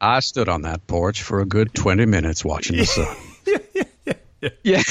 I 0.00 0.20
stood 0.20 0.48
on 0.48 0.62
that 0.62 0.86
porch 0.86 1.22
for 1.22 1.40
a 1.40 1.44
good 1.44 1.74
20 1.74 2.06
minutes 2.06 2.44
watching 2.44 2.76
the 2.76 2.84
sun. 2.86 3.16
yeah. 4.62 4.82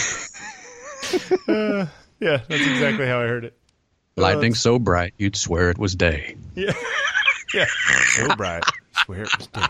Uh, 1.47 1.85
yeah, 2.19 2.41
that's 2.49 2.67
exactly 2.67 3.07
how 3.07 3.21
I 3.21 3.27
heard 3.27 3.45
it. 3.45 3.57
Lightning 4.17 4.53
so 4.53 4.79
bright, 4.79 5.13
you'd 5.17 5.35
swear 5.35 5.69
it 5.69 5.77
was 5.77 5.95
day. 5.95 6.35
Yeah. 6.55 6.73
yeah. 7.53 7.67
So 8.15 8.35
bright. 8.35 8.63
Swear 9.05 9.21
it 9.23 9.37
was 9.37 9.47
day. 9.47 9.67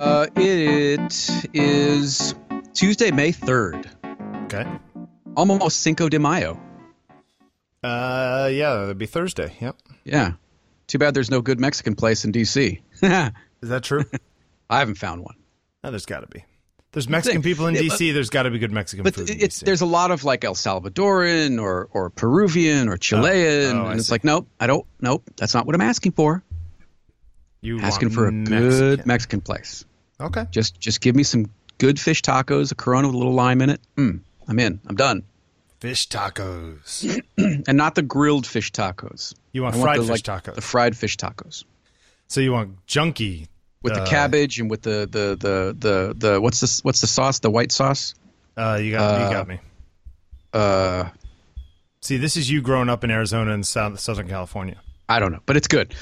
Uh, 0.00 0.26
it 0.36 1.48
is 1.54 2.34
Tuesday, 2.72 3.10
May 3.10 3.30
3rd. 3.30 3.86
Okay. 4.46 4.66
Almost 5.36 5.80
Cinco 5.80 6.08
de 6.08 6.18
Mayo. 6.18 6.58
Uh, 7.82 8.48
yeah, 8.52 8.74
that'd 8.76 8.98
be 8.98 9.06
Thursday. 9.06 9.52
Yep. 9.60 9.76
Yeah. 10.04 10.32
Too 10.86 10.98
bad 10.98 11.14
there's 11.14 11.30
no 11.30 11.40
good 11.40 11.60
Mexican 11.60 11.94
place 11.94 12.24
in 12.24 12.32
D.C. 12.32 12.80
Is 13.02 13.68
that 13.68 13.82
true? 13.82 14.04
I 14.70 14.78
haven't 14.78 14.96
found 14.96 15.22
one. 15.22 15.34
no, 15.82 15.90
there's 15.90 16.06
got 16.06 16.20
to 16.20 16.26
be. 16.28 16.44
There's 16.92 17.08
Mexican 17.08 17.42
people 17.42 17.66
in 17.66 17.74
D.C. 17.74 18.12
There's 18.12 18.30
got 18.30 18.44
to 18.44 18.50
be 18.50 18.58
good 18.58 18.70
Mexican 18.70 19.02
But 19.02 19.14
food. 19.16 19.26
DC. 19.26 19.64
there's 19.64 19.80
a 19.80 19.86
lot 19.86 20.10
of 20.12 20.22
like 20.24 20.44
El 20.44 20.54
Salvadoran 20.54 21.60
or 21.60 21.88
or 21.92 22.10
Peruvian 22.10 22.88
or 22.88 22.96
Chilean, 22.96 23.76
Oh, 23.76 23.84
I 23.86 23.90
and 23.90 23.98
it's 23.98 24.08
see. 24.08 24.14
like, 24.14 24.22
nope, 24.24 24.46
I 24.60 24.68
don't, 24.68 24.86
nope, 25.00 25.24
that's 25.36 25.54
not 25.54 25.66
what 25.66 25.74
I'm 25.74 25.80
asking 25.80 26.12
for. 26.12 26.44
you 27.62 27.80
asking 27.80 28.10
for 28.10 28.28
a 28.28 28.32
Mexican. 28.32 28.68
good 28.68 29.06
Mexican 29.06 29.40
place. 29.40 29.84
Okay. 30.20 30.46
Just 30.52 30.78
just 30.78 31.00
give 31.00 31.16
me 31.16 31.24
some 31.24 31.46
good 31.78 31.98
fish 31.98 32.22
tacos, 32.22 32.70
a 32.70 32.76
Corona 32.76 33.08
with 33.08 33.14
a 33.16 33.18
little 33.18 33.34
lime 33.34 33.60
in 33.60 33.70
it. 33.70 33.80
Mm, 33.96 34.20
I'm 34.46 34.58
in. 34.60 34.78
I'm 34.86 34.94
done. 34.94 35.24
Fish 35.84 36.08
tacos. 36.08 37.20
And 37.68 37.76
not 37.76 37.94
the 37.94 38.02
grilled 38.02 38.46
fish 38.46 38.72
tacos. 38.72 39.34
You 39.52 39.62
want 39.62 39.76
I 39.76 39.80
fried 39.82 40.00
the, 40.00 40.02
fish 40.04 40.10
like, 40.26 40.42
tacos. 40.44 40.54
The 40.54 40.60
fried 40.60 40.96
fish 40.96 41.16
tacos 41.16 41.64
so 42.26 42.40
you 42.40 42.52
want 42.52 42.84
junky 42.86 43.46
with 43.82 43.92
Uh, 43.92 44.00
the 44.02 44.10
cabbage 44.10 44.58
and 44.58 44.70
with 44.70 44.82
the 44.82 45.06
the 45.10 45.36
the 45.38 45.76
the, 45.78 46.14
the 46.16 46.40
what's 46.40 46.60
this 46.60 46.82
what's 46.84 47.00
the 47.00 47.06
sauce? 47.06 47.38
The 47.40 47.50
white 47.50 47.70
sauce. 47.72 48.14
Uh, 48.56 48.78
you 48.82 48.92
got 48.92 49.20
you 49.20 49.26
Uh, 49.26 49.30
got 49.30 49.48
me. 49.48 49.60
Uh, 50.52 51.08
See, 52.00 52.16
this 52.18 52.36
is 52.36 52.50
you 52.50 52.60
growing 52.60 52.88
up 52.90 53.02
in 53.02 53.10
Arizona 53.10 53.52
and 53.52 53.66
South, 53.66 53.98
Southern 53.98 54.28
California. 54.28 54.76
I 55.08 55.20
don't 55.20 55.32
know, 55.32 55.40
but 55.46 55.56
it's 55.56 55.68
good. 55.68 55.94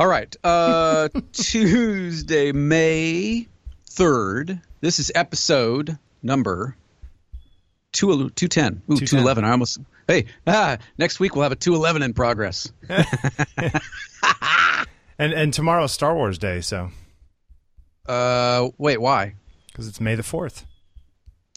All 0.00 0.06
right. 0.08 0.34
Uh, 0.42 1.08
Tuesday, 1.32 2.50
May 2.52 3.46
3rd. 3.88 4.60
This 4.80 4.98
is 4.98 5.12
episode 5.14 5.96
number 6.22 6.76
two, 7.94 8.28
210. 8.30 8.82
Ooh, 8.90 8.96
210. 8.96 9.06
211. 9.06 9.44
I 9.44 9.50
almost. 9.52 9.78
Hey, 10.06 10.26
ah, 10.46 10.76
next 10.98 11.18
week 11.20 11.34
we'll 11.34 11.44
have 11.44 11.52
a 11.52 11.56
211 11.56 12.02
in 12.02 12.12
progress. 12.12 12.70
And 15.16 15.32
and 15.32 15.54
tomorrow's 15.54 15.92
Star 15.92 16.12
Wars 16.16 16.38
Day, 16.38 16.60
so 16.60 16.90
Uh, 18.06 18.70
wait, 18.78 19.00
why? 19.00 19.34
because 19.68 19.86
it's 19.86 20.00
May 20.00 20.16
the 20.16 20.24
fourth. 20.24 20.66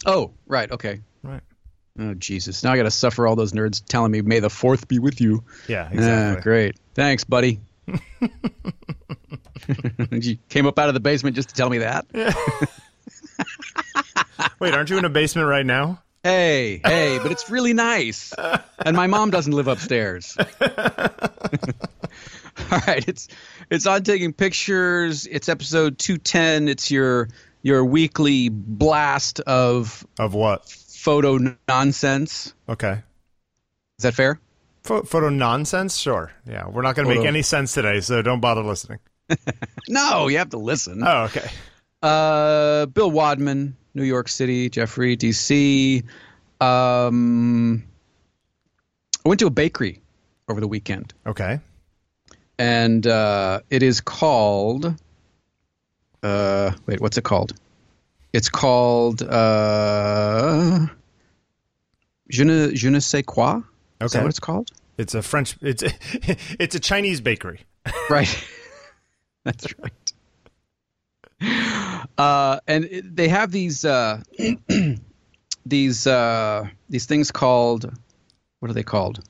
Oh, 0.06 0.30
right. 0.46 0.70
Okay. 0.70 1.00
Right. 1.24 1.40
Oh, 1.98 2.14
Jesus. 2.14 2.62
Now 2.62 2.70
I 2.72 2.76
got 2.76 2.84
to 2.84 2.90
suffer 2.92 3.26
all 3.26 3.34
those 3.34 3.52
nerds 3.52 3.84
telling 3.84 4.12
me, 4.12 4.22
may 4.22 4.38
the 4.38 4.46
4th 4.48 4.86
be 4.86 5.00
with 5.00 5.20
you. 5.20 5.42
Yeah, 5.66 5.88
Ah, 5.90 5.94
exactly. 5.94 6.42
great. 6.42 6.76
Thanks, 6.94 7.24
buddy. 7.24 7.58
you 10.12 10.38
came 10.48 10.66
up 10.66 10.78
out 10.78 10.86
of 10.88 10.94
the 10.94 11.00
basement 11.00 11.34
just 11.34 11.48
to 11.48 11.54
tell 11.56 11.68
me 11.68 11.78
that? 11.78 12.06
Wait, 14.60 14.72
aren't 14.74 14.90
you 14.90 14.98
in 14.98 15.04
a 15.04 15.10
basement 15.10 15.48
right 15.48 15.66
now? 15.66 16.00
Hey, 16.28 16.80
hey, 16.84 17.18
but 17.22 17.32
it's 17.32 17.48
really 17.48 17.72
nice. 17.72 18.34
And 18.84 18.94
my 18.94 19.06
mom 19.06 19.30
doesn't 19.30 19.52
live 19.54 19.66
upstairs. 19.66 20.36
All 22.70 22.80
right, 22.86 23.02
it's 23.08 23.28
it's 23.70 23.86
on 23.86 24.02
taking 24.02 24.34
pictures. 24.34 25.26
It's 25.26 25.48
episode 25.48 25.98
210. 25.98 26.68
It's 26.68 26.90
your 26.90 27.28
your 27.62 27.82
weekly 27.82 28.50
blast 28.50 29.40
of 29.40 30.06
Of 30.18 30.34
what? 30.34 30.68
photo 30.68 31.38
nonsense. 31.66 32.52
Okay. 32.68 33.00
Is 33.98 34.02
that 34.02 34.12
fair? 34.12 34.38
Pho- 34.84 35.04
photo 35.04 35.30
nonsense? 35.30 35.96
Sure. 35.96 36.30
Yeah, 36.46 36.68
we're 36.68 36.82
not 36.82 36.94
going 36.94 37.08
to 37.08 37.14
make 37.14 37.24
any 37.26 37.40
sense 37.40 37.72
today, 37.72 38.00
so 38.00 38.20
don't 38.20 38.40
bother 38.40 38.62
listening. 38.62 38.98
No, 39.88 40.28
you 40.28 40.36
have 40.36 40.50
to 40.50 40.58
listen. 40.58 41.02
Oh, 41.02 41.22
okay. 41.24 41.48
Uh, 42.02 42.84
Bill 42.84 43.10
Wadman, 43.10 43.77
New 43.94 44.04
York 44.04 44.28
City, 44.28 44.68
Jeffrey, 44.70 45.16
DC. 45.16 46.02
Um, 46.60 47.82
I 49.24 49.28
went 49.28 49.40
to 49.40 49.46
a 49.46 49.50
bakery 49.50 50.00
over 50.48 50.60
the 50.60 50.68
weekend. 50.68 51.12
Okay. 51.26 51.60
and 52.58 53.06
uh, 53.06 53.60
it 53.70 53.82
is 53.82 54.00
called. 54.00 54.94
Uh, 56.22 56.72
wait, 56.86 57.00
what's 57.00 57.16
it 57.18 57.24
called? 57.24 57.52
It's 58.32 58.48
called 58.48 59.22
uh, 59.22 60.86
Je 62.30 62.44
ne, 62.44 62.74
je 62.74 62.90
ne 62.90 62.98
sais 63.00 63.22
quoi. 63.22 63.58
Is 64.00 64.12
that 64.12 64.18
Okay. 64.18 64.20
what 64.22 64.28
it's 64.30 64.40
called? 64.40 64.70
It's 64.98 65.14
a 65.14 65.22
French. 65.22 65.56
It's 65.62 65.82
it's 66.58 66.74
a 66.74 66.80
Chinese 66.80 67.20
bakery. 67.20 67.60
Right. 68.10 68.28
That's 69.44 69.66
right. 69.78 70.12
Uh, 72.18 72.58
and 72.66 72.84
it, 72.84 73.16
they 73.16 73.28
have 73.28 73.52
these 73.52 73.84
uh, 73.84 74.20
these 75.66 76.06
uh, 76.06 76.66
these 76.90 77.06
things 77.06 77.30
called 77.30 77.90
what 78.58 78.70
are 78.70 78.74
they 78.74 78.82
called? 78.82 79.20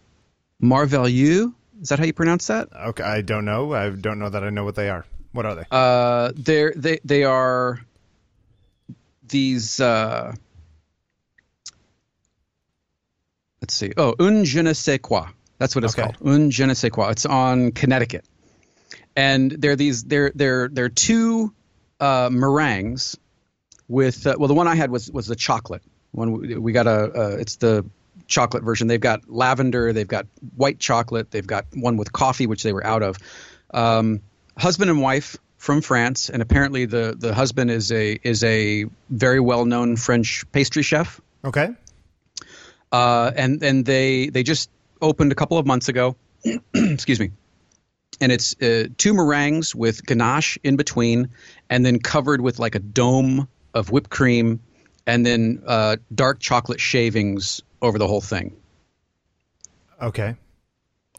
Merveilleux. 0.62 1.52
Is 1.82 1.90
that 1.90 1.98
how 1.98 2.06
you 2.06 2.12
pronounce 2.14 2.46
that? 2.48 2.68
Okay, 2.74 3.04
I 3.04 3.20
don't 3.20 3.44
know. 3.44 3.72
I 3.74 3.90
don't 3.90 4.18
know 4.18 4.30
that 4.30 4.42
I 4.42 4.50
know 4.50 4.64
what 4.64 4.74
they 4.74 4.88
are. 4.88 5.04
What 5.32 5.44
are 5.46 5.54
they? 5.54 5.64
Uh, 5.70 6.32
they're 6.34 6.72
they 6.74 6.98
they 7.04 7.24
are 7.24 7.78
these. 9.28 9.78
Uh, 9.80 10.34
let's 13.60 13.74
see. 13.74 13.92
Oh, 13.96 14.14
un 14.18 14.44
je 14.44 14.62
ne 14.62 14.72
sais 14.72 14.98
quoi. 14.98 15.26
That's 15.58 15.74
what 15.74 15.84
it's 15.84 15.94
Okay. 15.94 16.02
called. 16.02 16.16
Un 16.26 16.50
je 16.50 16.64
ne 16.64 16.72
sais 16.74 16.90
quoi. 16.90 17.10
It's 17.10 17.26
on 17.26 17.72
Connecticut, 17.72 18.24
and 19.14 19.50
they're 19.52 19.76
these. 19.76 20.04
They're 20.04 20.32
they're 20.34 20.68
they're 20.68 20.88
two 20.88 21.52
uh, 22.00 22.28
meringues 22.30 23.16
with. 23.88 24.26
Uh, 24.26 24.36
well, 24.38 24.48
the 24.48 24.54
one 24.54 24.68
I 24.68 24.74
had 24.74 24.90
was 24.90 25.10
was 25.10 25.26
the 25.26 25.36
chocolate 25.36 25.82
one. 26.12 26.62
We, 26.62 26.72
got 26.72 26.86
a. 26.86 27.12
Uh, 27.12 27.36
it's 27.38 27.56
the 27.56 27.84
chocolate 28.26 28.62
version. 28.62 28.88
They've 28.88 29.00
got 29.00 29.28
lavender. 29.28 29.92
They've 29.92 30.08
got 30.08 30.26
white 30.56 30.78
chocolate. 30.78 31.30
They've 31.30 31.46
got 31.46 31.66
one 31.74 31.96
with 31.96 32.12
coffee, 32.12 32.46
which 32.46 32.62
they 32.62 32.72
were 32.72 32.86
out 32.86 33.02
of. 33.02 33.18
Um, 33.72 34.20
husband 34.56 34.90
and 34.90 35.00
wife 35.00 35.36
from 35.56 35.80
France, 35.80 36.30
and 36.30 36.42
apparently 36.42 36.86
the 36.86 37.14
the 37.18 37.34
husband 37.34 37.70
is 37.70 37.92
a 37.92 38.18
is 38.22 38.44
a 38.44 38.86
very 39.10 39.40
well 39.40 39.64
known 39.64 39.96
French 39.96 40.44
pastry 40.52 40.82
chef. 40.82 41.20
Okay. 41.44 41.70
Uh, 42.90 43.30
and 43.36 43.62
and 43.62 43.84
they 43.84 44.28
they 44.28 44.42
just 44.42 44.70
opened 45.02 45.32
a 45.32 45.34
couple 45.34 45.58
of 45.58 45.66
months 45.66 45.88
ago. 45.88 46.16
Excuse 46.74 47.20
me. 47.20 47.32
And 48.20 48.32
it's 48.32 48.60
uh, 48.60 48.88
two 48.96 49.14
meringues 49.14 49.74
with 49.74 50.04
ganache 50.04 50.58
in 50.64 50.76
between, 50.76 51.28
and 51.70 51.86
then 51.86 51.98
covered 52.00 52.40
with 52.40 52.58
like 52.58 52.74
a 52.74 52.80
dome 52.80 53.48
of 53.74 53.90
whipped 53.90 54.10
cream, 54.10 54.60
and 55.06 55.24
then 55.24 55.62
uh, 55.66 55.96
dark 56.14 56.40
chocolate 56.40 56.80
shavings 56.80 57.60
over 57.80 57.98
the 57.98 58.08
whole 58.08 58.20
thing. 58.20 58.56
Okay. 60.02 60.34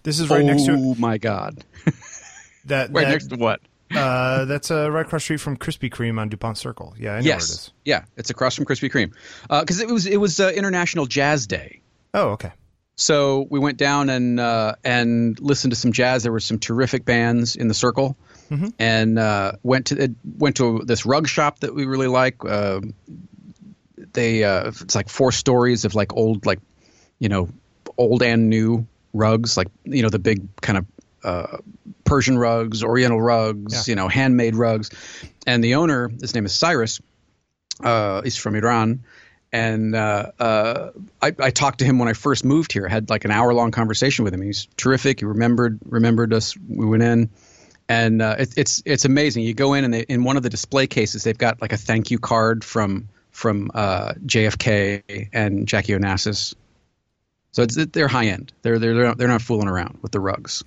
This 0.04 0.20
is 0.20 0.30
right 0.30 0.44
next 0.46 0.66
to 0.66 0.74
Oh 0.74 0.96
my 0.98 1.18
god! 1.18 1.64
that. 2.66 2.92
Right 2.92 3.06
that- 3.06 3.12
next 3.12 3.28
to 3.28 3.36
what? 3.38 3.62
Uh, 3.94 4.46
that's 4.46 4.70
uh, 4.70 4.92
right 4.92 5.04
across 5.04 5.22
the 5.22 5.26
street 5.26 5.40
from 5.42 5.58
Krispy 5.58 5.90
Kreme 5.90 6.20
on 6.20 6.30
Dupont 6.30 6.56
Circle. 6.58 6.94
Yeah, 7.00 7.10
I 7.10 7.12
know 7.12 7.14
where 7.14 7.20
it 7.22 7.26
Yes, 7.26 7.50
is. 7.50 7.72
yeah, 7.86 8.06
it's 8.18 8.30
across 8.30 8.56
from 8.56 8.66
Krispy 8.66 8.88
Kreme, 8.92 9.14
because 9.62 9.80
it 9.80 9.88
was 9.90 10.06
it 10.06 10.18
was 10.18 10.40
uh, 10.40 10.52
International 10.56 11.08
Jazz 11.08 11.48
Day. 11.48 11.82
Oh, 12.14 12.30
okay. 12.30 12.52
So 13.00 13.48
we 13.50 13.60
went 13.60 13.78
down 13.78 14.10
and 14.10 14.40
uh, 14.42 14.76
and 14.84 15.40
listened 15.40 15.72
to 15.72 15.78
some 15.80 15.94
jazz. 15.94 16.24
There 16.24 16.34
were 16.34 16.42
some 16.42 16.60
terrific 16.60 17.06
bands 17.06 17.56
in 17.56 17.70
the 17.70 17.74
circle, 17.74 18.18
and 18.78 19.18
uh, 19.18 19.54
went 19.64 19.86
to 19.88 20.04
it 20.04 20.12
went 20.38 20.58
to 20.58 20.82
this 20.86 21.06
rug 21.06 21.26
shop 21.28 21.60
that 21.62 21.74
we 21.74 21.86
really 21.86 22.08
like. 22.08 22.44
Uh, 22.44 22.82
they 24.14 24.44
uh, 24.44 24.68
it's 24.68 24.96
like 24.96 25.08
four 25.08 25.32
stories 25.32 25.86
of 25.86 25.96
like 25.96 26.14
old 26.14 26.46
like 26.46 26.60
you 27.20 27.30
know 27.30 27.48
old 27.98 28.22
and 28.22 28.50
new 28.50 28.86
rugs, 29.14 29.56
like 29.56 29.68
you 29.86 30.02
know 30.04 30.10
the 30.10 30.20
big 30.20 30.48
kind 30.62 30.80
of 30.80 30.86
uh, 31.24 31.58
Persian 32.04 32.38
rugs, 32.38 32.84
Oriental 32.84 33.22
rugs, 33.22 33.88
Yeah. 33.88 33.92
you 33.92 33.96
know 33.96 34.10
handmade 34.10 34.56
rugs. 34.56 34.90
And 35.48 35.64
the 35.64 35.76
owner, 35.76 36.10
his 36.10 36.36
name 36.36 36.46
is 36.46 36.54
Cyrus. 36.54 37.00
Uh, 37.82 38.22
he's 38.24 38.36
from 38.36 38.56
Iran 38.56 39.04
and 39.52 39.96
uh, 39.96 40.32
uh, 40.40 40.92
I, 41.22 41.34
I 41.40 41.50
talked 41.50 41.80
to 41.80 41.86
him 41.86 41.98
when 41.98 42.08
I 42.08 42.14
first 42.14 42.46
moved 42.46 42.72
here. 42.72 42.86
I 42.88 42.92
had 42.92 43.10
like 43.10 43.26
an 43.26 43.32
hour 43.32 43.54
long 43.54 43.72
conversation 43.72 44.24
with 44.24 44.34
him. 44.34 44.42
He's 44.42 44.68
terrific. 44.78 45.20
He 45.20 45.26
remembered 45.26 45.80
remembered 45.86 46.34
us. 46.34 46.56
We 46.68 46.86
went 46.86 47.04
in, 47.04 47.30
and 47.88 48.22
uh, 48.22 48.36
it, 48.40 48.58
it's 48.58 48.84
it's 48.86 49.06
amazing. 49.06 49.44
You 49.44 49.54
go 49.54 49.74
in 49.74 49.84
and 49.84 49.94
they, 49.94 50.02
in 50.02 50.24
one 50.24 50.38
of 50.38 50.44
the 50.44 50.50
display 50.50 50.88
cases, 50.88 51.24
they've 51.24 51.38
got 51.38 51.62
like 51.62 51.74
a 51.74 51.78
thank 51.78 52.12
you 52.12 52.20
card 52.20 52.64
from 52.64 53.10
from 53.32 53.72
uh, 53.74 54.14
JFK 54.26 55.30
and 55.34 55.68
Jackie 55.68 55.94
Onassis. 55.94 56.54
So 57.52 57.64
it's, 57.64 57.76
they're 57.88 58.08
high 58.08 58.28
end. 58.28 58.54
They're 58.62 58.78
they're 58.78 58.94
they're 58.94 59.06
not, 59.06 59.18
they're 59.18 59.28
not 59.28 59.42
fooling 59.42 59.68
around 59.68 59.98
with 60.04 60.12
the 60.12 60.20
rugs. 60.20 60.64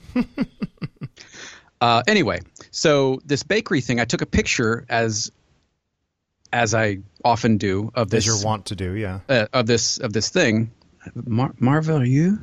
uh, 1.81 2.02
anyway, 2.08 2.40
so 2.73 3.20
this 3.25 3.44
bakery 3.44 3.81
thing, 3.81 4.00
I 4.00 4.05
took 4.05 4.23
a 4.23 4.26
picture 4.26 4.84
as 4.88 5.31
as 6.52 6.75
I 6.75 6.99
often 7.25 7.56
do 7.56 7.90
of 7.94 8.10
this. 8.10 8.19
As 8.19 8.26
you're 8.26 8.44
wont 8.44 8.66
to 8.66 8.76
do, 8.76 8.93
yeah. 8.93 9.20
Uh, 9.28 9.46
of 9.52 9.66
this 9.66 9.99
of 9.99 10.12
this 10.12 10.28
thing, 10.28 10.70
Mar- 11.14 11.54
Merveilleux, 11.60 12.43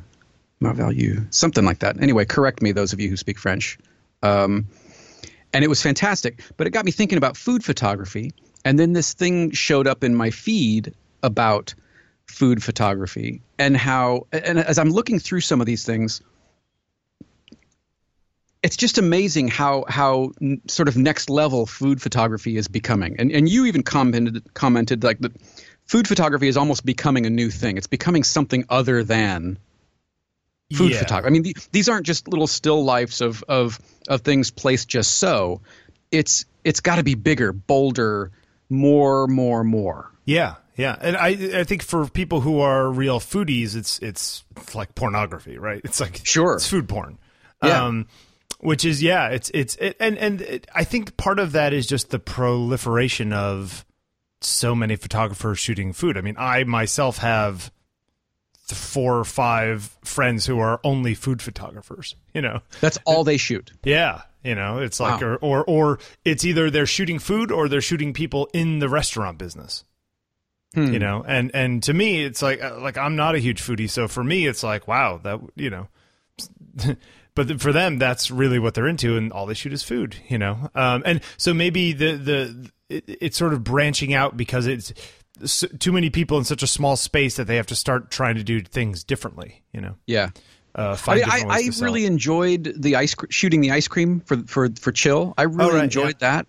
Merveilleux, 0.60 1.32
something 1.32 1.64
like 1.64 1.80
that. 1.80 2.00
Anyway, 2.02 2.24
correct 2.24 2.62
me, 2.62 2.72
those 2.72 2.92
of 2.92 3.00
you 3.00 3.08
who 3.08 3.16
speak 3.16 3.38
French. 3.38 3.78
Um, 4.22 4.66
and 5.52 5.64
it 5.64 5.68
was 5.68 5.82
fantastic, 5.82 6.42
but 6.56 6.66
it 6.66 6.70
got 6.70 6.84
me 6.84 6.92
thinking 6.92 7.18
about 7.18 7.36
food 7.36 7.64
photography. 7.64 8.32
And 8.64 8.78
then 8.78 8.92
this 8.92 9.14
thing 9.14 9.52
showed 9.52 9.86
up 9.86 10.04
in 10.04 10.14
my 10.14 10.30
feed 10.30 10.94
about 11.22 11.74
food 12.26 12.62
photography 12.62 13.42
and 13.58 13.76
how. 13.76 14.26
And 14.32 14.58
as 14.58 14.78
I'm 14.78 14.90
looking 14.90 15.18
through 15.18 15.40
some 15.40 15.60
of 15.60 15.66
these 15.66 15.84
things, 15.84 16.20
it's 18.62 18.76
just 18.76 18.98
amazing 18.98 19.48
how 19.48 19.84
how 19.88 20.32
sort 20.66 20.88
of 20.88 20.96
next 20.96 21.30
level 21.30 21.66
food 21.66 22.00
photography 22.02 22.56
is 22.56 22.68
becoming. 22.68 23.16
And 23.18 23.30
and 23.32 23.48
you 23.48 23.66
even 23.66 23.82
commented 23.82 24.42
commented 24.54 25.02
like 25.02 25.18
that 25.20 25.32
food 25.86 26.06
photography 26.06 26.48
is 26.48 26.56
almost 26.56 26.84
becoming 26.84 27.26
a 27.26 27.30
new 27.30 27.50
thing. 27.50 27.76
It's 27.76 27.86
becoming 27.86 28.22
something 28.22 28.64
other 28.68 29.02
than 29.02 29.58
food 30.74 30.92
Yeah. 30.92 30.98
photography. 31.00 31.26
I 31.28 31.32
mean, 31.32 31.42
the, 31.42 31.56
these 31.72 31.88
aren't 31.88 32.06
just 32.06 32.28
little 32.28 32.46
still 32.46 32.84
lifes 32.84 33.20
of 33.20 33.42
of 33.48 33.78
of 34.08 34.20
things 34.22 34.50
placed 34.50 34.88
just 34.88 35.18
so. 35.18 35.60
It's 36.10 36.44
it's 36.64 36.80
got 36.80 36.96
to 36.96 37.02
be 37.02 37.14
bigger, 37.14 37.52
bolder, 37.52 38.30
more, 38.68 39.26
more, 39.26 39.64
more. 39.64 40.10
Yeah, 40.26 40.56
yeah, 40.76 40.96
and 41.00 41.16
I 41.16 41.28
I 41.60 41.64
think 41.64 41.82
for 41.82 42.06
people 42.08 42.40
who 42.42 42.60
are 42.60 42.90
real 42.90 43.20
foodies, 43.20 43.74
it's 43.74 43.98
it's 44.00 44.44
like 44.74 44.94
pornography, 44.94 45.56
right? 45.58 45.80
It's 45.82 45.98
like 46.00 46.20
Sure. 46.24 46.54
it's 46.56 46.68
food 46.68 46.88
porn. 46.88 47.18
Yeah. 47.64 47.84
Um, 47.86 48.06
which 48.60 48.84
is 48.84 49.02
yeah, 49.02 49.28
it's 49.28 49.50
it's 49.54 49.74
it, 49.76 49.96
and 50.00 50.16
and 50.18 50.40
it, 50.42 50.66
I 50.74 50.84
think 50.84 51.16
part 51.16 51.38
of 51.38 51.52
that 51.52 51.72
is 51.72 51.86
just 51.86 52.10
the 52.10 52.18
proliferation 52.18 53.32
of 53.32 53.84
so 54.40 54.74
many 54.74 54.96
photographers 54.96 55.58
shooting 55.58 55.92
food. 55.92 56.16
I 56.16 56.20
mean, 56.20 56.36
I 56.38 56.64
myself 56.64 57.18
have 57.18 57.70
four 58.66 59.18
or 59.18 59.24
five 59.24 59.96
friends 60.04 60.46
who 60.46 60.58
are 60.60 60.80
only 60.84 61.14
food 61.14 61.42
photographers. 61.42 62.14
You 62.32 62.42
know, 62.42 62.60
That's 62.80 62.98
all 63.04 63.24
they 63.24 63.36
shoot. 63.36 63.72
yeah, 63.84 64.22
you 64.44 64.54
know, 64.54 64.78
it's 64.78 65.00
like 65.00 65.20
Wow. 65.20 65.26
or, 65.26 65.38
or 65.38 65.64
or 65.64 65.98
it's 66.24 66.44
either 66.44 66.70
they're 66.70 66.86
shooting 66.86 67.18
food 67.18 67.50
or 67.50 67.68
they're 67.68 67.80
shooting 67.80 68.12
people 68.12 68.48
in 68.52 68.78
the 68.78 68.88
restaurant 68.88 69.38
business. 69.38 69.84
Hmm. 70.74 70.92
You 70.92 71.00
know, 71.00 71.24
and 71.26 71.50
and 71.52 71.82
to 71.82 71.92
me, 71.92 72.22
it's 72.24 72.42
like 72.42 72.62
uh, 72.62 72.78
like 72.80 72.96
I'm 72.96 73.16
not 73.16 73.34
a 73.34 73.40
huge 73.40 73.60
foodie, 73.60 73.90
so 73.90 74.06
for 74.06 74.22
me, 74.22 74.46
it's 74.46 74.62
like 74.62 74.86
wow, 74.86 75.18
that 75.24 75.40
you 75.56 75.68
know. 75.70 75.88
But 77.34 77.60
for 77.60 77.72
them, 77.72 77.98
that's 77.98 78.30
really 78.30 78.58
what 78.58 78.74
they're 78.74 78.88
into, 78.88 79.16
and 79.16 79.32
all 79.32 79.46
they 79.46 79.54
shoot 79.54 79.72
is 79.72 79.82
food, 79.82 80.16
you 80.28 80.38
know. 80.38 80.70
Um, 80.74 81.02
and 81.06 81.20
so 81.36 81.54
maybe 81.54 81.92
the 81.92 82.16
the 82.16 82.70
it, 82.88 83.04
it's 83.06 83.36
sort 83.38 83.52
of 83.52 83.62
branching 83.64 84.12
out 84.12 84.36
because 84.36 84.66
it's 84.66 84.92
s 85.42 85.64
too 85.78 85.92
many 85.92 86.10
people 86.10 86.38
in 86.38 86.44
such 86.44 86.62
a 86.62 86.66
small 86.66 86.96
space 86.96 87.36
that 87.36 87.46
they 87.46 87.56
have 87.56 87.66
to 87.68 87.76
start 87.76 88.10
trying 88.10 88.34
to 88.34 88.42
do 88.42 88.60
things 88.60 89.04
differently, 89.04 89.62
you 89.72 89.80
know. 89.80 89.94
Yeah. 90.06 90.30
Uh, 90.74 90.96
I, 91.08 91.22
I, 91.22 91.44
I 91.48 91.70
really 91.80 92.06
enjoyed 92.06 92.74
the 92.76 92.94
ice 92.94 93.16
shooting 93.28 93.60
the 93.60 93.72
ice 93.72 93.88
cream 93.88 94.20
for 94.20 94.36
for 94.46 94.68
for 94.78 94.92
chill. 94.92 95.34
I 95.36 95.42
really 95.42 95.70
Oh, 95.70 95.74
right, 95.74 95.84
enjoyed 95.84 96.18
that. 96.20 96.46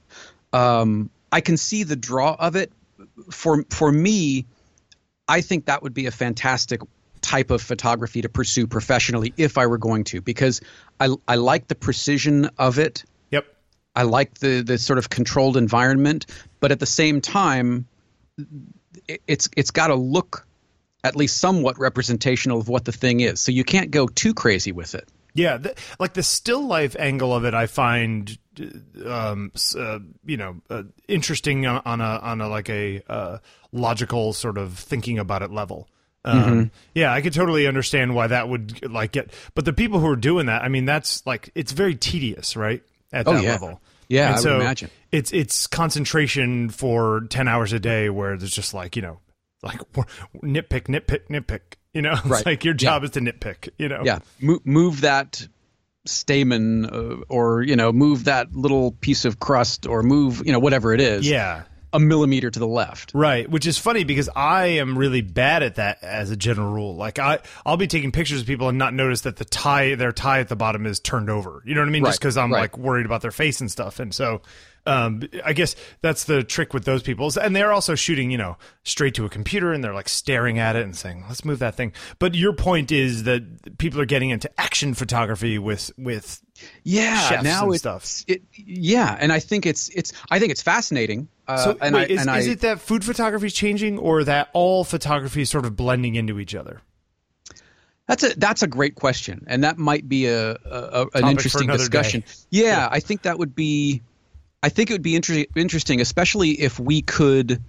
Um, 0.53 1.09
I 1.31 1.41
can 1.41 1.57
see 1.57 1.83
the 1.83 1.95
draw 1.95 2.35
of 2.37 2.55
it. 2.55 2.71
For 3.31 3.63
for 3.69 3.91
me, 3.91 4.45
I 5.27 5.41
think 5.41 5.65
that 5.65 5.81
would 5.81 5.93
be 5.93 6.05
a 6.05 6.11
fantastic 6.11 6.81
type 7.31 7.53
of 7.53 7.61
photography 7.61 8.21
to 8.21 8.29
pursue 8.29 8.67
professionally 8.67 9.33
if 9.37 9.57
I 9.57 9.65
were 9.67 9.77
going 9.77 10.03
to, 10.05 10.21
because 10.21 10.61
I 10.99 11.15
I 11.27 11.35
like 11.35 11.67
the 11.67 11.75
precision 11.75 12.49
of 12.57 12.77
it. 12.77 13.05
Yep. 13.31 13.45
I 13.95 14.03
like 14.03 14.39
the 14.39 14.63
the 14.63 14.77
sort 14.77 14.99
of 14.99 15.09
controlled 15.09 15.57
environment, 15.57 16.25
but 16.59 16.71
at 16.71 16.79
the 16.79 16.85
same 16.85 17.21
time, 17.21 17.87
it, 19.07 19.21
it's 19.27 19.49
it's 19.55 19.71
got 19.71 19.87
to 19.87 19.95
look 19.95 20.45
at 21.03 21.15
least 21.15 21.37
somewhat 21.37 21.79
representational 21.79 22.59
of 22.59 22.67
what 22.67 22.85
the 22.85 22.91
thing 22.91 23.21
is. 23.21 23.39
So 23.41 23.51
you 23.51 23.63
can't 23.63 23.91
go 23.91 24.07
too 24.07 24.33
crazy 24.33 24.71
with 24.71 24.95
it. 24.95 25.07
Yeah, 25.33 25.57
th- 25.57 25.75
like 25.99 26.13
the 26.13 26.23
still 26.23 26.67
life 26.67 26.95
angle 26.99 27.33
of 27.33 27.45
it, 27.45 27.53
I 27.53 27.65
find, 27.65 28.37
um, 29.05 29.51
uh, 29.77 29.99
you 30.25 30.37
know, 30.37 30.61
uh, 30.69 30.83
interesting 31.07 31.65
on, 31.65 31.81
on 31.85 32.01
a 32.01 32.19
on 32.21 32.41
a 32.41 32.49
like 32.49 32.69
a 32.69 33.01
uh, 33.07 33.37
logical 33.71 34.33
sort 34.33 34.57
of 34.57 34.77
thinking 34.77 35.19
about 35.19 35.41
it 35.41 35.51
level. 35.51 35.87
Um, 36.23 36.71
Yeah, 36.93 37.11
I 37.11 37.21
could 37.21 37.33
totally 37.33 37.65
understand 37.67 38.13
why 38.15 38.27
that 38.27 38.47
would 38.47 38.89
like 38.91 39.11
get, 39.13 39.31
but 39.55 39.65
the 39.65 39.73
people 39.73 39.99
who 39.99 40.07
are 40.07 40.15
doing 40.15 40.45
that, 40.45 40.61
I 40.61 40.67
mean, 40.67 40.85
that's 40.85 41.25
like 41.25 41.49
it's 41.55 41.71
very 41.71 41.95
tedious, 41.95 42.55
right? 42.55 42.83
At 43.11 43.27
Oh, 43.27 43.33
that 43.33 43.43
yeah. 43.43 43.51
level. 43.51 43.81
Yeah, 44.07 44.25
And 44.27 44.29
I 44.35 44.37
would 44.37 44.43
so 44.43 44.55
imagine. 44.57 44.89
It's 45.11 45.31
it's 45.33 45.67
concentration 45.67 46.69
for 46.69 47.21
ten 47.29 47.47
hours 47.47 47.73
a 47.73 47.79
day, 47.79 48.09
where 48.09 48.37
there's 48.37 48.51
just 48.53 48.73
like 48.73 48.95
you 48.95 49.01
know, 49.01 49.19
like 49.63 49.79
nitpick, 50.43 50.83
nitpick, 50.87 51.27
nitpick. 51.29 51.61
You 51.93 52.01
know, 52.01 52.11
it's 52.17 52.25
Right. 52.25 52.45
like 52.45 52.63
your 52.65 52.73
job 52.73 53.03
is 53.03 53.11
to 53.11 53.19
nitpick. 53.21 53.69
You 53.77 53.89
know, 53.89 54.01
Yeah, 54.05 54.19
move, 54.39 54.65
move 54.65 55.01
that 55.01 55.47
stamen, 56.05 56.85
uh, 56.85 57.23
or 57.29 57.61
you 57.61 57.75
know, 57.75 57.91
move 57.91 58.25
that 58.25 58.53
little 58.55 58.91
piece 58.91 59.25
of 59.25 59.39
crust, 59.39 59.85
or 59.87 60.03
move 60.03 60.41
you 60.45 60.51
know 60.51 60.59
whatever 60.59 60.93
it 60.93 61.01
is, 61.01 61.27
yeah. 61.29 61.63
A 61.93 61.99
millimeter 61.99 62.49
to 62.49 62.59
the 62.59 62.67
left. 62.67 63.11
Right, 63.13 63.49
which 63.49 63.65
is 63.67 63.77
funny 63.77 64.03
because 64.03 64.29
I 64.35 64.65
am 64.65 64.97
really 64.97 65.21
bad 65.21 65.63
at 65.63 65.75
that 65.75 66.03
as 66.03 66.31
a 66.31 66.37
general 66.37 66.71
rule. 66.71 66.95
Like 66.95 67.19
I, 67.19 67.39
I'll 67.65 67.77
be 67.77 67.87
taking 67.87 68.11
pictures 68.11 68.41
of 68.41 68.47
people 68.47 68.69
and 68.69 68.77
not 68.77 68.93
notice 68.93 69.21
that 69.21 69.37
the 69.37 69.45
tie, 69.45 69.95
their 69.95 70.11
tie 70.11 70.39
at 70.39 70.49
the 70.49 70.55
bottom 70.55 70.85
is 70.85 70.99
turned 70.99 71.29
over. 71.29 71.61
You 71.65 71.75
know 71.75 71.81
what 71.81 71.87
I 71.87 71.91
mean? 71.91 72.05
Just 72.05 72.19
because 72.19 72.37
I'm 72.37 72.51
right. 72.51 72.61
like 72.61 72.77
worried 72.77 73.05
about 73.05 73.21
their 73.21 73.31
face 73.31 73.61
and 73.61 73.71
stuff. 73.71 73.99
And 73.99 74.13
so, 74.13 74.41
um, 74.85 75.21
I 75.45 75.53
guess 75.53 75.75
that's 76.01 76.23
the 76.23 76.43
trick 76.43 76.73
with 76.73 76.85
those 76.85 77.03
people. 77.03 77.31
And 77.41 77.55
they're 77.55 77.71
also 77.71 77.95
shooting, 77.95 78.31
you 78.31 78.37
know, 78.37 78.57
straight 78.83 79.13
to 79.15 79.25
a 79.25 79.29
computer 79.29 79.71
and 79.71 79.83
they're 79.83 79.93
like 79.93 80.09
staring 80.09 80.57
at 80.59 80.75
it 80.75 80.83
and 80.83 80.95
saying, 80.95 81.25
"Let's 81.27 81.45
move 81.45 81.59
that 81.59 81.75
thing." 81.75 81.93
But 82.19 82.35
your 82.35 82.53
point 82.53 82.91
is 82.91 83.23
that 83.23 83.77
people 83.77 84.01
are 84.01 84.05
getting 84.05 84.29
into 84.31 84.49
action 84.59 84.93
photography 84.93 85.57
with 85.59 85.91
with 85.97 86.41
Yeah, 86.83 87.19
chefs 87.29 87.43
now 87.43 87.65
and 87.65 87.73
it's 87.73 87.81
stuff. 87.81 88.23
It, 88.27 88.41
yeah, 88.53 89.15
and 89.19 89.31
I 89.31 89.39
think 89.39 89.65
it's 89.65 89.89
it's 89.89 90.13
I 90.29 90.39
think 90.39 90.51
it's 90.51 90.61
fascinating. 90.61 91.27
Uh, 91.47 91.57
So 91.57 91.77
and 91.81 91.95
wait, 91.95 92.09
I, 92.09 92.13
is, 92.13 92.21
and 92.27 92.39
is 92.39 92.47
I, 92.47 92.51
it 92.51 92.59
that 92.61 92.79
food 92.81 93.03
photography 93.03 93.47
is 93.47 93.53
changing, 93.53 93.97
or 93.99 94.23
that 94.23 94.49
all 94.53 94.83
photography 94.83 95.41
is 95.41 95.49
sort 95.49 95.65
of 95.65 95.75
blending 95.75 96.15
into 96.15 96.39
each 96.39 96.55
other? 96.55 96.81
That's 98.07 98.23
a 98.23 98.37
that's 98.37 98.61
a 98.61 98.67
great 98.67 98.95
question, 98.95 99.45
and 99.47 99.63
that 99.63 99.77
might 99.77 100.09
be 100.09 100.25
a, 100.25 100.51
a, 100.51 100.57
a- 100.65 101.07
an 101.13 101.27
interesting 101.29 101.67
discussion. 101.67 102.21
day. 102.21 102.27
Yeah, 102.49 102.89
I 102.91 102.99
think 102.99 103.21
that 103.21 103.39
would 103.39 103.55
be, 103.55 104.01
I 104.63 104.69
think 104.69 104.89
it 104.89 104.93
would 104.93 105.01
be 105.01 105.15
inter- 105.15 105.45
interesting, 105.55 106.01
especially 106.01 106.51
if 106.51 106.79
we 106.79 107.01
could 107.01 107.61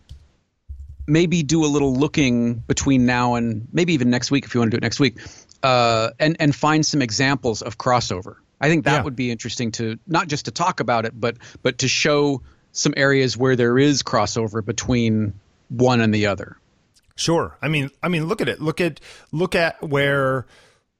maybe 1.06 1.42
do 1.42 1.64
a 1.64 1.66
little 1.66 1.94
looking 1.94 2.54
between 2.54 3.06
now 3.06 3.34
and 3.34 3.66
maybe 3.72 3.94
even 3.94 4.10
next 4.10 4.30
week 4.30 4.44
if 4.44 4.54
you 4.54 4.60
want 4.60 4.70
to 4.70 4.76
do 4.76 4.78
it 4.78 4.82
next 4.82 5.00
week, 5.00 5.18
uh, 5.62 6.10
and 6.18 6.36
and 6.38 6.54
find 6.54 6.84
some 6.86 7.02
examples 7.02 7.62
of 7.62 7.78
crossover. 7.78 8.36
I 8.60 8.68
think 8.68 8.84
that 8.84 8.98
Yeah. 8.98 9.02
would 9.02 9.16
be 9.16 9.30
interesting 9.30 9.72
to 9.72 9.98
not 10.06 10.28
just 10.28 10.44
to 10.44 10.50
talk 10.50 10.80
about 10.80 11.04
it, 11.04 11.18
but 11.18 11.36
but 11.62 11.78
to 11.78 11.88
show 11.88 12.42
some 12.72 12.94
areas 12.96 13.36
where 13.36 13.56
there 13.56 13.78
is 13.78 14.02
crossover 14.02 14.64
between 14.64 15.34
one 15.68 16.00
and 16.00 16.14
the 16.14 16.26
other. 16.26 16.56
Sure. 17.16 17.56
I 17.60 17.68
mean, 17.68 17.90
I 18.02 18.08
mean, 18.08 18.26
look 18.26 18.40
at 18.40 18.48
it. 18.48 18.60
Look 18.60 18.80
at 18.80 19.00
look 19.32 19.54
at 19.54 19.82
where 19.82 20.46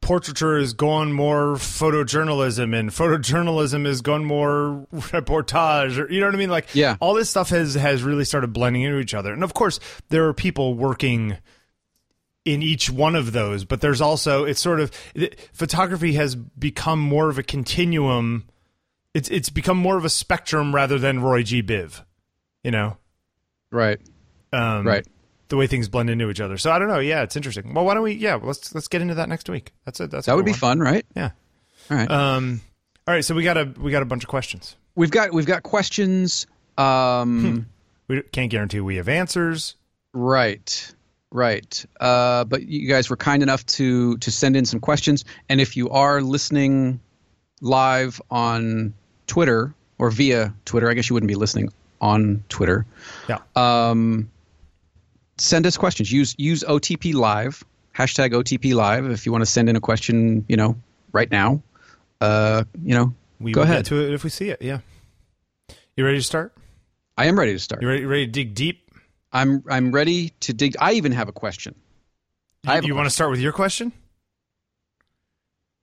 portraiture 0.02 0.59
is 0.59 0.75
gone 0.75 1.12
more 1.12 1.54
photojournalism, 1.54 2.78
and 2.78 2.90
photojournalism 2.90 3.87
is 3.87 4.02
gone 4.02 4.25
more 4.25 4.87
reportage. 4.92 5.97
Or 5.99 6.11
you 6.12 6.21
know 6.21 6.26
what 6.26 6.35
I 6.35 6.38
mean? 6.38 6.50
Like, 6.50 6.66
Yeah. 6.75 6.97
all 7.00 7.14
this 7.14 7.30
stuff 7.30 7.49
has 7.49 7.75
has 7.75 8.02
really 8.02 8.25
started 8.26 8.52
blending 8.52 8.82
into 8.82 8.99
each 8.99 9.14
other. 9.14 9.32
And 9.32 9.42
of 9.42 9.54
course, 9.54 9.80
there 10.11 10.26
are 10.28 10.35
people 10.35 10.75
working 10.75 11.38
in 12.44 12.61
each 12.61 12.90
one 12.90 13.14
of 13.14 13.32
those, 13.32 13.64
but 13.64 13.80
there's 13.80 14.00
also 14.00 14.44
it's 14.44 14.61
sort 14.61 14.80
of 14.80 14.90
it, 15.14 15.38
photography 15.52 16.14
has 16.14 16.35
become 16.35 16.99
more 16.99 17.30
of 17.30 17.38
a 17.38 17.42
continuum. 17.42 18.44
It's 19.14 19.28
it's 19.30 19.49
become 19.49 19.76
more 19.78 19.97
of 19.97 20.04
a 20.04 20.11
spectrum 20.11 20.75
rather 20.75 20.99
than 20.99 21.21
Roy 21.21 21.42
G. 21.44 21.62
Biv. 21.62 22.02
You 22.64 22.71
know, 22.73 22.97
Right. 23.71 24.00
um, 24.52 24.87
Right. 24.87 25.06
The 25.52 25.56
way 25.59 25.66
things 25.66 25.87
blend 25.87 26.09
into 26.09 26.30
each 26.30 26.40
other. 26.40 26.56
So 26.56 26.73
I 26.73 26.78
don't 26.78 26.88
know. 26.88 26.99
Yeah, 26.99 27.23
it's 27.23 27.37
interesting. 27.37 27.75
Well, 27.75 27.85
why 27.85 27.92
don't 27.92 28.02
we? 28.02 28.12
Yeah, 28.14 28.37
let's 28.42 28.75
let's 28.75 28.88
get 28.88 29.02
into 29.02 29.16
that 29.16 29.28
next 29.28 29.50
week. 29.50 29.73
That's 29.85 30.00
it. 30.00 30.11
That's 30.11 30.25
That 30.25 30.35
would 30.35 30.47
be 30.47 30.52
one. 30.52 30.59
fun, 30.59 30.80
right? 30.80 31.04
Yeah. 31.14 31.30
All 31.90 31.97
right. 31.99 32.11
Um. 32.11 32.62
All 33.06 33.12
right. 33.14 33.23
So 33.23 33.35
we 33.35 33.42
got 33.44 33.59
a 33.59 33.71
we 33.78 33.90
got 33.90 34.02
a 34.02 34.06
bunch 34.06 34.25
of 34.25 34.28
questions. 34.30 34.76
we've 34.94 35.11
got 35.11 35.32
we've 35.35 35.44
got 35.47 35.62
questions. 35.62 36.47
Um, 36.78 37.66
We 38.09 38.23
can't 38.23 38.50
guarantee 38.50 38.80
we 38.80 38.97
have 38.97 39.09
answers. 39.11 39.76
Right, 40.14 40.94
right. 41.30 41.85
Uh, 42.00 42.44
but 42.44 42.62
you 42.62 42.88
guys 42.88 43.11
were 43.11 43.16
kind 43.18 43.42
enough 43.42 43.64
to 43.66 44.16
to 44.18 44.30
send 44.30 44.56
in 44.56 44.64
some 44.64 44.80
questions, 44.80 45.25
and 45.50 45.61
if 45.61 45.76
you 45.76 45.90
are 45.90 46.23
listening 46.23 46.99
live 47.61 48.21
on 48.30 48.94
Twitter 49.26 49.75
or 49.99 50.11
via 50.11 50.54
Twitter, 50.64 50.90
I 50.90 50.94
guess 50.94 51.11
you 51.11 51.14
wouldn't 51.14 51.28
be 51.28 51.35
listening 51.35 51.68
on 52.00 52.42
Twitter. 52.49 52.87
Yeah. 53.28 53.38
Um, 53.54 54.30
send 55.39 55.67
us 55.67 55.77
questions. 55.77 56.11
Use 56.12 56.35
use 56.39 56.62
OTP 56.65 57.15
Live 57.15 57.65
hashtag 57.95 58.31
OTP 58.33 58.75
Live 58.75 59.07
if 59.11 59.27
you 59.27 59.33
want 59.33 59.43
to 59.43 59.47
send 59.47 59.69
in 59.69 59.77
a 59.77 59.81
question. 59.81 60.45
You 60.49 60.57
know, 60.57 60.77
right 61.12 61.31
now. 61.31 61.62
Uh, 62.21 62.65
you 62.83 62.95
know, 62.95 63.12
We 63.41 63.53
go 63.53 63.62
ahead. 63.62 63.85
to 63.87 64.01
it 64.07 64.12
if 64.15 64.23
we 64.25 64.31
see 64.31 64.51
it. 64.51 64.62
Yeah. 64.62 64.79
You 65.97 66.05
ready 66.05 66.19
to 66.19 66.23
start? 66.23 66.55
I 67.19 67.27
am 67.27 67.39
ready 67.39 67.53
to 67.53 67.59
start. 67.59 67.83
You 67.83 67.89
ready, 67.89 68.05
ready 68.07 68.27
to 68.27 68.33
dig 68.33 68.55
deep? 68.55 68.91
I'm 69.33 69.62
I'm 69.69 69.91
ready 69.93 70.31
to 70.41 70.53
dig. 70.53 70.77
I 70.81 70.93
even 70.93 71.12
have 71.12 71.29
a 71.29 71.33
question. 71.33 71.75
You, 72.65 72.81
you 72.85 72.95
want 72.95 73.07
to 73.07 73.11
start 73.11 73.31
with 73.31 73.41
your 73.41 73.53
question? 73.53 73.93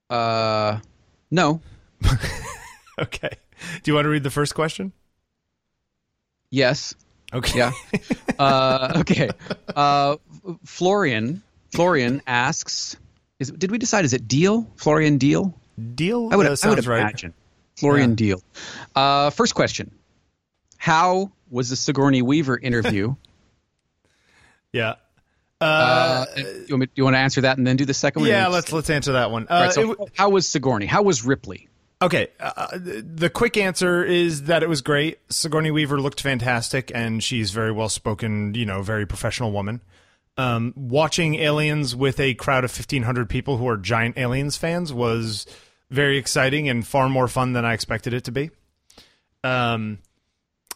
Uh, 0.10 0.79
no. 1.32 1.62
Okay. 3.00 3.29
Do 3.82 3.91
you 3.91 3.96
want 3.96 4.03
to 4.06 4.10
read 4.10 4.24
the 4.24 4.29
first 4.29 4.53
question? 4.53 4.91
Yes. 6.51 6.94
Okay. 7.33 7.57
Yeah. 7.59 7.71
uh, 8.39 8.93
okay. 9.01 9.29
Uh, 9.75 10.17
Florian. 10.65 11.43
Florian 11.71 12.21
asks, 12.25 12.98
"Is 13.39 13.51
did 13.51 13.69
we 13.71 13.77
decide? 13.77 14.05
Is 14.05 14.13
it 14.13 14.27
Deal? 14.27 14.67
Florian 14.75 15.17
Deal? 15.19 15.53
Deal? 15.95 16.29
I 16.31 16.36
would. 16.36 16.48
Uh, 16.48 16.51
I 16.51 16.55
sounds 16.55 16.75
would 16.77 16.86
right. 16.88 17.01
imagine. 17.01 17.33
Florian 17.75 18.12
Yeah. 18.12 18.15
Deal. 18.15 18.43
Uh, 18.95 19.29
first 19.29 19.53
question: 19.55 19.91
How 20.77 21.31
was 21.50 21.69
the 21.69 21.75
Sigourney 21.75 22.21
Weaver 22.21 22.57
interview? 22.57 23.15
Yeah. 24.71 24.95
uh, 25.62 25.63
Uh, 25.63 26.25
you, 26.38 26.65
want 26.69 26.79
me, 26.81 26.88
you 26.93 27.03
want 27.03 27.15
to 27.15 27.17
answer 27.19 27.41
that 27.41 27.57
and 27.57 27.65
then 27.65 27.75
do 27.75 27.86
the 27.86 27.93
second 27.93 28.21
one? 28.21 28.29
yeah, 28.29 28.48
let's 28.50 28.71
let's 28.71 28.89
answer 28.91 29.13
that 29.13 29.31
one. 29.31 29.48
Uh, 29.50 29.53
All 29.53 29.62
right, 29.62 29.74
so 29.74 29.91
it 29.93 30.12
how 30.15 30.29
was 30.29 30.48
Sigourney? 30.48 30.86
How 30.86 31.01
was 31.01 31.25
Ripley? 31.25 31.68
Okay, 32.01 32.27
uh, 32.39 32.77
the 32.77 33.29
quick 33.29 33.58
answer 33.58 34.03
is 34.06 34.44
that 34.44 34.63
it 34.63 34.70
was 34.70 34.82
great. 34.82 35.20
Sigourney 35.29 35.70
Weaver 35.70 36.00
looked 36.00 36.22
fantastic, 36.22 36.91
and 36.96 37.22
she's 37.22 37.51
very 37.51 37.74
well 37.74 37.89
spoken. 37.89 38.53
You 38.53 38.65
know, 38.65 38.82
very 38.82 39.06
professional 39.06 39.51
woman. 39.51 39.82
Um, 40.38 40.74
watching 40.77 41.36
Aliens 41.36 41.98
with 41.98 42.20
a 42.22 42.36
crowd 42.36 42.63
of 42.63 42.72
fifteen 42.72 43.03
hundred 43.03 43.27
people 43.27 43.58
who 43.58 43.68
are 43.68 43.75
giant 43.75 44.18
Aliens 44.18 44.56
fans 44.56 44.94
was 44.94 45.46
very 45.89 46.18
exciting 46.18 46.70
and 46.70 46.88
far 46.88 47.10
more 47.10 47.27
fun 47.27 47.51
than 47.51 47.65
I 47.65 47.74
expected 47.74 48.13
it 48.13 48.24
to 48.25 48.32
be. 48.32 48.51
Um, 49.44 50.00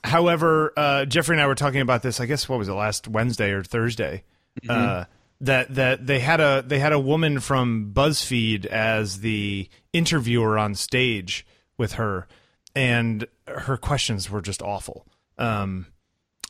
however, 0.04 0.74
uh, 0.76 1.06
Jeffrey 1.06 1.36
and 1.36 1.42
I 1.42 1.48
were 1.48 1.56
talking 1.56 1.80
about 1.80 2.02
this. 2.02 2.20
I 2.20 2.26
guess 2.26 2.50
what 2.50 2.60
was 2.60 2.68
it 2.68 2.74
last 2.74 3.08
Wednesday 3.08 3.52
or 3.52 3.64
Thursday? 3.64 4.24
Uh, 4.68 5.06
that 5.44 5.76
that 5.76 6.08
they 6.08 6.20
had 6.20 6.40
a 6.40 6.64
they 6.66 6.80
had 6.80 6.94
a 6.94 7.00
woman 7.00 7.40
from 7.40 7.92
BuzzFeed 7.94 8.66
as 8.66 9.20
the 9.20 9.70
interviewer 9.92 10.58
on 10.58 10.74
stage 10.74 11.46
with 11.78 11.94
her, 11.94 12.28
and 12.76 13.28
her 13.48 13.78
questions 13.78 14.30
were 14.30 14.42
just 14.42 14.62
awful. 14.62 15.06
Um, 15.38 15.88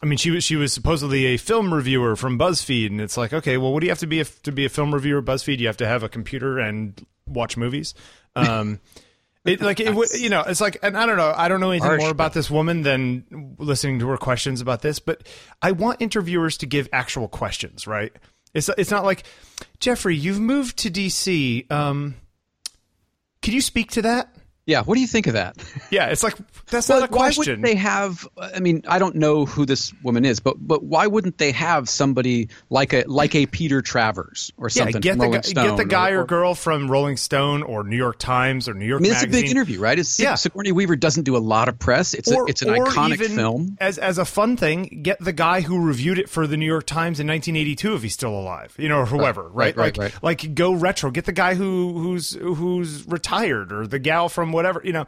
I 0.02 0.06
mean, 0.06 0.18
she 0.18 0.32
was 0.32 0.44
she 0.44 0.56
was 0.56 0.72
supposedly 0.72 1.26
a 1.26 1.38
film 1.38 1.74
reviewer 1.74 2.16
from 2.16 2.38
BuzzFeed, 2.38 2.88
and 2.88 3.02
it's 3.02 3.18
like, 3.18 3.34
okay, 3.34 3.58
well, 3.58 3.74
what 3.74 3.80
do 3.80 3.88
you 3.88 3.92
have 3.92 4.00
to 4.00 4.08
be 4.08 4.20
a, 4.20 4.26
to 4.26 4.52
be 4.52 4.66
a 4.66 4.70
film 4.70 4.94
reviewer 4.94 5.20
at 5.20 5.26
BuzzFeed? 5.26 5.60
You 5.60 5.68
have 5.68 5.78
to 5.78 5.88
have 5.88 6.04
a 6.04 6.10
computer 6.10 6.60
and 6.60 7.04
watch 7.26 7.58
movies. 7.58 7.96
Um, 8.36 8.80
it 9.46 9.60
like 9.60 9.80
it 9.80 9.96
would, 9.96 10.12
you 10.12 10.30
know, 10.30 10.42
it's 10.42 10.62
like, 10.62 10.78
and 10.84 10.96
I 10.96 11.08
don't 11.08 11.18
know, 11.18 11.34
I 11.36 11.48
don't 11.48 11.62
know 11.62 11.72
anything 11.72 11.98
more 11.98 12.12
about 12.12 12.34
this 12.34 12.52
woman 12.52 12.84
than 12.84 13.56
listening 13.58 14.00
to 14.00 14.08
her 14.10 14.18
questions 14.18 14.62
about 14.62 14.82
this, 14.84 15.00
but 15.00 15.28
I 15.64 15.72
want 15.72 16.02
interviewers 16.02 16.58
to 16.58 16.68
give 16.68 16.88
actual 16.94 17.28
questions, 17.28 17.88
right? 17.88 18.14
It's 18.54 18.70
it's 18.78 18.92
not 18.92 19.04
like 19.04 19.24
Jeffrey, 19.80 20.16
you've 20.16 20.40
moved 20.40 20.78
to 20.80 20.92
DC. 20.92 21.72
Um, 21.72 22.16
can 23.42 23.54
you 23.54 23.62
speak 23.62 23.92
to 23.92 24.02
that? 24.04 24.33
Yeah, 24.66 24.84
what 24.84 24.96
do 24.96 25.02
you 25.02 25.08
think 25.08 25.28
of 25.28 25.34
that? 25.34 25.58
Yeah, 25.92 26.08
it's 26.08 26.24
like 26.24 26.36
that's 26.68 26.90
Well, 26.90 27.02
not 27.02 27.10
a 27.10 27.12
why 27.12 27.34
question. 27.34 27.40
wouldn't 27.40 27.64
they 27.64 27.76
have? 27.76 28.28
I 28.38 28.62
mean, 28.62 28.84
I 28.88 28.98
don't 28.98 29.16
know 29.16 29.46
who 29.46 29.66
this 29.66 29.94
woman 30.02 30.26
is, 30.26 30.40
but 30.40 30.56
but 30.60 30.84
why 30.84 31.06
wouldn't 31.06 31.38
they 31.38 31.52
have 31.52 31.88
somebody 31.90 32.50
like 32.70 32.94
a 32.94 33.04
like 33.06 33.36
a 33.36 33.46
Peter 33.46 33.82
Travers 33.82 34.52
or 34.58 34.70
yeah, 34.70 34.84
something? 34.84 35.02
get 35.02 35.18
from 35.18 35.32
the 35.32 35.40
guy, 35.40 35.64
get 35.68 35.78
the 35.78 35.86
guy 35.86 36.12
or, 36.12 36.22
or, 36.22 36.26
girl 36.26 36.56
from 36.56 36.90
Rolling 36.90 37.18
Stone 37.18 37.64
or 37.64 37.84
New 37.84 37.98
York 37.98 38.18
Times 38.18 38.70
or 38.70 38.74
New 38.74 38.86
York 38.86 39.02
I 39.02 39.04
mean, 39.04 39.12
it's 39.12 39.24
a 39.24 39.28
big 39.28 39.50
interview, 39.50 39.80
right? 39.80 40.00
It's, 40.00 40.20
Yeah. 40.20 40.36
Sigourney 40.36 40.72
Weaver 40.72 40.96
doesn't 40.96 41.24
do 41.24 41.36
a 41.36 41.44
lot 41.44 41.68
of 41.68 41.78
press. 41.78 42.14
It's 42.14 42.32
a, 42.32 42.46
it's 42.46 42.62
an 42.62 42.70
or 42.70 42.86
iconic 42.86 43.14
even 43.16 43.36
film. 43.36 43.78
As 43.82 43.98
as 43.98 44.18
a 44.18 44.26
fun 44.26 44.56
thing, 44.56 45.02
get 45.04 45.20
the 45.20 45.34
guy 45.34 45.62
who 45.62 45.86
reviewed 45.86 46.18
it 46.18 46.30
for 46.30 46.48
the 46.48 46.58
New 46.58 46.66
York 46.66 46.86
Times 46.86 47.20
in 47.20 47.28
1982 47.28 47.96
if 47.96 48.02
he's 48.04 48.14
still 48.14 48.34
alive, 48.34 48.74
you 48.80 48.88
know, 48.88 49.00
or 49.00 49.04
oh, 49.04 49.06
whoever, 49.06 49.44
right? 49.44 49.76
right, 49.76 49.78
right, 49.78 49.98
like, 49.98 50.14
right. 50.14 50.24
like 50.24 50.56
go 50.56 50.72
retro. 50.74 51.12
Get 51.12 51.26
the 51.26 51.34
guy 51.34 51.56
who 51.56 52.00
who's 52.00 52.34
who's 52.34 53.06
retired 53.06 53.74
or 53.74 53.86
the 53.86 54.00
gal 54.00 54.30
from 54.30 54.53
whatever, 54.54 54.82
you 54.84 54.94
know. 54.94 55.06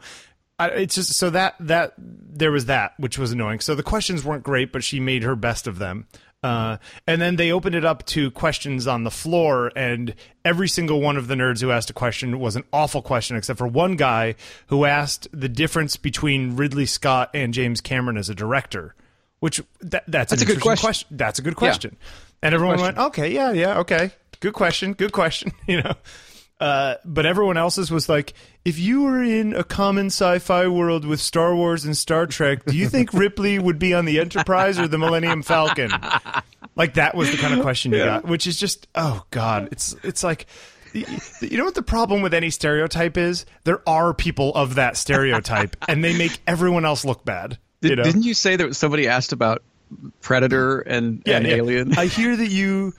I, 0.58 0.68
it's 0.68 0.94
just 0.94 1.12
so 1.12 1.28
that 1.30 1.54
that 1.60 1.92
there 1.98 2.50
was 2.50 2.66
that 2.66 2.94
which 2.98 3.18
was 3.18 3.30
annoying. 3.32 3.60
So 3.60 3.74
the 3.74 3.82
questions 3.82 4.24
weren't 4.24 4.42
great, 4.42 4.72
but 4.72 4.82
she 4.82 5.00
made 5.00 5.22
her 5.22 5.36
best 5.36 5.66
of 5.66 5.78
them. 5.78 6.06
Uh, 6.42 6.76
and 7.06 7.20
then 7.20 7.36
they 7.36 7.50
opened 7.50 7.74
it 7.74 7.84
up 7.84 8.04
to 8.06 8.30
questions 8.30 8.86
on 8.86 9.04
the 9.04 9.10
floor, 9.10 9.72
and 9.74 10.14
every 10.44 10.68
single 10.68 11.00
one 11.00 11.16
of 11.16 11.26
the 11.26 11.34
nerds 11.34 11.60
who 11.60 11.72
asked 11.72 11.90
a 11.90 11.94
question 11.94 12.38
was 12.38 12.54
an 12.54 12.62
awful 12.72 13.02
question, 13.02 13.36
except 13.36 13.58
for 13.58 13.66
one 13.66 13.96
guy 13.96 14.34
who 14.68 14.84
asked 14.84 15.26
the 15.32 15.48
difference 15.48 15.96
between 15.96 16.54
Ridley 16.54 16.86
Scott 16.86 17.30
and 17.34 17.52
James 17.52 17.80
Cameron 17.80 18.16
as 18.16 18.28
a 18.28 18.34
director. 18.34 18.94
Which 19.40 19.60
that, 19.80 20.04
that's, 20.06 20.32
an 20.32 20.38
That's 20.38 20.42
a 20.42 20.44
good 20.46 20.54
interesting 20.56 20.86
question. 20.86 21.08
That's 21.10 21.38
a 21.38 21.42
good 21.42 21.56
question. 21.56 21.96
And 22.42 22.54
everyone 22.54 22.78
question. 22.78 22.96
went, 22.96 23.06
okay, 23.08 23.32
yeah, 23.32 23.52
yeah, 23.52 23.78
okay, 23.80 24.10
good 24.40 24.54
question, 24.54 24.92
good 24.92 25.12
question. 25.12 25.52
You 25.66 25.82
know, 25.82 25.94
uh, 26.60 26.94
but 27.04 27.26
everyone 27.26 27.56
else's 27.56 27.90
was 27.90 28.08
like, 28.08 28.34
if 28.64 28.78
you 28.78 29.02
were 29.02 29.22
in 29.22 29.54
a 29.54 29.64
common 29.64 30.06
sci-fi 30.06 30.66
world 30.68 31.04
with 31.04 31.20
Star 31.20 31.54
Wars 31.54 31.84
and 31.84 31.96
Star 31.96 32.26
Trek, 32.26 32.64
do 32.64 32.76
you 32.76 32.88
think 32.88 33.12
Ripley 33.12 33.58
would 33.58 33.78
be 33.78 33.94
on 33.94 34.04
the 34.04 34.18
Enterprise 34.20 34.78
or 34.78 34.88
the 34.88 34.98
Millennium 34.98 35.42
Falcon? 35.42 35.90
Like 36.74 36.94
that 36.94 37.14
was 37.14 37.30
the 37.30 37.36
kind 37.36 37.54
of 37.54 37.60
question 37.60 37.92
you 37.92 37.98
got, 37.98 38.26
which 38.26 38.46
is 38.46 38.58
just, 38.58 38.86
oh 38.94 39.24
god, 39.30 39.68
it's 39.72 39.94
it's 40.02 40.22
like. 40.22 40.46
You 41.42 41.58
know 41.58 41.66
what 41.66 41.74
the 41.74 41.82
problem 41.82 42.22
with 42.22 42.32
any 42.32 42.48
stereotype 42.48 43.18
is? 43.18 43.44
There 43.64 43.86
are 43.86 44.14
people 44.14 44.54
of 44.54 44.76
that 44.76 44.96
stereotype, 44.96 45.76
and 45.88 46.02
they 46.02 46.16
make 46.16 46.40
everyone 46.46 46.86
else 46.86 47.04
look 47.04 47.22
bad. 47.22 47.58
Did, 47.82 47.90
you 47.90 47.96
know? 47.96 48.02
Didn't 48.02 48.22
you 48.22 48.32
say 48.32 48.56
that 48.56 48.74
somebody 48.76 49.06
asked 49.06 49.32
about 49.32 49.62
Predator 50.22 50.80
and, 50.80 51.22
Yeah, 51.26 51.36
and 51.36 51.46
yeah. 51.46 51.54
Alien? 51.56 51.98
I 51.98 52.06
hear 52.06 52.34
that 52.34 52.48
you 52.48 52.94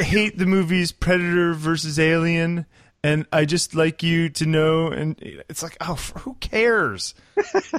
hate 0.00 0.38
the 0.38 0.46
movies 0.46 0.92
Predator 0.92 1.54
versus 1.54 1.98
Alien, 1.98 2.66
and 3.02 3.26
I 3.32 3.44
just 3.44 3.74
like 3.74 4.02
you 4.02 4.28
to 4.30 4.46
know. 4.46 4.88
And 4.88 5.16
it's 5.48 5.62
like, 5.62 5.76
oh, 5.80 5.94
who 6.18 6.34
cares? 6.40 7.14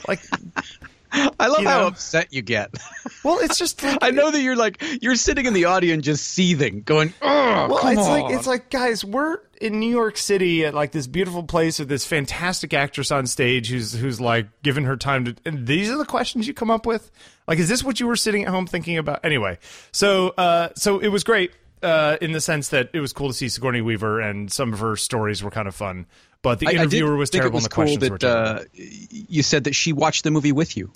Like, 0.08 0.22
I 1.40 1.48
love 1.48 1.62
you 1.62 1.68
how 1.68 1.82
know. 1.82 1.88
upset 1.88 2.34
you 2.34 2.42
get. 2.42 2.72
well, 3.24 3.40
it's 3.40 3.58
just 3.58 3.82
like 3.84 4.00
I 4.02 4.12
know 4.12 4.32
that 4.32 4.42
you're 4.42 4.56
like 4.56 4.84
you're 5.02 5.16
sitting 5.16 5.46
in 5.46 5.54
the 5.54 5.66
audience 5.66 6.04
just 6.06 6.28
seething, 6.28 6.82
going, 6.82 7.14
"Oh, 7.22 7.68
Well, 7.70 7.88
it's 7.88 8.02
on." 8.02 8.22
like 8.22 8.34
it's 8.34 8.48
like 8.48 8.70
guys, 8.70 9.06
we're 9.06 9.40
in 9.62 9.80
New 9.80 9.90
York 9.90 10.18
City 10.18 10.66
at 10.66 10.74
like 10.74 10.92
this 10.92 11.08
beautiful 11.08 11.44
place 11.44 11.80
with 11.80 11.88
this 11.88 12.06
fantastic 12.06 12.74
actress 12.74 13.12
on 13.12 13.28
stage 13.28 13.70
who's 13.70 13.94
who's 13.94 14.20
like 14.20 14.48
giving 14.62 14.84
her 14.84 14.98
time 14.98 15.26
to. 15.26 15.36
And 15.46 15.66
these 15.66 15.90
are 15.90 15.98
the 15.98 16.06
questions 16.06 16.48
you 16.48 16.54
come 16.54 16.70
up 16.72 16.86
with. 16.86 17.10
Like, 17.48 17.60
is 17.60 17.70
this 17.70 17.84
what 17.84 18.00
you 18.00 18.08
were 18.08 18.16
sitting 18.16 18.44
at 18.44 18.50
home 18.50 18.68
thinking 18.68 18.98
about? 18.98 19.24
Anyway, 19.24 19.58
so 19.92 20.30
uh, 20.38 20.70
so 20.76 21.00
it 21.00 21.08
was 21.10 21.24
great 21.24 21.52
uh, 21.86 22.18
in 22.22 22.32
the 22.32 22.42
sense 22.42 22.70
that 22.70 22.90
it 22.94 23.00
was 23.00 23.14
cool 23.14 23.28
to 23.30 23.34
see 23.34 23.48
Sigourney 23.50 23.82
Weaver 23.82 24.20
and 24.20 24.52
some 24.52 24.74
of 24.74 24.80
her 24.80 24.96
stories 24.96 25.44
were 25.44 25.52
kind 25.52 25.68
of 25.68 25.76
fun. 25.76 26.06
But 26.42 26.60
the 26.60 26.68
I- 26.68 26.72
I 26.72 26.74
interviewer 26.74 27.16
was 27.16 27.30
terrible 27.32 27.56
was 27.56 27.64
and 27.66 27.72
the 27.72 27.76
cool 27.76 27.84
questions 27.86 28.10
were 28.10 28.18
terrible. 28.20 28.62
uh, 28.62 28.66
you 28.74 29.42
said 29.42 29.64
that 29.64 29.74
she 29.74 29.94
watched 29.94 30.24
the 30.24 30.30
movie 30.32 30.52
with 30.52 30.78
you. 30.78 30.92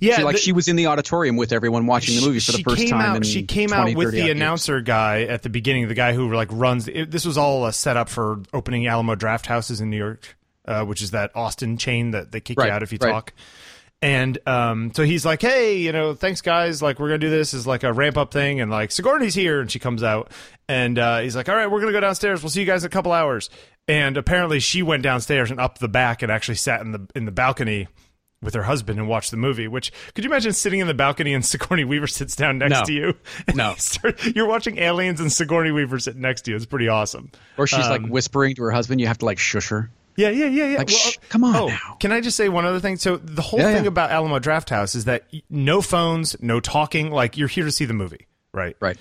yeah, 0.00 0.16
She, 0.16 0.22
like 0.24 0.34
the- 0.36 0.40
she 0.42 0.52
was 0.52 0.68
in 0.68 0.76
the 0.76 0.88
auditorium 0.88 1.36
with 1.36 1.52
everyone 1.52 1.86
watching 1.86 2.16
the 2.20 2.26
movie 2.26 2.40
for 2.40 2.52
the 2.52 2.62
first 2.62 2.86
time. 2.88 3.16
Out, 3.16 3.24
she 3.24 3.42
came 3.44 3.68
20, 3.70 3.92
out 3.92 3.96
with 3.96 4.10
the 4.10 4.18
years. 4.18 4.30
announcer 4.30 4.80
guy 4.82 5.22
at 5.22 5.42
the 5.42 5.48
beginning, 5.48 5.88
the 5.88 5.94
guy 5.94 6.12
who 6.12 6.34
like 6.34 6.48
runs. 6.50 6.86
It, 6.88 7.10
this 7.10 7.24
was 7.24 7.38
all 7.38 7.64
a 7.66 7.72
setup 7.72 8.08
for 8.10 8.40
opening 8.52 8.86
Alamo 8.86 9.14
Drafthouses 9.14 9.80
in 9.80 9.88
New 9.88 9.96
York, 9.96 10.36
uh, 10.66 10.84
which 10.84 11.00
is 11.00 11.12
that 11.12 11.30
Austin 11.34 11.78
chain 11.78 12.10
that 12.10 12.30
they 12.32 12.40
kick 12.40 12.58
Right, 12.58 12.66
you 12.66 12.72
out 12.72 12.82
if 12.82 12.92
you 12.92 12.98
right. 13.00 13.10
talk. 13.10 13.32
And 14.02 14.38
um, 14.48 14.92
so 14.94 15.02
he's 15.04 15.26
like, 15.26 15.42
"Hey, 15.42 15.76
you 15.78 15.92
know, 15.92 16.14
thanks 16.14 16.40
guys. 16.40 16.80
Like, 16.80 16.98
we're 16.98 17.08
gonna 17.08 17.18
do 17.18 17.28
this 17.30 17.52
as 17.52 17.66
like 17.66 17.82
a 17.82 17.92
ramp 17.92 18.16
up 18.16 18.32
thing." 18.32 18.60
And 18.60 18.70
like, 18.70 18.90
Sigourney's 18.92 19.34
here, 19.34 19.60
and 19.60 19.70
she 19.70 19.78
comes 19.78 20.02
out, 20.02 20.32
and 20.68 20.98
uh, 20.98 21.18
he's 21.20 21.36
like, 21.36 21.48
"All 21.50 21.54
right, 21.54 21.70
we're 21.70 21.80
gonna 21.80 21.92
go 21.92 22.00
downstairs. 22.00 22.42
We'll 22.42 22.48
see 22.50 22.60
you 22.60 22.66
guys 22.66 22.82
in 22.82 22.86
a 22.86 22.90
couple 22.90 23.12
hours." 23.12 23.50
And 23.88 24.16
apparently, 24.16 24.58
she 24.60 24.82
went 24.82 25.02
downstairs 25.02 25.50
and 25.50 25.60
up 25.60 25.78
the 25.78 25.88
back 25.88 26.22
and 26.22 26.32
actually 26.32 26.54
sat 26.54 26.80
in 26.80 26.92
the 26.92 27.06
in 27.14 27.26
the 27.26 27.30
balcony 27.32 27.88
with 28.42 28.54
her 28.54 28.62
husband 28.62 28.98
and 28.98 29.06
watched 29.06 29.30
the 29.32 29.36
movie. 29.36 29.68
Which 29.68 29.92
could 30.14 30.24
you 30.24 30.30
imagine 30.30 30.54
sitting 30.54 30.80
in 30.80 30.86
the 30.86 30.94
balcony 30.94 31.34
and 31.34 31.44
Sigourney 31.44 31.84
Weaver 31.84 32.06
sits 32.06 32.34
down 32.34 32.56
next 32.56 32.70
No. 32.72 32.82
to 32.84 32.92
you? 32.94 33.14
No. 33.54 33.70
you 33.72 33.76
start- 33.76 34.24
you're 34.34 34.46
watching 34.46 34.78
Aliens 34.78 35.20
and 35.20 35.30
Sigourney 35.30 35.72
Weaver 35.72 35.98
sitting 35.98 36.22
next 36.22 36.42
to 36.46 36.52
you. 36.52 36.56
It's 36.56 36.64
pretty 36.64 36.88
awesome. 36.88 37.32
Or 37.58 37.66
she's 37.66 37.80
like 37.86 38.02
Um, 38.02 38.08
whispering 38.08 38.54
to 38.54 38.62
her 38.62 38.70
husband. 38.70 38.98
You 38.98 39.08
have 39.08 39.18
to 39.18 39.26
like 39.26 39.38
shush 39.38 39.68
her. 39.68 39.90
Yeah, 40.20 40.30
yeah, 40.30 40.46
yeah, 40.46 40.66
yeah. 40.72 40.78
Like, 40.78 40.90
shh, 40.90 41.16
come 41.28 41.44
on 41.44 41.56
oh, 41.56 41.66
now. 41.68 41.96
Can 41.98 42.12
I 42.12 42.20
just 42.20 42.36
say 42.36 42.48
one 42.48 42.66
other 42.66 42.80
thing? 42.80 42.96
So 42.96 43.16
the 43.16 43.42
whole 43.42 43.58
Yeah, 43.60 43.72
thing 43.72 43.84
yeah. 43.84 43.88
about 43.88 44.10
Alamo 44.10 44.38
Drafthouse 44.38 44.94
is 44.94 45.06
that 45.06 45.24
no 45.48 45.80
phones, 45.80 46.36
no 46.40 46.60
talking. 46.60 47.10
Like 47.10 47.36
you're 47.36 47.48
here 47.48 47.64
to 47.64 47.72
see 47.72 47.86
the 47.86 47.94
movie, 47.94 48.26
right? 48.52 48.76
Right. 48.80 48.98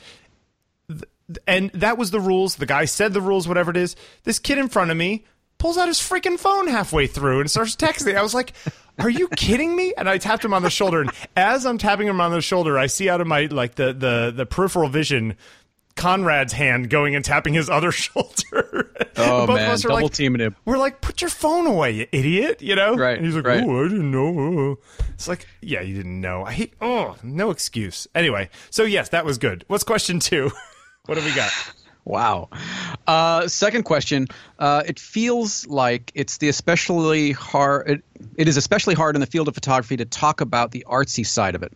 And 1.45 1.69
that 1.71 1.97
was 1.97 2.11
the 2.11 2.19
rules. 2.19 2.55
The 2.55 2.65
guy 2.65 2.85
said 2.85 3.13
the 3.13 3.21
rules, 3.21 3.47
whatever 3.47 3.69
it 3.69 3.77
is. 3.77 3.95
This 4.23 4.39
kid 4.39 4.57
in 4.57 4.67
front 4.67 4.89
of 4.89 4.97
me 4.97 5.25
pulls 5.59 5.77
out 5.77 5.87
his 5.87 5.99
freaking 5.99 6.39
phone 6.39 6.67
halfway 6.67 7.05
through 7.05 7.41
and 7.41 7.51
starts 7.51 7.75
texting. 7.75 8.15
I 8.15 8.23
was 8.23 8.33
like, 8.33 8.53
"Are 8.97 9.09
you 9.09 9.27
kidding 9.27 9.75
me?" 9.75 9.93
And 9.95 10.09
I 10.09 10.17
tapped 10.17 10.43
him 10.43 10.53
on 10.53 10.63
the 10.63 10.69
shoulder. 10.71 11.01
And 11.01 11.11
as 11.35 11.65
I'm 11.65 11.77
tapping 11.77 12.07
him 12.07 12.19
on 12.19 12.31
the 12.31 12.41
shoulder, 12.41 12.79
I 12.79 12.87
see 12.87 13.09
out 13.09 13.21
of 13.21 13.27
my 13.27 13.41
like 13.45 13.75
the 13.75 13.93
the 13.93 14.33
the 14.35 14.45
peripheral 14.45 14.89
vision 14.89 15.35
Conrad's 15.99 16.53
hand 16.53 16.89
going 16.89 17.13
and 17.15 17.23
tapping 17.25 17.53
his 17.53 17.69
other 17.69 17.91
shoulder. 18.05 18.91
Oh 19.17 19.45
Both 19.45 19.55
man, 19.57 19.77
double 19.79 19.95
like, 20.03 20.13
teaming 20.13 20.39
him. 20.39 20.55
we're 20.65 20.77
like, 20.77 21.01
put 21.01 21.21
your 21.21 21.29
phone 21.29 21.67
away, 21.67 21.91
you 21.91 22.07
idiot. 22.11 22.61
You 22.61 22.75
know? 22.75 22.95
Right, 22.95 23.17
And 23.17 23.25
he's 23.25 23.35
like, 23.35 23.45
right. 23.45 23.63
oh, 23.63 23.85
I 23.85 23.87
didn't 23.89 24.09
know. 24.11 24.77
It's 25.13 25.27
like, 25.27 25.45
yeah, 25.61 25.81
you 25.81 25.95
didn't 25.95 26.21
know. 26.21 26.45
I 26.45 26.53
hate, 26.53 26.73
oh, 26.81 27.17
no 27.21 27.51
excuse. 27.51 28.07
Anyway, 28.15 28.49
so 28.69 28.83
yes, 28.83 29.09
that 29.09 29.25
was 29.25 29.37
good. 29.37 29.65
What's 29.67 29.83
question 29.83 30.19
two? 30.19 30.51
what 31.05 31.17
have 31.17 31.25
we 31.25 31.35
got? 31.35 31.51
Wow. 32.05 32.49
Uh, 33.05 33.47
second 33.47 33.83
question. 33.83 34.29
Uh, 34.57 34.81
it 34.87 34.99
feels 34.99 35.67
like 35.67 36.11
it's 36.15 36.37
the 36.37 36.49
especially 36.49 37.33
hard. 37.33 37.87
It, 37.87 38.03
it 38.35 38.47
is 38.47 38.57
especially 38.57 38.95
hard 38.95 39.15
in 39.15 39.19
the 39.19 39.27
field 39.27 39.47
of 39.47 39.53
photography 39.53 39.95
to 39.97 40.05
talk 40.05 40.41
about 40.41 40.71
the 40.71 40.83
artsy 40.89 41.23
side 41.23 41.53
of 41.53 41.61
it. 41.61 41.71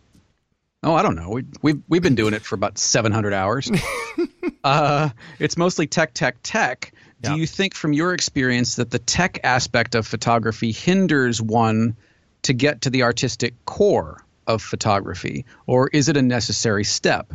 Oh, 0.84 0.94
I 0.94 1.02
don't 1.02 1.16
know. 1.16 1.30
We, 1.30 1.44
we've 1.62 1.82
we've 1.88 2.02
been 2.02 2.14
doing 2.14 2.34
it 2.34 2.42
for 2.42 2.54
about 2.54 2.78
700 2.78 3.32
hours. 3.32 3.70
uh, 4.64 5.08
it's 5.38 5.56
mostly 5.56 5.86
tech, 5.86 6.14
tech, 6.14 6.36
tech. 6.42 6.92
Do 7.22 7.30
Yeah. 7.30 7.36
you 7.36 7.46
think, 7.46 7.74
from 7.74 7.92
your 7.94 8.12
experience, 8.12 8.76
that 8.76 8.90
the 8.90 8.98
tech 8.98 9.40
aspect 9.44 9.94
of 9.94 10.06
photography 10.06 10.72
hinders 10.72 11.40
one 11.40 11.96
to 12.42 12.52
get 12.52 12.82
to 12.82 12.90
the 12.90 13.02
artistic 13.04 13.54
core 13.64 14.22
of 14.46 14.60
photography, 14.60 15.46
or 15.66 15.88
is 15.88 16.10
it 16.10 16.18
a 16.18 16.22
necessary 16.22 16.84
step? 16.84 17.32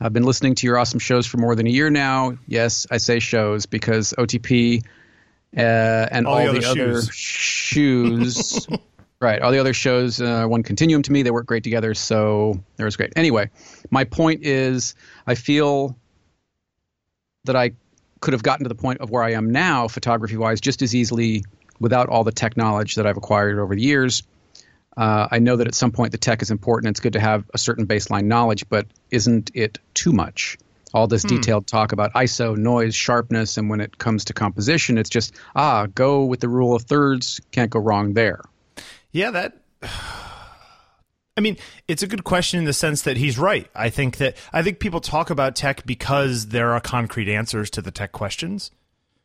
I've 0.00 0.12
been 0.12 0.24
listening 0.24 0.54
to 0.56 0.66
your 0.66 0.78
awesome 0.78 0.98
shows 0.98 1.26
for 1.26 1.38
more 1.38 1.54
than 1.54 1.66
a 1.66 1.70
year 1.70 1.88
now. 1.88 2.36
Yes, 2.46 2.86
I 2.90 2.98
say 2.98 3.20
shows 3.20 3.64
because 3.66 4.12
OTP 4.18 4.84
uh, 5.56 5.60
and 5.60 6.26
All 6.26 6.34
all, 6.34 6.52
the 6.52 6.60
the, 6.60 6.66
other 6.66 6.92
other 6.98 7.02
shoes, 7.12 8.66
right? 9.22 9.40
All 9.40 9.52
the 9.52 9.58
other 9.58 9.72
shows, 9.72 10.20
uh, 10.20 10.46
one 10.46 10.62
continuum 10.62 11.02
to 11.02 11.12
me. 11.12 11.22
They 11.22 11.30
work 11.30 11.46
great 11.46 11.64
together, 11.64 11.94
so 11.94 12.62
that 12.76 12.84
was 12.84 12.96
great. 12.96 13.12
Anyway, 13.16 13.50
my 13.90 14.04
point 14.04 14.44
is, 14.44 14.94
I 15.26 15.34
feel 15.34 15.96
that 17.44 17.56
I 17.56 17.72
could 18.20 18.34
have 18.34 18.42
gotten 18.42 18.64
to 18.64 18.68
the 18.68 18.74
point 18.74 19.00
of 19.00 19.10
where 19.10 19.22
I 19.22 19.32
am 19.32 19.50
now, 19.50 19.88
photography 19.88 20.36
wise, 20.36 20.60
just 20.60 20.82
as 20.82 20.94
easily 20.94 21.44
without 21.80 22.08
all 22.08 22.24
the 22.24 22.32
tech 22.32 22.56
knowledge 22.56 22.96
that 22.96 23.06
I've 23.06 23.16
acquired 23.16 23.58
over 23.58 23.74
the 23.74 23.82
years. 23.82 24.22
Uh, 24.96 25.26
I 25.30 25.38
know 25.38 25.56
that 25.56 25.66
at 25.66 25.74
some 25.74 25.90
point 25.90 26.12
the 26.12 26.18
tech 26.18 26.42
is 26.42 26.50
important. 26.50 26.90
It's 26.90 27.00
good 27.00 27.14
to 27.14 27.20
have 27.20 27.50
a 27.54 27.58
certain 27.58 27.86
baseline 27.86 28.24
knowledge, 28.24 28.68
but 28.68 28.86
isn't 29.10 29.50
it 29.54 29.78
too 29.94 30.12
much? 30.12 30.58
All 30.94 31.06
this 31.06 31.22
detailed 31.22 31.66
talk 31.66 31.92
about 31.92 32.12
ISO, 32.12 32.54
noise, 32.54 32.94
sharpness, 32.94 33.56
and 33.56 33.70
when 33.70 33.80
it 33.80 33.96
comes 33.96 34.26
to 34.26 34.34
composition, 34.34 34.98
it's 34.98 35.08
just 35.08 35.34
ah, 35.56 35.86
go 35.86 36.24
with 36.26 36.40
the 36.40 36.50
rule 36.50 36.76
of 36.76 36.82
thirds. 36.82 37.40
Can't 37.50 37.70
go 37.70 37.80
wrong 37.80 38.12
there. 38.12 38.42
Yeah, 39.12 39.30
that. 39.30 39.56
I 41.34 41.40
mean, 41.40 41.56
it's 41.88 42.02
a 42.02 42.06
good 42.06 42.24
question 42.24 42.58
in 42.58 42.66
the 42.66 42.74
sense 42.74 43.02
that 43.02 43.16
he's 43.16 43.38
right. 43.38 43.70
I 43.74 43.88
think 43.88 44.18
that 44.18 44.36
I 44.52 44.62
think 44.62 44.80
people 44.80 45.00
talk 45.00 45.30
about 45.30 45.56
tech 45.56 45.86
because 45.86 46.48
there 46.48 46.72
are 46.72 46.80
concrete 46.80 47.28
answers 47.28 47.70
to 47.70 47.82
the 47.82 47.90
tech 47.90 48.12
questions. 48.12 48.70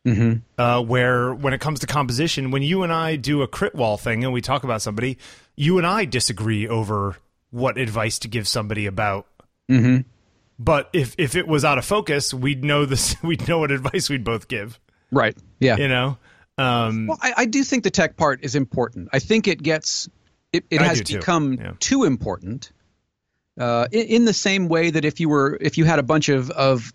Mm-hmm. 0.05 0.39
Uh, 0.57 0.81
where 0.81 1.33
when 1.33 1.51
it 1.51 1.59
comes 1.59 1.81
to 1.81 1.87
composition, 1.87 2.49
when 2.51 2.61
you 2.61 2.83
and 2.83 2.93
I 2.93 3.17
do 3.17 3.41
a 3.41 3.47
crit 3.47 3.75
wall 3.75 3.97
thing 3.97 4.23
and 4.23 4.31
we 4.31 4.39
talk 4.39 4.63
about 4.63 4.81
somebody, 4.81 5.17
you 5.57 5.79
and 5.79 5.85
I 5.85 6.05
disagree 6.05 6.65
over 6.65 7.17
what 7.51 7.77
advice 7.77 8.19
to 8.19 8.29
give 8.29 8.47
somebody 8.47 8.85
about. 8.85 9.27
Mm-hmm. 9.69 10.07
But 10.59 10.89
if 10.93 11.13
if 11.17 11.35
it 11.35 11.45
was 11.45 11.65
out 11.65 11.77
of 11.77 11.83
focus, 11.83 12.33
we'd 12.33 12.63
know 12.63 12.85
this. 12.85 13.15
We'd 13.23 13.47
know 13.47 13.59
what 13.59 13.71
advice 13.71 14.09
we'd 14.09 14.23
both 14.23 14.47
give. 14.47 14.79
Right. 15.11 15.37
Yeah. 15.59 15.77
You 15.77 15.87
know. 15.87 16.17
Um, 16.57 17.07
Well, 17.07 17.17
I, 17.21 17.33
I 17.37 17.45
do 17.45 17.63
think 17.63 17.83
the 17.83 17.91
tech 17.91 18.17
part 18.17 18.39
is 18.43 18.55
important. 18.55 19.09
I 19.13 19.19
think 19.19 19.47
it 19.47 19.61
gets 19.61 20.09
it, 20.53 20.65
it 20.71 20.81
has 20.81 20.99
do 20.99 21.03
too. 21.03 21.17
become 21.19 21.53
Yeah. 21.53 21.73
too 21.79 22.03
important. 22.03 22.71
Uh, 23.59 23.87
in, 23.91 24.07
in 24.07 24.25
the 24.25 24.33
same 24.33 24.67
way 24.67 24.89
that 24.91 25.03
if 25.05 25.19
you 25.19 25.29
were 25.29 25.57
if 25.61 25.77
you 25.77 25.85
had 25.85 25.99
a 25.99 26.03
bunch 26.03 26.29
of 26.29 26.49
of 26.51 26.93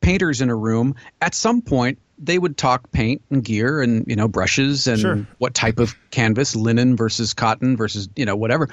painters 0.00 0.40
in 0.40 0.50
a 0.50 0.54
room, 0.56 0.94
at 1.20 1.34
some 1.34 1.60
point 1.62 1.98
they 2.18 2.38
would 2.38 2.56
talk 2.56 2.90
paint 2.92 3.20
and 3.30 3.42
gear 3.44 3.82
and 3.82 4.04
you 4.06 4.14
know 4.16 4.28
brushes 4.28 4.86
and 4.86 5.00
Sure. 5.00 5.26
what 5.38 5.54
type 5.54 5.78
of 5.80 5.94
canvas, 6.10 6.54
linen 6.56 6.96
versus 6.96 7.34
cotton 7.34 7.76
versus 7.76 8.08
you 8.16 8.24
know 8.24 8.36
whatever. 8.36 8.68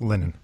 linen. 0.00 0.34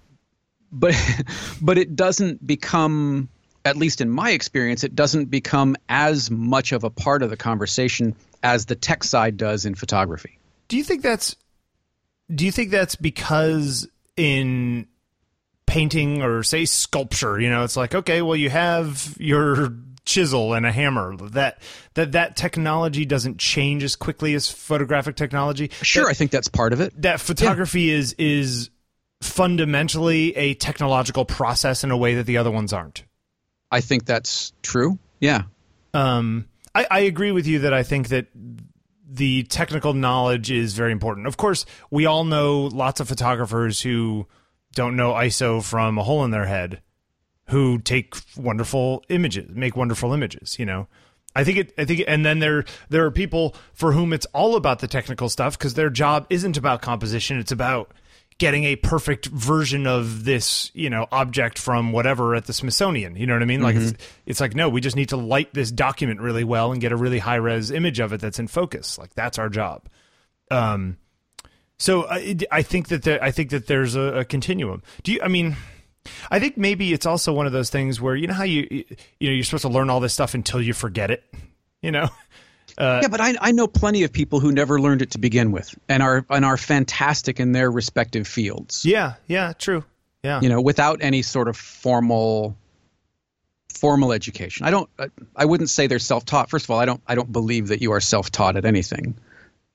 But 0.71 0.95
but 1.61 1.77
it 1.77 1.95
doesn't 1.95 2.45
become 2.45 3.29
at 3.67 3.77
least 3.77 4.01
in 4.01 4.09
my 4.09 4.31
experience, 4.31 4.83
it 4.83 4.95
doesn't 4.95 5.25
become 5.25 5.75
as 5.89 6.31
much 6.31 6.71
of 6.71 6.83
a 6.83 6.89
part 6.89 7.21
of 7.21 7.29
the 7.29 7.37
conversation 7.37 8.15
as 8.41 8.65
the 8.65 8.75
tech 8.75 9.03
side 9.03 9.37
does 9.37 9.65
in 9.65 9.75
photography. 9.75 10.39
Do 10.69 10.77
you 10.77 10.83
think 10.83 11.03
that's 11.03 11.35
do 12.33 12.45
you 12.45 12.51
think 12.51 12.71
that's 12.71 12.95
because 12.95 13.87
in 14.15 14.87
painting 15.65 16.21
or 16.21 16.43
say 16.43 16.65
sculpture, 16.65 17.39
you 17.39 17.49
know, 17.49 17.63
it's 17.63 17.77
like 17.77 17.93
okay, 17.93 18.21
well 18.21 18.35
you 18.35 18.49
have 18.49 19.15
your 19.19 19.73
chisel 20.05 20.53
and 20.53 20.65
a 20.65 20.71
hammer 20.71 21.17
that 21.17 21.61
that 21.95 22.13
that 22.13 22.37
technology 22.37 23.03
doesn't 23.05 23.37
change 23.37 23.83
as 23.83 23.97
quickly 23.97 24.33
as 24.33 24.49
photographic 24.49 25.17
technology. 25.17 25.69
Sure, 25.81 26.05
That, 26.05 26.11
I 26.11 26.13
think 26.13 26.31
that's 26.31 26.47
part 26.47 26.71
of 26.71 26.79
it. 26.79 26.99
that 27.01 27.19
photography 27.19 27.89
is 27.89 28.13
is 28.13 28.69
fundamentally 29.21 30.35
a 30.37 30.53
technological 30.53 31.25
process 31.25 31.83
in 31.83 31.91
a 31.91 31.97
way 31.97 32.15
that 32.15 32.25
the 32.25 32.37
other 32.37 32.51
ones 32.51 32.71
aren't. 32.71 33.03
I 33.71 33.81
think 33.81 34.05
that's 34.05 34.53
true. 34.61 34.97
Yeah. 35.19 35.43
Um, 35.93 36.47
I, 36.73 36.87
I 36.89 36.99
agree 37.01 37.31
with 37.31 37.47
you 37.47 37.59
that 37.59 37.73
I 37.73 37.83
think 37.83 38.09
that 38.09 38.27
the 39.09 39.43
technical 39.43 39.93
knowledge 39.93 40.51
is 40.51 40.73
very 40.73 40.91
important. 40.91 41.27
Of 41.27 41.37
course, 41.37 41.65
we 41.89 42.05
all 42.05 42.23
know 42.23 42.63
lots 42.65 42.99
of 42.99 43.07
photographers 43.07 43.81
who 43.81 44.27
don't 44.73 44.95
know 44.95 45.13
ISO 45.13 45.63
from 45.63 45.97
a 45.97 46.03
hole 46.03 46.23
in 46.23 46.31
their 46.31 46.45
head, 46.45 46.81
who 47.49 47.79
take 47.79 48.15
wonderful 48.35 49.03
images, 49.09 49.49
make 49.53 49.75
wonderful 49.75 50.13
images. 50.13 50.57
You 50.59 50.65
know, 50.65 50.87
I 51.35 51.43
think 51.43 51.57
it. 51.57 51.73
I 51.77 51.85
think, 51.85 52.03
and 52.07 52.25
then 52.25 52.39
there 52.39 52.65
there 52.89 53.05
are 53.05 53.11
people 53.11 53.55
for 53.73 53.93
whom 53.93 54.13
it's 54.13 54.25
all 54.27 54.55
about 54.55 54.79
the 54.79 54.87
technical 54.87 55.29
stuff 55.29 55.57
because 55.57 55.73
their 55.73 55.89
job 55.89 56.27
isn't 56.29 56.57
about 56.57 56.81
composition; 56.81 57.39
it's 57.39 57.51
about 57.51 57.93
getting 58.37 58.65
a 58.65 58.75
perfect 58.75 59.25
version 59.27 59.87
of 59.87 60.23
this, 60.23 60.71
you 60.73 60.89
know, 60.89 61.07
object 61.11 61.57
from 61.57 61.91
whatever 61.91 62.35
at 62.35 62.45
the 62.45 62.53
Smithsonian. 62.53 63.15
You 63.15 63.25
know 63.25 63.33
what 63.33 63.41
I 63.41 63.45
mean? 63.45 63.61
Like 63.61 63.75
it's, 63.75 63.93
it's 64.25 64.39
like 64.39 64.55
no, 64.55 64.69
we 64.69 64.81
just 64.81 64.95
need 64.95 65.09
to 65.09 65.17
light 65.17 65.53
this 65.53 65.71
document 65.71 66.21
really 66.21 66.43
well 66.43 66.71
and 66.71 66.79
get 66.79 66.91
a 66.91 66.95
really 66.95 67.19
high 67.19 67.35
res 67.35 67.71
image 67.71 67.99
of 67.99 68.13
it 68.13 68.21
that's 68.21 68.39
in 68.39 68.47
focus. 68.47 68.97
Like 68.97 69.13
that's 69.15 69.39
our 69.39 69.49
job. 69.49 69.87
Um, 70.51 70.97
so 71.77 72.07
I, 72.07 72.37
I 72.51 72.61
think 72.61 72.89
that 72.89 73.03
there, 73.03 73.23
I 73.23 73.31
think 73.31 73.49
that 73.51 73.67
there's 73.67 73.95
a, 73.95 74.19
a 74.19 74.25
continuum. 74.25 74.83
Do 75.03 75.11
you? 75.13 75.21
I 75.21 75.27
mean. 75.27 75.55
I 76.31 76.39
think 76.39 76.55
maybe 76.55 76.93
it's 76.93 77.05
also 77.05 77.33
one 77.33 77.47
of 77.47 77.51
those 77.51 77.69
things 77.69 77.99
where 77.99 78.15
you 78.15 78.27
know 78.27 78.33
how 78.33 78.45
you 78.45 78.65
you 78.71 79.29
know 79.29 79.33
you're 79.33 79.43
supposed 79.43 79.63
to 79.63 79.67
learn 79.67 79.89
all 79.89 79.99
this 79.99 80.13
stuff 80.13 80.35
until 80.35 80.61
you 80.61 80.71
forget 80.71 81.11
it, 81.11 81.21
you 81.81 81.91
know. 81.91 82.07
Uh, 82.77 82.99
yeah, 83.01 83.07
but 83.07 83.19
I, 83.19 83.33
I 83.41 83.51
know 83.51 83.67
plenty 83.67 84.03
of 84.03 84.13
people 84.13 84.39
who 84.39 84.51
never 84.51 84.79
learned 84.79 85.01
it 85.01 85.11
to 85.11 85.17
begin 85.17 85.51
with 85.51 85.73
and 85.89 86.03
are 86.03 86.25
and 86.29 86.45
are 86.45 86.57
fantastic 86.57 87.39
in 87.39 87.51
their 87.51 87.71
respective 87.71 88.27
fields. 88.27 88.85
Yeah, 88.85 89.15
yeah, 89.27 89.53
true. 89.53 89.83
Yeah. 90.23 90.41
You 90.41 90.49
know, 90.49 90.61
without 90.61 90.99
any 91.01 91.21
sort 91.23 91.47
of 91.47 91.57
formal 91.57 92.55
formal 93.73 94.11
education. 94.11 94.65
I 94.65 94.71
don't 94.71 94.89
I, 94.99 95.07
I 95.35 95.45
wouldn't 95.45 95.69
say 95.69 95.87
they're 95.87 95.99
self-taught. 95.99 96.49
First 96.49 96.65
of 96.65 96.71
all, 96.71 96.79
I 96.79 96.85
don't 96.85 97.01
I 97.07 97.15
don't 97.15 97.31
believe 97.31 97.67
that 97.67 97.81
you 97.81 97.91
are 97.93 97.99
self-taught 97.99 98.55
at 98.57 98.65
anything. 98.65 99.15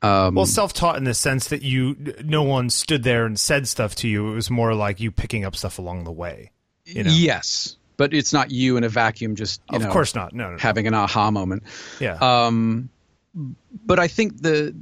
Um, 0.02 0.34
Well, 0.34 0.46
self-taught 0.46 0.96
in 0.96 1.04
the 1.04 1.14
sense 1.14 1.48
that 1.48 1.62
you 1.62 2.14
no 2.24 2.42
one 2.42 2.70
stood 2.70 3.02
there 3.04 3.24
and 3.24 3.38
said 3.38 3.68
stuff 3.68 3.94
to 3.96 4.08
you. 4.08 4.30
It 4.32 4.34
was 4.34 4.50
more 4.50 4.74
like 4.74 5.00
you 5.00 5.10
picking 5.12 5.44
up 5.44 5.54
stuff 5.54 5.78
along 5.78 6.04
the 6.04 6.12
way. 6.12 6.50
You 6.84 7.04
know. 7.04 7.10
Yes, 7.12 7.76
but 7.96 8.12
it's 8.12 8.32
not 8.32 8.50
you 8.50 8.76
in 8.76 8.82
a 8.82 8.88
vacuum 8.88 9.36
just 9.36 9.60
you 9.70 9.76
Of 9.76 9.82
know, 9.84 9.92
course 9.92 10.14
not. 10.16 10.32
No, 10.32 10.44
no, 10.44 10.50
no. 10.52 10.58
having 10.58 10.88
an 10.88 10.94
aha 10.94 11.30
moment. 11.30 11.62
Yeah. 12.00 12.18
Um, 12.20 12.90
but 13.34 13.98
I 13.98 14.08
think 14.08 14.42
the 14.42 14.74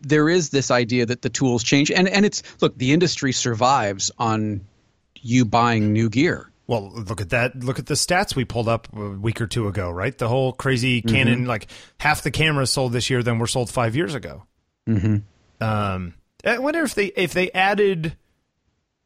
there 0.00 0.28
is 0.28 0.50
this 0.50 0.70
idea 0.70 1.06
that 1.06 1.22
the 1.22 1.30
tools 1.30 1.62
change, 1.62 1.90
and 1.90 2.08
and 2.08 2.24
it's 2.24 2.42
look, 2.60 2.76
the 2.78 2.92
industry 2.92 3.32
survives 3.32 4.10
on 4.18 4.64
you 5.20 5.44
buying 5.44 5.92
new 5.92 6.10
gear. 6.10 6.50
Well, 6.66 6.90
look 6.94 7.20
at 7.20 7.30
that. 7.30 7.62
Look 7.62 7.78
at 7.78 7.86
the 7.86 7.94
stats 7.94 8.34
we 8.34 8.44
pulled 8.44 8.68
up 8.68 8.88
a 8.96 9.10
week 9.10 9.40
or 9.40 9.46
two 9.46 9.68
ago, 9.68 9.90
right? 9.90 10.16
The 10.16 10.28
whole 10.28 10.52
crazy 10.52 11.02
Canon, 11.02 11.44
like 11.44 11.66
half 12.00 12.22
the 12.22 12.30
cameras 12.30 12.70
sold 12.70 12.92
this 12.92 13.10
year 13.10 13.22
than 13.22 13.38
were 13.38 13.46
sold 13.46 13.70
five 13.70 13.94
years 13.94 14.14
ago. 14.14 14.44
Mm-hmm. 14.88 15.16
Um, 15.62 16.14
I 16.44 16.58
wonder 16.58 16.82
if 16.82 16.94
they 16.94 17.06
if 17.06 17.32
they 17.32 17.50
added 17.52 18.16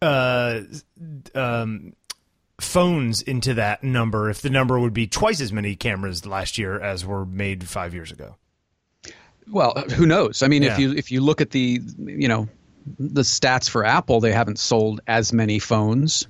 uh 0.00 0.61
um 1.35 1.94
phones 2.61 3.22
into 3.22 3.54
that 3.54 3.83
number, 3.83 4.31
if 4.31 4.40
the 4.40 4.50
number 4.50 4.78
would 4.78 4.94
be 4.94 5.07
twice 5.07 5.40
as 5.40 5.52
many 5.52 5.74
cameras 5.76 6.26
last 6.26 6.59
year 6.59 6.81
as 6.81 7.04
were 7.04 7.24
made 7.24 7.68
five 7.68 7.94
years 7.94 8.12
ago. 8.12 8.37
Well, 9.51 9.73
who 9.95 10.07
knows? 10.07 10.43
I 10.43 10.49
mean, 10.49 10.63
Yeah. 10.63 10.73
if 10.75 10.79
you 10.79 10.93
if 10.93 11.11
you 11.13 11.21
look 11.21 11.41
at 11.41 11.51
the 11.51 11.81
you 11.99 12.29
know 12.29 12.49
the 12.99 13.23
stats 13.23 13.69
for 13.69 13.85
Apple, 13.85 14.21
they 14.21 14.33
haven't 14.33 14.59
sold 14.59 15.01
as 15.07 15.33
many 15.33 15.59
phones. 15.59 16.27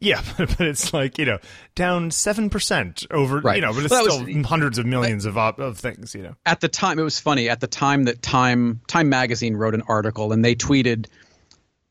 Yeah, 0.00 0.20
but, 0.36 0.56
but 0.58 0.66
it's 0.66 0.92
like 0.92 1.18
you 1.18 1.24
know 1.24 1.38
down 1.76 2.10
seven 2.10 2.50
percent 2.50 3.06
over 3.10 3.38
Right. 3.40 3.56
you 3.56 3.62
know, 3.62 3.72
but 3.72 3.84
it's 3.84 3.90
Well, 3.90 4.04
still 4.10 4.24
was- 4.24 4.46
hundreds 4.46 4.78
of 4.78 4.86
millions 4.86 5.24
of 5.26 5.36
of 5.38 5.78
things. 5.78 6.14
You 6.14 6.22
know, 6.24 6.34
At 6.44 6.60
the 6.60 6.68
time, 6.68 6.98
it 6.98 7.02
was 7.02 7.20
funny. 7.20 7.48
At 7.48 7.60
the 7.60 7.66
time 7.68 8.04
that 8.04 8.20
Time 8.22 8.80
Time 8.88 9.08
Magazine 9.08 9.54
wrote 9.56 9.74
an 9.74 9.82
article, 9.88 10.32
and 10.32 10.44
they 10.44 10.54
tweeted, 10.56 11.06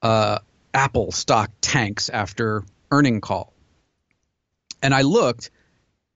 uh, 0.01 0.39
"Apple 0.73 1.11
stock 1.11 1.51
tanks 1.61 2.09
after 2.09 2.63
earning 2.91 3.21
call." 3.21 3.53
And 4.83 4.93
I 4.95 5.03
looked, 5.03 5.51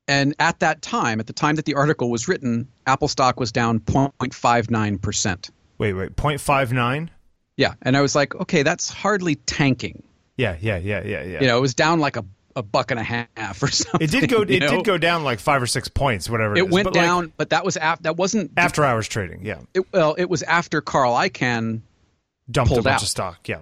And 0.08 0.36
at 0.40 0.60
that 0.60 0.82
time, 0.82 1.20
at 1.20 1.28
the 1.28 1.34
time 1.34 1.56
that 1.56 1.66
the 1.66 1.74
article 1.76 2.12
was 2.12 2.28
written, 2.28 2.68
Apple 2.86 3.08
stock 3.08 3.40
was 3.40 3.52
down 3.52 3.80
0.59%. 3.80 5.50
Wait, 5.78 5.94
wait, 5.94 6.16
0.59? 6.16 7.10
Yeah. 7.58 7.74
And 7.82 7.98
I 7.98 8.02
was 8.02 8.16
like, 8.16 8.36
okay, 8.36 8.64
that's 8.64 8.90
hardly 8.90 9.36
tanking. 9.36 10.04
Yeah, 10.38 10.58
yeah, 10.60 10.78
yeah, 10.78 11.04
yeah, 11.04 11.24
yeah. 11.24 11.42
You 11.42 11.48
know, 11.48 11.58
it 11.58 11.62
was 11.62 11.74
down 11.74 12.00
like 12.00 12.18
a, 12.18 12.26
a 12.56 12.62
buck 12.64 12.92
and 12.92 13.00
a 13.00 13.04
half 13.04 13.62
or 13.64 13.68
something. 13.72 14.02
It 14.02 14.12
did 14.12 14.30
go. 14.30 14.42
It 14.42 14.60
know? 14.60 14.68
did 14.70 14.86
go 14.86 14.98
down 14.98 15.24
like 15.24 15.40
five 15.40 15.62
or 15.62 15.68
six 15.68 15.88
points, 15.88 16.30
whatever. 16.30 16.56
It, 16.56 16.60
It 16.60 16.70
went 16.70 16.86
But, 16.86 16.96
like, 16.96 17.04
down, 17.06 17.34
but 17.38 17.50
that 17.52 17.64
was 17.64 17.78
af- 17.78 18.02
that 18.02 18.18
wasn't 18.18 18.52
after 18.58 18.84
hours 18.84 19.08
trading. 19.08 19.46
Yeah, 19.46 19.60
It, 19.74 19.92
well, 19.94 20.14
it 20.18 20.30
was 20.30 20.44
after 20.44 20.82
Carl 20.82 21.14
Icahn. 21.14 21.82
dumped 22.52 22.74
a 22.74 22.76
bunch 22.76 22.88
out. 22.88 23.02
of 23.02 23.08
stock. 23.08 23.48
Yeah. 23.48 23.62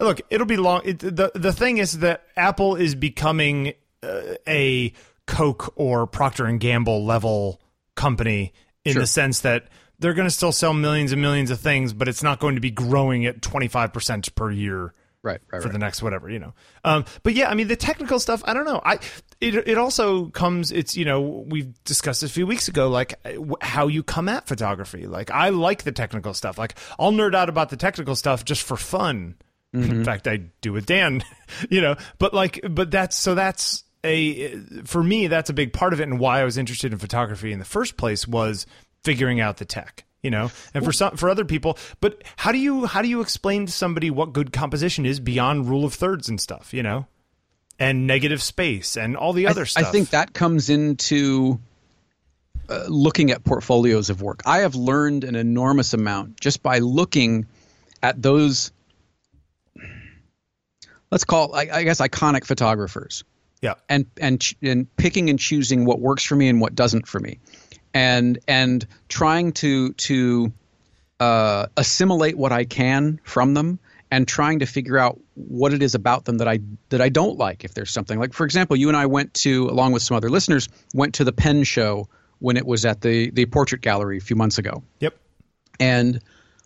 Look, 0.00 0.20
it'll 0.30 0.46
be 0.46 0.56
long. 0.58 0.82
It, 0.84 0.98
the 1.00 1.32
The 1.34 1.52
thing 1.52 1.78
is 1.78 1.98
that 2.00 2.22
Apple 2.36 2.76
is 2.76 2.94
becoming 2.94 3.72
uh, 4.02 4.34
a 4.46 4.92
Coke 5.28 5.72
or 5.76 6.08
Procter 6.08 6.46
and 6.46 6.58
Gamble 6.58 7.04
level 7.04 7.60
company 7.94 8.52
in 8.84 8.94
Sure. 8.94 9.02
the 9.02 9.06
sense 9.06 9.40
that 9.40 9.68
they're 10.00 10.14
going 10.14 10.26
to 10.26 10.34
still 10.34 10.52
sell 10.52 10.72
millions 10.72 11.12
and 11.12 11.20
millions 11.22 11.50
of 11.52 11.60
things, 11.60 11.92
but 11.92 12.08
it's 12.08 12.22
not 12.22 12.40
going 12.40 12.54
to 12.56 12.60
be 12.60 12.70
growing 12.72 13.26
at 13.26 13.42
twenty 13.42 13.68
five 13.68 13.92
percent 13.92 14.34
per 14.34 14.50
year. 14.50 14.94
Right, 15.20 15.40
right, 15.52 15.60
for 15.60 15.66
right. 15.68 15.72
the 15.72 15.80
next 15.80 16.00
whatever 16.00 16.30
you 16.30 16.38
know 16.38 16.54
um 16.84 17.04
but 17.24 17.34
yeah 17.34 17.50
i 17.50 17.54
mean 17.54 17.66
the 17.66 17.74
technical 17.74 18.20
stuff 18.20 18.40
i 18.46 18.54
don't 18.54 18.64
know 18.64 18.80
i 18.84 19.00
it, 19.40 19.56
it 19.56 19.76
also 19.76 20.26
comes 20.26 20.70
it's 20.70 20.96
you 20.96 21.04
know 21.04 21.44
we've 21.48 21.74
discussed 21.82 22.20
this 22.20 22.30
a 22.30 22.32
few 22.32 22.46
weeks 22.46 22.68
ago 22.68 22.88
like 22.88 23.14
how 23.60 23.88
you 23.88 24.04
come 24.04 24.28
at 24.28 24.46
photography 24.46 25.08
like 25.08 25.32
i 25.32 25.48
like 25.48 25.82
the 25.82 25.90
technical 25.90 26.32
stuff 26.34 26.56
like 26.56 26.76
i'll 27.00 27.10
nerd 27.10 27.34
out 27.34 27.48
about 27.48 27.68
the 27.68 27.76
technical 27.76 28.14
stuff 28.14 28.44
just 28.44 28.62
for 28.62 28.76
fun 28.76 29.34
in 29.72 30.04
fact 30.04 30.28
i 30.28 30.36
do 30.60 30.72
with 30.72 30.86
dan 30.86 31.20
you 31.68 31.80
know 31.80 31.96
but 32.18 32.32
like 32.32 32.60
but 32.70 32.88
that's 32.92 33.16
so 33.16 33.34
that's 33.34 33.82
a 34.04 34.56
for 34.84 35.02
me 35.02 35.26
that's 35.26 35.50
a 35.50 35.52
big 35.52 35.72
part 35.72 35.92
of 35.92 36.00
it 36.00 36.04
and 36.04 36.18
why 36.18 36.40
i 36.40 36.44
was 36.44 36.56
interested 36.56 36.92
in 36.92 36.98
photography 36.98 37.52
in 37.52 37.58
the 37.58 37.64
first 37.64 37.96
place 37.96 38.28
was 38.28 38.66
figuring 39.02 39.40
out 39.40 39.56
the 39.56 39.64
tech 39.64 40.04
you 40.22 40.30
know 40.30 40.50
and 40.74 40.84
for 40.84 40.92
some 40.92 41.16
for 41.16 41.28
other 41.28 41.44
people 41.44 41.76
but 42.00 42.22
how 42.36 42.52
do 42.52 42.58
you 42.58 42.86
how 42.86 43.02
do 43.02 43.08
you 43.08 43.20
explain 43.20 43.66
to 43.66 43.72
somebody 43.72 44.10
what 44.10 44.32
good 44.32 44.52
composition 44.52 45.04
is 45.04 45.18
beyond 45.18 45.68
rule 45.68 45.84
of 45.84 45.94
thirds 45.94 46.28
and 46.28 46.40
stuff 46.40 46.72
you 46.72 46.82
know 46.82 47.06
and 47.78 48.06
negative 48.06 48.42
space 48.42 48.96
and 48.96 49.16
all 49.16 49.32
the 49.32 49.46
other 49.46 49.62
I, 49.62 49.64
stuff 49.64 49.86
I 49.86 49.90
think 49.90 50.10
that 50.10 50.32
comes 50.32 50.70
into 50.70 51.60
uh, 52.68 52.84
looking 52.88 53.30
at 53.30 53.44
portfolios 53.44 54.10
of 54.10 54.20
work. 54.20 54.42
I 54.44 54.58
have 54.58 54.74
learned 54.74 55.24
an 55.24 55.36
enormous 55.36 55.94
amount 55.94 56.38
just 56.40 56.62
by 56.62 56.78
looking 56.80 57.46
at 58.02 58.20
those. 58.20 58.72
Let's 61.10 61.24
call, 61.24 61.54
I, 61.54 61.68
I 61.72 61.82
guess, 61.84 62.00
iconic 62.00 62.44
photographers. 62.44 63.24
Yeah 63.62 63.74
and 63.88 64.06
and 64.20 64.52
and 64.62 64.96
picking 64.96 65.30
and 65.30 65.38
choosing 65.38 65.84
what 65.84 66.00
works 66.00 66.24
for 66.24 66.36
me 66.36 66.48
and 66.48 66.60
what 66.60 66.74
doesn't 66.74 67.06
for 67.06 67.20
me, 67.20 67.38
and 67.94 68.38
and 68.48 68.86
trying 69.08 69.52
to 69.52 69.92
to 69.94 70.52
uh, 71.20 71.66
assimilate 71.76 72.38
what 72.38 72.52
I 72.52 72.64
can 72.64 73.20
from 73.24 73.54
them, 73.54 73.78
and 74.10 74.26
trying 74.26 74.60
to 74.60 74.66
figure 74.66 74.98
out 74.98 75.20
what 75.34 75.72
it 75.72 75.82
is 75.82 75.94
about 75.94 76.24
them 76.24 76.38
that 76.38 76.48
I 76.48 76.60
that 76.90 77.00
I 77.00 77.08
don't 77.08 77.38
like. 77.38 77.64
If 77.64 77.74
there's 77.74 77.90
something 77.90 78.18
like, 78.18 78.32
for 78.32 78.44
example, 78.44 78.76
you 78.76 78.88
and 78.88 78.96
I 78.96 79.06
went 79.06 79.34
to, 79.34 79.68
along 79.68 79.92
with 79.92 80.02
some 80.02 80.16
other 80.16 80.30
listeners, 80.30 80.68
went 80.94 81.14
to 81.14 81.24
the 81.24 81.32
Penn 81.32 81.64
show 81.64 82.08
when 82.38 82.56
it 82.56 82.66
was 82.66 82.84
at 82.84 83.00
the 83.00 83.30
the 83.30 83.46
Portrait 83.46 83.82
Gallery 83.82 84.18
a 84.18 84.20
few 84.20 84.36
months 84.36 84.58
ago. 84.58 84.82
yep 85.00 85.16
And 85.80 86.20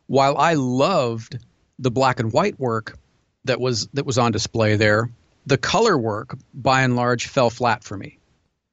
while 0.06 0.36
I 0.36 0.54
loved 0.54 1.38
the 1.78 1.90
black 1.90 2.20
and 2.20 2.32
white 2.32 2.58
work 2.60 2.98
that 3.44 3.60
was 3.60 3.88
that 3.94 4.06
was 4.06 4.18
on 4.18 4.32
display 4.32 4.76
there, 4.76 5.10
the 5.46 5.58
color 5.58 5.96
work 5.98 6.36
by 6.54 6.82
and 6.82 6.96
large 6.96 7.26
fell 7.26 7.50
flat 7.50 7.84
for 7.84 7.96
me. 7.96 8.18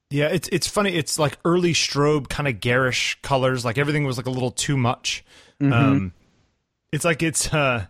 yeah 0.10 0.28
it's 0.28 0.48
it's 0.52 0.68
funny. 0.68 0.96
It's 0.96 1.18
like 1.20 1.38
early 1.46 1.74
strobe 1.74 2.30
kind 2.30 2.48
of 2.48 2.60
garish 2.60 3.18
colors. 3.22 3.66
Like 3.66 3.78
everything 3.78 4.06
was 4.06 4.18
like 4.18 4.28
a 4.28 4.32
little 4.32 4.52
too 4.52 4.78
much. 4.78 5.24
Um 5.62 6.14
it's 6.92 7.06
like 7.06 7.22
it's 7.22 7.54
uh 7.54 7.86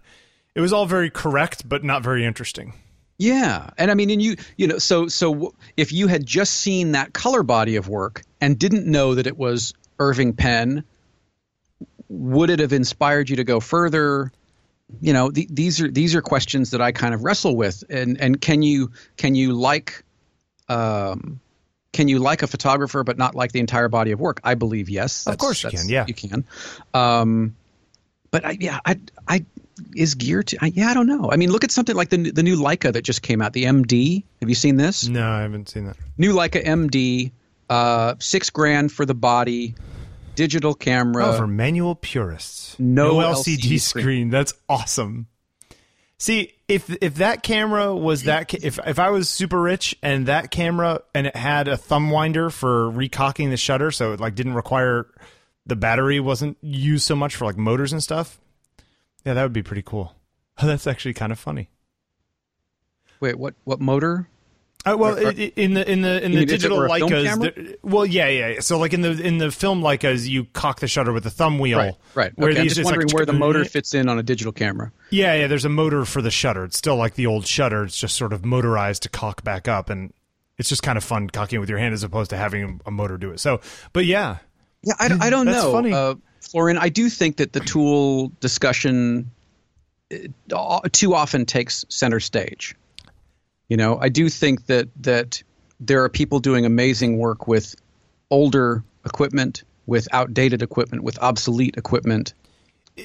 it 0.55 0.61
was 0.61 0.73
all 0.73 0.85
very 0.85 1.09
correct 1.09 1.67
but 1.67 1.83
not 1.83 2.03
very 2.03 2.25
interesting. 2.25 2.73
Yeah, 3.21 3.69
and 3.77 3.91
I 3.91 3.95
mean, 3.95 4.09
and 4.11 4.21
you 4.21 4.37
you 4.57 4.65
know, 4.67 4.77
so 4.77 5.09
so 5.09 5.53
if 5.75 5.91
you 5.91 6.07
had 6.07 6.25
just 6.25 6.53
seen 6.53 6.93
that 6.93 7.11
color 7.11 7.43
body 7.43 7.75
of 7.75 7.89
work 7.89 8.23
and 8.39 8.57
didn't 8.57 8.85
know 8.85 9.15
that 9.15 9.27
it 9.27 9.37
was 9.37 9.73
Irving 9.99 10.31
Penn, 10.33 10.85
would 12.07 12.49
it 12.49 12.59
have 12.59 12.71
inspired 12.71 13.29
you 13.29 13.35
to 13.35 13.43
go 13.43 13.59
further? 13.59 14.31
You 15.01 15.13
know, 15.13 15.31
the, 15.31 15.47
these 15.49 15.81
are 15.81 15.89
these 15.89 16.15
are 16.15 16.21
questions 16.21 16.71
that 16.71 16.81
I 16.81 16.91
kind 16.91 17.13
of 17.13 17.23
wrestle 17.23 17.55
with, 17.55 17.83
and 17.89 18.19
and 18.19 18.39
can 18.39 18.61
you 18.61 18.91
can 19.17 19.35
you 19.35 19.53
like, 19.53 20.03
um, 20.67 21.39
can 21.93 22.07
you 22.07 22.19
like 22.19 22.41
a 22.41 22.47
photographer 22.47 23.03
but 23.03 23.17
not 23.17 23.35
like 23.35 23.51
the 23.51 23.59
entire 23.59 23.87
body 23.87 24.11
of 24.11 24.19
work? 24.19 24.41
I 24.43 24.55
believe 24.55 24.89
yes. 24.89 25.27
Of 25.27 25.37
course 25.37 25.63
you 25.63 25.69
can, 25.69 25.87
yeah. 25.89 26.05
you 26.07 26.13
can. 26.13 26.43
Um, 26.93 27.55
but 28.31 28.45
I, 28.45 28.57
yeah, 28.59 28.79
I, 28.85 28.99
I 29.27 29.45
is 29.95 30.15
gear 30.15 30.43
to. 30.43 30.57
I, 30.61 30.67
yeah, 30.67 30.89
I 30.89 30.93
don't 30.93 31.07
know. 31.07 31.31
I 31.31 31.37
mean, 31.37 31.51
look 31.51 31.63
at 31.63 31.71
something 31.71 31.95
like 31.95 32.09
the 32.09 32.31
the 32.31 32.43
new 32.43 32.57
Leica 32.57 32.93
that 32.93 33.03
just 33.03 33.21
came 33.21 33.41
out, 33.41 33.53
the 33.53 33.65
MD. 33.65 34.23
Have 34.41 34.49
you 34.49 34.55
seen 34.55 34.77
this? 34.77 35.07
no 35.07 35.27
i 35.27 35.41
haven't 35.41 35.69
seen 35.69 35.85
that 35.85 35.97
New 36.17 36.33
Leica 36.33 36.63
MD, 36.63 37.31
uh, 37.69 38.15
six 38.19 38.49
grand 38.49 38.91
for 38.91 39.05
the 39.05 39.13
body, 39.13 39.75
digital 40.39 40.73
camera. 40.73 41.27
oh 41.27 41.37
for 41.37 41.47
manual 41.47 41.95
purists 41.95 42.77
no 42.79 43.15
lcd, 43.15 43.33
LCD 43.33 43.79
screen. 43.79 44.03
screen. 44.03 44.29
that's 44.29 44.53
awesome 44.69 45.27
see 46.17 46.53
if 46.67 46.89
if 47.01 47.15
that 47.15 47.43
camera 47.43 47.93
was 47.93 48.23
that 48.23 48.49
ca- 48.49 48.59
if 48.63 48.79
if 48.87 48.99
i 48.99 49.09
was 49.09 49.27
super 49.27 49.61
rich 49.61 49.95
and 50.01 50.27
that 50.27 50.49
camera 50.49 51.01
and 51.13 51.27
it 51.27 51.35
had 51.35 51.67
a 51.67 51.75
thumb 51.75 52.09
winder 52.09 52.49
for 52.49 52.89
recocking 52.91 53.49
the 53.49 53.57
shutter 53.57 53.91
so 53.91 54.13
it 54.13 54.19
like 54.21 54.33
didn't 54.35 54.53
require 54.53 55.07
the 55.65 55.75
battery 55.75 56.19
wasn't 56.19 56.57
used 56.61 57.03
so 57.05 57.15
much 57.15 57.35
for 57.35 57.43
like 57.45 57.57
motors 57.57 57.91
and 57.91 58.01
stuff 58.01 58.39
yeah 59.25 59.33
that 59.33 59.43
would 59.43 59.53
be 59.53 59.63
pretty 59.63 59.83
cool 59.83 60.15
that's 60.63 60.87
actually 60.87 61.13
kind 61.13 61.31
of 61.31 61.39
funny 61.39 61.69
Wait, 63.19 63.37
what? 63.37 63.53
What 63.65 63.81
motor? 63.81 64.29
Uh, 64.85 64.95
well, 64.97 65.17
Or- 65.17 65.23
or- 65.23 65.27
i- 65.27 65.35
i- 65.37 65.53
in 65.57 65.73
the 65.73 65.91
in 65.91 66.01
the 66.01 66.23
in 66.23 66.31
the 66.31 66.37
mean, 66.39 66.47
is 66.47 66.53
it 66.53 66.57
digital 66.57 66.77
Leicas, 66.79 67.75
well, 67.83 68.05
yeah, 68.05 68.29
yeah. 68.29 68.59
So 68.61 68.79
like 68.79 68.93
in 68.93 69.01
the 69.01 69.11
in 69.11 69.37
the 69.37 69.51
film 69.51 69.81
Leicas, 69.81 70.27
you 70.27 70.45
cock 70.53 70.79
the 70.79 70.87
shutter 70.87 71.11
with 71.11 71.23
the 71.25 71.29
thumb 71.29 71.59
wheel. 71.59 71.77
Right, 71.77 71.93
right. 72.15 72.31
Where 72.37 72.51
Okay, 72.51 72.59
I'm 72.61 72.65
just 72.65 72.77
it's 72.79 72.85
like 72.85 72.95
wondering 72.95 73.13
where 73.13 73.25
the 73.25 73.33
motor 73.33 73.65
fits 73.65 73.93
in 73.93 74.07
on 74.07 74.17
a 74.17 74.23
digital 74.23 74.53
camera. 74.53 74.91
Yeah, 75.09 75.33
yeah. 75.35 75.47
There's 75.47 75.65
a 75.65 75.69
motor 75.69 76.05
for 76.05 76.21
the 76.21 76.31
shutter. 76.31 76.63
It's 76.63 76.77
still 76.77 76.95
like 76.95 77.15
the 77.15 77.25
old 77.25 77.45
shutter. 77.45 77.83
It's 77.83 77.97
just 77.97 78.15
sort 78.15 78.31
of 78.31 78.45
motorized 78.45 79.03
to 79.03 79.09
cock 79.09 79.43
back 79.43 79.67
up, 79.67 79.89
and 79.89 80.13
it's 80.57 80.69
just 80.69 80.81
kind 80.81 80.97
of 80.97 81.03
fun 81.03 81.29
cocking 81.29 81.57
it 81.57 81.59
with 81.59 81.69
your 81.69 81.79
hand 81.79 81.93
as 81.93 82.03
opposed 82.03 82.29
to 82.29 82.37
having 82.37 82.79
a 82.85 82.91
motor 82.91 83.17
do 83.17 83.31
it. 83.31 83.41
So, 83.41 83.59
but 83.91 84.05
yeah, 84.05 84.37
Yeah, 84.83 84.93
I, 84.97 85.05
I 85.19 85.29
don't 85.29 85.45
That's 85.45 85.61
know, 85.61 85.71
funny. 85.73 85.91
Uh, 85.91 86.15
Florian. 86.39 86.77
I 86.77 86.87
do 86.87 87.09
think 87.09 87.35
that 87.37 87.51
the 87.51 87.59
tool 87.59 88.31
discussion 88.39 89.29
uh, 90.53 90.79
too 90.93 91.13
often 91.15 91.45
takes 91.45 91.83
center 91.89 92.19
stage. 92.21 92.75
You 93.69 93.77
know, 93.77 93.97
I 93.99 94.09
do 94.09 94.29
think 94.29 94.65
that 94.65 94.89
that 95.01 95.41
there 95.79 96.03
are 96.03 96.09
people 96.09 96.39
doing 96.39 96.65
amazing 96.65 97.17
work 97.17 97.47
with 97.47 97.75
older 98.31 98.83
equipment, 99.05 99.63
with 99.85 100.07
outdated 100.11 100.61
equipment, 100.61 101.03
with 101.03 101.17
obsolete 101.19 101.75
equipment. 101.77 102.33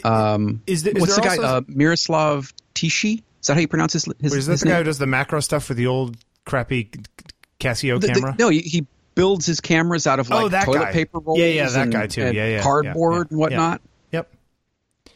Um, 0.02 0.62
is, 0.66 0.82
there, 0.82 0.92
is 0.96 1.00
what's 1.00 1.14
the 1.16 1.22
guy? 1.22 1.36
Uh, 1.36 1.60
Miroslav 1.68 2.52
Tichy? 2.74 3.22
Is 3.40 3.46
that 3.46 3.54
how 3.54 3.60
you 3.60 3.68
pronounce 3.68 3.92
his? 3.92 4.06
his 4.20 4.34
is 4.34 4.46
that 4.46 4.52
his 4.52 4.60
the 4.60 4.66
guy 4.66 4.72
name? 4.72 4.78
who 4.80 4.84
does 4.84 4.98
the 4.98 5.06
macro 5.06 5.40
stuff 5.40 5.68
with 5.68 5.78
the 5.78 5.86
old 5.86 6.16
crappy 6.46 6.90
Casio 7.60 8.00
The- 8.00 8.08
the- 8.08 8.12
camera? 8.14 8.36
no, 8.38 8.48
he, 8.48 8.60
he 8.60 8.86
builds 9.14 9.46
his 9.46 9.60
cameras 9.60 10.06
out 10.06 10.18
of 10.18 10.32
Oh, 10.32 10.42
like 10.44 10.50
that 10.52 10.64
toilet 10.64 10.78
guy. 10.80 10.92
paper 10.92 11.20
rolls. 11.20 11.38
Yeah, 11.38 11.46
yeah, 11.46 11.68
that 11.68 11.82
and- 11.82 11.92
guy 11.92 12.06
too. 12.08 12.22
Yeah, 12.22 12.30
yeah, 12.30 12.48
yeah, 12.48 12.62
cardboard 12.62 13.14
yeah, 13.14 13.30
and 13.30 13.38
whatnot. 13.38 13.80
Yep. 13.82 13.90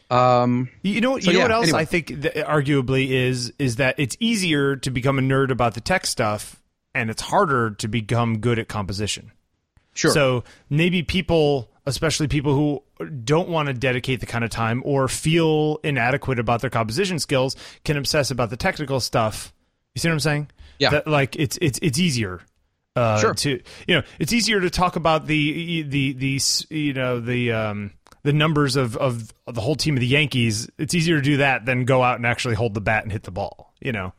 Um, 0.09 0.69
You 0.81 1.01
know, 1.01 1.19
So, 1.19 1.27
you 1.31 1.33
know 1.33 1.39
yeah, 1.39 1.45
what 1.45 1.51
else 1.51 1.63
anyway. 1.65 1.81
I 1.81 1.85
think 1.85 2.07
arguably 2.09 3.09
is 3.09 3.53
is 3.59 3.75
that 3.77 3.95
it's 3.99 4.17
easier 4.19 4.75
to 4.77 4.89
become 4.91 5.19
a 5.19 5.21
nerd 5.21 5.51
about 5.51 5.73
the 5.75 5.81
tech 5.81 6.05
stuff, 6.07 6.61
and 6.95 7.09
it's 7.09 7.21
harder 7.21 7.71
to 7.71 7.87
become 7.87 8.39
good 8.39 8.57
at 8.59 8.67
composition. 8.67 9.31
sure. 9.93 10.11
So 10.11 10.43
maybe 10.69 11.03
people, 11.03 11.69
especially 11.85 12.27
people 12.27 12.55
who 12.55 12.83
don't 13.23 13.49
want 13.49 13.67
to 13.67 13.73
dedicate 13.73 14.19
the 14.19 14.25
kind 14.25 14.43
of 14.43 14.49
time 14.49 14.81
or 14.85 15.07
feel 15.07 15.79
inadequate 15.83 16.39
about 16.39 16.61
their 16.61 16.69
composition 16.69 17.19
skills, 17.19 17.55
can 17.83 17.95
obsess 17.97 18.31
about 18.31 18.49
the 18.49 18.57
technical 18.57 18.99
stuff. 18.99 19.53
You 19.95 19.99
see 20.01 20.07
what 20.09 20.13
I'm 20.13 20.19
saying? 20.21 20.47
Yeah. 20.79 20.89
That, 20.91 21.07
like 21.07 21.35
it's 21.35 21.57
it's 21.61 21.77
it's 21.81 21.99
easier. 21.99 22.41
Uh, 22.95 23.19
Sure. 23.19 23.33
To 23.35 23.61
you 23.87 23.95
know, 23.95 24.01
it's 24.17 24.33
easier 24.33 24.59
to 24.59 24.69
talk 24.69 24.95
about 24.95 25.27
the 25.27 25.83
the 25.83 26.13
the 26.13 26.41
you 26.69 26.93
know 26.93 27.19
the 27.19 27.51
um 27.51 27.91
the 28.23 28.33
numbers 28.33 28.75
of 28.75 28.95
of 28.97 29.33
the 29.45 29.61
whole 29.61 29.75
team 29.75 29.95
of 29.95 30.01
the 30.01 30.07
Yankees. 30.07 30.69
It's 30.77 30.93
easier 30.93 31.15
to 31.17 31.21
do 31.21 31.37
that 31.37 31.65
than 31.65 31.85
go 31.85 32.03
out 32.03 32.17
and 32.17 32.25
actually 32.25 32.55
hold 32.55 32.73
the 32.73 32.81
bat 32.81 33.03
and 33.03 33.11
hit 33.11 33.23
the 33.23 33.31
ball. 33.31 33.73
You 33.81 33.91
know. 33.91 34.13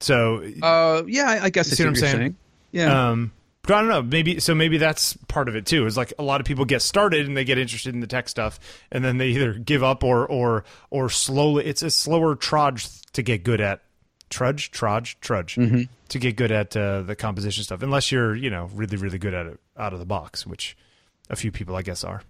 So 0.00 0.42
Uh, 0.62 1.02
yeah, 1.06 1.38
I, 1.42 1.50
guess 1.50 1.72
I 1.72 1.74
see 1.76 1.84
what, 1.84 1.88
I'm 1.90 1.96
saying? 1.96 2.16
saying. 2.16 2.36
Yeah. 2.72 3.10
um, 3.10 3.32
but 3.62 3.74
I 3.74 3.80
don't 3.80 3.88
know. 3.88 4.02
Maybe 4.02 4.38
so. 4.40 4.54
Maybe 4.54 4.78
that's 4.78 5.16
part 5.28 5.48
of 5.48 5.56
it 5.56 5.66
too. 5.66 5.86
Is 5.86 5.96
like 5.96 6.12
a 6.18 6.22
lot 6.22 6.40
of 6.40 6.46
people 6.46 6.64
get 6.66 6.82
started 6.82 7.26
and 7.26 7.36
they 7.36 7.44
get 7.44 7.58
interested 7.58 7.94
in 7.94 8.00
the 8.00 8.06
tech 8.06 8.28
stuff, 8.28 8.60
and 8.92 9.04
then 9.04 9.16
they 9.18 9.28
either 9.28 9.54
give 9.54 9.82
up 9.82 10.04
or 10.04 10.26
or 10.26 10.64
or 10.90 11.08
slowly. 11.08 11.64
It's 11.66 11.82
a 11.82 11.90
slower 11.90 12.36
trudge 12.36 12.86
to 13.12 13.22
get 13.22 13.42
good 13.42 13.60
at 13.60 13.82
trudge, 14.30 14.70
trudge, 14.70 15.18
trudge 15.20 15.54
Mm-hmm. 15.56 15.82
to 16.10 16.18
get 16.18 16.36
good 16.36 16.52
at 16.52 16.76
uh, 16.76 17.02
the 17.02 17.16
composition 17.16 17.64
stuff. 17.64 17.82
Unless 17.82 18.12
you're, 18.12 18.34
you 18.36 18.50
know, 18.50 18.68
really, 18.74 18.96
really 18.96 19.18
good 19.18 19.34
at 19.34 19.46
it 19.46 19.58
out 19.76 19.92
of 19.92 19.98
the 19.98 20.04
box, 20.06 20.46
which 20.46 20.76
a 21.30 21.34
few 21.36 21.50
people, 21.50 21.74
I 21.74 21.82
guess, 21.82 22.04
are. 22.04 22.22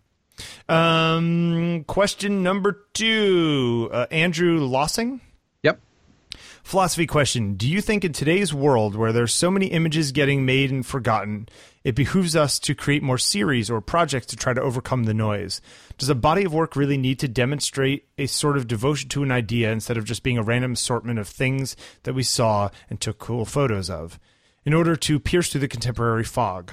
Um, 0.69 1.85
question 1.87 2.43
number 2.43 2.87
two, 2.93 3.89
uh, 3.93 4.07
Andrew 4.11 4.59
Lossing. 4.59 5.21
Yep. 5.63 5.81
Philosophy 6.63 7.07
question 7.07 7.55
Do 7.55 7.69
you 7.69 7.81
think 7.81 8.05
in 8.05 8.13
today's 8.13 8.53
world 8.53 8.97
where 8.97 9.13
there's 9.13 9.33
so 9.33 9.51
many 9.51 9.67
images 9.67 10.13
getting 10.13 10.45
made 10.45 10.71
and 10.71 10.85
forgotten, 10.85 11.49
it 11.85 11.95
behooves 11.95 12.35
us 12.35 12.59
to 12.61 12.75
create 12.75 13.03
more 13.03 13.19
series 13.19 13.71
or 13.71 13.81
projects 13.81 14.27
to 14.27 14.37
try 14.37 14.53
to 14.53 14.61
overcome 14.61 15.05
the 15.05 15.15
noise? 15.15 15.61
Does 15.99 16.09
a 16.09 16.15
body 16.15 16.45
of 16.45 16.53
work 16.53 16.77
really 16.77 16.99
need 16.99 17.19
to 17.21 17.29
demonstrate 17.29 18.09
a 18.19 18.27
sort 18.27 18.57
of 18.57 18.67
devotion 18.67 19.09
to 19.11 19.23
an 19.23 19.31
idea 19.31 19.71
instead 19.73 19.97
of 19.97 20.05
just 20.05 20.23
being 20.23 20.39
a 20.39 20.43
random 20.43 20.73
assortment 20.73 21.19
of 21.19 21.29
things 21.29 21.77
that 22.03 22.15
we 22.15 22.23
saw 22.23 22.71
and 22.91 23.01
took 23.01 23.19
cool 23.19 23.45
photos 23.45 23.89
of 23.89 24.19
in 24.65 24.75
order 24.75 24.97
to 24.97 25.21
pierce 25.21 25.51
through 25.51 25.61
the 25.61 25.69
contemporary 25.69 26.25
fog? 26.25 26.73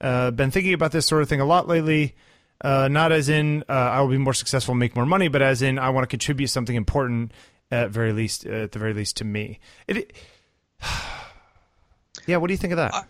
Uh, 0.00 0.30
been 0.30 0.50
thinking 0.50 0.74
about 0.74 0.92
this 0.92 1.06
sort 1.06 1.22
of 1.22 1.28
thing 1.28 1.40
a 1.40 1.44
lot 1.44 1.66
lately. 1.66 2.14
Uh, 2.60 2.88
not 2.88 3.12
as 3.12 3.28
in 3.28 3.62
uh, 3.68 3.72
I 3.72 4.00
will 4.00 4.08
be 4.08 4.18
more 4.18 4.34
successful, 4.34 4.72
and 4.72 4.80
make 4.80 4.96
more 4.96 5.06
money, 5.06 5.28
but 5.28 5.42
as 5.42 5.62
in 5.62 5.78
I 5.78 5.90
want 5.90 6.04
to 6.04 6.08
contribute 6.08 6.48
something 6.48 6.74
important 6.74 7.32
at 7.70 7.90
very 7.90 8.12
least, 8.12 8.46
uh, 8.46 8.50
at 8.50 8.72
the 8.72 8.78
very 8.78 8.94
least, 8.94 9.18
to 9.18 9.24
me. 9.24 9.60
It, 9.86 10.12
yeah, 12.26 12.38
what 12.38 12.48
do 12.48 12.54
you 12.54 12.58
think 12.58 12.72
of 12.72 12.78
that? 12.78 13.06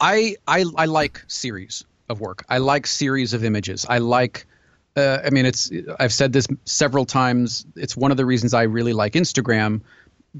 I, 0.00 0.36
I 0.46 0.64
I 0.76 0.84
like 0.86 1.24
series 1.26 1.84
of 2.08 2.20
work. 2.20 2.44
I 2.48 2.58
like 2.58 2.86
series 2.86 3.34
of 3.34 3.44
images. 3.44 3.86
I 3.88 3.98
like. 3.98 4.46
Uh, 4.94 5.18
I 5.24 5.30
mean, 5.30 5.46
it's. 5.46 5.70
I've 5.98 6.12
said 6.12 6.32
this 6.32 6.46
several 6.64 7.04
times. 7.04 7.66
It's 7.74 7.96
one 7.96 8.10
of 8.10 8.16
the 8.16 8.26
reasons 8.26 8.54
I 8.54 8.62
really 8.62 8.92
like 8.92 9.14
Instagram, 9.14 9.80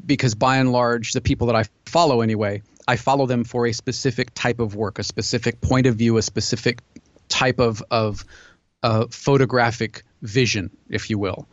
because 0.06 0.34
by 0.34 0.58
and 0.58 0.70
large, 0.70 1.12
the 1.12 1.20
people 1.20 1.48
that 1.48 1.56
I 1.56 1.64
follow 1.86 2.20
anyway, 2.20 2.62
I 2.86 2.96
follow 2.96 3.26
them 3.26 3.44
for 3.44 3.66
a 3.66 3.72
specific 3.72 4.34
type 4.34 4.60
of 4.60 4.76
work, 4.76 4.98
a 4.98 5.04
specific 5.04 5.60
point 5.60 5.86
of 5.86 5.96
view, 5.96 6.16
a 6.16 6.22
specific 6.22 6.80
type 7.28 7.58
of 7.58 7.82
of 7.90 8.24
uh, 8.82 9.06
photographic 9.10 10.02
vision, 10.22 10.70
if 10.88 11.10
you 11.10 11.18
will. 11.18 11.46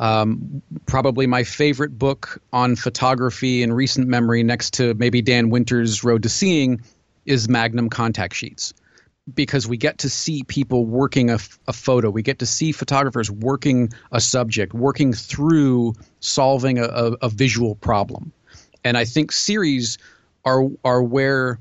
Um, 0.00 0.62
probably 0.86 1.26
my 1.26 1.44
favorite 1.44 1.98
book 1.98 2.42
on 2.52 2.76
photography 2.76 3.62
in 3.62 3.72
recent 3.72 4.08
memory, 4.08 4.42
next 4.42 4.74
to 4.74 4.94
maybe 4.94 5.22
Dan 5.22 5.50
Winter's 5.50 6.02
Road 6.02 6.22
to 6.24 6.28
Seeing, 6.28 6.82
is 7.24 7.48
Magnum 7.48 7.88
Contact 7.88 8.34
Sheets. 8.34 8.74
Because 9.32 9.68
we 9.68 9.76
get 9.76 9.98
to 9.98 10.10
see 10.10 10.42
people 10.42 10.84
working 10.84 11.30
a, 11.30 11.38
a 11.68 11.72
photo, 11.72 12.10
we 12.10 12.22
get 12.22 12.40
to 12.40 12.46
see 12.46 12.72
photographers 12.72 13.30
working 13.30 13.92
a 14.10 14.20
subject, 14.20 14.74
working 14.74 15.12
through 15.12 15.94
solving 16.18 16.80
a, 16.80 16.84
a, 16.84 17.12
a 17.22 17.28
visual 17.28 17.76
problem, 17.76 18.32
and 18.82 18.98
I 18.98 19.04
think 19.04 19.30
series 19.30 19.98
are 20.44 20.68
are 20.84 21.00
where 21.00 21.60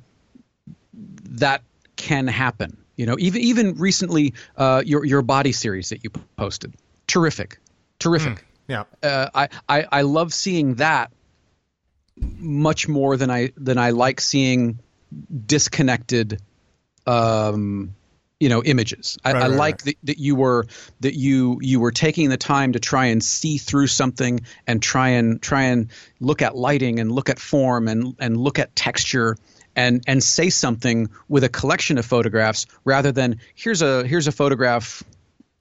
that 0.93 1.61
can 1.97 2.27
happen. 2.27 2.80
You 3.01 3.07
know, 3.07 3.15
even 3.17 3.41
even 3.41 3.73
recently, 3.79 4.35
uh, 4.55 4.83
your 4.85 5.03
your 5.03 5.23
body 5.23 5.53
series 5.53 5.89
that 5.89 6.03
you 6.03 6.11
posted, 6.37 6.75
terrific, 7.07 7.57
terrific. 7.97 8.45
yeah. 8.67 8.83
Uh, 9.01 9.27
I, 9.33 9.49
I 9.67 9.85
I 9.91 10.01
love 10.03 10.31
seeing 10.35 10.75
that 10.75 11.11
much 12.15 12.87
more 12.87 13.17
than 13.17 13.31
I 13.31 13.53
than 13.57 13.79
I 13.79 13.89
like 13.89 14.21
seeing 14.21 14.77
disconnected, 15.47 16.43
um, 17.07 17.95
you 18.39 18.49
know, 18.49 18.61
images. 18.63 19.17
I, 19.25 19.33
Right, 19.33 19.43
I 19.45 19.47
like 19.47 19.57
right. 19.57 19.85
that, 19.85 19.95
that 20.03 20.19
you 20.19 20.35
were 20.35 20.67
that 20.99 21.15
you 21.15 21.57
you 21.59 21.79
were 21.79 21.91
taking 21.91 22.29
the 22.29 22.37
time 22.37 22.73
to 22.73 22.79
try 22.79 23.07
and 23.07 23.23
see 23.23 23.57
through 23.57 23.87
something 23.87 24.41
and 24.67 24.79
try 24.79 25.09
and 25.09 25.41
try 25.41 25.63
and 25.63 25.89
look 26.19 26.43
at 26.43 26.55
lighting 26.55 26.99
and 26.99 27.11
look 27.11 27.31
at 27.31 27.39
form 27.39 27.87
and 27.87 28.15
and 28.19 28.37
look 28.37 28.59
at 28.59 28.75
texture 28.75 29.37
and 29.75 30.03
and 30.07 30.23
say 30.23 30.49
something 30.49 31.09
with 31.29 31.43
a 31.43 31.49
collection 31.49 31.97
of 31.97 32.05
photographs 32.05 32.65
rather 32.85 33.11
than 33.11 33.39
here's 33.55 33.81
a 33.81 34.05
here's 34.05 34.27
a 34.27 34.31
photograph 34.31 35.03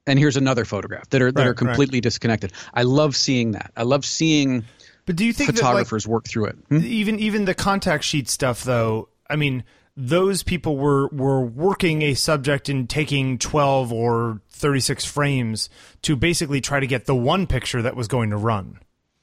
and 0.07 0.19
here's 0.19 0.37
another 0.37 0.65
photograph 0.65 1.09
that 1.11 1.23
are 1.23 1.31
that 1.31 1.39
Right, 1.41 1.47
are 1.47 1.51
right. 1.51 1.57
completely 1.57 2.01
disconnected. 2.01 2.53
I 2.75 2.83
love 2.83 3.15
seeing 3.15 3.53
that. 3.53 3.71
I 3.77 3.83
love 3.85 4.05
seeing 4.05 4.65
But 5.07 5.17
do 5.17 5.25
you 5.25 5.33
think 5.33 5.49
that, 5.49 5.55
like, 5.55 5.61
photographers 5.63 6.07
work 6.09 6.27
through 6.27 6.47
it. 6.47 6.57
Hmm? 6.69 6.79
even 6.85 7.19
even 7.19 7.45
the 7.45 7.55
contact 7.55 8.05
sheet 8.05 8.29
stuff 8.29 8.65
though 8.65 9.09
i 9.29 9.37
mean 9.37 9.65
those 9.97 10.43
people 10.43 10.77
were 10.77 11.09
were 11.09 11.41
working 11.43 12.03
a 12.03 12.15
subject 12.15 12.69
and 12.69 12.89
taking 12.89 13.37
12 13.39 13.93
or 13.93 14.41
36 14.51 15.05
frames 15.05 15.69
to 16.03 16.17
basically 16.17 16.61
try 16.61 16.81
to 16.81 16.87
get 16.87 17.05
the 17.07 17.15
one 17.15 17.47
picture 17.47 17.83
that 17.83 17.95
was 17.97 18.09
going 18.09 18.31
to 18.31 18.37
run 18.37 18.79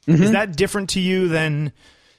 is 0.06 0.32
that 0.32 0.56
different 0.56 0.89
to 0.91 1.00
you 1.02 1.28
than 1.28 1.73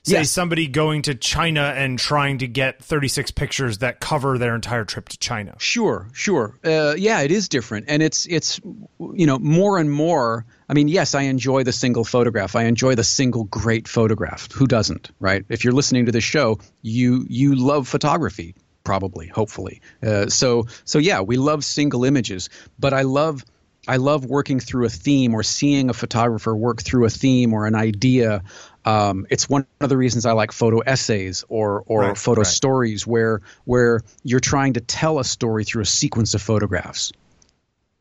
say 0.09 0.19
Yes. 0.19 0.31
somebody 0.31 0.67
going 0.67 1.03
to 1.03 1.15
china 1.15 1.73
and 1.77 1.99
trying 1.99 2.39
to 2.39 2.47
get 2.49 2.83
36 2.83 3.31
pictures 3.33 3.79
that 3.79 4.01
cover 4.01 4.39
their 4.39 4.55
entire 4.55 4.85
trip 4.85 5.09
to 5.11 5.19
china 5.19 5.55
Sure, 5.59 6.09
sure. 6.13 6.59
Uh, 6.65 6.95
yeah, 6.97 7.21
it 7.21 7.31
is 7.31 7.49
different, 7.49 7.87
and 7.89 8.03
it's 8.03 8.27
it's 8.27 8.61
you 8.99 9.27
know 9.27 9.39
more 9.39 9.79
and 9.79 9.91
more. 9.91 10.45
I 10.69 10.75
mean, 10.75 10.89
yes, 10.89 11.15
I 11.15 11.23
enjoy 11.23 11.65
the 11.65 11.73
single 11.73 12.05
photograph. 12.05 12.55
I 12.57 12.65
enjoy 12.65 12.95
the 12.95 13.05
single 13.05 13.45
great 13.45 13.89
photograph. 13.89 14.51
Who 14.53 14.67
doesn't, 14.67 15.11
right? 15.21 15.45
If 15.49 15.65
you're 15.65 15.73
listening 15.73 16.07
to 16.07 16.13
this 16.13 16.25
show, 16.25 16.59
you 16.83 17.25
you 17.29 17.55
love 17.55 17.89
photography, 17.89 18.55
probably, 18.85 19.27
hopefully. 19.29 19.81
Uh, 20.03 20.27
so 20.29 20.67
so 20.85 20.99
yeah, 20.99 21.21
we 21.21 21.37
love 21.37 21.65
single 21.65 22.05
images, 22.05 22.49
but 22.79 22.93
I 22.93 23.03
love. 23.03 23.45
I 23.89 23.97
love 23.97 24.25
working 24.27 24.61
through 24.61 24.85
a 24.85 24.89
theme 24.91 25.35
or 25.35 25.43
seeing 25.43 25.89
a 25.91 25.95
photographer 25.95 26.55
work 26.55 26.83
through 26.83 27.07
a 27.07 27.11
theme 27.11 27.55
or 27.55 27.67
an 27.67 27.75
idea. 27.75 28.43
Um, 28.85 29.27
it's 29.31 29.49
one 29.49 29.67
of 29.81 29.89
the 29.89 29.97
reasons 29.97 30.27
I 30.27 30.33
like 30.33 30.53
photo 30.53 30.79
essays 30.81 31.45
or 31.49 31.83
or 31.87 32.01
Right, 32.03 32.17
photo 32.19 32.43
right. 32.43 32.47
stories 32.47 33.07
where 33.07 33.41
where 33.65 34.03
you're 34.25 34.41
trying 34.41 34.75
to 34.75 34.81
tell 34.81 35.19
a 35.19 35.25
story 35.25 35.65
through 35.65 35.83
a 35.83 35.87
sequence 35.87 36.35
of 36.35 36.43
photographs. 36.43 37.13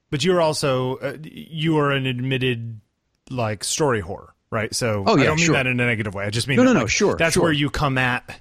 but 0.09 0.23
you're 0.23 0.41
also 0.41 0.97
uh, 0.97 1.17
you 1.23 1.77
are 1.77 1.91
an 1.91 2.05
admitted 2.05 2.79
like 3.29 3.63
story 3.63 4.01
whore 4.01 4.27
right 4.49 4.73
so 4.73 5.03
Oh, 5.05 5.17
yeah, 5.17 5.23
i 5.23 5.25
don't 5.25 5.35
mean 5.37 5.45
sure. 5.47 5.55
that 5.55 5.67
in 5.67 5.77
a 5.79 5.85
negative 5.85 6.13
way 6.13 6.23
i 6.25 6.29
just 6.29 6.47
mean 6.47 6.55
No, 6.57 6.63
that, 6.63 6.67
no, 6.69 6.73
no, 6.75 6.79
like, 6.81 6.89
sure, 6.89 7.15
that's 7.17 7.33
sure. 7.33 7.43
where 7.43 7.51
you 7.51 7.69
come 7.69 7.97
at 7.97 8.39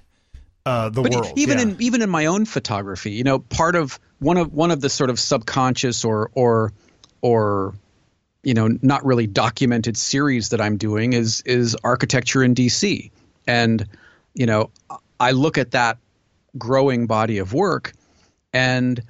uh, 0.65 0.89
the 0.89 1.01
But 1.01 1.13
world 1.13 1.33
even 1.37 1.57
yeah. 1.57 1.63
in 1.63 1.77
even 1.81 2.01
in 2.01 2.09
my 2.09 2.25
own 2.25 2.45
photography, 2.45 3.11
you 3.11 3.23
know, 3.23 3.39
part 3.39 3.75
of 3.77 3.99
one 4.19 4.35
of 4.37 4.53
one 4.53 4.69
of 4.71 4.79
the 4.81 4.89
sort 4.89 5.09
of 5.09 5.17
subconscious 5.19 6.03
or 6.05 6.29
or 6.33 6.73
or 7.21 7.73
you 8.43 8.53
know 8.53 8.69
not 8.81 9.05
really 9.05 9.27
documented 9.27 9.97
series 9.97 10.49
that 10.49 10.61
I'm 10.61 10.77
doing 10.77 11.13
is 11.13 11.41
is 11.45 11.75
architecture 11.83 12.43
in 12.43 12.55
DC, 12.55 13.11
and 13.45 13.85
you 14.33 14.45
know 14.45 14.71
I 15.19 15.31
look 15.31 15.57
at 15.57 15.71
that 15.71 15.97
growing 16.57 17.07
body 17.07 17.39
of 17.39 17.53
work, 17.53 17.93
and 18.53 19.01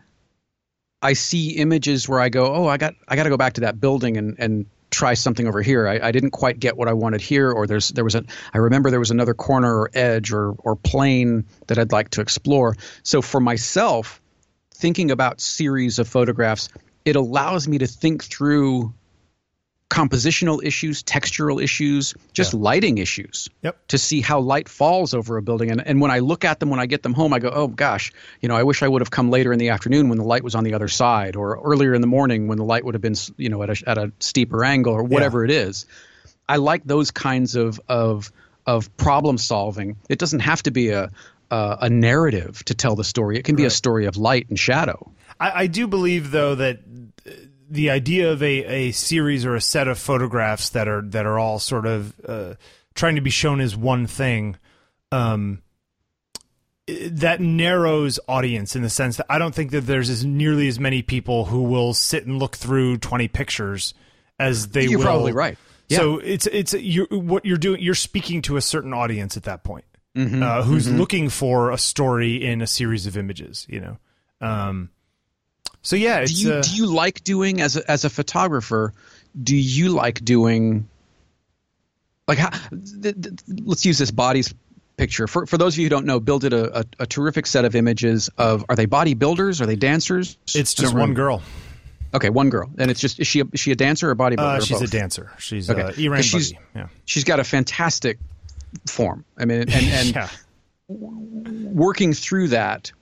I 1.01 1.13
see 1.13 1.51
images 1.57 2.09
where 2.09 2.19
I 2.19 2.29
go, 2.29 2.53
oh, 2.53 2.67
I 2.67 2.77
got 2.77 2.95
I 3.07 3.15
got 3.15 3.23
to 3.23 3.29
go 3.29 3.37
back 3.37 3.53
to 3.53 3.61
that 3.61 3.79
building 3.79 4.17
and 4.17 4.35
and 4.39 4.65
try 4.89 5.13
something 5.13 5.47
over 5.47 5.61
here. 5.61 5.87
I, 5.87 6.07
I 6.07 6.11
didn't 6.11 6.31
quite 6.31 6.59
get 6.59 6.77
what 6.77 6.87
I 6.87 6.93
wanted 6.93 7.21
here, 7.21 7.51
or 7.51 7.67
there's 7.67 7.89
there 7.89 8.03
was 8.03 8.15
a 8.15 8.23
I 8.53 8.59
remember 8.59 8.89
there 8.89 8.99
was 8.99 9.11
another 9.11 9.33
corner 9.33 9.81
or 9.81 9.91
edge 9.93 10.31
or 10.31 10.51
or 10.59 10.75
plane 10.75 11.45
that 11.67 11.77
I'd 11.77 11.91
like 11.91 12.09
to 12.11 12.21
explore. 12.21 12.75
So 13.03 13.21
for 13.21 13.39
myself, 13.39 14.21
thinking 14.73 15.11
about 15.11 15.41
series 15.41 15.99
of 15.99 16.07
photographs, 16.07 16.69
it 17.07 17.15
allows 17.15 17.67
me 17.69 17.77
to 17.77 17.87
think 17.87 18.21
through 18.23 18.93
compositional 19.89 20.61
issues, 20.61 21.01
textural 21.01 21.63
issues, 21.63 22.13
just 22.33 22.53
lighting 22.53 22.97
issues 22.97 23.47
Yep. 23.61 23.87
to 23.87 23.97
see 23.97 24.19
how 24.19 24.41
light 24.41 24.67
falls 24.67 25.13
over 25.13 25.37
a 25.37 25.41
building. 25.41 25.71
And, 25.71 25.87
and 25.87 26.01
when 26.01 26.11
I 26.11 26.19
look 26.19 26.43
at 26.43 26.59
them, 26.59 26.69
when 26.69 26.81
I 26.81 26.85
get 26.85 27.03
them 27.03 27.13
home, 27.13 27.33
I 27.33 27.39
go, 27.39 27.49
oh 27.49 27.67
gosh, 27.67 28.11
you 28.41 28.49
know, 28.49 28.57
I 28.57 28.63
wish 28.63 28.83
I 28.83 28.89
would 28.89 29.01
have 29.01 29.11
come 29.11 29.29
later 29.29 29.53
in 29.53 29.59
the 29.59 29.69
afternoon 29.69 30.09
when 30.09 30.17
the 30.17 30.25
light 30.25 30.43
was 30.43 30.55
on 30.55 30.65
the 30.65 30.73
other 30.73 30.89
side, 30.89 31.37
or 31.37 31.61
earlier 31.63 31.93
in 31.93 32.01
the 32.01 32.07
morning 32.07 32.47
when 32.49 32.57
the 32.57 32.65
light 32.65 32.83
would 32.83 32.95
have 32.95 33.01
been, 33.01 33.15
you 33.37 33.47
know, 33.47 33.63
at 33.63 33.69
a, 33.69 33.89
at 33.89 33.97
a 33.97 34.11
steeper 34.19 34.65
angle, 34.65 34.93
or 34.93 35.03
whatever 35.03 35.45
it 35.45 35.51
is. 35.51 35.85
I 36.49 36.57
like 36.57 36.83
those 36.83 37.11
kinds 37.11 37.55
of 37.55 37.79
of 37.87 38.29
of 38.65 38.95
problem 38.97 39.37
solving. 39.37 39.95
It 40.09 40.19
doesn't 40.19 40.41
have 40.41 40.63
to 40.63 40.71
be 40.71 40.89
a 40.89 41.11
a, 41.49 41.77
a 41.83 41.89
narrative 41.89 42.63
to 42.65 42.73
tell 42.73 42.95
the 42.97 43.05
story. 43.05 43.37
It 43.37 43.45
can 43.45 43.55
be 43.55 43.63
a 43.63 43.69
story 43.69 44.05
of 44.05 44.17
light 44.17 44.49
and 44.49 44.59
shadow. 44.59 45.09
I, 45.39 45.63
I 45.63 45.67
do 45.67 45.87
believe 45.87 46.31
though 46.31 46.55
that 46.55 46.79
the 47.69 47.89
idea 47.89 48.31
of 48.31 48.41
a, 48.41 48.47
a 48.47 48.91
series 48.91 49.45
or 49.45 49.55
a 49.55 49.61
set 49.61 49.87
of 49.87 49.97
photographs 49.99 50.69
that 50.69 50.87
are 50.87 51.01
that 51.01 51.25
are 51.25 51.37
all 51.37 51.59
sort 51.59 51.85
of 51.85 52.13
uh, 52.25 52.53
trying 52.95 53.15
to 53.15 53.21
be 53.21 53.29
shown 53.29 53.59
as 53.59 53.75
one 53.75 54.07
thing 54.07 54.55
um, 55.11 55.61
that 56.87 57.41
narrows 57.41 58.19
audience 58.29 58.75
in 58.75 58.81
the 58.81 58.89
sense 58.89 59.17
that 59.17 59.25
I 59.29 59.37
don't 59.37 59.53
think 59.53 59.71
that 59.71 59.81
there's 59.81 60.09
as 60.09 60.23
nearly 60.23 60.67
as 60.69 60.79
many 60.79 61.01
people 61.01 61.45
who 61.45 61.63
will 61.63 61.93
sit 61.93 62.25
and 62.25 62.39
look 62.39 62.55
through 62.55 62.97
20 62.99 63.27
pictures 63.27 63.93
as 64.39 64.69
they 64.69 64.85
You're 64.85 64.99
will. 64.99 65.05
probably 65.05 65.33
right. 65.33 65.57
Yeah. 65.89 65.97
So 65.97 66.19
it's 66.19 66.47
it's 66.47 66.73
you're, 66.73 67.07
what 67.09 67.45
you're 67.45 67.57
doing. 67.57 67.81
You're 67.81 67.95
speaking 67.95 68.41
to 68.43 68.57
a 68.57 68.61
certain 68.61 68.93
audience 68.93 69.35
at 69.37 69.43
that 69.43 69.63
point, 69.63 69.85
Mm-hmm. 70.17 70.41
uh, 70.41 70.63
who's 70.63 70.89
looking 70.91 71.29
for 71.29 71.69
a 71.71 71.77
story 71.77 72.43
in 72.43 72.61
a 72.61 72.67
series 72.67 73.05
of 73.05 73.17
images. 73.17 73.67
You 73.69 73.81
know, 73.81 73.97
um, 74.41 74.89
so 75.81 75.95
yeah, 75.95 76.19
it's 76.19 76.33
do 76.33 76.47
you 76.47 76.53
uh, 76.53 76.61
do 76.61 76.75
you 76.75 76.85
like 76.87 77.23
doing 77.23 77.61
as 77.61 77.75
a, 77.77 77.89
as 77.91 78.03
a 78.05 78.09
photographer? 78.09 78.93
Do 79.41 79.55
you 79.55 79.89
like 79.89 80.23
doing 80.25 80.87
like 82.27 82.37
how, 82.39 82.49
th- 83.01 83.15
th- 83.21 83.35
let's 83.63 83.85
use 83.85 83.97
this 83.97 84.11
bodies 84.11 84.53
picture 84.97 85.27
for 85.27 85.45
for 85.45 85.57
those 85.57 85.75
of 85.75 85.79
you 85.79 85.85
who 85.85 85.89
don't 85.89 86.05
know 86.07 86.19
bill 86.19 86.39
did 86.39 86.53
a, 86.53 86.79
a, 86.79 86.85
a 86.99 87.05
terrific 87.05 87.45
set 87.45 87.65
of 87.65 87.75
images 87.75 88.29
of 88.37 88.65
are 88.67 88.75
they 88.75 88.87
bodybuilders 88.87 89.61
are 89.61 89.67
they 89.67 89.75
dancers 89.75 90.37
It's 90.55 90.73
just 90.73 90.91
one 90.91 91.01
remember. 91.01 91.13
girl. 91.13 91.43
okay 92.15 92.31
one 92.31 92.49
girl 92.49 92.69
and 92.79 92.89
it's 92.89 92.99
just 92.99 93.19
is 93.19 93.27
she 93.27 93.41
a, 93.41 93.43
is 93.53 93.59
she 93.59 93.71
a 93.71 93.75
dancer 93.75 94.07
or 94.09 94.11
a 94.11 94.15
bodybuilder 94.15 94.55
Uh, 94.55 94.57
or 94.57 94.61
she's 94.61 94.81
a 94.81 94.87
dancer. 94.87 95.31
She's 95.37 95.69
Okay. 95.69 95.81
uh, 95.83 95.91
Iran 95.91 96.17
'Cause 96.17 96.25
she's- 96.25 96.53
Yeah. 96.75 96.87
she's 97.05 97.23
got 97.25 97.39
a 97.39 97.43
fantastic 97.43 98.17
form 98.87 99.23
i 99.37 99.45
mean 99.45 99.61
and 99.61 99.71
and 99.71 100.09
yeah. 100.15 100.29
working 100.89 102.13
through 102.13 102.47
that 102.49 102.91
w- 102.91 102.96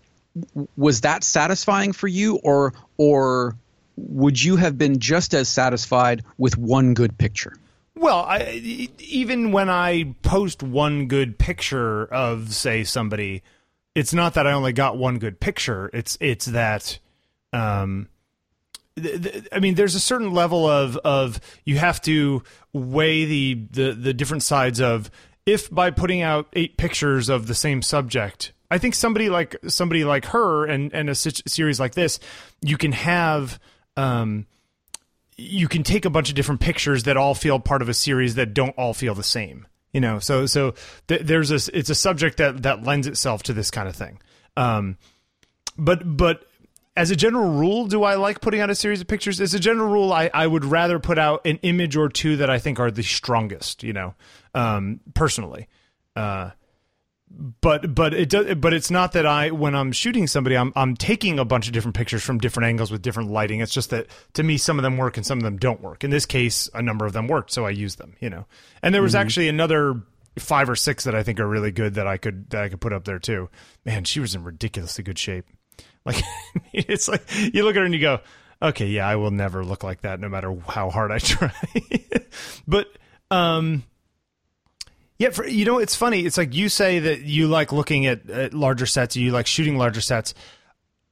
was 0.75 1.01
that 1.01 1.23
satisfying 1.23 1.93
for 1.93 2.07
you 2.07 2.37
or 2.37 2.73
or 2.97 3.55
would 3.97 4.41
you 4.41 4.57
have 4.57 4.77
been 4.77 4.99
just 4.99 5.33
as 5.33 5.47
satisfied 5.47 6.23
with 6.37 6.57
one 6.57 6.93
good 6.93 7.17
picture 7.17 7.53
Well, 7.95 8.25
I, 8.27 8.41
even 8.99 9.53
when 9.53 9.69
I 9.69 10.15
post 10.21 10.61
one 10.61 11.07
good 11.07 11.37
picture 11.39 12.05
of, 12.05 12.53
say, 12.53 12.83
somebody, 12.83 13.41
it's 13.95 14.13
not 14.13 14.33
that 14.33 14.45
I 14.45 14.51
only 14.51 14.73
got 14.73 14.97
one 14.97 15.17
good 15.17 15.39
picture. 15.39 15.89
It's 15.93 16.17
it's 16.19 16.47
that, 16.47 16.99
um, 17.53 18.09
I 18.97 19.59
mean, 19.61 19.75
there's 19.75 19.95
a 19.95 20.01
certain 20.01 20.31
level 20.33 20.67
of 20.67 20.97
of 20.97 21.39
you 21.63 21.77
have 21.77 22.01
to 22.01 22.43
weigh 22.73 23.23
the 23.23 23.67
the 23.71 23.91
the 23.93 24.13
different 24.13 24.43
sides 24.43 24.81
of 24.81 25.09
if 25.45 25.71
by 25.71 25.91
putting 25.91 26.21
out 26.21 26.47
eight 26.51 26.75
pictures 26.75 27.29
of 27.29 27.47
the 27.47 27.55
same 27.55 27.81
subject. 27.81 28.51
I 28.69 28.77
think 28.77 28.95
somebody 28.95 29.29
like 29.29 29.55
somebody 29.67 30.03
like 30.03 30.25
her 30.25 30.65
and 30.65 30.93
and 30.93 31.09
a 31.09 31.15
series 31.15 31.79
like 31.79 31.93
this, 31.93 32.19
you 32.61 32.77
can 32.77 32.91
have. 32.91 33.59
Um, 33.97 34.45
you 35.37 35.67
can 35.67 35.83
take 35.83 36.05
a 36.05 36.09
bunch 36.09 36.29
of 36.29 36.35
different 36.35 36.61
pictures 36.61 37.03
that 37.03 37.17
all 37.17 37.35
feel 37.35 37.59
part 37.59 37.81
of 37.81 37.89
a 37.89 37.93
series 37.93 38.35
that 38.35 38.53
don't 38.53 38.73
all 38.77 38.93
feel 38.93 39.13
the 39.13 39.23
same 39.23 39.67
you 39.95 40.01
know? 40.01 40.19
So 40.19 40.45
so 40.45 40.73
th- 41.07 41.21
there's 41.21 41.51
a 41.51 41.77
it's 41.77 41.89
a 41.89 41.95
subject 41.95 42.37
that 42.37 42.63
that 42.63 42.83
lends 42.83 43.07
itself 43.07 43.43
to 43.43 43.53
this 43.53 43.71
kind 43.71 43.87
of 43.87 43.95
thing. 43.95 44.19
Um 44.57 44.97
but 45.77 46.17
but 46.17 46.45
as 46.97 47.11
a 47.11 47.15
general 47.15 47.49
rule 47.49 47.87
do 47.87 48.03
i 48.03 48.15
like 48.15 48.39
putting 48.39 48.59
out 48.61 48.69
a 48.69 48.75
series 48.75 48.99
of 48.99 49.07
pictures? 49.07 49.39
As 49.39 49.53
a 49.53 49.59
general 49.59 49.89
rule 49.89 50.11
i 50.11 50.29
i 50.33 50.45
would 50.45 50.65
rather 50.65 50.99
put 50.99 51.17
out 51.17 51.47
an 51.47 51.59
image 51.61 51.95
or 51.95 52.09
two 52.09 52.35
that 52.37 52.49
i 52.49 52.59
think 52.59 52.77
are 52.77 52.91
the 52.91 53.03
strongest 53.03 53.83
you 53.83 53.93
know 53.93 54.13
um 54.53 54.99
personally. 55.13 55.69
Uh 56.13 56.51
but 57.61 57.93
but 57.93 58.13
it 58.13 58.29
does 58.29 58.55
but 58.55 58.73
it's 58.73 58.89
not 58.89 59.11
that 59.13 59.25
I 59.25 59.51
when 59.51 59.75
I'm 59.75 59.91
shooting 59.91 60.27
somebody 60.27 60.55
I'm 60.55 60.71
I'm 60.75 60.95
taking 60.95 61.39
a 61.39 61.45
bunch 61.45 61.67
of 61.67 61.73
different 61.73 61.95
pictures 61.95 62.23
from 62.23 62.37
different 62.37 62.67
angles 62.67 62.91
with 62.91 63.01
different 63.01 63.29
lighting. 63.31 63.59
It's 63.61 63.73
just 63.73 63.89
that 63.89 64.07
to 64.33 64.43
me 64.43 64.57
some 64.57 64.79
of 64.79 64.83
them 64.83 64.97
work 64.97 65.17
and 65.17 65.25
some 65.25 65.37
of 65.39 65.43
them 65.43 65.57
don't 65.57 65.81
work. 65.81 66.03
In 66.03 66.11
this 66.11 66.25
case, 66.25 66.69
a 66.73 66.81
number 66.81 67.05
of 67.05 67.13
them 67.13 67.27
worked, 67.27 67.51
so 67.51 67.65
I 67.65 67.71
used 67.71 67.97
them, 67.97 68.15
you 68.19 68.29
know. 68.29 68.45
And 68.81 68.93
there 68.93 69.01
was 69.01 69.15
actually 69.15 69.49
another 69.49 70.01
five 70.39 70.69
or 70.69 70.75
six 70.75 71.03
that 71.05 71.15
I 71.15 71.23
think 71.23 71.39
are 71.39 71.47
really 71.47 71.71
good 71.71 71.95
that 71.95 72.07
I 72.07 72.17
could 72.17 72.49
that 72.51 72.63
I 72.63 72.69
could 72.69 72.81
put 72.81 72.93
up 72.93 73.05
there 73.05 73.19
too. 73.19 73.49
Man, 73.85 74.03
she 74.03 74.19
was 74.19 74.35
in 74.35 74.43
ridiculously 74.43 75.03
good 75.03 75.19
shape. 75.19 75.45
Like 76.07 76.21
it's 76.71 77.07
like 77.07 77.23
you 77.51 77.63
look 77.63 77.75
at 77.75 77.79
her 77.79 77.85
and 77.85 77.93
you 77.93 77.99
go, 77.99 78.19
"Okay, 78.61 78.85
yeah, 78.85 79.07
I 79.07 79.15
will 79.15 79.31
never 79.31 79.65
look 79.65 79.83
like 79.83 80.01
that 80.01 80.19
no 80.19 80.29
matter 80.29 80.55
how 80.67 80.91
hard 80.91 81.11
I 81.11 81.17
try." 81.19 81.51
but 82.67 82.89
um 83.31 83.83
yeah, 85.17 85.29
for, 85.29 85.47
you 85.47 85.65
know, 85.65 85.79
it's 85.79 85.95
funny. 85.95 86.25
It's 86.25 86.37
like 86.37 86.53
you 86.53 86.69
say 86.69 86.99
that 86.99 87.21
you 87.21 87.47
like 87.47 87.71
looking 87.71 88.05
at, 88.05 88.29
at 88.29 88.53
larger 88.53 88.85
sets, 88.85 89.15
you 89.15 89.31
like 89.31 89.47
shooting 89.47 89.77
larger 89.77 90.01
sets. 90.01 90.33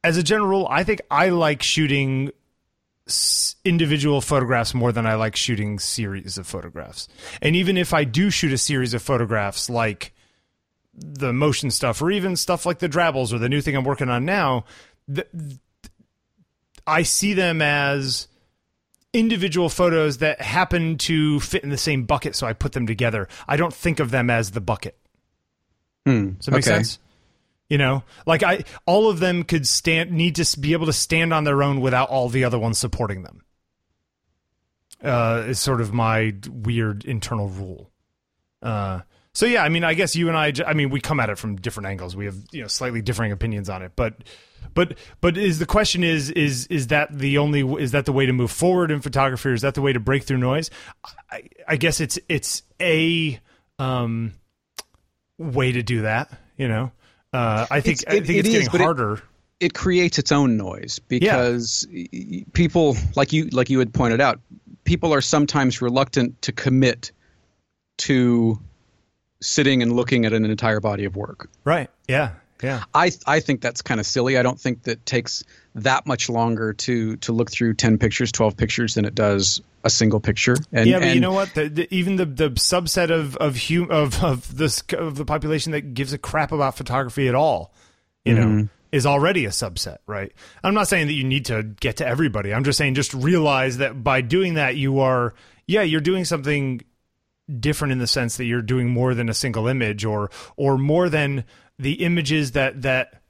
As 0.02 0.16
a 0.16 0.22
general 0.22 0.48
rule, 0.48 0.66
I 0.70 0.84
think 0.84 1.00
I 1.10 1.30
like 1.30 1.62
shooting 1.62 2.30
individual 3.64 4.20
photographs 4.20 4.74
more 4.74 4.92
than 4.92 5.06
I 5.06 5.14
like 5.14 5.36
shooting 5.36 5.78
series 5.78 6.38
of 6.38 6.46
photographs. 6.46 7.08
And 7.40 7.56
even 7.56 7.76
if 7.76 7.92
I 7.94 8.04
do 8.04 8.30
shoot 8.30 8.52
a 8.52 8.58
series 8.58 8.94
of 8.94 9.02
photographs, 9.02 9.68
like 9.70 10.12
the 10.94 11.32
motion 11.32 11.70
stuff, 11.70 12.00
or 12.02 12.10
even 12.10 12.36
stuff 12.36 12.66
like 12.66 12.78
the 12.78 12.88
Drabbles 12.88 13.32
or 13.32 13.38
the 13.38 13.48
new 13.48 13.60
thing 13.60 13.76
I'm 13.76 13.84
working 13.84 14.08
on 14.08 14.24
now, 14.24 14.64
I 16.86 17.02
see 17.02 17.32
them 17.32 17.62
as 17.62 18.28
individual 19.14 19.70
photos 19.70 20.18
that 20.18 20.40
happen 20.42 20.98
to 20.98 21.40
fit 21.40 21.62
in 21.62 21.70
the 21.70 21.78
same 21.78 22.04
bucket, 22.04 22.36
so 22.36 22.46
I 22.46 22.52
put 22.52 22.72
them 22.72 22.86
together. 22.86 23.28
I 23.48 23.56
don't 23.56 23.72
think 23.72 24.00
of 24.00 24.10
them 24.10 24.28
as 24.28 24.50
the 24.50 24.60
bucket. 24.60 24.98
Hmm, 26.04 26.32
Does 26.32 26.46
that 26.46 26.52
make 26.52 26.64
okay. 26.64 26.76
sense? 26.76 26.98
You 27.70 27.78
know, 27.78 28.04
like 28.26 28.42
I, 28.42 28.64
all 28.84 29.08
of 29.08 29.20
them 29.20 29.42
could 29.42 29.66
stand, 29.66 30.10
need 30.10 30.34
to 30.36 30.60
be 30.60 30.74
able 30.74 30.86
to 30.86 30.92
stand 30.92 31.32
on 31.32 31.44
their 31.44 31.62
own 31.62 31.80
without 31.80 32.10
all 32.10 32.28
the 32.28 32.44
other 32.44 32.58
ones 32.58 32.78
supporting 32.78 33.22
them. 33.22 33.42
Uh, 35.02 35.44
is 35.48 35.60
sort 35.60 35.80
of 35.80 35.92
my 35.92 36.34
weird 36.50 37.04
internal 37.04 37.48
rule. 37.48 37.90
Uh, 38.62 39.00
so 39.32 39.46
yeah, 39.46 39.62
I 39.62 39.68
mean, 39.68 39.82
I 39.82 39.94
guess 39.94 40.14
you 40.14 40.28
and 40.28 40.36
I, 40.36 40.52
I 40.66 40.74
mean, 40.74 40.90
we 40.90 41.00
come 41.00 41.20
at 41.20 41.28
it 41.30 41.38
from 41.38 41.56
different 41.56 41.88
angles. 41.88 42.14
We 42.14 42.26
have 42.26 42.36
you 42.52 42.62
know 42.62 42.68
slightly 42.68 43.02
differing 43.02 43.32
opinions 43.32 43.68
on 43.68 43.82
it, 43.82 43.92
but 43.96 44.14
but 44.72 44.96
but 45.20 45.36
is 45.36 45.58
the 45.58 45.66
question 45.66 46.02
is 46.02 46.30
is 46.30 46.66
is 46.68 46.86
that 46.88 47.16
the 47.18 47.38
only 47.38 47.60
is 47.82 47.92
that 47.92 48.06
the 48.06 48.12
way 48.12 48.24
to 48.26 48.32
move 48.32 48.50
forward 48.50 48.90
in 48.90 49.00
photography? 49.00 49.50
Or 49.50 49.52
is 49.52 49.62
that 49.62 49.74
the 49.74 49.82
way 49.82 49.92
to 49.92 50.00
break 50.00 50.22
through 50.24 50.38
noise? 50.38 50.70
I, 51.30 51.42
I 51.68 51.76
guess 51.76 52.00
it's 52.00 52.18
it's 52.28 52.62
a 52.80 53.38
um 53.78 54.32
way 55.38 55.72
to 55.72 55.82
do 55.82 56.02
that. 56.02 56.30
You 56.56 56.68
know, 56.68 56.92
uh, 57.32 57.66
I 57.70 57.80
think 57.80 58.02
It's- 58.02 58.14
I 58.14 58.24
think 58.24 58.38
it 58.38 58.46
it's 58.46 58.48
is, 58.48 58.54
getting 58.54 58.68
but 58.72 58.80
it- 58.80 58.84
harder. 58.84 59.22
it 59.60 59.74
creates 59.74 60.18
its 60.18 60.30
own 60.32 60.56
noise 60.56 61.00
because 61.00 61.86
y- 61.92 62.06
y- 62.12 62.44
people 62.52 62.96
like 63.16 63.32
you 63.32 63.46
like 63.46 63.70
you 63.70 63.78
had 63.80 63.92
pointed 63.92 64.20
out 64.20 64.40
people 64.84 65.12
are 65.14 65.20
sometimes 65.20 65.80
reluctant 65.82 66.40
to 66.42 66.52
commit 66.52 67.10
to 67.98 68.60
sitting 69.40 69.82
and 69.82 69.92
looking 69.92 70.24
at 70.26 70.32
an 70.32 70.44
entire 70.44 70.80
body 70.80 71.04
of 71.04 71.16
work 71.16 71.48
right? 71.64 71.90
Yeah. 72.08 72.30
Yeah. 72.64 72.84
i 72.94 73.12
i 73.26 73.40
think 73.40 73.60
that's 73.60 73.82
kind 73.82 74.00
of 74.00 74.06
silly 74.06 74.38
i 74.38 74.42
don't 74.42 74.58
think 74.58 74.82
that 74.84 75.04
takes 75.06 75.44
that 75.74 76.06
much 76.06 76.28
longer 76.28 76.72
to 76.72 77.16
to 77.16 77.32
look 77.32 77.50
through 77.50 77.74
10 77.74 77.98
pictures 77.98 78.32
12 78.32 78.56
pictures 78.56 78.94
than 78.94 79.04
it 79.04 79.14
does 79.14 79.60
a 79.84 79.90
single 79.90 80.18
picture 80.20 80.56
and 80.72 80.88
yeah, 80.88 80.98
but 80.98 81.14
you 81.14 81.20
know 81.20 81.32
what? 81.32 81.54
The, 81.54 81.68
the, 81.68 81.94
even 81.94 82.16
the 82.16 82.24
the 82.24 82.50
subset 82.52 83.10
of 83.10 83.36
of 83.36 83.58
hum, 83.68 83.90
of 83.90 84.24
of 84.24 84.56
this 84.56 84.82
of 84.96 85.16
the 85.16 85.26
population 85.26 85.72
that 85.72 85.92
gives 85.94 86.14
a 86.14 86.18
crap 86.18 86.52
about 86.52 86.76
photography 86.76 87.28
at 87.28 87.34
all, 87.34 87.74
you 88.24 88.34
Mm-hmm. 88.34 88.56
know, 88.58 88.68
is 88.92 89.04
already 89.04 89.44
a 89.44 89.50
subset, 89.50 89.98
right? 90.06 90.32
I'm 90.62 90.72
not 90.72 90.88
saying 90.88 91.08
that 91.08 91.12
you 91.14 91.24
need 91.24 91.46
to 91.46 91.64
get 91.64 91.96
to 91.98 92.06
everybody. 92.06 92.54
I'm 92.54 92.64
just 92.64 92.78
saying 92.78 92.94
just 92.94 93.12
realize 93.12 93.76
that 93.78 94.02
by 94.02 94.22
doing 94.22 94.54
that, 94.54 94.76
you 94.76 95.00
are 95.00 95.34
yeah, 95.66 95.82
you're 95.82 96.00
doing 96.00 96.24
something 96.24 96.80
different 97.60 97.92
in 97.92 97.98
the 97.98 98.06
sense 98.06 98.38
that 98.38 98.44
you're 98.46 98.62
doing 98.62 98.88
more 98.88 99.12
than 99.12 99.28
a 99.28 99.34
single 99.34 99.66
image 99.68 100.04
or 100.06 100.30
or 100.56 100.78
more 100.78 101.10
than 101.10 101.44
the 101.78 102.04
images 102.04 102.52
that 102.52 102.82
that 102.82 103.22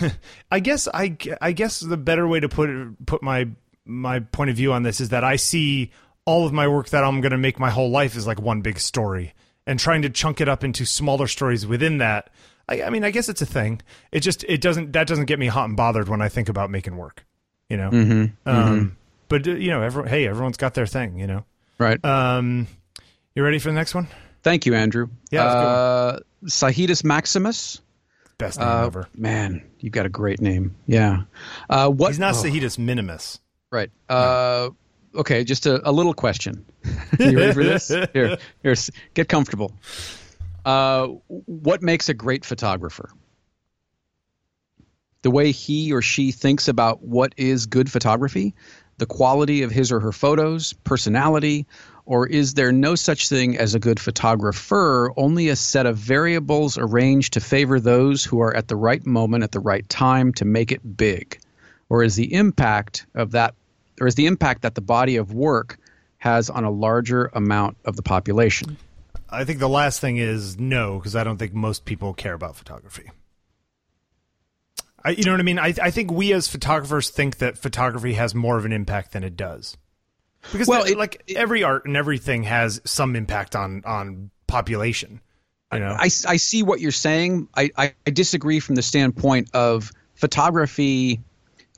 I 0.50 0.60
guess 0.60 0.88
I, 0.92 1.16
I 1.40 1.52
guess 1.52 1.80
the 1.80 1.96
better 1.96 2.26
way 2.26 2.40
to 2.40 2.48
put 2.48 2.70
it, 2.70 3.06
put 3.06 3.22
my 3.22 3.48
my 3.84 4.20
point 4.20 4.50
of 4.50 4.56
view 4.56 4.72
on 4.72 4.82
this 4.82 5.00
is 5.00 5.08
that 5.10 5.24
I 5.24 5.36
see 5.36 5.90
all 6.24 6.46
of 6.46 6.52
my 6.52 6.68
work 6.68 6.90
that 6.90 7.04
I'm 7.04 7.20
going 7.20 7.32
to 7.32 7.38
make 7.38 7.58
my 7.58 7.70
whole 7.70 7.90
life 7.90 8.14
is 8.14 8.26
like 8.26 8.40
one 8.40 8.60
big 8.60 8.78
story, 8.78 9.34
and 9.66 9.78
trying 9.78 10.02
to 10.02 10.10
chunk 10.10 10.40
it 10.40 10.48
up 10.48 10.62
into 10.62 10.84
smaller 10.84 11.26
stories 11.26 11.66
within 11.66 11.98
that. 11.98 12.30
I, 12.68 12.82
I 12.82 12.90
mean, 12.90 13.02
I 13.02 13.10
guess 13.10 13.28
it's 13.28 13.40
a 13.40 13.46
thing. 13.46 13.80
It 14.12 14.20
just 14.20 14.44
it 14.44 14.60
doesn't 14.60 14.92
that 14.92 15.06
doesn't 15.06 15.26
get 15.26 15.38
me 15.38 15.46
hot 15.46 15.68
and 15.68 15.76
bothered 15.76 16.08
when 16.08 16.20
I 16.20 16.28
think 16.28 16.48
about 16.48 16.70
making 16.70 16.96
work, 16.96 17.24
you 17.68 17.76
know. 17.76 17.90
Mm-hmm. 17.90 18.48
Um, 18.48 18.96
but 19.28 19.46
uh, 19.46 19.52
you 19.52 19.70
know, 19.70 20.04
hey, 20.04 20.28
everyone's 20.28 20.58
got 20.58 20.74
their 20.74 20.86
thing, 20.86 21.18
you 21.18 21.26
know. 21.26 21.44
right 21.78 22.02
Um, 22.04 22.66
you 23.34 23.42
ready 23.42 23.58
for 23.58 23.68
the 23.68 23.74
next 23.74 23.94
one? 23.94 24.08
thank 24.40 24.66
you 24.66 24.72
andrew 24.72 25.08
Yeah, 25.32 25.44
uh 25.44 26.20
Sahidus 26.44 27.02
Maximus 27.02 27.80
Best 28.38 28.60
name 28.60 28.68
uh, 28.68 28.86
ever. 28.86 29.08
man 29.16 29.62
you've 29.80 29.92
got 29.92 30.06
a 30.06 30.08
great 30.08 30.40
name 30.40 30.76
yeah 30.86 31.22
uh 31.68 31.88
what 31.88 32.08
He's 32.08 32.20
not 32.20 32.34
oh. 32.34 32.38
Sahidus 32.38 32.78
Minimus. 32.78 33.40
Right. 33.70 33.90
Uh, 34.08 34.70
okay, 35.14 35.44
just 35.44 35.66
a, 35.66 35.86
a 35.88 35.92
little 35.92 36.14
question. 36.14 36.64
you 37.18 37.36
ready 37.36 37.52
for 37.52 37.64
this? 37.64 37.88
Here, 37.88 38.38
here, 38.62 38.74
get 39.14 39.28
comfortable. 39.28 39.72
Uh, 40.64 41.08
what 41.28 41.82
makes 41.82 42.08
a 42.08 42.14
great 42.14 42.44
photographer? 42.44 43.10
The 45.22 45.30
way 45.30 45.50
he 45.50 45.92
or 45.92 46.00
she 46.00 46.32
thinks 46.32 46.68
about 46.68 47.02
what 47.02 47.34
is 47.36 47.66
good 47.66 47.90
photography, 47.90 48.54
the 48.98 49.06
quality 49.06 49.62
of 49.62 49.70
his 49.70 49.92
or 49.92 50.00
her 50.00 50.12
photos, 50.12 50.72
personality, 50.84 51.66
or 52.08 52.26
is 52.26 52.54
there 52.54 52.72
no 52.72 52.94
such 52.94 53.28
thing 53.28 53.58
as 53.58 53.74
a 53.74 53.78
good 53.78 54.00
photographer, 54.00 55.12
only 55.18 55.50
a 55.50 55.56
set 55.56 55.84
of 55.84 55.98
variables 55.98 56.78
arranged 56.78 57.34
to 57.34 57.40
favor 57.40 57.78
those 57.78 58.24
who 58.24 58.40
are 58.40 58.56
at 58.56 58.68
the 58.68 58.76
right 58.76 59.04
moment 59.04 59.44
at 59.44 59.52
the 59.52 59.60
right 59.60 59.86
time 59.90 60.32
to 60.32 60.46
make 60.46 60.72
it 60.72 60.96
big? 60.96 61.38
Or 61.90 62.02
is 62.02 62.16
the 62.16 62.32
impact 62.32 63.04
of 63.14 63.32
that 63.32 63.54
or 64.00 64.06
is 64.06 64.14
the 64.14 64.24
impact 64.24 64.62
that 64.62 64.74
the 64.74 64.80
body 64.80 65.16
of 65.16 65.34
work 65.34 65.78
has 66.16 66.48
on 66.48 66.64
a 66.64 66.70
larger 66.70 67.26
amount 67.34 67.76
of 67.84 67.96
the 67.96 68.02
population? 68.02 68.78
I 69.28 69.44
think 69.44 69.58
the 69.58 69.68
last 69.68 70.00
thing 70.00 70.16
is 70.16 70.58
no, 70.58 70.96
because 70.96 71.14
I 71.14 71.24
don't 71.24 71.36
think 71.36 71.52
most 71.52 71.84
people 71.84 72.14
care 72.14 72.32
about 72.32 72.56
photography. 72.56 73.10
I, 75.04 75.10
you 75.10 75.24
know 75.24 75.32
what 75.32 75.40
I 75.40 75.44
mean? 75.44 75.58
I, 75.58 75.74
I 75.82 75.90
think 75.90 76.10
we 76.10 76.32
as 76.32 76.48
photographers 76.48 77.10
think 77.10 77.36
that 77.36 77.58
photography 77.58 78.14
has 78.14 78.34
more 78.34 78.56
of 78.56 78.64
an 78.64 78.72
impact 78.72 79.12
than 79.12 79.24
it 79.24 79.36
does. 79.36 79.76
Because 80.52 80.68
Well, 80.68 80.84
it- 80.84 80.96
like 80.98 81.22
every 81.34 81.62
art 81.62 81.84
and 81.86 81.96
everything 81.96 82.44
has 82.44 82.80
some 82.84 83.16
impact 83.16 83.54
on 83.56 83.82
on 83.84 84.30
population. 84.46 85.20
You 85.72 85.80
know, 85.80 85.94
I, 85.98 86.04
I 86.04 86.36
see 86.38 86.62
what 86.62 86.80
you're 86.80 86.90
saying. 86.90 87.48
I, 87.54 87.70
I, 87.76 87.94
I 88.06 88.10
disagree 88.10 88.58
from 88.58 88.74
the 88.74 88.82
standpoint 88.82 89.50
of 89.52 89.92
photography. 90.14 91.20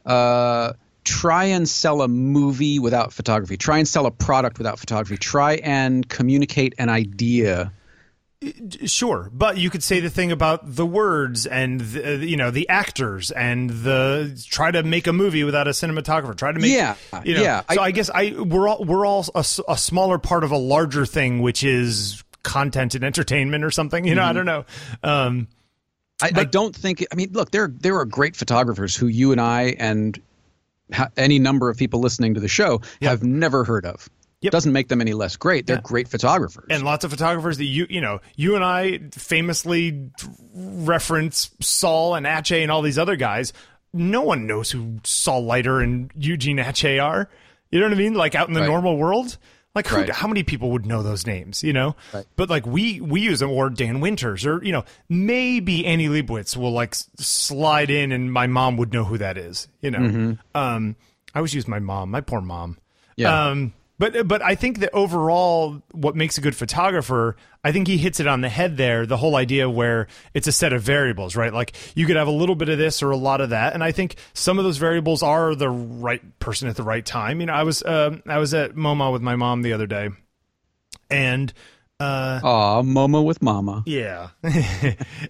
Uh, 0.06 0.74
try 1.02 1.46
and 1.46 1.68
sell 1.68 2.02
a 2.02 2.06
movie 2.06 2.78
without 2.78 3.12
photography. 3.12 3.56
Try 3.56 3.78
and 3.78 3.88
sell 3.88 4.06
a 4.06 4.12
product 4.12 4.58
without 4.58 4.78
photography. 4.78 5.16
Try 5.16 5.54
and 5.54 6.08
communicate 6.08 6.74
an 6.78 6.88
idea. 6.88 7.72
Sure, 8.86 9.28
but 9.34 9.58
you 9.58 9.68
could 9.68 9.82
say 9.82 10.00
the 10.00 10.08
thing 10.08 10.32
about 10.32 10.60
the 10.76 10.86
words 10.86 11.44
and 11.44 11.78
the, 11.80 12.14
uh, 12.14 12.16
you 12.16 12.38
know 12.38 12.50
the 12.50 12.66
actors 12.70 13.30
and 13.30 13.68
the 13.68 14.42
try 14.48 14.70
to 14.70 14.82
make 14.82 15.06
a 15.06 15.12
movie 15.12 15.44
without 15.44 15.68
a 15.68 15.72
cinematographer. 15.72 16.34
Try 16.34 16.52
to 16.52 16.58
make 16.58 16.72
Yeah, 16.72 16.94
you 17.22 17.34
know. 17.34 17.42
yeah, 17.42 17.62
So 17.70 17.82
I- 17.82 17.84
I, 17.84 17.90
guess 17.90 18.08
I 18.08 18.30
we're 18.38 18.66
all 18.66 18.82
we're 18.82 19.04
all 19.04 19.26
a, 19.34 19.44
a 19.68 19.76
smaller 19.76 20.18
part 20.18 20.42
of 20.42 20.52
a 20.52 20.56
larger 20.56 21.04
thing, 21.04 21.42
which 21.42 21.62
is 21.62 22.24
content 22.42 22.94
and 22.94 23.04
entertainment 23.04 23.62
or 23.62 23.70
something. 23.70 24.06
You 24.06 24.14
know, 24.14 24.22
Mm-hmm. 24.22 24.30
I 24.30 24.32
don't 24.32 24.46
know. 24.46 24.64
Um, 25.02 25.48
I, 26.22 26.30
I 26.34 26.44
don't 26.44 26.74
think. 26.74 27.04
I 27.12 27.16
mean, 27.16 27.32
look, 27.32 27.50
there 27.50 27.68
there 27.68 27.98
are 27.98 28.06
great 28.06 28.36
photographers 28.36 28.96
who 28.96 29.06
you 29.06 29.32
and 29.32 29.40
I 29.40 29.74
and 29.78 30.18
ha- 30.94 31.10
any 31.18 31.38
number 31.38 31.68
of 31.68 31.76
people 31.76 32.00
listening 32.00 32.32
to 32.34 32.40
the 32.40 32.48
show 32.48 32.80
have 33.02 33.22
never 33.22 33.64
heard 33.64 33.84
of. 33.84 34.08
Yep. 34.42 34.52
Doesn't 34.52 34.72
make 34.72 34.88
them 34.88 35.00
any 35.02 35.12
less 35.12 35.36
great. 35.36 35.66
They're 35.66 35.76
Yeah. 35.76 35.82
great 35.82 36.08
photographers. 36.08 36.66
and 36.70 36.82
lots 36.82 37.04
of 37.04 37.10
photographers 37.10 37.58
that 37.58 37.64
you 37.66 37.86
you 37.90 38.00
know 38.00 38.20
you 38.36 38.54
and 38.56 38.64
I 38.64 39.00
famously 39.12 40.10
reference 40.54 41.50
Saul 41.60 42.14
and 42.14 42.26
Atget 42.26 42.62
and 42.62 42.70
all 42.70 42.82
these 42.82 42.98
other 42.98 43.16
guys. 43.16 43.52
No 43.92 44.22
one 44.22 44.46
knows 44.46 44.70
who 44.70 44.98
Saul 45.04 45.44
Leiter 45.44 45.80
and 45.80 46.10
Eugene 46.16 46.58
Atget 46.58 47.02
are. 47.02 47.28
You 47.70 47.80
know 47.80 47.86
what 47.86 47.94
I 47.94 47.98
mean? 47.98 48.14
Like 48.14 48.34
out 48.34 48.48
in 48.48 48.54
the 48.54 48.60
Right. 48.60 48.66
normal 48.68 48.96
world. 48.96 49.36
Like 49.74 49.86
who, 49.86 49.96
Right. 49.98 50.10
how 50.10 50.26
many 50.26 50.42
people 50.42 50.72
would 50.72 50.84
know 50.84 51.02
those 51.02 51.26
names? 51.26 51.62
You 51.62 51.72
know, 51.72 51.94
Right. 52.12 52.24
but 52.36 52.50
like 52.50 52.66
we 52.66 53.00
we 53.00 53.20
use 53.20 53.38
them 53.40 53.50
or 53.50 53.70
Dan 53.70 54.00
Winters 54.00 54.44
or 54.44 54.60
you 54.64 54.72
know 54.72 54.84
maybe 55.08 55.86
Annie 55.86 56.08
Leibovitz 56.08 56.56
will 56.56 56.72
like 56.72 56.94
slide 57.18 57.88
in 57.90 58.10
and 58.10 58.32
my 58.32 58.46
mom 58.48 58.76
would 58.78 58.92
know 58.92 59.04
who 59.04 59.18
that 59.18 59.36
is. 59.38 59.68
You 59.80 59.90
know, 59.92 60.36
um, 60.54 60.96
I 61.34 61.38
always 61.38 61.54
use 61.54 61.68
my 61.68 61.78
mom, 61.78 62.10
my 62.10 62.20
poor 62.20 62.40
mom. 62.40 62.78
Yeah. 63.16 63.48
Um, 63.48 63.72
but 64.00 64.26
but 64.26 64.40
I 64.40 64.54
think 64.54 64.78
that 64.78 64.94
overall, 64.94 65.82
what 65.92 66.16
makes 66.16 66.38
a 66.38 66.40
good 66.40 66.56
photographer, 66.56 67.36
I 67.62 67.70
think 67.70 67.86
he 67.86 67.98
hits 67.98 68.18
it 68.18 68.26
on 68.26 68.40
the 68.40 68.48
head 68.48 68.78
there. 68.78 69.04
The 69.04 69.18
whole 69.18 69.36
idea 69.36 69.68
where 69.68 70.06
it's 70.32 70.46
a 70.46 70.52
set 70.52 70.72
of 70.72 70.80
variables, 70.80 71.36
right? 71.36 71.52
Like 71.52 71.74
you 71.94 72.06
could 72.06 72.16
have 72.16 72.26
a 72.26 72.30
little 72.32 72.54
bit 72.54 72.70
of 72.70 72.78
this 72.78 73.02
or 73.02 73.10
a 73.10 73.16
lot 73.18 73.42
of 73.42 73.50
that, 73.50 73.74
and 73.74 73.84
I 73.84 73.92
think 73.92 74.16
some 74.32 74.58
of 74.58 74.64
those 74.64 74.78
variables 74.78 75.22
are 75.22 75.54
the 75.54 75.68
right 75.68 76.22
person 76.38 76.66
at 76.66 76.76
the 76.76 76.82
right 76.82 77.04
time. 77.04 77.40
You 77.40 77.46
know, 77.46 77.52
I 77.52 77.62
was 77.62 77.82
um 77.84 78.22
I 78.26 78.38
was 78.38 78.54
at 78.54 78.74
MoMA 78.74 79.12
with 79.12 79.20
my 79.20 79.36
mom 79.36 79.60
the 79.60 79.74
other 79.74 79.86
day, 79.86 80.08
and. 81.10 81.52
Uh, 82.00 82.40
Aw, 82.42 82.82
Momo 82.82 83.24
with 83.24 83.42
Mama. 83.42 83.82
yeah, 83.86 84.28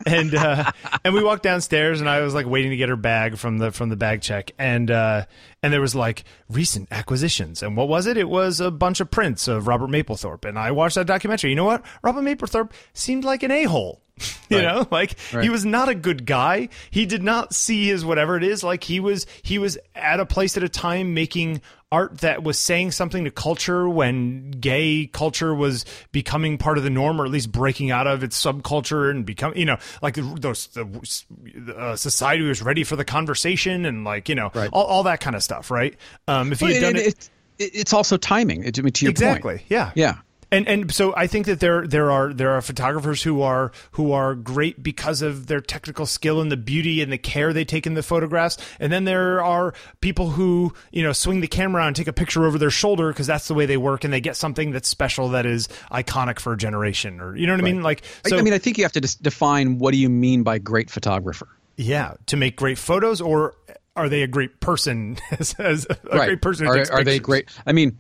and 0.07 0.35
uh, 0.35 0.71
and 1.05 1.15
we 1.15 1.23
walked 1.23 1.43
downstairs, 1.43 2.01
and 2.01 2.09
I 2.09 2.21
was 2.21 2.33
like 2.35 2.47
waiting 2.47 2.71
to 2.71 2.77
get 2.77 2.89
her 2.89 2.97
bag 2.97 3.37
from 3.39 3.59
the 3.59 3.73
from 3.73 3.89
the 3.89 3.97
bag 3.97 4.23
check, 4.23 4.53
and 4.59 4.91
uh, 4.91 5.27
and 5.63 5.73
there 5.73 5.81
was 5.81 5.95
like 5.95 6.25
recent 6.49 6.89
acquisitions, 6.93 7.63
and 7.63 7.77
what 7.77 7.89
was 7.89 8.07
it? 8.07 8.17
It 8.17 8.29
was 8.29 8.61
a 8.61 8.71
bunch 8.71 9.01
of 9.01 9.11
prints 9.11 9.49
of 9.49 9.67
Robert 9.67 9.91
Mapplethorpe, 9.91 10.45
and 10.45 10.59
I 10.59 10.71
watched 10.71 10.95
that 10.95 11.07
documentary. 11.07 11.51
You 11.51 11.57
know 11.57 11.65
what? 11.65 11.85
Robert 12.03 12.23
Mapplethorpe 12.23 12.71
seemed 12.93 13.25
like 13.25 13.43
an 13.43 13.51
a 13.51 13.65
hole. 13.65 14.03
You 14.51 14.57
Right. 14.59 14.65
know, 14.65 14.87
like 14.91 15.17
Right. 15.33 15.45
he 15.45 15.49
was 15.49 15.65
not 15.65 15.89
a 15.89 15.95
good 15.95 16.27
guy. 16.27 16.69
He 16.91 17.07
did 17.07 17.23
not 17.23 17.55
see 17.55 17.87
his 17.87 18.05
whatever 18.05 18.37
it 18.37 18.43
is. 18.43 18.65
Like 18.65 18.83
he 18.83 18.99
was, 18.99 19.25
he 19.43 19.59
was 19.61 19.79
at 19.95 20.19
a 20.19 20.27
place 20.27 20.57
at 20.57 20.65
a 20.65 20.69
time 20.69 21.15
making 21.15 21.63
art 21.93 22.19
that 22.19 22.43
was 22.43 22.59
saying 22.59 22.93
something 22.93 23.25
to 23.25 23.31
culture 23.31 23.89
when 23.89 24.51
gay 24.53 25.07
culture 25.13 25.55
was 25.55 25.85
becoming 26.13 26.57
part 26.57 26.79
of 26.79 26.85
the 26.85 26.91
norm, 26.91 27.21
or 27.21 27.25
at 27.25 27.31
least 27.31 27.51
breaking 27.51 27.91
out 27.91 28.07
of 28.07 28.23
its 28.23 28.41
subculture 28.43 29.11
and 29.11 29.27
become, 29.27 29.53
you 29.57 29.65
know, 29.65 29.77
like 30.01 30.15
the, 30.15 30.23
those 30.41 30.69
the 30.69 31.75
uh, 31.77 31.97
society 31.97 32.43
was 32.45 32.63
ready 32.63 32.85
for 32.85 32.97
the 32.97 33.05
conversation 33.05 33.85
and 33.85 34.05
like 34.05 34.29
you 34.29 34.35
know 34.35 34.51
Right. 34.55 34.71
all, 34.73 34.85
all 34.85 35.03
that 35.05 35.21
kind 35.21 35.35
of 35.35 35.43
stuff, 35.43 35.71
right? 35.71 35.97
Um, 36.29 36.53
if 36.53 36.61
Well, 36.63 36.73
had 36.73 36.81
done 36.81 36.97
it- 36.97 37.07
it, 37.07 37.31
it- 37.59 37.71
it's 37.75 37.93
also 37.93 38.17
timing. 38.17 38.65
It, 38.65 38.79
I 38.79 38.83
mean, 38.83 38.93
to 38.93 39.05
your 39.05 39.11
exactly, 39.11 39.57
point. 39.59 39.63
yeah, 39.69 39.91
Yeah. 39.95 40.17
And 40.53 40.67
and 40.69 40.93
so 40.93 41.15
I 41.17 41.27
think 41.27 41.47
that 41.47 41.61
there 41.61 41.87
there 41.87 42.11
are 42.11 42.33
there 42.33 42.51
are 42.51 42.61
photographers 42.61 43.23
who 43.23 43.43
are 43.43 43.73
who 43.93 44.13
are 44.13 44.35
great 44.35 44.83
because 44.83 45.23
of 45.23 45.47
their 45.47 45.61
technical 45.61 46.07
skill 46.07 46.41
and 46.41 46.51
the 46.51 46.57
beauty 46.57 47.01
and 47.03 47.13
the 47.13 47.19
care 47.19 47.53
they 47.53 47.65
take 47.65 47.87
in 47.87 47.95
the 47.95 48.03
photographs, 48.03 48.57
and 48.79 48.93
then 48.93 49.05
there 49.05 49.43
are 49.43 49.75
people 50.01 50.31
who 50.31 50.73
you 50.93 51.03
know 51.03 51.13
swing 51.13 51.41
the 51.41 51.49
camera 51.49 51.87
and 51.87 51.95
take 51.97 52.09
a 52.09 52.13
picture 52.13 52.45
over 52.47 52.59
their 52.59 52.71
shoulder 52.71 53.09
because 53.09 53.27
that's 53.27 53.49
the 53.49 53.55
way 53.55 53.67
they 53.67 53.77
work, 53.77 54.05
and 54.05 54.13
they 54.13 54.21
get 54.21 54.37
something 54.37 54.71
that's 54.73 54.89
special 54.89 55.29
that 55.31 55.47
is 55.47 55.69
iconic 55.93 56.39
for 56.41 56.53
a 56.53 56.57
generation, 56.57 57.21
or 57.21 57.37
you 57.37 57.47
know 57.47 57.53
what 57.53 57.61
I 57.61 57.65
mean? 57.65 57.83
Like, 57.83 58.03
I- 58.25 58.31
so 58.31 58.39
I 58.39 58.43
mean, 58.43 58.53
I 58.55 58.59
think 58.59 58.79
you 58.79 58.85
have 58.85 58.93
to 58.93 59.01
define 59.01 59.79
what 59.79 59.93
do 59.93 59.99
you 59.99 60.09
mean 60.09 60.43
by 60.43 60.59
great 60.59 60.91
photographer. 60.91 61.49
yeah, 61.77 62.15
to 62.27 62.37
make 62.37 62.57
great 62.57 62.79
photos, 62.79 63.21
or 63.21 63.55
are 63.97 64.09
they 64.09 64.23
a 64.23 64.27
great 64.27 64.61
person 64.61 65.17
as, 65.39 65.55
as 65.55 65.87
a 65.91 65.95
great 66.11 66.43
person? 66.43 66.67
Are, 66.67 66.85
are 66.93 67.05
they 67.05 67.19
great? 67.19 67.49
I 67.67 67.73
mean, 67.73 67.99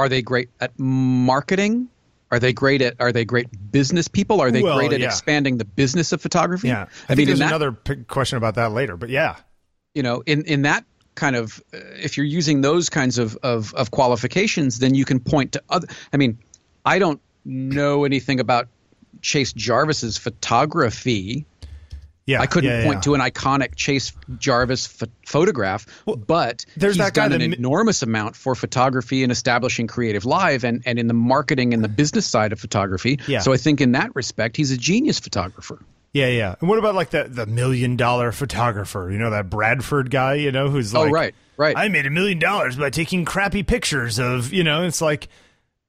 are 0.00 0.08
they 0.08 0.22
great 0.22 0.48
at 0.60 0.72
marketing? 0.78 1.88
Are 2.30 2.38
they 2.38 2.52
great 2.52 2.80
at? 2.80 2.96
Are 3.00 3.12
they 3.12 3.24
great 3.24 3.48
business 3.70 4.08
people? 4.08 4.40
Are 4.40 4.50
they 4.50 4.62
Well, 4.62 4.76
great 4.76 4.92
at 4.92 5.00
yeah. 5.00 5.06
expanding 5.06 5.58
the 5.58 5.64
business 5.64 6.12
of 6.12 6.22
photography? 6.22 6.68
Yeah, 6.68 6.86
I, 7.08 7.12
I, 7.12 7.16
mean, 7.16 7.26
there's 7.26 7.40
that, 7.40 7.48
another 7.48 7.72
question 8.08 8.38
about 8.38 8.54
that 8.54 8.72
later, 8.72 8.96
but 8.96 9.10
yeah, 9.10 9.36
you 9.94 10.02
know, 10.02 10.22
in 10.24 10.44
in 10.44 10.62
that 10.62 10.84
kind 11.16 11.36
of, 11.36 11.62
uh, 11.74 11.78
if 11.96 12.16
you're 12.16 12.26
using 12.26 12.62
those 12.62 12.88
kinds 12.88 13.18
of, 13.18 13.36
of 13.42 13.74
of 13.74 13.90
qualifications, 13.90 14.78
then 14.78 14.94
you 14.94 15.04
can 15.04 15.20
point 15.20 15.52
to 15.52 15.62
other. 15.68 15.88
I 16.12 16.16
mean, 16.16 16.38
I 16.84 16.98
don't 16.98 17.20
know 17.44 18.04
anything 18.04 18.40
about 18.40 18.68
Chase 19.20 19.52
Jarvis's 19.52 20.16
photography. 20.16 21.46
Yeah, 22.30 22.40
I 22.40 22.46
couldn't 22.46 22.70
yeah, 22.70 22.84
point 22.84 22.98
yeah. 22.98 23.00
to 23.02 23.14
an 23.14 23.20
iconic 23.20 23.74
Chase 23.74 24.12
Jarvis 24.38 24.86
ph- 24.86 25.10
photograph, 25.26 25.86
but 26.06 26.64
there's 26.76 26.96
he's 26.96 27.04
that 27.04 27.14
done 27.14 27.32
an 27.32 27.40
enormous 27.42 28.02
amount 28.02 28.36
for 28.36 28.54
photography 28.54 29.22
and 29.22 29.32
establishing 29.32 29.86
CreativeLive 29.86 30.64
and, 30.64 30.82
and 30.86 30.98
in 30.98 31.08
the 31.08 31.14
marketing 31.14 31.74
and 31.74 31.82
the 31.82 31.88
business 31.88 32.26
side 32.26 32.52
of 32.52 32.60
photography. 32.60 33.18
Yeah. 33.26 33.40
So 33.40 33.52
I 33.52 33.56
think 33.56 33.80
in 33.80 33.92
that 33.92 34.14
respect, 34.14 34.56
he's 34.56 34.70
a 34.70 34.76
genius 34.76 35.18
photographer. 35.18 35.82
Yeah, 36.12 36.26
yeah. 36.28 36.54
And 36.60 36.68
what 36.68 36.78
about 36.78 36.94
like 36.94 37.10
the 37.10 37.24
the 37.24 37.46
million 37.46 37.96
dollar 37.96 38.32
photographer? 38.32 39.10
You 39.10 39.18
know 39.18 39.30
that 39.30 39.48
Bradford 39.48 40.10
guy. 40.10 40.34
You 40.34 40.50
know 40.52 40.68
who's 40.68 40.92
like, 40.92 41.00
Oh, 41.00 41.04
like, 41.04 41.12
right, 41.12 41.34
right. 41.56 41.76
I 41.76 41.88
made 41.88 42.06
a 42.06 42.10
million 42.10 42.38
dollars 42.38 42.76
by 42.76 42.90
taking 42.90 43.24
crappy 43.24 43.62
pictures 43.62 44.18
of. 44.18 44.52
You 44.52 44.64
know, 44.64 44.82
it's 44.82 45.00
like, 45.00 45.28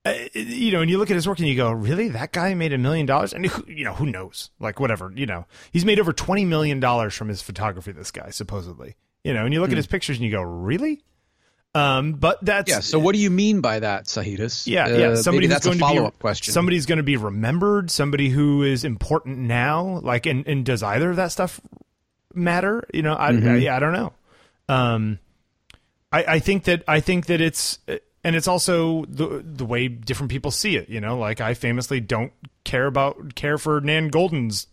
uh, 0.05 0.13
you 0.33 0.71
know, 0.71 0.81
and 0.81 0.89
you 0.89 0.97
look 0.97 1.11
at 1.11 1.15
his 1.15 1.27
work 1.27 1.39
and 1.39 1.47
you 1.47 1.55
go, 1.55 1.71
really, 1.71 2.09
that 2.09 2.31
guy 2.31 2.53
made 2.55 2.73
a 2.73 2.77
million 2.77 3.05
dollars? 3.05 3.33
And 3.33 3.45
who, 3.45 3.63
you 3.71 3.83
know, 3.85 3.93
who 3.93 4.05
knows? 4.07 4.49
Like 4.59 4.79
whatever. 4.79 5.11
You 5.15 5.25
know, 5.27 5.45
he's 5.71 5.85
made 5.85 5.99
over 5.99 6.11
twenty 6.13 6.45
million 6.45 6.79
dollars 6.79 7.13
from 7.13 7.27
his 7.27 7.41
photography. 7.41 7.91
This 7.91 8.11
guy 8.11 8.29
supposedly. 8.31 8.95
You 9.23 9.33
know, 9.35 9.45
and 9.45 9.53
you 9.53 9.61
look 9.61 9.69
at 9.71 9.77
his 9.77 9.85
pictures 9.87 10.17
and 10.17 10.25
you 10.25 10.31
go, 10.31 10.41
really? 10.41 11.03
Um, 11.75 12.13
but 12.13 12.43
that's 12.43 12.69
Hmm. 12.71 12.77
Yeah. 12.77 12.81
So 12.81 12.99
what 12.99 13.13
do 13.13 13.19
you 13.21 13.29
mean 13.29 13.61
by 13.61 13.79
that, 13.79 14.05
Sahidus? 14.05 14.65
yeah, 14.67 14.85
Uh, 14.85 14.89
yeah. 14.89 15.15
Somebody 15.15 15.47
that's 15.47 15.65
a 15.67 15.75
follow 15.75 16.05
up 16.05 16.17
question. 16.19 16.51
Somebody's 16.51 16.85
going 16.87 16.97
to 16.97 17.03
be 17.03 17.15
remembered. 17.17 17.91
Somebody 17.91 18.29
who 18.29 18.63
is 18.63 18.83
important 18.83 19.37
now. 19.37 19.99
Like, 20.03 20.25
and, 20.25 20.45
and 20.47 20.65
does 20.65 20.81
either 20.83 21.11
of 21.11 21.15
that 21.17 21.31
stuff 21.31 21.61
matter? 22.33 22.83
You 22.93 23.03
know, 23.03 23.15
I, 23.17 23.31
Mm-hmm. 23.31 23.47
I 23.49 23.55
yeah, 23.57 23.75
I 23.75 23.79
don't 23.79 23.93
know. 23.93 24.13
Um, 24.67 25.19
I 26.11 26.23
I 26.25 26.39
think 26.39 26.65
that 26.65 26.83
I 26.87 26.99
think 26.99 27.27
that 27.27 27.39
it's 27.39 27.79
and 28.23 28.35
it's 28.35 28.47
also 28.47 29.05
the 29.05 29.43
the 29.45 29.65
way 29.65 29.87
different 29.87 30.31
people 30.31 30.51
see 30.51 30.75
it. 30.77 30.89
You 30.89 31.01
know, 31.01 31.17
like 31.17 31.41
I 31.41 31.53
famously 31.53 31.99
don't 31.99 32.31
care 32.63 32.85
about 32.87 33.35
care 33.35 33.57
for 33.57 33.81
Nan 33.81 34.09
Goldin's 34.09 34.67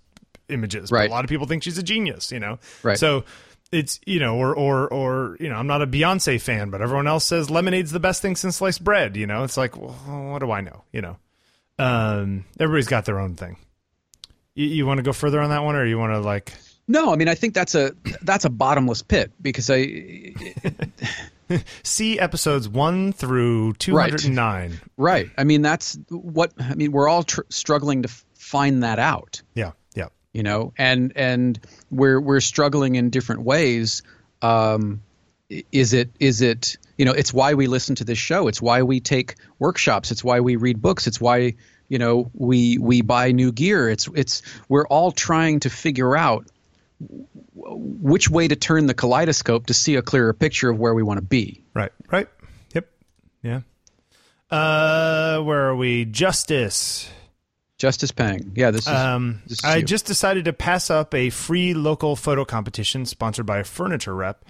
images. 0.49 0.91
But 0.91 0.97
Right. 0.97 1.11
a 1.11 1.13
lot 1.13 1.25
of 1.25 1.29
people 1.29 1.47
think 1.47 1.63
she's 1.63 1.79
a 1.79 1.83
genius. 1.83 2.31
You 2.33 2.41
know, 2.41 2.59
Right. 2.83 2.99
So 2.99 3.25
it's 3.71 4.01
you 4.07 4.19
know, 4.21 4.37
or 4.37 4.55
or 4.55 4.89
or 4.89 5.37
you 5.41 5.49
know, 5.49 5.57
I'm 5.57 5.67
not 5.67 5.83
a 5.83 5.87
Beyonce 5.87 6.41
fan, 6.41 6.71
but 6.71 6.81
everyone 6.81 7.07
else 7.07 7.25
says 7.25 7.51
lemonade's 7.51 7.91
the 7.93 8.01
best 8.01 8.23
thing 8.23 8.35
since 8.37 8.57
sliced 8.57 8.83
bread. 8.83 9.17
You 9.17 9.27
know, 9.27 9.45
it's 9.45 9.57
like, 9.57 9.77
well, 9.77 9.93
what 10.31 10.39
do 10.41 10.51
I 10.51 10.61
know? 10.63 10.85
You 10.93 11.03
know, 11.03 11.17
um, 11.79 12.45
everybody's 12.59 12.89
got 12.89 13.05
their 13.05 13.19
own 13.19 13.35
thing. 13.35 13.57
You, 14.55 14.67
you 14.69 14.87
want 14.87 14.99
to 14.99 15.03
go 15.03 15.13
further 15.13 15.41
on 15.41 15.51
that 15.51 15.63
one, 15.65 15.77
or 15.77 15.85
you 15.85 15.99
want 15.99 16.13
to 16.13 16.21
like? 16.21 16.53
no, 16.91 17.13
I 17.13 17.17
mean 17.17 17.29
I 17.29 17.35
think 17.35 17.53
that's 17.53 17.75
a 17.75 17.93
that's 18.23 18.47
a 18.47 18.51
bottomless 18.51 19.03
pit 19.03 19.33
because 19.43 19.69
I 19.71 19.77
See 21.83 22.19
episodes 22.19 22.69
one 22.69 23.13
through 23.13 23.75
two 23.75 23.97
hundred 23.97 24.25
and 24.25 24.35
nine. 24.35 24.81
right. 24.97 25.27
right. 25.27 25.31
I 25.39 25.45
mean 25.45 25.63
that's 25.63 25.99
what 26.11 26.53
I 26.59 26.75
mean. 26.75 26.93
We're 26.93 27.09
all 27.09 27.23
tr- 27.23 27.43
struggling 27.49 28.03
to 28.03 28.09
f- 28.09 28.25
find 28.35 28.83
that 28.83 28.99
out. 28.99 29.43
Yeah, 29.55 29.73
yeah, 29.95 30.09
you 30.33 30.43
know 30.43 30.73
and 30.79 31.13
and 31.17 31.59
we're 31.91 32.21
we're 32.21 32.41
struggling 32.41 32.95
in 32.97 33.11
different 33.11 33.43
ways 33.43 34.03
um 34.43 35.03
is 35.73 35.95
it 35.95 36.11
is 36.21 36.43
it 36.43 36.77
you 36.97 37.05
know 37.05 37.13
it's 37.13 37.33
why 37.33 37.55
we 37.55 37.67
listen 37.67 37.95
to 37.97 38.05
this 38.05 38.19
show 38.19 38.49
it's 38.49 38.61
why 38.61 38.83
we 38.83 39.01
take 39.01 39.35
workshops 39.59 40.11
it's 40.11 40.23
why 40.23 40.41
we 40.41 40.57
read 40.57 40.81
books 40.81 41.07
it's 41.07 41.21
why 41.21 41.55
you 41.89 41.99
know 41.99 42.31
we 42.35 42.77
we 42.79 43.01
buy 43.01 43.33
new 43.33 43.51
gear 43.51 43.89
it's 43.89 44.09
it's 44.15 44.43
we're 44.69 44.87
all 44.87 45.11
trying 45.11 45.59
to 45.61 45.71
figure 45.71 46.15
out 46.17 46.47
which 47.01 48.29
way 48.29 48.49
to 48.49 48.57
turn 48.57 48.87
the 48.87 48.95
kaleidoscope 48.95 49.67
to 49.67 49.75
see 49.75 49.95
a 49.95 50.03
clearer 50.03 50.33
picture 50.33 50.71
of 50.71 50.79
where 50.79 50.95
we 50.95 51.03
want 51.03 51.19
to 51.19 51.25
be 51.25 51.63
right, 51.75 51.93
right. 52.11 52.29
Yep, 52.75 52.89
yeah. 53.43 53.61
Uh, 54.51 55.41
where 55.43 55.69
are 55.69 55.77
we? 55.77 56.05
Justice. 56.05 57.11
Justice 57.77 58.11
Pang. 58.11 58.53
Yeah, 58.57 58.73
this 58.73 58.89
is. 58.89 58.93
Um, 58.93 59.43
this 59.47 59.59
is 59.59 59.65
I 59.65 59.77
you. 59.77 59.85
just 59.85 60.05
decided 60.07 60.47
to 60.47 60.53
pass 60.53 60.91
up 60.91 61.15
a 61.15 61.31
free 61.31 61.75
local 61.75 62.17
photo 62.17 62.45
competition 62.45 63.07
sponsored 63.07 63.47
by 63.47 63.59
a 63.59 63.65
furniture 63.65 64.15
rep, 64.15 64.45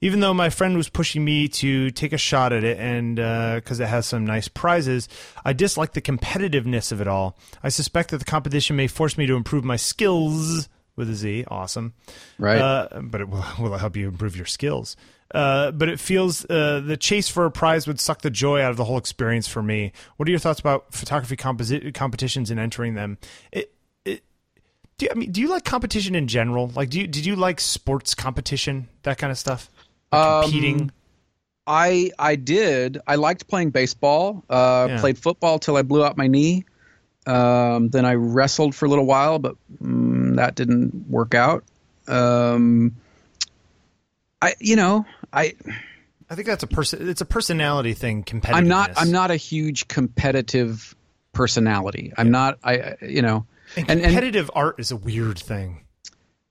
even 0.00 0.20
though 0.20 0.32
my 0.32 0.48
friend 0.48 0.76
was 0.76 0.88
pushing 0.88 1.24
me 1.24 1.48
to 1.48 1.90
take 1.90 2.12
a 2.12 2.18
shot 2.18 2.52
at 2.52 2.62
it, 2.62 2.78
and 2.78 3.16
because 3.16 3.80
it 3.80 3.88
has 3.88 4.06
some 4.06 4.24
nice 4.24 4.46
prizes, 4.46 5.08
I 5.44 5.54
dislike 5.54 5.94
the 5.94 6.00
competitiveness 6.00 6.92
of 6.92 7.00
it 7.00 7.08
all. 7.08 7.36
I 7.64 7.68
suspect 7.68 8.10
that 8.10 8.18
the 8.18 8.24
competition 8.24 8.76
may 8.76 8.86
force 8.86 9.18
me 9.18 9.26
to 9.26 9.34
improve 9.34 9.64
my 9.64 9.76
skills 9.76 10.68
with 10.98 11.08
a 11.08 11.14
Z. 11.14 11.44
Awesome, 11.48 11.94
Right. 12.38 12.60
Uh, 12.60 13.00
but 13.02 13.22
it 13.22 13.28
will, 13.30 13.44
will 13.58 13.78
help 13.78 13.96
you 13.96 14.08
improve 14.08 14.36
your 14.36 14.46
skills? 14.46 14.96
Uh, 15.34 15.70
but 15.72 15.88
it 15.90 16.00
feels 16.00 16.44
uh, 16.50 16.80
the 16.84 16.96
chase 16.96 17.28
for 17.28 17.44
a 17.44 17.50
prize 17.50 17.86
would 17.86 18.00
suck 18.00 18.22
the 18.22 18.30
joy 18.30 18.60
out 18.62 18.70
of 18.70 18.76
the 18.78 18.84
whole 18.84 18.96
experience 18.98 19.46
for 19.46 19.62
me. 19.62 19.92
What 20.16 20.26
are 20.26 20.30
your 20.30 20.40
thoughts 20.40 20.58
about 20.58 20.92
photography 20.94 21.36
composi- 21.36 21.92
competitions 21.94 22.50
and 22.50 22.58
entering 22.58 22.94
them? 22.94 23.18
It, 23.52 23.72
it, 24.06 24.22
do 24.96 25.04
you, 25.04 25.10
I 25.12 25.14
mean, 25.14 25.30
do 25.30 25.40
you 25.42 25.48
like 25.48 25.64
competition 25.66 26.14
in 26.14 26.28
general? 26.28 26.68
Like, 26.74 26.88
do 26.88 26.98
you 26.98 27.06
did 27.06 27.26
you 27.26 27.36
like 27.36 27.60
sports 27.60 28.14
competition, 28.14 28.88
that 29.02 29.18
kind 29.18 29.30
of 29.30 29.36
stuff? 29.38 29.70
Like 30.10 30.20
Um, 30.26 30.42
competing. 30.44 30.90
I 31.66 32.10
I 32.18 32.36
did. 32.36 32.96
I 33.06 33.16
liked 33.16 33.46
playing 33.48 33.68
baseball. 33.70 34.42
Uh, 34.48 34.86
Yeah. 34.88 35.00
Played 35.00 35.18
football 35.18 35.58
till 35.58 35.76
I 35.76 35.82
blew 35.82 36.02
out 36.02 36.16
my 36.16 36.26
knee. 36.26 36.64
Um, 37.26 37.90
then 37.90 38.06
I 38.06 38.14
wrestled 38.14 38.74
for 38.74 38.86
a 38.86 38.88
little 38.88 39.04
while, 39.04 39.38
but 39.38 39.56
mm, 39.82 40.17
that 40.38 40.54
didn't 40.54 41.08
work 41.10 41.34
out. 41.34 41.64
Um, 42.06 42.96
I 44.40 44.54
you 44.60 44.76
know 44.76 45.04
I 45.32 45.54
I 46.30 46.34
think 46.34 46.46
that's 46.46 46.62
a 46.62 46.66
person. 46.68 47.08
It's 47.08 47.20
a 47.20 47.24
personality 47.26 47.92
thing. 47.94 48.22
Competitiveness. 48.24 48.54
I'm 48.54 48.68
not 48.68 48.92
I'm 48.96 49.10
not 49.10 49.30
a 49.30 49.36
huge 49.36 49.88
competitive 49.88 50.94
personality. 51.32 52.12
I'm 52.16 52.30
not 52.30 52.58
I 52.64 52.94
you 53.02 53.22
know 53.22 53.46
And 53.76 53.90
and- 53.90 54.00
and- 54.00 54.08
competitive 54.08 54.50
art 54.54 54.76
is 54.78 54.90
a 54.90 54.96
weird 54.96 55.38
thing. 55.38 55.84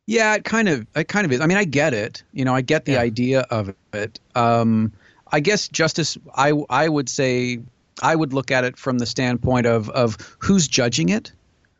Yeah, 0.05 0.35
it 0.35 0.43
kind 0.45 0.69
of 0.69 0.85
it 0.95 1.07
kind 1.07 1.25
of 1.25 1.31
is. 1.31 1.41
I 1.41 1.47
mean, 1.47 1.57
I 1.57 1.65
get 1.65 1.93
it. 1.93 2.23
You 2.31 2.45
know, 2.45 2.55
I 2.55 2.61
get 2.61 2.85
the 2.85 2.93
Yeah. 2.93 2.99
idea 3.01 3.41
of 3.41 3.73
it. 3.93 4.19
Um, 4.35 4.93
I 5.31 5.39
guess 5.41 5.67
justice. 5.67 6.17
I 6.33 6.53
I 6.69 6.87
would 6.87 7.09
say 7.09 7.59
I 8.01 8.15
would 8.15 8.31
look 8.33 8.51
at 8.51 8.63
it 8.63 8.77
from 8.77 8.99
the 8.99 9.05
standpoint 9.05 9.65
of 9.65 9.89
of 9.89 10.17
who's 10.39 10.67
judging 10.67 11.09
it. 11.09 11.31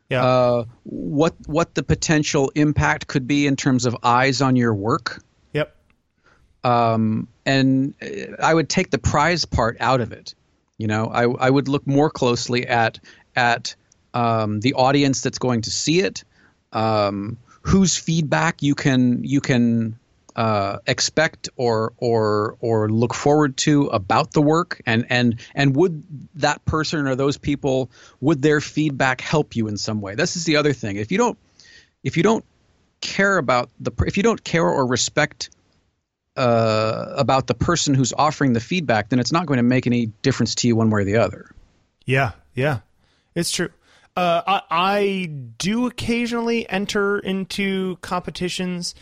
Yeah. 0.08 0.24
Uh, 0.24 0.64
what 0.84 1.34
what 1.46 1.74
the 1.74 1.82
potential 1.82 2.50
impact 2.54 3.06
could 3.06 3.26
be 3.26 3.46
in 3.46 3.56
terms 3.56 3.84
of 3.84 3.96
eyes 4.02 4.40
on 4.40 4.56
your 4.56 4.74
work. 4.74 5.22
yep. 5.52 5.76
Um, 6.64 7.28
and 7.44 7.94
uh, 8.02 8.42
I 8.42 8.54
would 8.54 8.68
take 8.68 8.90
the 8.90 8.98
prize 8.98 9.44
part 9.44 9.76
out 9.80 10.00
of 10.00 10.12
it. 10.12 10.34
You 10.78 10.86
know, 10.86 11.08
I 11.08 11.24
I 11.24 11.50
would 11.50 11.68
look 11.68 11.86
more 11.86 12.10
closely 12.10 12.66
at 12.66 13.00
at 13.36 13.74
um, 14.14 14.60
the 14.60 14.74
audience 14.74 15.20
that's 15.20 15.38
going 15.38 15.62
to 15.62 15.70
see 15.70 16.00
it, 16.00 16.24
um, 16.72 17.36
whose 17.62 17.96
feedback 17.96 18.62
you 18.62 18.74
can 18.74 19.22
you 19.24 19.40
can 19.40 19.98
uh, 20.38 20.78
expect 20.86 21.48
or 21.56 21.94
or 21.96 22.56
or 22.60 22.88
look 22.88 23.12
forward 23.12 23.56
to 23.56 23.88
about 23.88 24.30
the 24.30 24.40
work, 24.40 24.80
and 24.86 25.04
and 25.10 25.40
and 25.52 25.74
would 25.74 26.04
that 26.36 26.64
person 26.64 27.08
or 27.08 27.16
those 27.16 27.36
people 27.36 27.90
would 28.20 28.40
their 28.40 28.60
feedback 28.60 29.20
help 29.20 29.56
you 29.56 29.66
in 29.66 29.76
some 29.76 30.00
way? 30.00 30.14
This 30.14 30.36
is 30.36 30.44
the 30.44 30.54
other 30.54 30.72
thing. 30.72 30.94
If 30.94 31.10
you 31.10 31.18
don't 31.18 31.36
if 32.04 32.16
you 32.16 32.22
don't 32.22 32.44
care 33.00 33.36
about 33.36 33.68
the 33.80 33.90
if 34.06 34.16
you 34.16 34.22
don't 34.22 34.42
care 34.44 34.64
or 34.64 34.86
respect 34.86 35.50
uh, 36.36 37.14
about 37.16 37.48
the 37.48 37.54
person 37.54 37.94
who's 37.94 38.12
offering 38.12 38.52
the 38.52 38.60
feedback, 38.60 39.08
then 39.08 39.18
it's 39.18 39.32
not 39.32 39.46
going 39.46 39.56
to 39.56 39.64
make 39.64 39.88
any 39.88 40.06
difference 40.22 40.54
to 40.54 40.68
you 40.68 40.76
one 40.76 40.88
way 40.88 41.00
or 41.00 41.04
the 41.04 41.16
other. 41.16 41.50
Yeah, 42.04 42.30
yeah, 42.54 42.78
it's 43.34 43.50
true. 43.50 43.70
Uh, 44.18 44.42
I, 44.48 44.62
I 44.68 45.30
do 45.58 45.86
occasionally 45.86 46.68
enter 46.68 47.20
into 47.20 47.98
competitions, 48.02 48.96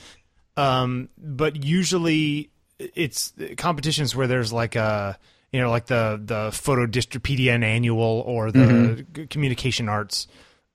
um, 0.57 1.09
but 1.19 1.65
usually 1.65 2.51
it's 2.79 3.33
competitions 3.57 4.15
where 4.15 4.27
there's 4.27 4.53
like 4.53 4.77
a 4.77 5.19
you 5.53 5.61
know 5.61 5.71
like 5.71 5.87
the 5.87 6.21
the 6.23 6.51
photo 6.53 6.87
distripedia 6.87 7.63
annual 7.63 8.23
or 8.27 8.51
the 8.53 9.05
g- 9.15 9.27
communication 9.27 9.89
arts. 9.89 10.27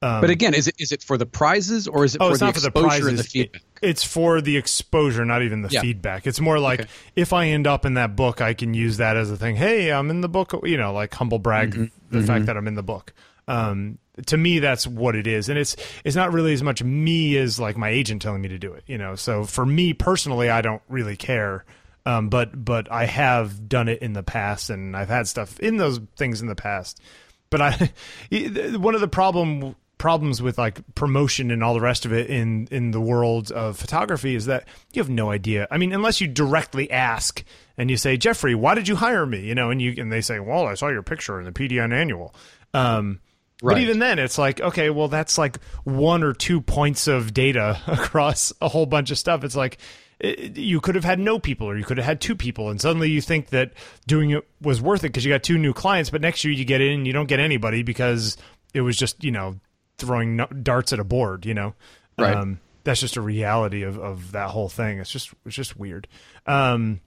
Um, 0.03 0.19
But 0.21 0.31
again, 0.31 0.55
is 0.55 0.67
it 0.67 0.75
is 0.79 0.91
it 0.91 1.03
for 1.03 1.15
the 1.15 1.27
prizes 1.27 1.87
or 1.87 2.03
is 2.05 2.15
it 2.15 2.21
Oh, 2.21 2.27
for 2.27 2.31
it's 2.31 2.39
the 2.39 2.45
not 2.45 2.53
for 2.55 2.59
the 2.61 2.67
exposure 2.69 2.87
prizes. 2.87 3.07
and 3.07 3.17
the 3.19 3.23
feedback? 3.23 3.61
It- 3.61 3.67
it's 3.89 4.03
for 4.03 4.41
the 4.41 4.57
exposure, 4.57 5.25
not 5.25 5.41
even 5.43 5.61
the 5.63 5.69
Yeah. 5.69 5.81
feedback. 5.81 6.25
It's 6.27 6.39
more 6.39 6.59
like 6.59 6.81
Okay. 6.81 6.89
if 7.15 7.33
I 7.33 7.47
end 7.47 7.67
up 7.67 7.85
in 7.85 7.93
that 7.95 8.15
book, 8.15 8.41
I 8.41 8.53
can 8.55 8.73
use 8.73 8.97
that 8.97 9.15
as 9.17 9.29
a 9.29 9.37
thing. 9.37 9.55
Hey, 9.57 9.91
I'm 9.91 10.09
in 10.09 10.21
the 10.21 10.29
book. 10.29 10.53
You 10.63 10.77
know, 10.77 10.91
like 10.93 11.13
humble 11.13 11.37
brag 11.39 11.71
Mm-hmm. 11.75 12.17
the 12.19 12.23
fact 12.25 12.45
that 12.47 12.57
I'm 12.57 12.67
in 12.67 12.73
the 12.75 12.83
book. 12.83 13.13
Um, 13.51 13.97
to 14.27 14.37
me, 14.37 14.59
that's 14.59 14.87
what 14.87 15.13
it 15.15 15.27
is, 15.27 15.49
and 15.49 15.59
it's 15.59 15.75
it's 16.05 16.15
not 16.15 16.31
really 16.31 16.53
as 16.53 16.63
much 16.63 16.81
me 16.81 17.37
as 17.37 17.59
like 17.59 17.75
my 17.75 17.89
agent 17.89 18.21
telling 18.21 18.41
me 18.41 18.47
to 18.47 18.57
do 18.57 18.71
it. 18.71 18.83
You 18.87 18.97
know, 18.97 19.15
so 19.15 19.43
for 19.43 19.65
me 19.65 19.93
personally, 19.93 20.49
I 20.49 20.61
don't 20.61 20.81
really 20.87 21.17
care. 21.17 21.65
Um, 22.05 22.29
but 22.29 22.63
but 22.63 22.89
I 22.89 23.05
have 23.05 23.67
done 23.67 23.89
it 23.89 24.01
in 24.01 24.13
the 24.13 24.23
past, 24.23 24.69
and 24.69 24.95
I've 24.95 25.09
had 25.09 25.27
stuff 25.27 25.59
in 25.59 25.75
those 25.75 25.99
things 26.15 26.41
in 26.41 26.47
the 26.47 26.55
past. 26.55 27.01
But 27.49 27.61
I, 27.61 27.91
one 28.77 28.95
of 28.95 29.01
the 29.01 29.09
problem 29.09 29.75
problems 29.97 30.41
with 30.41 30.57
like 30.57 30.79
promotion 30.95 31.51
and 31.51 31.63
all 31.63 31.73
the 31.73 31.81
rest 31.81 32.05
of 32.05 32.13
it 32.13 32.29
in 32.29 32.69
in 32.71 32.91
the 32.91 33.01
world 33.01 33.51
of 33.51 33.77
photography 33.77 34.33
is 34.33 34.45
that 34.45 34.65
you 34.93 35.01
have 35.01 35.09
no 35.09 35.29
idea. 35.29 35.67
I 35.69 35.77
mean, 35.77 35.91
unless 35.91 36.21
you 36.21 36.27
directly 36.27 36.89
ask 36.89 37.43
and 37.77 37.89
you 37.91 37.97
say, 37.97 38.15
Jeffrey, 38.15 38.55
why 38.55 38.75
did 38.75 38.87
you 38.87 38.95
hire 38.95 39.25
me? 39.25 39.41
You 39.41 39.55
know, 39.55 39.69
and 39.71 39.81
you 39.81 39.93
and 39.97 40.09
they 40.09 40.21
say, 40.21 40.39
well, 40.39 40.67
I 40.67 40.75
saw 40.75 40.87
your 40.87 41.03
picture 41.03 41.37
in 41.37 41.45
the 41.45 41.51
PDN 41.51 41.93
annual. 41.93 42.33
Um, 42.73 43.19
But 43.61 43.77
even 43.79 43.99
then, 43.99 44.19
it's 44.19 44.37
like, 44.37 44.59
okay, 44.59 44.89
well, 44.89 45.07
that's 45.07 45.37
like 45.37 45.61
one 45.83 46.23
or 46.23 46.33
two 46.33 46.61
points 46.61 47.07
of 47.07 47.33
data 47.33 47.79
across 47.87 48.51
a 48.61 48.67
whole 48.67 48.85
bunch 48.85 49.11
of 49.11 49.17
stuff. 49.17 49.43
It's 49.43 49.55
like 49.55 49.77
you 50.23 50.81
could 50.81 50.95
have 50.95 51.03
had 51.03 51.19
no 51.19 51.39
people, 51.39 51.67
or 51.67 51.77
you 51.77 51.83
could 51.83 51.97
have 51.97 52.05
had 52.05 52.21
two 52.21 52.35
people, 52.35 52.69
and 52.69 52.81
suddenly 52.81 53.09
you 53.09 53.21
think 53.21 53.49
that 53.49 53.73
doing 54.07 54.31
it 54.31 54.47
was 54.61 54.81
worth 54.81 55.03
it 55.03 55.07
because 55.07 55.25
you 55.25 55.31
got 55.31 55.43
two 55.43 55.57
new 55.57 55.73
clients. 55.73 56.09
But 56.09 56.21
next 56.21 56.43
year 56.43 56.53
you 56.53 56.65
get 56.65 56.81
in 56.81 56.91
and 56.93 57.07
you 57.07 57.13
don't 57.13 57.27
get 57.27 57.39
anybody 57.39 57.83
because 57.83 58.37
it 58.73 58.81
was 58.81 58.97
just 58.97 59.23
you 59.23 59.31
know 59.31 59.59
throwing 59.97 60.37
darts 60.63 60.93
at 60.93 60.99
a 60.99 61.03
board. 61.03 61.45
You 61.45 61.53
know, 61.53 61.75
Right. 62.21 62.35
Um, 62.35 62.59
that's 62.83 62.99
just 62.99 63.17
a 63.17 63.21
reality 63.21 63.83
of 63.83 63.99
of 63.99 64.31
that 64.31 64.49
whole 64.49 64.69
thing. 64.69 64.99
It's 64.99 65.11
just 65.11 65.33
it's 65.45 65.55
just 65.55 65.77
weird. 65.77 66.07
Um, 66.45 67.01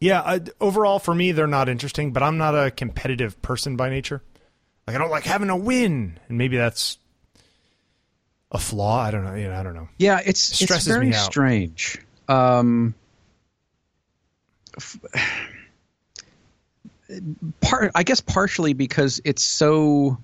yeah, 0.00 0.20
I, 0.20 0.40
overall 0.60 0.98
for 0.98 1.14
me 1.14 1.32
they're 1.32 1.46
not 1.46 1.68
interesting, 1.68 2.12
but 2.12 2.22
I'm 2.22 2.36
not 2.36 2.54
a 2.54 2.70
competitive 2.70 3.40
person 3.42 3.76
by 3.76 3.88
nature. 3.88 4.22
Like 4.86 4.96
I 4.96 4.98
don't 4.98 5.10
like 5.10 5.24
having 5.24 5.50
a 5.50 5.56
win, 5.56 6.18
and 6.28 6.38
maybe 6.38 6.56
that's 6.56 6.98
a 8.52 8.58
flaw. 8.58 9.00
I 9.00 9.10
don't 9.10 9.24
know. 9.24 9.34
You 9.34 9.48
know, 9.48 9.54
I 9.54 9.62
don't 9.62 9.74
know. 9.74 9.88
Yeah, 9.98 10.20
it's 10.24 10.40
Stresses 10.40 10.86
it's 10.88 10.94
very 10.94 11.08
me 11.08 11.14
out. 11.14 11.24
strange. 11.24 11.98
Um, 12.28 12.94
part, 17.60 17.92
I 17.94 18.02
guess, 18.02 18.20
partially 18.20 18.72
because 18.74 19.20
it's 19.24 19.42
so 19.42 20.18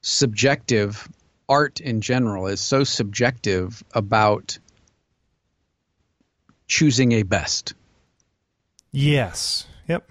subjective. 0.00 1.08
Art 1.48 1.80
in 1.80 2.00
general 2.00 2.46
is 2.46 2.60
so 2.60 2.84
subjective 2.84 3.82
about 3.92 4.58
choosing 6.66 7.12
a 7.12 7.24
best. 7.24 7.74
Yes. 8.90 9.66
Yep. 9.88 10.08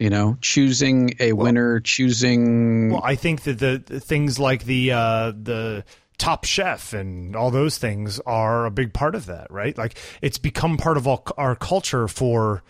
You 0.00 0.08
know, 0.08 0.38
choosing 0.40 1.14
a 1.20 1.34
winner, 1.34 1.78
choosing. 1.78 2.90
Well, 2.90 3.02
I 3.04 3.16
think 3.16 3.42
that 3.42 3.58
the, 3.58 3.82
the 3.84 4.00
things 4.00 4.38
like 4.38 4.64
the 4.64 4.92
uh, 4.92 5.32
the 5.32 5.84
Top 6.16 6.44
Chef 6.44 6.94
and 6.94 7.36
all 7.36 7.50
those 7.50 7.76
things 7.76 8.18
are 8.20 8.64
a 8.64 8.70
big 8.70 8.94
part 8.94 9.14
of 9.14 9.26
that, 9.26 9.50
right? 9.50 9.76
Like 9.76 9.98
it's 10.22 10.38
become 10.38 10.78
part 10.78 10.96
of 10.96 11.06
all, 11.06 11.26
our 11.36 11.54
culture 11.54 12.08
for 12.08 12.62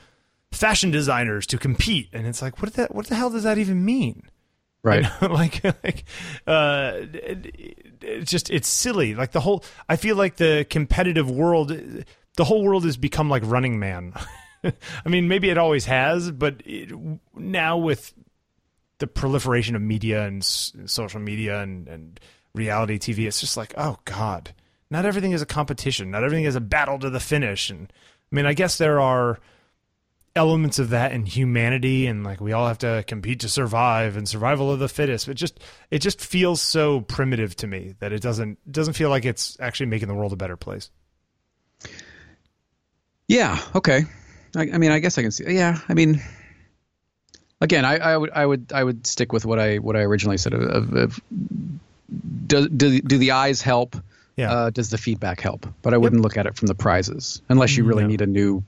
fashion 0.50 0.90
designers 0.90 1.46
to 1.46 1.58
compete, 1.58 2.08
and 2.12 2.26
it's 2.26 2.42
like, 2.42 2.60
what 2.60 2.72
that? 2.74 2.92
What 2.92 3.06
the 3.06 3.14
hell 3.14 3.30
does 3.30 3.44
that 3.44 3.58
even 3.58 3.84
mean? 3.84 4.24
right. 4.82 5.04
Like, 5.20 5.62
like 5.62 6.04
uh, 6.46 6.92
it, 7.12 7.98
it's 8.00 8.30
just 8.30 8.50
it's 8.50 8.66
silly. 8.66 9.14
Like 9.14 9.32
the 9.32 9.40
whole, 9.40 9.62
I 9.88 9.96
feel 9.96 10.16
like 10.16 10.36
the 10.36 10.66
competitive 10.68 11.30
world, 11.30 11.68
the 11.68 12.44
whole 12.44 12.64
world 12.64 12.84
has 12.86 12.96
become 12.96 13.28
like 13.28 13.42
Running 13.44 13.78
Man. 13.78 14.14
I 15.04 15.08
mean, 15.08 15.28
maybe 15.28 15.50
it 15.50 15.58
always 15.58 15.84
has, 15.86 16.30
but 16.30 16.62
it, 16.64 16.92
now 17.34 17.78
with 17.78 18.12
the 18.98 19.06
proliferation 19.06 19.74
of 19.76 19.82
media 19.82 20.26
and 20.26 20.44
social 20.44 21.20
media 21.20 21.62
and, 21.62 21.88
and 21.88 22.20
reality 22.54 22.98
TV, 22.98 23.26
it's 23.26 23.40
just 23.40 23.56
like, 23.56 23.74
oh 23.76 23.98
god, 24.04 24.54
not 24.90 25.06
everything 25.06 25.32
is 25.32 25.42
a 25.42 25.46
competition. 25.46 26.10
Not 26.10 26.24
everything 26.24 26.44
is 26.44 26.56
a 26.56 26.60
battle 26.60 26.98
to 26.98 27.10
the 27.10 27.20
finish. 27.20 27.70
And 27.70 27.92
I 28.30 28.34
mean, 28.34 28.46
I 28.46 28.54
guess 28.54 28.78
there 28.78 29.00
are 29.00 29.38
elements 30.36 30.78
of 30.78 30.90
that 30.90 31.10
in 31.10 31.26
humanity 31.26 32.06
and 32.06 32.22
like 32.22 32.40
we 32.40 32.52
all 32.52 32.68
have 32.68 32.78
to 32.78 33.02
compete 33.08 33.40
to 33.40 33.48
survive 33.48 34.16
and 34.16 34.28
survival 34.28 34.70
of 34.70 34.78
the 34.78 34.88
fittest 34.88 35.26
it 35.26 35.34
just 35.34 35.58
it 35.90 35.98
just 35.98 36.20
feels 36.20 36.62
so 36.62 37.00
primitive 37.00 37.56
to 37.56 37.66
me 37.66 37.96
that 37.98 38.12
it 38.12 38.22
doesn't 38.22 38.56
doesn't 38.70 38.94
feel 38.94 39.10
like 39.10 39.24
it's 39.24 39.56
actually 39.58 39.86
making 39.86 40.06
the 40.06 40.14
world 40.14 40.32
a 40.32 40.36
better 40.36 40.56
place 40.56 40.88
Yeah. 43.30 43.62
Okay. 43.76 44.06
I, 44.56 44.62
I 44.72 44.78
mean, 44.78 44.90
I 44.90 44.98
guess 44.98 45.16
I 45.18 45.22
can 45.22 45.30
see. 45.30 45.44
Yeah. 45.54 45.78
I 45.88 45.94
mean, 45.94 46.20
again, 47.60 47.84
I, 47.84 47.96
I 47.98 48.16
would 48.16 48.30
I 48.30 48.44
would 48.46 48.72
I 48.74 48.82
would 48.84 49.06
stick 49.06 49.32
with 49.32 49.44
what 49.46 49.58
I 49.58 49.76
what 49.76 49.96
I 49.96 50.00
originally 50.00 50.38
said. 50.38 50.52
Of, 50.54 50.62
of, 50.62 50.92
of 50.94 51.20
do, 52.46 52.68
do 52.68 53.00
do 53.00 53.18
the 53.18 53.32
eyes 53.32 53.62
help? 53.62 53.96
Yeah. 54.36 54.52
Uh, 54.52 54.70
does 54.70 54.90
the 54.90 54.98
feedback 54.98 55.40
help? 55.40 55.66
But 55.82 55.92
I 55.94 55.98
wouldn't 55.98 56.22
look 56.22 56.36
at 56.36 56.46
it 56.46 56.56
from 56.56 56.66
the 56.66 56.74
prizes 56.74 57.42
unless 57.48 57.76
you 57.76 57.84
really 57.84 58.02
No. 58.04 58.08
need 58.08 58.20
a 58.22 58.26
new. 58.26 58.64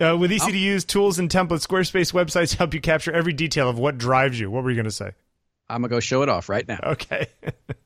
Uh, 0.00 0.16
with 0.16 0.32
easy 0.32 0.52
to 0.52 0.58
use 0.58 0.84
tools 0.84 1.18
and 1.18 1.28
templates, 1.28 1.66
Squarespace 1.66 2.12
websites 2.12 2.56
help 2.56 2.72
you 2.72 2.80
capture 2.80 3.12
every 3.12 3.32
detail 3.32 3.68
of 3.68 3.78
what 3.78 3.98
drives 3.98 4.40
you. 4.40 4.50
What 4.50 4.64
were 4.64 4.70
you 4.70 4.76
going 4.76 4.84
to 4.84 4.90
say? 4.90 5.10
I'm 5.72 5.80
gonna 5.82 5.88
go 5.88 6.00
show 6.00 6.22
it 6.22 6.28
off 6.28 6.48
right 6.48 6.66
now. 6.66 6.78
Okay. 6.84 7.26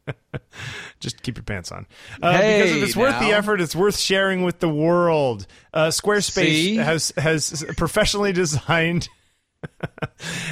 Just 1.01 1.23
keep 1.23 1.37
your 1.37 1.45
pants 1.45 1.71
on. 1.73 1.87
Uh, 2.23 2.33
Hey, 2.33 2.59
because 2.63 2.77
if 2.77 2.83
it's 2.83 2.97
worth 2.97 3.19
the 3.21 3.33
effort, 3.33 3.61
it's 3.61 3.77
worth 3.77 3.99
sharing 3.99 4.43
with 4.43 4.59
the 4.61 4.69
world. 4.69 5.47
Uh, 5.73 5.89
Squarespace 5.89 6.33
See? 6.33 6.77
has 6.77 7.13
has 7.17 7.65
professionally 7.77 8.33
designed 8.35 9.09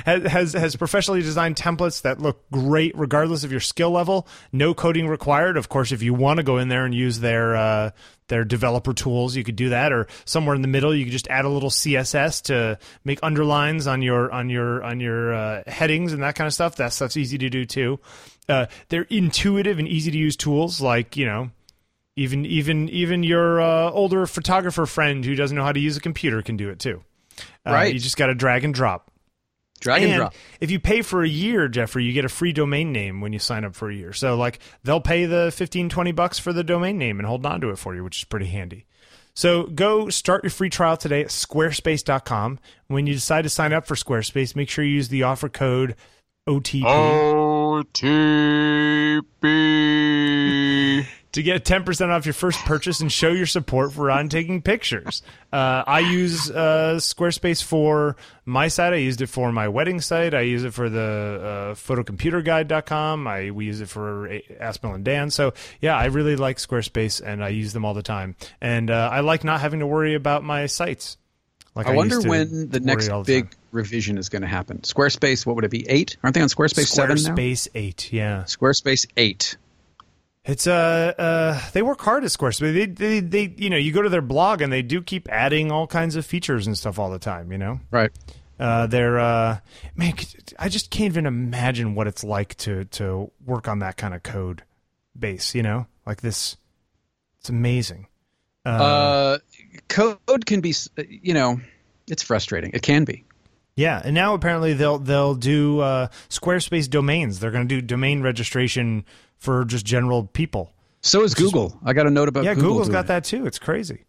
has, 0.07 0.23
has 0.25 0.53
has 0.53 0.77
professionally 0.77 1.23
designed 1.23 1.57
templates 1.57 2.03
that 2.03 2.21
look 2.21 2.49
great 2.51 2.97
regardless 2.97 3.45
of 3.45 3.51
your 3.51 3.61
skill 3.61 3.91
level. 3.91 4.27
No 4.53 4.75
coding 4.75 5.09
required. 5.09 5.57
Of 5.57 5.69
course, 5.69 5.93
if 5.93 6.03
you 6.03 6.15
want 6.15 6.39
to 6.39 6.43
go 6.43 6.59
in 6.59 6.69
there 6.69 6.85
and 6.85 6.95
use 6.95 7.21
their 7.21 7.57
uh, 7.57 7.91
their 8.29 8.45
developer 8.45 8.93
tools, 8.93 9.37
you 9.37 9.45
could 9.45 9.57
do 9.57 9.71
that. 9.71 9.93
Or 9.93 10.07
somewhere 10.25 10.55
in 10.55 10.63
the 10.63 10.69
middle, 10.69 10.95
you 10.95 11.05
could 11.05 11.13
just 11.13 11.29
add 11.29 11.45
a 11.45 11.49
little 11.49 11.71
CSS 11.71 12.43
to 12.45 12.79
make 13.05 13.19
underlines 13.23 13.87
on 13.87 14.03
your 14.03 14.33
on 14.33 14.51
your 14.51 14.83
on 14.83 15.01
your 15.01 15.35
uh, 15.35 15.63
headings 15.67 16.13
and 16.13 16.23
that 16.23 16.35
kind 16.35 16.47
of 16.47 16.55
stuff. 16.55 16.77
That 16.77 16.93
stuff's 16.93 17.17
easy 17.17 17.39
to 17.39 17.51
do 17.51 17.65
too. 17.65 18.01
Uh, 18.49 18.67
they're 18.89 19.07
intuitive 19.11 19.79
and 19.79 19.89
easy 19.89 20.11
to 20.11 20.19
use 20.19 20.37
tools 20.37 20.81
like 20.81 21.17
you 21.17 21.27
know 21.27 21.51
even 22.17 22.45
even 22.47 22.89
even 22.89 23.23
your 23.23 23.61
uh, 23.61 23.91
older 23.91 24.27
photographer 24.27 24.87
friend 24.87 25.25
who 25.25 25.35
doesn't 25.35 25.57
know 25.57 25.65
how 25.65 25.73
to 25.73 25.81
use 25.81 25.97
a 25.97 26.01
computer 26.01 26.43
can 26.43 26.57
do 26.57 26.69
it 26.69 26.79
too. 26.79 27.03
Uh, 27.67 27.73
Right. 27.73 27.93
You 27.93 27.99
just 28.01 28.17
got 28.17 28.27
to 28.27 28.35
drag 28.35 28.65
and 28.65 28.75
drop. 28.75 29.11
Drag 29.81 30.03
and, 30.03 30.15
drop. 30.15 30.35
If 30.61 30.71
you 30.71 30.79
pay 30.81 31.03
for 31.03 31.23
a 31.23 31.29
year, 31.29 31.69
Jeffrey, 31.69 32.05
you 32.05 32.13
get 32.13 32.25
a 32.25 32.29
free 32.29 32.53
domain 32.53 32.93
name 32.93 33.21
when 33.21 33.33
you 33.33 33.39
sign 33.39 33.65
up 33.65 33.75
for 33.75 33.91
a 33.91 33.95
year. 33.95 34.13
So 34.13 34.37
like 34.37 34.59
they'll 34.83 35.01
pay 35.01 35.27
the 35.27 35.53
15 35.55 35.89
20 35.89 36.13
bucks 36.13 36.39
for 36.39 36.53
the 36.53 36.65
domain 36.65 36.97
name 36.97 37.19
and 37.19 37.27
hold 37.27 37.45
on 37.45 37.61
to 37.61 37.71
it 37.71 37.79
for 37.79 37.95
you, 37.95 38.03
which 38.05 38.19
is 38.19 38.25
pretty 38.25 38.47
handy. 38.47 38.87
So 39.35 39.65
go 39.65 40.09
start 40.11 40.45
your 40.45 40.51
free 40.51 40.71
trial 40.71 40.97
today 40.97 41.21
at 41.23 41.29
squarespace.com. 41.29 42.61
When 42.87 43.07
you 43.07 43.15
decide 43.15 43.43
to 43.43 43.51
sign 43.51 43.73
up 43.73 43.85
for 43.87 43.97
Squarespace, 43.97 44.55
make 44.55 44.71
sure 44.71 44.85
you 44.85 44.93
use 44.95 45.09
the 45.09 45.25
offer 45.25 45.49
code 45.49 45.97
OTP 46.49 46.85
OTP. 49.45 51.07
to 51.35 51.43
get 51.43 51.65
10% 51.65 52.11
off 52.11 52.27
your 52.27 52.33
first 52.33 52.61
purchase 52.61 53.01
and 53.01 53.11
show 53.11 53.31
your 53.31 53.47
support 53.47 53.93
for 53.93 54.09
on 54.09 54.29
taking 54.29 54.63
pictures. 54.63 55.21
Uh, 55.53 55.83
I 55.85 55.99
use 55.99 56.49
uh, 56.49 56.95
Squarespace 56.99 57.63
for 57.63 58.15
my 58.45 58.69
site. 58.69 58.93
I 58.93 58.97
used 58.97 59.21
it 59.21 59.27
for 59.27 59.51
my 59.51 59.67
wedding 59.67 60.01
site. 60.01 60.33
I 60.33 60.43
use 60.43 60.63
it 60.63 60.73
for 60.73 60.89
the 60.89 61.01
uh, 61.71 61.75
photocomputerguide.com. 61.75 63.27
I 63.27 63.51
we 63.51 63.67
use 63.67 63.81
it 63.81 63.89
for 63.89 64.29
A- 64.29 64.45
Ask 64.61 64.81
Bill 64.81 64.93
and 64.93 65.05
Dan. 65.05 65.31
So 65.31 65.55
yeah, 65.81 65.97
I 65.97 66.07
really 66.07 66.37
like 66.37 66.59
Squarespace 66.59 67.21
and 67.21 67.43
I 67.43 67.49
use 67.49 67.73
them 67.73 67.85
all 67.85 67.95
the 67.95 68.03
time. 68.03 68.37
And 68.61 68.89
uh, 68.91 69.11
I 69.13 69.21
like 69.21 69.43
not 69.43 69.61
having 69.61 69.81
to 69.81 69.89
worry 69.89 70.15
about 70.15 70.45
my 70.45 70.67
sites. 70.67 71.17
Like 71.75 71.89
I 71.89 71.95
wonder 71.97 72.21
when 72.21 72.69
the 72.69 72.79
next 72.79 73.09
the 73.09 73.23
big 73.27 73.51
time. 73.51 73.59
revision 73.73 74.19
is 74.19 74.29
going 74.29 74.43
to 74.43 74.49
happen. 74.49 74.79
Squarespace, 74.79 75.45
what 75.45 75.57
would 75.57 75.65
it 75.65 75.73
be? 75.73 75.85
Eight? 75.89 76.17
Aren't 76.23 76.35
they 76.35 76.41
on 76.43 76.49
Squarespace 76.49 76.87
seven 76.87 77.17
now? 77.17 77.35
Squarespace 77.35 77.69
8, 77.75 78.13
yeah. 78.13 78.45
Squarespace 78.45 79.07
eight. 79.17 79.57
It's 80.45 80.67
uh, 80.67 81.15
uh 81.19 81.71
they 81.73 81.81
work 81.83 82.01
hard 82.03 82.23
at 82.25 82.31
Squarespace. 82.31 82.75
They, 82.75 82.87
they 82.87 83.21
they 83.21 83.55
you 83.57 83.71
know 83.71 83.77
you 83.79 83.93
go 83.93 84.03
to 84.03 84.09
their 84.11 84.21
blog 84.23 84.61
and 84.61 84.73
they 84.73 84.83
do 84.83 85.01
keep 85.03 85.29
adding 85.31 85.71
all 85.73 85.87
kinds 85.87 86.17
of 86.17 86.27
features 86.27 86.67
and 86.67 86.77
stuff 86.77 86.99
all 86.99 87.11
the 87.11 87.19
time. 87.19 87.51
You 87.51 87.59
know, 87.59 87.81
Right. 87.91 88.11
uh, 88.61 88.87
they're 88.87 89.19
uh, 89.19 89.59
man, 89.97 90.15
I 90.59 90.69
just 90.69 90.91
can't 90.91 91.07
even 91.13 91.25
imagine 91.27 91.95
what 91.95 92.07
it's 92.07 92.23
like 92.25 92.57
to 92.57 92.85
to 92.85 93.31
work 93.45 93.69
on 93.69 93.79
that 93.79 93.97
kind 93.97 94.13
of 94.13 94.23
code 94.23 94.63
base. 95.19 95.55
You 95.55 95.63
know, 95.63 95.87
like 96.07 96.21
this. 96.21 96.57
It's 97.41 97.49
amazing. 97.51 98.07
Uh, 98.67 99.37
code 99.89 100.47
can 100.47 100.63
be, 100.63 100.75
you 101.09 101.35
know, 101.35 101.61
it's 102.09 102.23
frustrating. 102.23 102.71
It 102.73 102.81
can 102.81 103.05
be. 103.05 103.25
Yeah, 103.77 104.01
and 104.03 104.15
now 104.15 104.35
apparently 104.35 104.73
they'll 104.73 104.99
they'll 104.99 105.35
do 105.35 105.81
uh, 105.81 106.07
Squarespace 106.31 106.89
domains. 106.89 107.41
They're 107.41 107.51
going 107.51 107.69
to 107.69 107.75
do 107.75 107.83
domain 107.83 108.23
registration 108.23 109.05
for 109.45 109.65
just 109.65 109.85
general 109.87 110.25
people. 110.25 110.73
So 111.03 111.23
is 111.23 111.35
Google. 111.35 111.79
I 111.85 111.93
got 111.93 112.07
a 112.07 112.11
note 112.11 112.29
about 112.29 112.45
Yeah, 112.45 112.55
Google. 112.55 112.71
Google's 112.71 112.87
doing 112.89 112.93
got 112.95 113.05
it. 113.05 113.09
that 113.09 113.25
too. 113.25 113.47
It's 113.47 113.59
crazy. 113.59 114.05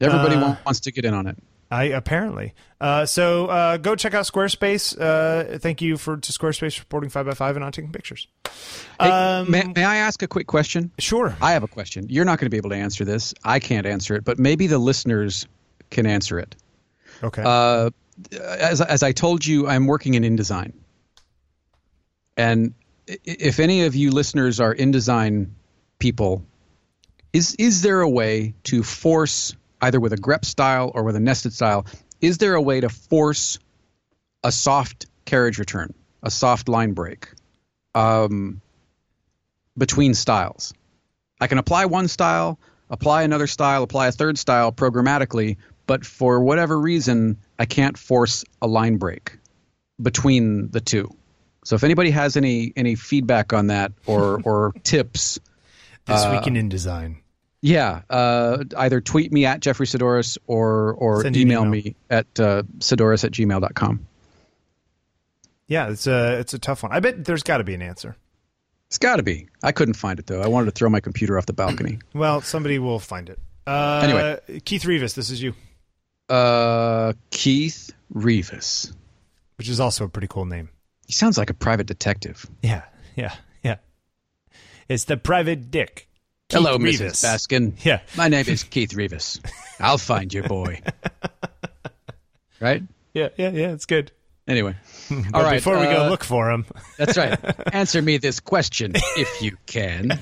Everybody 0.00 0.34
Uh, 0.36 0.56
wants 0.66 0.80
to 0.80 0.90
get 0.92 1.04
in 1.04 1.14
on 1.14 1.26
it. 1.28 1.38
I 1.70 1.84
apparently. 1.84 2.52
Uh, 2.80 3.06
so 3.06 3.46
uh, 3.46 3.76
go 3.78 3.94
check 3.96 4.12
out 4.12 4.26
Squarespace. 4.26 4.94
Uh, 5.00 5.58
thank 5.58 5.80
you 5.80 5.96
for 5.96 6.18
to 6.18 6.32
Squarespace 6.32 6.78
reporting 6.80 7.08
five 7.08 7.24
by 7.24 7.32
five 7.32 7.56
and 7.56 7.64
not 7.64 7.72
taking 7.72 7.92
pictures. 7.92 8.26
Hey, 9.00 9.08
um, 9.08 9.50
may, 9.50 9.62
may 9.74 9.84
I 9.84 9.96
ask 9.96 10.22
a 10.22 10.26
quick 10.26 10.46
question? 10.48 10.90
Sure. 10.98 11.34
I 11.40 11.52
have 11.52 11.62
a 11.62 11.68
question. 11.68 12.06
You're 12.10 12.26
not 12.26 12.38
going 12.38 12.46
to 12.46 12.50
be 12.50 12.58
able 12.58 12.70
to 12.70 12.76
answer 12.76 13.04
this. 13.06 13.32
I 13.44 13.58
can't 13.60 13.86
answer 13.86 14.14
it, 14.16 14.24
but 14.24 14.38
maybe 14.38 14.66
the 14.66 14.78
listeners 14.78 15.46
can 15.90 16.04
answer 16.04 16.38
it. 16.38 16.56
Okay. 17.22 17.42
Uh, 17.46 17.88
as 18.40 18.80
as 18.82 19.02
I 19.02 19.12
told 19.12 19.46
you, 19.46 19.66
I'm 19.68 19.86
working 19.86 20.12
in 20.14 20.24
InDesign, 20.24 20.72
and 22.36 22.74
if 23.06 23.60
any 23.60 23.84
of 23.84 23.94
you 23.94 24.10
listeners 24.10 24.60
are 24.60 24.74
InDesign 24.74 25.50
people, 25.98 26.44
is 27.32 27.54
is 27.56 27.82
there 27.82 28.00
a 28.00 28.08
way 28.08 28.54
to 28.64 28.82
force 28.82 29.54
either 29.80 29.98
with 29.98 30.12
a 30.12 30.16
grep 30.16 30.44
style 30.44 30.90
or 30.94 31.02
with 31.02 31.16
a 31.16 31.20
nested 31.20 31.52
style? 31.52 31.86
Is 32.20 32.38
there 32.38 32.54
a 32.54 32.62
way 32.62 32.80
to 32.80 32.88
force 32.88 33.58
a 34.44 34.52
soft 34.52 35.06
carriage 35.24 35.58
return, 35.58 35.94
a 36.22 36.30
soft 36.30 36.68
line 36.68 36.92
break, 36.92 37.28
um, 37.94 38.60
between 39.76 40.14
styles? 40.14 40.72
I 41.40 41.48
can 41.48 41.58
apply 41.58 41.86
one 41.86 42.06
style, 42.06 42.60
apply 42.90 43.22
another 43.22 43.48
style, 43.48 43.82
apply 43.82 44.06
a 44.08 44.12
third 44.12 44.38
style 44.38 44.70
programmatically, 44.70 45.56
but 45.86 46.06
for 46.06 46.40
whatever 46.40 46.78
reason, 46.78 47.38
I 47.58 47.64
can't 47.64 47.98
force 47.98 48.44
a 48.60 48.68
line 48.68 48.98
break 48.98 49.38
between 50.00 50.70
the 50.70 50.80
two. 50.80 51.10
So 51.64 51.76
if 51.76 51.84
anybody 51.84 52.10
has 52.10 52.36
any 52.36 52.72
any 52.76 52.94
feedback 52.96 53.52
on 53.52 53.68
that 53.68 53.92
or 54.06 54.40
or 54.44 54.72
tips, 54.82 55.38
this 56.06 56.20
uh, 56.22 56.30
week 56.38 56.46
in 56.46 56.54
InDesign. 56.68 57.16
yeah, 57.60 58.02
uh, 58.10 58.64
either 58.76 59.00
tweet 59.00 59.32
me 59.32 59.46
at 59.46 59.60
Jeffrey 59.60 59.86
Saddoris 59.86 60.38
or 60.46 60.92
or 60.94 61.22
Send 61.22 61.36
you 61.36 61.42
an 61.42 61.48
email, 61.48 61.60
email. 61.62 61.70
me 61.70 61.96
at 62.10 62.26
uh, 62.40 62.62
Saddoris 62.78 63.24
at 63.24 63.30
gmail.com. 63.32 64.06
Yeah, 65.68 65.88
it's 65.90 66.06
a 66.06 66.38
it's 66.40 66.54
a 66.54 66.58
tough 66.58 66.82
one. 66.82 66.92
I 66.92 67.00
bet 67.00 67.24
there's 67.24 67.42
got 67.42 67.58
to 67.58 67.64
be 67.64 67.74
an 67.74 67.82
answer. 67.82 68.16
It's 68.88 68.98
got 68.98 69.16
to 69.16 69.22
be. 69.22 69.48
I 69.62 69.72
couldn't 69.72 69.94
find 69.94 70.18
it 70.18 70.26
though. 70.26 70.42
I 70.42 70.48
wanted 70.48 70.66
to 70.66 70.70
throw 70.72 70.90
my 70.90 71.00
computer 71.00 71.38
off 71.38 71.46
the 71.46 71.52
balcony. 71.54 71.98
Well, 72.14 72.42
somebody 72.42 72.78
will 72.78 72.98
find 72.98 73.30
it. 73.30 73.38
Uh, 73.66 74.00
Anyway. 74.02 74.60
Keith 74.64 74.82
Revis, 74.82 75.14
this 75.14 75.30
is 75.30 75.40
you, 75.40 75.54
Uh, 76.28 77.12
Keith 77.30 77.90
Revis. 78.12 78.92
which 79.56 79.68
is 79.68 79.80
also 79.80 80.04
a 80.04 80.08
pretty 80.08 80.26
cool 80.28 80.44
name. 80.44 80.68
He 81.12 81.14
sounds 81.14 81.36
like 81.36 81.50
a 81.50 81.54
private 81.54 81.86
detective. 81.86 82.48
Yeah, 82.62 82.84
yeah, 83.16 83.34
yeah. 83.62 83.76
It's 84.88 85.04
the 85.04 85.18
private 85.18 85.70
dick. 85.70 86.08
Keith 86.48 86.58
Hello, 86.58 86.78
Revis. 86.78 87.00
Mrs. 87.02 87.22
Baskin. 87.22 87.74
Yeah. 87.84 88.00
My 88.16 88.28
name 88.28 88.46
is 88.48 88.62
Keith 88.64 88.92
Revis. 88.92 89.38
I'll 89.78 89.98
find 89.98 90.32
your 90.32 90.44
boy. 90.44 90.80
right? 92.60 92.82
Yeah, 93.12 93.28
yeah, 93.36 93.50
yeah. 93.50 93.72
It's 93.72 93.84
good. 93.84 94.10
Anyway. 94.48 94.74
All 95.34 95.42
right. 95.42 95.56
before 95.56 95.78
we 95.78 95.84
go 95.84 96.06
uh, 96.06 96.08
look 96.08 96.24
for 96.24 96.50
him, 96.50 96.64
That's 96.96 97.18
right. 97.18 97.38
Answer 97.74 98.00
me 98.00 98.16
this 98.16 98.40
question 98.40 98.92
if 98.96 99.42
you 99.42 99.58
can. 99.66 100.18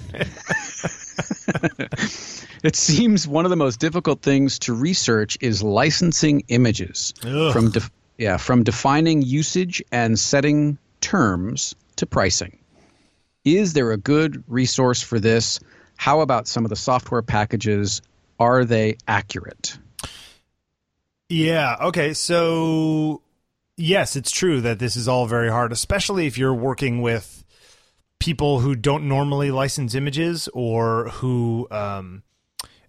it 2.64 2.74
seems 2.74 3.28
one 3.28 3.46
of 3.46 3.50
the 3.50 3.56
most 3.56 3.78
difficult 3.78 4.22
things 4.22 4.58
to 4.60 4.74
research 4.74 5.38
is 5.40 5.62
licensing 5.62 6.42
images 6.48 7.14
Ugh. 7.24 7.52
from 7.52 7.70
def- 7.70 7.92
yeah, 8.20 8.36
from 8.36 8.64
defining 8.64 9.22
usage 9.22 9.82
and 9.90 10.18
setting 10.18 10.76
terms 11.00 11.74
to 11.96 12.04
pricing. 12.04 12.58
Is 13.46 13.72
there 13.72 13.92
a 13.92 13.96
good 13.96 14.44
resource 14.46 15.02
for 15.02 15.18
this? 15.18 15.58
How 15.96 16.20
about 16.20 16.46
some 16.46 16.66
of 16.66 16.68
the 16.68 16.76
software 16.76 17.22
packages? 17.22 18.02
Are 18.38 18.66
they 18.66 18.98
accurate? 19.08 19.78
Yeah. 21.30 21.76
Okay. 21.80 22.12
So, 22.12 23.22
yes, 23.78 24.16
it's 24.16 24.30
true 24.30 24.60
that 24.60 24.78
this 24.78 24.96
is 24.96 25.08
all 25.08 25.26
very 25.26 25.50
hard, 25.50 25.72
especially 25.72 26.26
if 26.26 26.36
you're 26.36 26.52
working 26.52 27.00
with 27.00 27.42
people 28.18 28.60
who 28.60 28.74
don't 28.74 29.08
normally 29.08 29.50
license 29.50 29.94
images 29.94 30.46
or 30.52 31.08
who 31.08 31.66
um, 31.70 32.22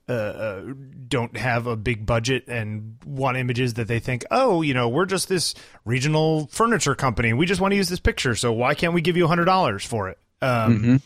uh, 0.10 0.14
uh, 0.14 0.74
don't 1.08 1.38
have 1.38 1.68
a 1.68 1.76
big 1.76 2.06
budget 2.06 2.48
and 2.48 2.98
want 3.06 3.38
images 3.38 3.76
that 3.76 3.88
they 3.88 4.00
think, 4.00 4.26
oh, 4.32 4.62
you 4.62 4.74
know, 4.74 4.90
we're 4.90 5.06
just 5.06 5.30
this 5.30 5.54
regional 5.86 6.48
furniture 6.48 6.96
company. 6.96 7.34
We 7.34 7.46
just 7.46 7.62
want 7.62 7.72
to 7.72 7.76
use 7.76 7.90
this 7.90 8.00
picture. 8.00 8.36
So 8.36 8.52
why 8.52 8.74
can't 8.74 8.94
we 8.94 9.02
give 9.02 9.16
you 9.16 9.28
$100 9.28 9.86
for 9.86 10.10
it? 10.10 10.18
Um, 10.42 11.02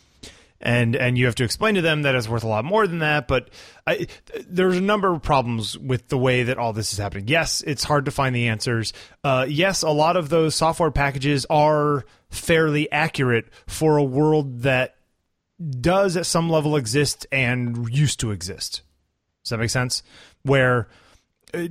and 0.61 0.95
and 0.95 1.17
you 1.17 1.25
have 1.25 1.35
to 1.35 1.43
explain 1.43 1.75
to 1.75 1.81
them 1.81 2.01
that 2.03 2.15
it's 2.15 2.27
worth 2.27 2.43
a 2.43 2.47
lot 2.47 2.65
more 2.65 2.87
than 2.87 2.99
that. 2.99 3.27
But 3.27 3.49
I, 3.85 4.07
there's 4.47 4.77
a 4.77 4.81
number 4.81 5.13
of 5.13 5.21
problems 5.21 5.77
with 5.77 6.07
the 6.07 6.17
way 6.17 6.43
that 6.43 6.57
all 6.57 6.73
this 6.73 6.93
is 6.93 6.99
happening. 6.99 7.27
Yes, 7.27 7.61
it's 7.61 7.83
hard 7.83 8.05
to 8.05 8.11
find 8.11 8.35
the 8.35 8.47
answers. 8.47 8.93
Uh, 9.23 9.45
yes, 9.47 9.83
a 9.83 9.89
lot 9.89 10.17
of 10.17 10.29
those 10.29 10.55
software 10.55 10.91
packages 10.91 11.45
are 11.49 12.05
fairly 12.29 12.91
accurate 12.91 13.47
for 13.67 13.97
a 13.97 14.03
world 14.03 14.61
that 14.61 14.95
does 15.79 16.17
at 16.17 16.25
some 16.25 16.49
level 16.49 16.75
exist 16.75 17.27
and 17.31 17.89
used 17.89 18.19
to 18.21 18.31
exist. 18.31 18.81
Does 19.45 19.51
that 19.51 19.59
make 19.59 19.69
sense? 19.69 20.03
Where 20.43 20.87
uh, 21.53 21.67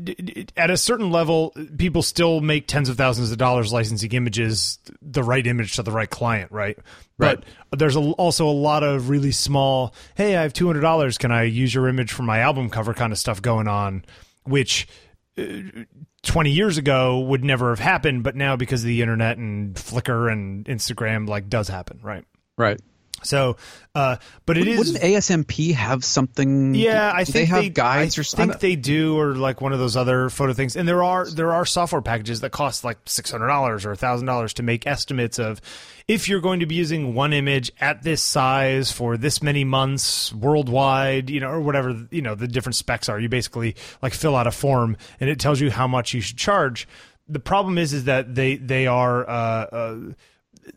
at 0.56 0.70
a 0.70 0.76
certain 0.76 1.10
level, 1.10 1.52
people 1.76 2.02
still 2.02 2.40
make 2.40 2.66
tens 2.66 2.88
of 2.88 2.96
thousands 2.96 3.32
of 3.32 3.38
dollars 3.38 3.72
licensing 3.72 4.12
images, 4.12 4.78
the 5.02 5.22
right 5.22 5.46
image 5.46 5.76
to 5.76 5.82
the 5.82 5.90
right 5.92 6.08
client, 6.08 6.50
right? 6.52 6.78
Right. 7.18 7.44
But 7.70 7.78
there's 7.78 7.96
a, 7.96 8.00
also 8.00 8.48
a 8.48 8.52
lot 8.52 8.82
of 8.82 9.10
really 9.10 9.32
small, 9.32 9.94
hey, 10.14 10.36
I 10.36 10.42
have 10.42 10.52
two 10.52 10.66
hundred 10.66 10.80
dollars. 10.80 11.18
Can 11.18 11.32
I 11.32 11.42
use 11.42 11.74
your 11.74 11.88
image 11.88 12.12
for 12.12 12.22
my 12.22 12.38
album 12.38 12.70
cover 12.70 12.94
kind 12.94 13.12
of 13.12 13.18
stuff 13.18 13.42
going 13.42 13.68
on, 13.68 14.04
which. 14.44 14.88
Uh, 15.36 15.84
20 16.22 16.52
years 16.52 16.78
ago 16.78 17.18
would 17.18 17.44
never 17.44 17.68
have 17.68 17.80
happened 17.80 18.22
but 18.22 18.34
now 18.34 18.56
because 18.56 18.82
of 18.82 18.86
the 18.86 19.02
internet 19.02 19.36
and 19.36 19.74
flickr 19.74 20.32
and 20.32 20.64
instagram 20.66 21.28
like 21.28 21.50
does 21.50 21.68
happen 21.68 21.98
right 22.02 22.24
Right. 22.56 22.80
So 23.24 23.56
uh 23.94 24.16
but 24.46 24.58
it 24.58 24.68
is 24.68 24.78
Wouldn't 24.78 24.98
ASMP 24.98 25.74
have 25.74 26.04
something? 26.04 26.74
yeah, 26.74 27.12
I 27.14 27.24
think 27.24 27.34
they 27.34 27.44
have 27.46 27.74
guides 27.74 28.18
I 28.18 28.20
or 28.20 28.24
something. 28.24 28.48
think 28.50 28.60
they 28.60 28.76
do, 28.76 29.18
or 29.18 29.34
like 29.34 29.60
one 29.60 29.72
of 29.72 29.78
those 29.78 29.96
other 29.96 30.28
photo 30.30 30.52
things. 30.52 30.76
And 30.76 30.86
there 30.88 31.02
are 31.02 31.28
there 31.28 31.52
are 31.52 31.64
software 31.64 32.02
packages 32.02 32.40
that 32.40 32.50
cost 32.50 32.84
like 32.84 32.98
six 33.06 33.30
hundred 33.30 33.48
dollars 33.48 33.86
or 33.86 33.94
thousand 33.96 34.26
dollars 34.26 34.52
to 34.54 34.62
make 34.62 34.86
estimates 34.86 35.38
of 35.38 35.60
if 36.06 36.28
you're 36.28 36.40
going 36.40 36.60
to 36.60 36.66
be 36.66 36.74
using 36.74 37.14
one 37.14 37.32
image 37.32 37.72
at 37.80 38.02
this 38.02 38.22
size 38.22 38.92
for 38.92 39.16
this 39.16 39.42
many 39.42 39.64
months 39.64 40.32
worldwide, 40.34 41.30
you 41.30 41.40
know, 41.40 41.48
or 41.48 41.60
whatever 41.60 42.06
you 42.10 42.20
know 42.22 42.34
the 42.34 42.48
different 42.48 42.76
specs 42.76 43.08
are. 43.08 43.18
You 43.18 43.28
basically 43.28 43.76
like 44.02 44.12
fill 44.12 44.36
out 44.36 44.46
a 44.46 44.50
form, 44.50 44.96
and 45.20 45.30
it 45.30 45.38
tells 45.40 45.60
you 45.60 45.70
how 45.70 45.86
much 45.86 46.12
you 46.14 46.20
should 46.20 46.36
charge. 46.36 46.86
The 47.28 47.40
problem 47.40 47.78
is, 47.78 47.92
is 47.94 48.04
that 48.04 48.34
they 48.34 48.56
they 48.56 48.86
are. 48.86 49.28
Uh, 49.28 49.32
uh, 49.32 49.96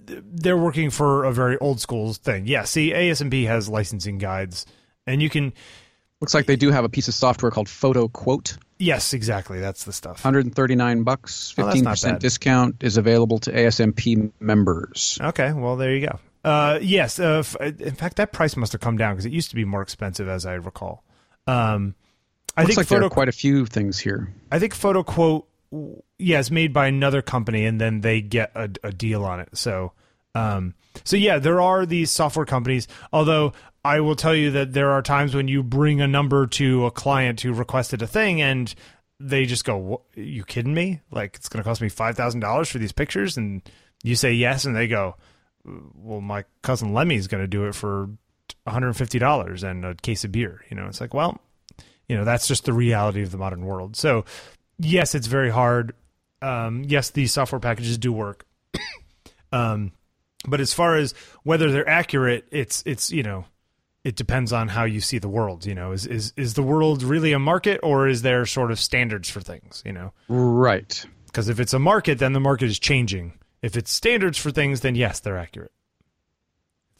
they're 0.06 0.58
working 0.58 0.90
for 0.90 1.24
a 1.24 1.32
very 1.32 1.58
old 1.60 1.80
school 1.80 2.14
thing. 2.14 2.46
Yeah, 2.48 2.64
see, 2.64 2.92
ASMP 2.92 3.46
has 3.48 3.70
licensing 3.70 4.18
guides, 4.18 4.66
and 5.06 5.22
you 5.22 5.30
can 5.30 5.54
Looks 6.20 6.34
like 6.34 6.48
they 6.48 6.56
do 6.56 6.72
have 6.72 6.84
a 6.84 6.90
piece 6.90 7.08
of 7.08 7.14
software 7.14 7.52
called 7.52 7.68
fotoQuote. 7.68 8.58
Yes, 8.80 9.14
exactly. 9.14 9.60
That's 9.60 9.84
the 9.84 9.94
stuff. 9.94 10.24
139 10.26 11.04
bucks, 11.04 11.54
Oh, 11.60 11.64
15% 11.64 12.04
bad. 12.04 12.20
discount 12.20 12.76
is 12.84 12.98
available 12.98 13.38
to 13.40 13.52
ASMP 13.52 14.32
members. 14.40 15.20
Okay, 15.22 15.54
well 15.54 15.76
there 15.76 15.94
you 15.96 16.08
go. 16.08 16.20
Uh, 16.44 16.80
yes, 16.82 17.20
uh, 17.20 17.40
f- 17.40 17.56
in 17.62 17.94
fact, 17.94 18.16
that 18.18 18.32
price 18.32 18.56
must 18.58 18.72
have 18.72 18.82
come 18.82 18.98
down 18.98 19.14
because 19.14 19.26
it 19.28 19.32
used 19.32 19.50
to 19.52 19.56
be 19.56 19.64
more 19.66 19.84
expensive, 19.84 20.28
as 20.28 20.44
I 20.46 20.54
recall. 20.54 21.04
Um, 21.46 21.94
I 22.56 22.62
Looks 22.62 22.70
think 22.70 22.78
like 22.78 22.88
there 22.88 22.98
photo. 22.98 23.08
are 23.08 23.10
quite 23.12 23.30
a 23.30 23.34
few 23.34 23.68
things 23.68 24.00
here. 24.00 24.34
I 24.52 24.58
think 24.58 24.74
fotoQuote. 24.74 25.46
Yeah, 26.18 26.39
it's 26.39 26.51
made 26.51 26.74
by 26.74 26.88
another 26.88 27.22
company, 27.22 27.65
and 27.65 27.80
then 27.80 28.01
they 28.01 28.22
get 28.22 28.51
a, 28.55 28.70
a 28.84 28.91
deal 28.91 29.24
on 29.26 29.39
it. 29.39 29.49
So, 29.57 29.91
um, 30.34 30.76
so 31.03 31.18
yeah, 31.18 31.39
there 31.39 31.59
are 31.61 31.86
these 31.86 32.09
software 32.11 32.45
companies. 32.45 32.88
Although 33.11 33.53
I 33.84 33.99
will 33.99 34.15
tell 34.15 34.36
you 34.36 34.51
that 34.51 34.74
there 34.74 34.91
are 34.91 35.01
times 35.01 35.36
when 35.36 35.47
you 35.47 35.63
bring 35.63 35.99
a 36.01 36.07
number 36.07 36.47
to 36.47 36.86
a 36.86 36.91
client 36.91 37.41
who 37.41 37.53
requested 37.53 38.01
a 38.01 38.07
thing, 38.07 38.41
and 38.41 38.74
they 39.20 39.45
just 39.45 39.65
go, 39.65 39.78
"What- 39.78 40.01
"You 40.15 40.43
kidding 40.43 40.74
me? 40.74 41.01
Like 41.11 41.36
it's 41.36 41.49
going 41.49 41.61
to 41.63 41.68
cost 41.68 41.82
me 41.82 41.89
five 41.89 42.15
thousand 42.15 42.39
dollars 42.39 42.70
for 42.70 42.78
these 42.78 42.91
pictures?" 42.93 43.36
And 43.38 43.61
you 44.03 44.15
say 44.15 44.32
yes, 44.34 44.63
and 44.65 44.76
they 44.76 44.88
go, 44.88 45.15
"Well, 45.65 46.22
my 46.22 46.45
cousin 46.61 46.93
Lemmy's 46.93 47.28
going 47.28 47.43
to 47.43 47.47
do 47.47 47.65
it 47.65 47.76
for 47.76 48.05
one 48.05 48.74
hundred 48.74 48.88
and 48.88 48.97
fifty 48.97 49.20
dollars 49.20 49.63
and 49.63 49.84
a 49.84 49.95
case 49.95 50.24
of 50.24 50.32
beer." 50.32 50.63
You 50.70 50.78
know, 50.78 50.86
it's 50.88 51.01
like, 51.01 51.13
well, 51.13 51.41
you 52.07 52.15
know, 52.15 52.24
that's 52.24 52.47
just 52.47 52.65
the 52.65 52.74
reality 52.74 53.22
of 53.22 53.32
the 53.32 53.38
modern 53.38 53.65
world. 53.65 53.95
So, 53.97 54.24
yes, 54.80 55.15
it's 55.15 55.28
very 55.28 55.49
hard. 55.49 55.93
Um, 56.41 56.84
yes, 56.88 57.09
these 57.09 57.32
software 57.34 57.59
packages 57.59 57.97
do 57.97 58.11
work. 58.13 58.45
um, 59.51 59.91
but 60.47 60.59
as 60.59 60.73
far 60.73 60.95
as 60.95 61.13
whether 61.43 61.71
they're 61.71 61.89
accurate, 61.89 62.47
it's 62.51 62.84
it's 62.86 63.11
you 63.11 63.23
know, 63.23 63.45
it 64.03 64.15
depends 64.15 64.53
on 64.53 64.67
how 64.67 64.84
you 64.84 65.01
see 65.01 65.17
the 65.17 65.30
world. 65.30 65.65
You 65.65 65.75
know, 65.75 65.91
is 65.91 66.05
is 66.05 66.34
is 66.38 66.53
the 66.53 66.63
world 66.63 67.03
really 67.03 67.34
a 67.34 67.39
market 67.39 67.80
or 67.84 68.07
is 68.07 68.21
there 68.21 68.45
sort 68.45 68.71
of 68.71 68.80
standards 68.80 69.30
for 69.30 69.41
things? 69.41 69.82
You 69.86 69.93
know, 69.93 70.13
Right. 70.28 71.05
because 71.25 71.49
if 71.49 71.59
it's 71.59 71.73
a 71.73 71.80
market, 71.80 72.19
then 72.19 72.34
the 72.34 72.39
market 72.39 72.65
is 72.65 72.80
changing. 72.80 73.34
If 73.61 73.75
it's 73.75 73.91
standards 73.91 74.38
for 74.38 74.51
things, 74.51 74.82
then 74.82 74.93
yes, 74.95 75.19
they're 75.19 75.38
accurate. 75.38 75.71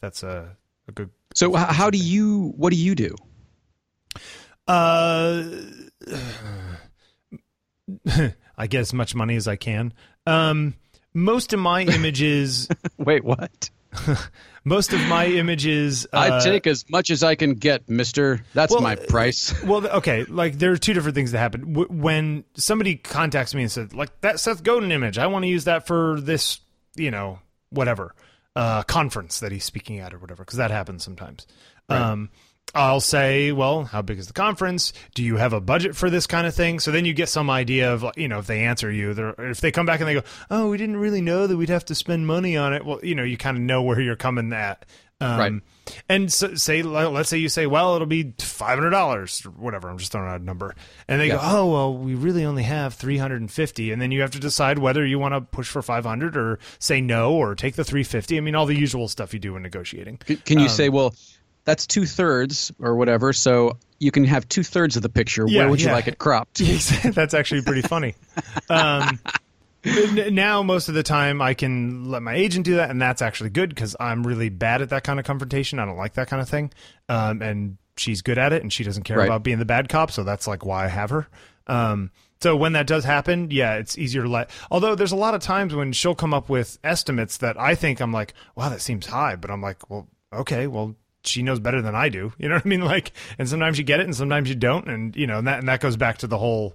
That's 0.00 0.22
a 0.22 0.56
a 0.88 0.92
good. 0.92 1.10
So 1.34 1.54
how 1.54 1.90
do 1.90 1.98
you 1.98 2.52
what 2.56 2.70
do 2.70 2.76
you 2.76 2.94
do? 2.96 3.14
Uh, 4.66 5.44
I 8.56 8.66
get 8.66 8.80
as 8.80 8.92
much 8.92 9.14
money 9.14 9.36
as 9.36 9.48
I 9.48 9.56
can. 9.56 9.92
Um, 10.26 10.74
most 11.14 11.52
of 11.52 11.60
my 11.60 11.82
images, 11.82 12.68
Wait, 12.98 13.24
what? 13.24 13.70
most 14.64 14.92
of 14.92 15.00
my 15.06 15.26
images, 15.26 16.06
uh, 16.12 16.40
I 16.40 16.44
take 16.44 16.66
as 16.66 16.84
much 16.90 17.10
as 17.10 17.22
I 17.22 17.34
can 17.34 17.54
get, 17.54 17.88
mister. 17.88 18.44
That's 18.52 18.72
well, 18.72 18.82
my 18.82 18.96
price. 18.96 19.62
well, 19.62 19.86
okay, 19.86 20.24
like 20.24 20.58
there 20.58 20.72
are 20.72 20.76
two 20.76 20.92
different 20.92 21.14
things 21.14 21.32
that 21.32 21.38
happen. 21.38 21.72
W- 21.72 21.88
when 21.88 22.44
somebody 22.54 22.96
contacts 22.96 23.54
me 23.54 23.62
and 23.62 23.72
says, 23.72 23.94
like 23.94 24.20
that 24.20 24.40
Seth 24.40 24.62
Godin 24.62 24.92
image, 24.92 25.18
I 25.18 25.26
want 25.28 25.44
to 25.44 25.48
use 25.48 25.64
that 25.64 25.86
for 25.86 26.20
this, 26.20 26.60
you 26.96 27.10
know, 27.10 27.38
whatever 27.70 28.14
uh, 28.56 28.82
conference 28.82 29.40
that 29.40 29.52
he's 29.52 29.64
speaking 29.64 29.98
at 30.00 30.12
or 30.12 30.18
whatever, 30.18 30.44
because 30.44 30.58
that 30.58 30.70
happens 30.70 31.02
sometimes. 31.02 31.46
Um, 31.88 32.28
I'll 32.74 33.00
say, 33.00 33.50
well, 33.50 33.84
how 33.84 34.02
big 34.02 34.18
is 34.18 34.26
the 34.26 34.32
conference? 34.32 34.92
Do 35.14 35.22
you 35.22 35.36
have 35.36 35.52
a 35.52 35.60
budget 35.60 35.96
for 35.96 36.10
this 36.10 36.26
kind 36.26 36.46
of 36.46 36.54
thing? 36.54 36.80
So 36.80 36.90
then 36.90 37.04
you 37.04 37.14
get 37.14 37.28
some 37.28 37.48
idea 37.48 37.92
of, 37.92 38.04
you 38.16 38.28
know, 38.28 38.40
if 38.40 38.46
they 38.46 38.64
answer 38.64 38.90
you, 38.92 39.34
if 39.38 39.60
they 39.60 39.72
come 39.72 39.86
back 39.86 40.00
and 40.00 40.08
they 40.08 40.14
go, 40.14 40.22
oh, 40.50 40.68
we 40.68 40.76
didn't 40.76 40.98
really 40.98 41.22
know 41.22 41.46
that 41.46 41.56
we'd 41.56 41.70
have 41.70 41.86
to 41.86 41.94
spend 41.94 42.26
money 42.26 42.56
on 42.56 42.74
it. 42.74 42.84
Well, 42.84 43.00
you 43.02 43.14
know, 43.14 43.22
you 43.24 43.36
kind 43.36 43.56
of 43.56 43.62
know 43.62 43.82
where 43.82 44.00
you're 44.00 44.16
coming 44.16 44.52
at. 44.52 44.84
Um, 45.20 45.38
Right. 45.38 45.52
And 46.08 46.30
so, 46.30 46.54
say, 46.54 46.82
let's 46.82 47.30
say 47.30 47.38
you 47.38 47.48
say, 47.48 47.66
well, 47.66 47.94
it'll 47.94 48.06
be 48.06 48.34
five 48.38 48.78
hundred 48.78 48.90
dollars 48.90 49.44
or 49.46 49.50
whatever. 49.50 49.88
I'm 49.88 49.96
just 49.96 50.12
throwing 50.12 50.28
out 50.28 50.40
a 50.40 50.44
number, 50.44 50.74
and 51.08 51.18
they 51.18 51.28
go, 51.28 51.38
oh, 51.40 51.72
well, 51.72 51.96
we 51.96 52.14
really 52.14 52.44
only 52.44 52.64
have 52.64 52.92
three 52.92 53.16
hundred 53.16 53.40
and 53.40 53.50
fifty, 53.50 53.90
and 53.90 54.00
then 54.00 54.12
you 54.12 54.20
have 54.20 54.32
to 54.32 54.38
decide 54.38 54.78
whether 54.78 55.04
you 55.06 55.18
want 55.18 55.32
to 55.32 55.40
push 55.40 55.66
for 55.66 55.80
five 55.80 56.04
hundred 56.04 56.36
or 56.36 56.58
say 56.78 57.00
no 57.00 57.32
or 57.32 57.54
take 57.54 57.74
the 57.74 57.84
three 57.84 58.04
fifty. 58.04 58.36
I 58.36 58.40
mean, 58.40 58.54
all 58.54 58.66
the 58.66 58.78
usual 58.78 59.08
stuff 59.08 59.32
you 59.32 59.40
do 59.40 59.56
in 59.56 59.62
negotiating. 59.62 60.18
Can 60.18 60.58
you 60.58 60.66
um, 60.66 60.68
say, 60.68 60.90
well, 60.90 61.14
that's 61.68 61.86
two 61.86 62.06
thirds 62.06 62.72
or 62.80 62.96
whatever, 62.96 63.34
so 63.34 63.76
you 63.98 64.10
can 64.10 64.24
have 64.24 64.48
two 64.48 64.62
thirds 64.62 64.96
of 64.96 65.02
the 65.02 65.10
picture. 65.10 65.44
Yeah, 65.46 65.60
Where 65.60 65.68
would 65.68 65.82
you 65.82 65.92
like 65.92 66.08
it 66.08 66.18
cropped? 66.18 66.58
That's 67.04 67.34
actually 67.34 67.60
pretty 67.60 67.82
funny. 67.82 68.14
Um, 68.70 69.18
now 70.30 70.62
most 70.62 70.88
of 70.88 70.94
the 70.94 71.02
time 71.02 71.42
I 71.42 71.52
can 71.52 72.10
let 72.10 72.22
my 72.22 72.34
agent 72.34 72.64
do 72.64 72.76
that, 72.76 72.88
and 72.88 73.02
that's 73.02 73.20
actually 73.20 73.50
good 73.50 73.68
because 73.68 73.94
I'm 74.00 74.26
really 74.26 74.48
bad 74.48 74.80
at 74.80 74.88
that 74.90 75.04
kind 75.04 75.18
of 75.20 75.26
confrontation. 75.26 75.78
I 75.78 75.84
don't 75.84 75.98
like 75.98 76.14
that 76.14 76.28
kind 76.28 76.40
of 76.40 76.48
thing, 76.48 76.72
um, 77.10 77.42
and 77.42 77.76
she's 77.98 78.22
good 78.22 78.38
at 78.38 78.54
it, 78.54 78.62
and 78.62 78.72
she 78.72 78.82
doesn't 78.82 79.02
care 79.02 79.18
Right. 79.18 79.26
about 79.26 79.42
being 79.42 79.58
the 79.58 79.64
bad 79.66 79.90
cop, 79.90 80.10
so 80.10 80.24
that's 80.24 80.46
like 80.46 80.64
why 80.64 80.86
I 80.86 80.88
have 80.88 81.10
her. 81.10 81.26
Um, 81.66 82.10
so 82.40 82.56
when 82.56 82.72
that 82.72 82.86
does 82.86 83.04
happen, 83.04 83.50
yeah, 83.50 83.74
it's 83.74 83.98
easier 83.98 84.22
to 84.22 84.28
let. 84.28 84.48
Although 84.70 84.94
there's 84.94 85.12
a 85.12 85.16
lot 85.16 85.34
of 85.34 85.42
times 85.42 85.74
when 85.74 85.92
she'll 85.92 86.14
come 86.14 86.32
up 86.32 86.48
with 86.48 86.78
estimates 86.82 87.36
that 87.38 87.60
I 87.60 87.74
think 87.74 88.00
I'm 88.00 88.12
like, 88.12 88.32
wow, 88.56 88.70
that 88.70 88.80
seems 88.80 89.06
high, 89.06 89.36
but 89.36 89.50
I'm 89.50 89.60
like, 89.60 89.90
well, 89.90 90.08
okay, 90.32 90.66
well, 90.66 90.94
she 91.28 91.42
knows 91.42 91.60
better 91.60 91.80
than 91.82 91.94
I 91.94 92.08
do. 92.08 92.32
You 92.38 92.48
know 92.48 92.56
what 92.56 92.66
I 92.66 92.68
mean? 92.68 92.80
Like, 92.88 93.12
and 93.38 93.48
sometimes 93.48 93.78
you 93.78 93.84
get 93.84 94.00
it, 94.00 94.04
and 94.04 94.16
sometimes 94.16 94.48
you 94.48 94.54
don't, 94.54 94.88
and 94.88 95.14
you 95.14 95.26
know, 95.26 95.38
and 95.38 95.46
that 95.46 95.58
and 95.60 95.68
that 95.68 95.80
goes 95.80 95.96
back 95.96 96.18
to 96.18 96.26
the 96.26 96.38
whole, 96.38 96.74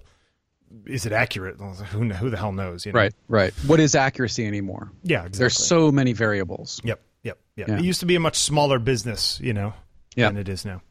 is 0.86 1.06
it 1.06 1.12
accurate? 1.12 1.56
Who 1.58 2.08
who 2.10 2.30
the 2.30 2.36
hell 2.36 2.52
knows? 2.52 2.86
You 2.86 2.92
know? 2.92 2.98
Right, 3.00 3.14
right. 3.28 3.52
What 3.66 3.80
is 3.80 3.94
accuracy 3.94 4.46
anymore? 4.46 4.90
Yeah, 5.02 5.20
exactly. 5.20 5.38
There's 5.38 5.56
so 5.56 5.90
many 5.92 6.12
variables. 6.12 6.80
Yep, 6.84 7.00
yep, 7.22 7.38
yep. 7.56 7.68
Yeah. 7.68 7.78
It 7.78 7.84
used 7.84 8.00
to 8.00 8.06
be 8.06 8.14
a 8.16 8.20
much 8.20 8.36
smaller 8.36 8.78
business, 8.78 9.38
you 9.42 9.52
know, 9.52 9.72
Yeah. 10.16 10.28
than 10.28 10.36
it 10.38 10.48
is 10.48 10.64
now. 10.64 10.82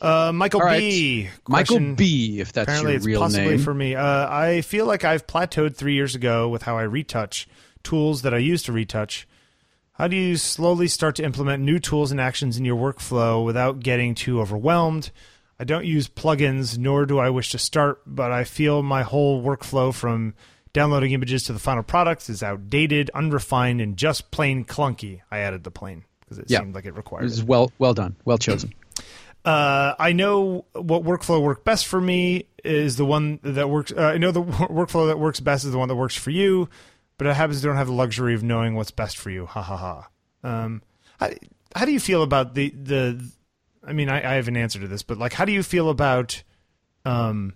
Uh, 0.00 0.32
Michael 0.32 0.60
right. 0.60 0.78
B. 0.78 1.28
Michael 1.48 1.94
B, 1.94 2.38
if 2.40 2.52
that's 2.52 2.66
Apparently, 2.68 2.92
your 2.92 2.96
it's 2.98 3.06
real 3.06 3.20
possibly 3.20 3.50
name. 3.50 3.58
for 3.58 3.74
me. 3.74 3.94
Uh, 3.94 4.28
I 4.30 4.60
feel 4.60 4.86
like 4.86 5.04
I've 5.04 5.26
plateaued 5.26 5.74
three 5.76 5.94
years 5.94 6.14
ago 6.14 6.48
with 6.48 6.62
how 6.62 6.76
I 6.78 6.82
retouch 6.82 7.48
tools 7.82 8.22
that 8.22 8.32
I 8.34 8.38
use 8.38 8.62
to 8.64 8.72
retouch. 8.72 9.26
How 9.94 10.08
do 10.08 10.16
you 10.16 10.36
slowly 10.36 10.88
start 10.88 11.14
to 11.16 11.24
implement 11.24 11.62
new 11.62 11.78
tools 11.78 12.10
and 12.10 12.20
actions 12.20 12.56
in 12.58 12.64
your 12.64 12.76
workflow 12.76 13.44
without 13.44 13.78
getting 13.80 14.14
too 14.14 14.40
overwhelmed? 14.40 15.10
I 15.58 15.62
don't 15.64 15.84
use 15.84 16.08
plugins, 16.08 16.76
nor 16.76 17.06
do 17.06 17.18
I 17.20 17.30
wish 17.30 17.50
to 17.50 17.58
start, 17.58 18.02
but 18.04 18.32
I 18.32 18.42
feel 18.42 18.82
my 18.82 19.02
whole 19.04 19.40
workflow 19.42 19.94
from 19.94 20.34
downloading 20.72 21.12
images 21.12 21.44
to 21.44 21.52
the 21.52 21.60
final 21.60 21.84
products 21.84 22.28
is 22.28 22.42
outdated, 22.42 23.08
unrefined, 23.14 23.80
and 23.80 23.96
just 23.96 24.32
plain 24.32 24.64
clunky. 24.64 25.20
I 25.30 25.38
added 25.38 25.62
the 25.62 25.70
plain 25.70 26.04
because 26.20 26.38
it 26.38 26.46
Yeah. 26.48 26.58
seemed 26.58 26.74
like 26.74 26.86
it 26.86 26.96
required 26.96 27.26
it. 27.26 27.30
is 27.30 27.44
well, 27.44 27.70
well 27.78 27.94
done, 27.94 28.16
well 28.24 28.38
chosen. 28.38 28.74
Uh, 29.44 29.94
I 29.98 30.12
know 30.14 30.64
what 30.72 31.02
workflow 31.04 31.38
worked 31.42 31.66
best 31.66 31.86
for 31.86 32.00
me 32.00 32.46
is 32.64 32.96
the 32.96 33.04
one 33.04 33.40
that 33.42 33.68
works. 33.68 33.92
Uh, 33.94 34.00
I 34.00 34.16
know 34.16 34.30
the 34.30 34.40
wor- 34.40 34.68
workflow 34.86 35.08
that 35.08 35.18
works 35.18 35.38
best 35.38 35.66
is 35.66 35.72
the 35.72 35.76
one 35.76 35.88
that 35.88 35.96
works 35.96 36.16
for 36.16 36.30
you, 36.30 36.70
but 37.18 37.26
it 37.26 37.34
happens 37.34 37.60
to 37.60 37.66
don't 37.66 37.76
have 37.76 37.86
the 37.86 37.92
luxury 37.92 38.34
of 38.34 38.42
knowing 38.42 38.74
what's 38.74 38.90
best 38.90 39.18
for 39.18 39.30
you. 39.30 39.46
Ha 39.46 39.62
ha 39.62 39.76
ha. 39.76 40.08
Um, 40.42 40.82
how, 41.20 41.30
how 41.74 41.84
do 41.84 41.92
you 41.92 42.00
feel 42.00 42.22
about 42.22 42.54
the 42.54 42.70
the? 42.70 43.30
I 43.86 43.92
mean, 43.92 44.08
I, 44.08 44.32
I 44.32 44.34
have 44.34 44.48
an 44.48 44.56
answer 44.56 44.80
to 44.80 44.88
this, 44.88 45.02
but 45.02 45.18
like, 45.18 45.32
how 45.32 45.44
do 45.44 45.52
you 45.52 45.62
feel 45.62 45.90
about? 45.90 46.42
Um, 47.04 47.54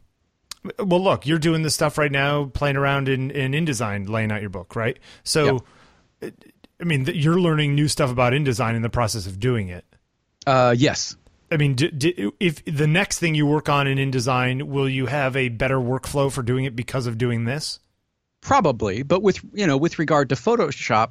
well, 0.79 1.03
look, 1.03 1.27
you're 1.27 1.39
doing 1.39 1.63
this 1.63 1.75
stuff 1.75 1.99
right 1.99 2.13
now, 2.13 2.47
playing 2.47 2.77
around 2.77 3.09
in 3.09 3.31
in 3.31 3.53
InDesign, 3.53 4.09
laying 4.09 4.31
out 4.31 4.41
your 4.41 4.51
book, 4.51 4.77
right? 4.77 4.99
So, 5.23 5.65
I 6.23 6.85
mean, 6.85 7.09
you're 7.13 7.41
learning 7.41 7.75
new 7.75 7.89
stuff 7.89 8.11
about 8.11 8.33
InDesign 8.33 8.75
in 8.75 8.83
the 8.83 8.91
process 8.91 9.27
of 9.27 9.41
doing 9.41 9.69
it. 9.69 9.85
Uh, 10.47 10.75
yes, 10.77 11.17
I 11.51 11.57
mean, 11.57 11.77
if 11.79 12.65
the 12.65 12.87
next 12.87 13.19
thing 13.19 13.35
you 13.35 13.47
work 13.47 13.69
on 13.69 13.87
in 13.87 13.99
InDesign, 13.99 14.65
will 14.65 14.89
you 14.89 15.07
have 15.07 15.37
a 15.37 15.49
better 15.49 15.79
workflow 15.79 16.31
for 16.31 16.43
doing 16.43 16.65
it 16.65 16.77
because 16.77 17.07
of 17.07 17.17
doing 17.17 17.45
this? 17.45 17.81
Probably. 18.41 19.03
But 19.03 19.23
with 19.23 19.41
you 19.53 19.67
know, 19.67 19.77
with 19.77 19.99
regard 19.99 20.29
to 20.31 20.35
Photoshop, 20.35 21.11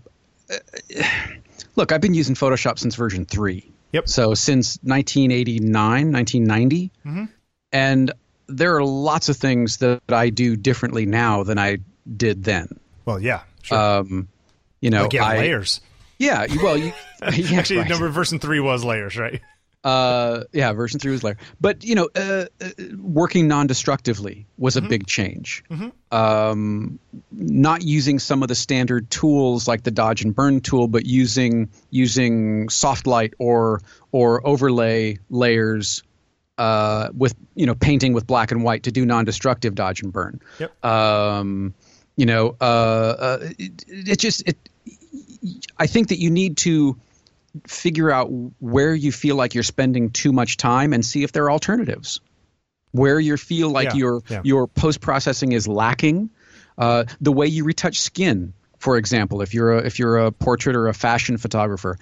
uh, 0.51 0.57
look, 1.75 1.91
I've 1.91 2.01
been 2.01 2.13
using 2.13 2.35
Photoshop 2.35 2.79
since 2.79 2.95
version 2.95 3.25
three. 3.25 3.71
Yep. 3.93 4.09
So 4.09 4.33
since 4.33 4.77
1989, 4.83 6.11
1990, 6.11 6.91
Mm-hmm. 7.05 7.23
and 7.71 8.11
there 8.47 8.75
are 8.75 8.83
lots 8.83 9.29
of 9.29 9.37
things 9.37 9.77
that 9.77 10.01
I 10.09 10.29
do 10.29 10.55
differently 10.55 11.05
now 11.05 11.43
than 11.43 11.57
I 11.57 11.77
did 12.15 12.43
then. 12.43 12.79
Well, 13.05 13.19
yeah, 13.19 13.41
sure. 13.61 13.77
Um, 13.77 14.27
you 14.81 14.89
know, 14.89 15.03
like 15.03 15.13
you 15.13 15.21
I, 15.21 15.37
layers. 15.37 15.81
Yeah, 16.19 16.45
well, 16.61 16.77
you, 16.77 16.91
yeah, 17.33 17.59
Actually, 17.59 17.79
right. 17.79 17.89
number 17.89 18.09
version 18.09 18.39
three 18.39 18.59
was 18.59 18.83
layers, 18.83 19.17
right? 19.17 19.41
Uh, 19.87 20.43
yeah, 20.51 20.73
version 20.73 20.99
three 20.99 21.13
was 21.13 21.23
later. 21.23 21.39
But 21.61 21.83
you 21.85 21.95
know, 21.95 22.09
uh, 22.13 22.45
uh, 22.59 22.69
working 22.97 23.47
non-destructively 23.47 24.45
was 24.57 24.75
Mm-hmm. 24.75 24.85
a 24.85 24.89
big 24.89 25.07
change. 25.07 25.63
Um, 26.11 26.99
not 27.31 27.83
using 27.83 28.19
some 28.19 28.43
of 28.43 28.49
the 28.49 28.55
standard 28.55 29.09
tools 29.09 29.67
like 29.67 29.83
the 29.83 29.91
dodge 29.91 30.23
and 30.23 30.35
burn 30.35 30.59
tool, 30.59 30.87
but 30.87 31.05
using 31.05 31.69
using 31.89 32.69
soft 32.69 33.07
light 33.07 33.33
or 33.39 33.81
or 34.11 34.45
overlay 34.45 35.19
layers 35.29 36.03
uh, 36.57 37.09
with 37.13 37.33
you 37.55 37.65
know 37.65 37.75
painting 37.75 38.13
with 38.13 38.27
black 38.27 38.51
and 38.51 38.63
white 38.63 38.83
to 38.83 38.91
do 38.91 39.05
non-destructive 39.05 39.73
dodge 39.73 40.01
and 40.01 40.11
burn. 40.11 40.41
Yep. 40.59 40.85
Um, 40.85 41.73
you 42.17 42.25
know, 42.25 42.55
uh, 42.59 42.63
uh, 42.63 43.37
it, 43.57 43.85
it 43.87 44.19
just 44.19 44.47
it. 44.47 44.57
I 45.77 45.87
think 45.87 46.09
that 46.09 46.19
you 46.19 46.29
need 46.29 46.57
to 46.57 46.97
figure 47.65 48.11
out 48.11 48.29
where 48.59 48.93
you 48.93 49.11
feel 49.11 49.35
like 49.35 49.53
you're 49.53 49.63
spending 49.63 50.09
too 50.11 50.31
much 50.31 50.57
time 50.57 50.93
and 50.93 51.05
see 51.05 51.23
if 51.23 51.31
there 51.31 51.45
are 51.45 51.51
alternatives. 51.51 52.21
Where 52.91 53.19
you 53.19 53.37
feel 53.37 53.69
like 53.69 53.89
Yeah, 53.89 53.95
your 53.95 54.21
yeah. 54.29 54.41
your 54.43 54.67
post 54.67 55.01
processing 55.01 55.51
is 55.51 55.67
lacking, 55.67 56.29
uh, 56.77 57.05
the 57.19 57.31
way 57.31 57.47
you 57.47 57.63
retouch 57.63 57.99
skin, 58.01 58.53
for 58.77 58.97
example, 58.97 59.41
if 59.41 59.53
you're 59.53 59.77
a, 59.79 59.85
if 59.85 59.99
you're 59.99 60.17
a 60.17 60.31
portrait 60.31 60.75
or 60.75 60.87
a 60.87 60.93
fashion 60.93 61.37
photographer, 61.37 61.97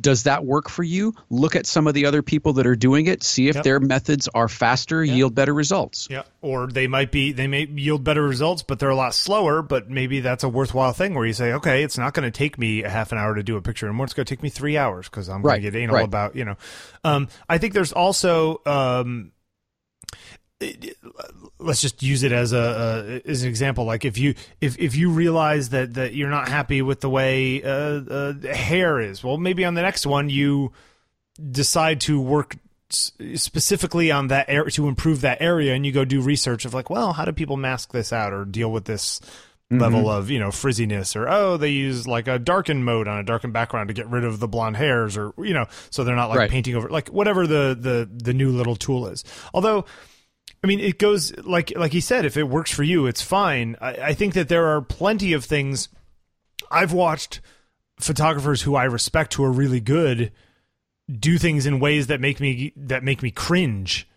does 0.00 0.22
that 0.22 0.44
work 0.44 0.68
for 0.68 0.82
you? 0.82 1.14
Look 1.28 1.56
at 1.56 1.66
some 1.66 1.86
of 1.86 1.94
the 1.94 2.06
other 2.06 2.22
people 2.22 2.54
that 2.54 2.66
are 2.66 2.76
doing 2.76 3.06
it. 3.06 3.22
See 3.22 3.48
if 3.48 3.56
Yep. 3.56 3.64
their 3.64 3.80
methods 3.80 4.28
are 4.34 4.48
faster, 4.48 5.04
yield 5.04 5.34
better 5.34 5.52
results. 5.52 6.08
Yeah. 6.10 6.22
Or 6.40 6.66
they 6.66 6.86
might 6.86 7.12
be, 7.12 7.32
they 7.32 7.46
may 7.46 7.66
yield 7.66 8.02
better 8.02 8.22
results, 8.22 8.62
but 8.62 8.78
they're 8.78 8.88
a 8.88 8.96
lot 8.96 9.14
slower. 9.14 9.62
But 9.62 9.90
maybe 9.90 10.20
that's 10.20 10.42
a 10.42 10.48
worthwhile 10.48 10.92
thing 10.92 11.14
where 11.14 11.26
you 11.26 11.32
say, 11.32 11.52
okay, 11.52 11.82
it's 11.82 11.98
not 11.98 12.14
going 12.14 12.24
to 12.24 12.36
take 12.36 12.58
me 12.58 12.82
a 12.82 12.88
half 12.88 13.12
an 13.12 13.18
hour 13.18 13.34
to 13.34 13.42
do 13.42 13.56
a 13.56 13.62
picture 13.62 13.86
anymore. 13.86 14.04
It's 14.04 14.14
going 14.14 14.26
to 14.26 14.34
take 14.34 14.42
me 14.42 14.48
three 14.48 14.76
hours 14.76 15.08
because 15.08 15.28
I'm 15.28 15.42
going 15.42 15.56
to 15.56 15.70
get 15.70 15.78
anal 15.78 15.96
right. 15.96 16.04
about, 16.04 16.34
you 16.34 16.44
know. 16.44 16.56
Um, 17.04 17.28
I 17.48 17.58
think 17.58 17.74
there's 17.74 17.92
also, 17.92 18.62
um, 18.64 19.32
let's 21.58 21.80
just 21.80 22.02
use 22.02 22.22
it 22.22 22.32
as 22.32 22.52
a, 22.52 23.20
a 23.24 23.30
as 23.30 23.42
an 23.42 23.48
example. 23.48 23.84
Like 23.84 24.04
if 24.04 24.18
you 24.18 24.34
if 24.60 24.78
if 24.78 24.94
you 24.94 25.10
realize 25.10 25.70
that 25.70 25.94
that 25.94 26.14
you're 26.14 26.30
not 26.30 26.48
happy 26.48 26.82
with 26.82 27.00
the 27.00 27.10
way 27.10 27.62
uh, 27.62 27.68
uh, 27.68 28.34
hair 28.54 29.00
is, 29.00 29.22
well, 29.24 29.38
maybe 29.38 29.64
on 29.64 29.74
the 29.74 29.82
next 29.82 30.06
one 30.06 30.28
you 30.28 30.72
decide 31.50 32.00
to 32.02 32.20
work 32.20 32.56
specifically 33.34 34.10
on 34.10 34.28
that 34.28 34.46
area 34.48 34.70
to 34.72 34.88
improve 34.88 35.22
that 35.22 35.38
area, 35.40 35.74
and 35.74 35.86
you 35.86 35.92
go 35.92 36.04
do 36.04 36.20
research 36.20 36.64
of 36.64 36.74
like, 36.74 36.90
well, 36.90 37.12
how 37.14 37.24
do 37.24 37.32
people 37.32 37.56
mask 37.56 37.92
this 37.92 38.12
out 38.12 38.32
or 38.32 38.44
deal 38.44 38.70
with 38.70 38.84
this 38.84 39.20
level 39.70 40.10
of 40.10 40.28
you 40.28 40.38
know 40.38 40.48
frizziness 40.50 41.16
or 41.16 41.26
oh 41.30 41.56
they 41.56 41.70
use 41.70 42.06
like 42.06 42.28
a 42.28 42.38
darken 42.38 42.84
mode 42.84 43.08
on 43.08 43.18
a 43.18 43.22
darkened 43.22 43.54
background 43.54 43.88
to 43.88 43.94
get 43.94 44.06
rid 44.06 44.22
of 44.22 44.38
the 44.38 44.46
blonde 44.46 44.76
hairs 44.76 45.16
or 45.16 45.32
you 45.38 45.54
know 45.54 45.64
so 45.88 46.04
they're 46.04 46.14
not 46.14 46.28
like 46.28 46.40
Right. 46.40 46.50
painting 46.50 46.74
over 46.76 46.90
like 46.90 47.08
whatever 47.08 47.46
the 47.46 47.74
the 47.80 48.06
the 48.12 48.34
new 48.34 48.50
little 48.50 48.76
tool 48.76 49.06
is 49.06 49.24
although 49.54 49.86
I 50.62 50.66
mean, 50.66 50.80
it 50.80 50.98
goes 50.98 51.36
like 51.38 51.72
like 51.76 51.92
he 51.92 52.00
said. 52.00 52.24
If 52.24 52.36
it 52.36 52.44
works 52.44 52.70
for 52.70 52.82
you, 52.82 53.06
it's 53.06 53.22
fine. 53.22 53.76
I, 53.80 53.92
I 53.92 54.14
think 54.14 54.34
that 54.34 54.48
there 54.48 54.68
are 54.68 54.80
plenty 54.80 55.32
of 55.32 55.44
things. 55.44 55.88
I've 56.70 56.92
watched 56.92 57.40
photographers 57.98 58.62
who 58.62 58.74
I 58.74 58.84
respect 58.84 59.34
who 59.34 59.44
are 59.44 59.52
really 59.52 59.80
good 59.80 60.32
do 61.10 61.36
things 61.38 61.66
in 61.66 61.80
ways 61.80 62.06
that 62.06 62.20
make 62.20 62.40
me 62.40 62.72
that 62.76 63.02
make 63.02 63.22
me 63.22 63.30
cringe. 63.30 64.08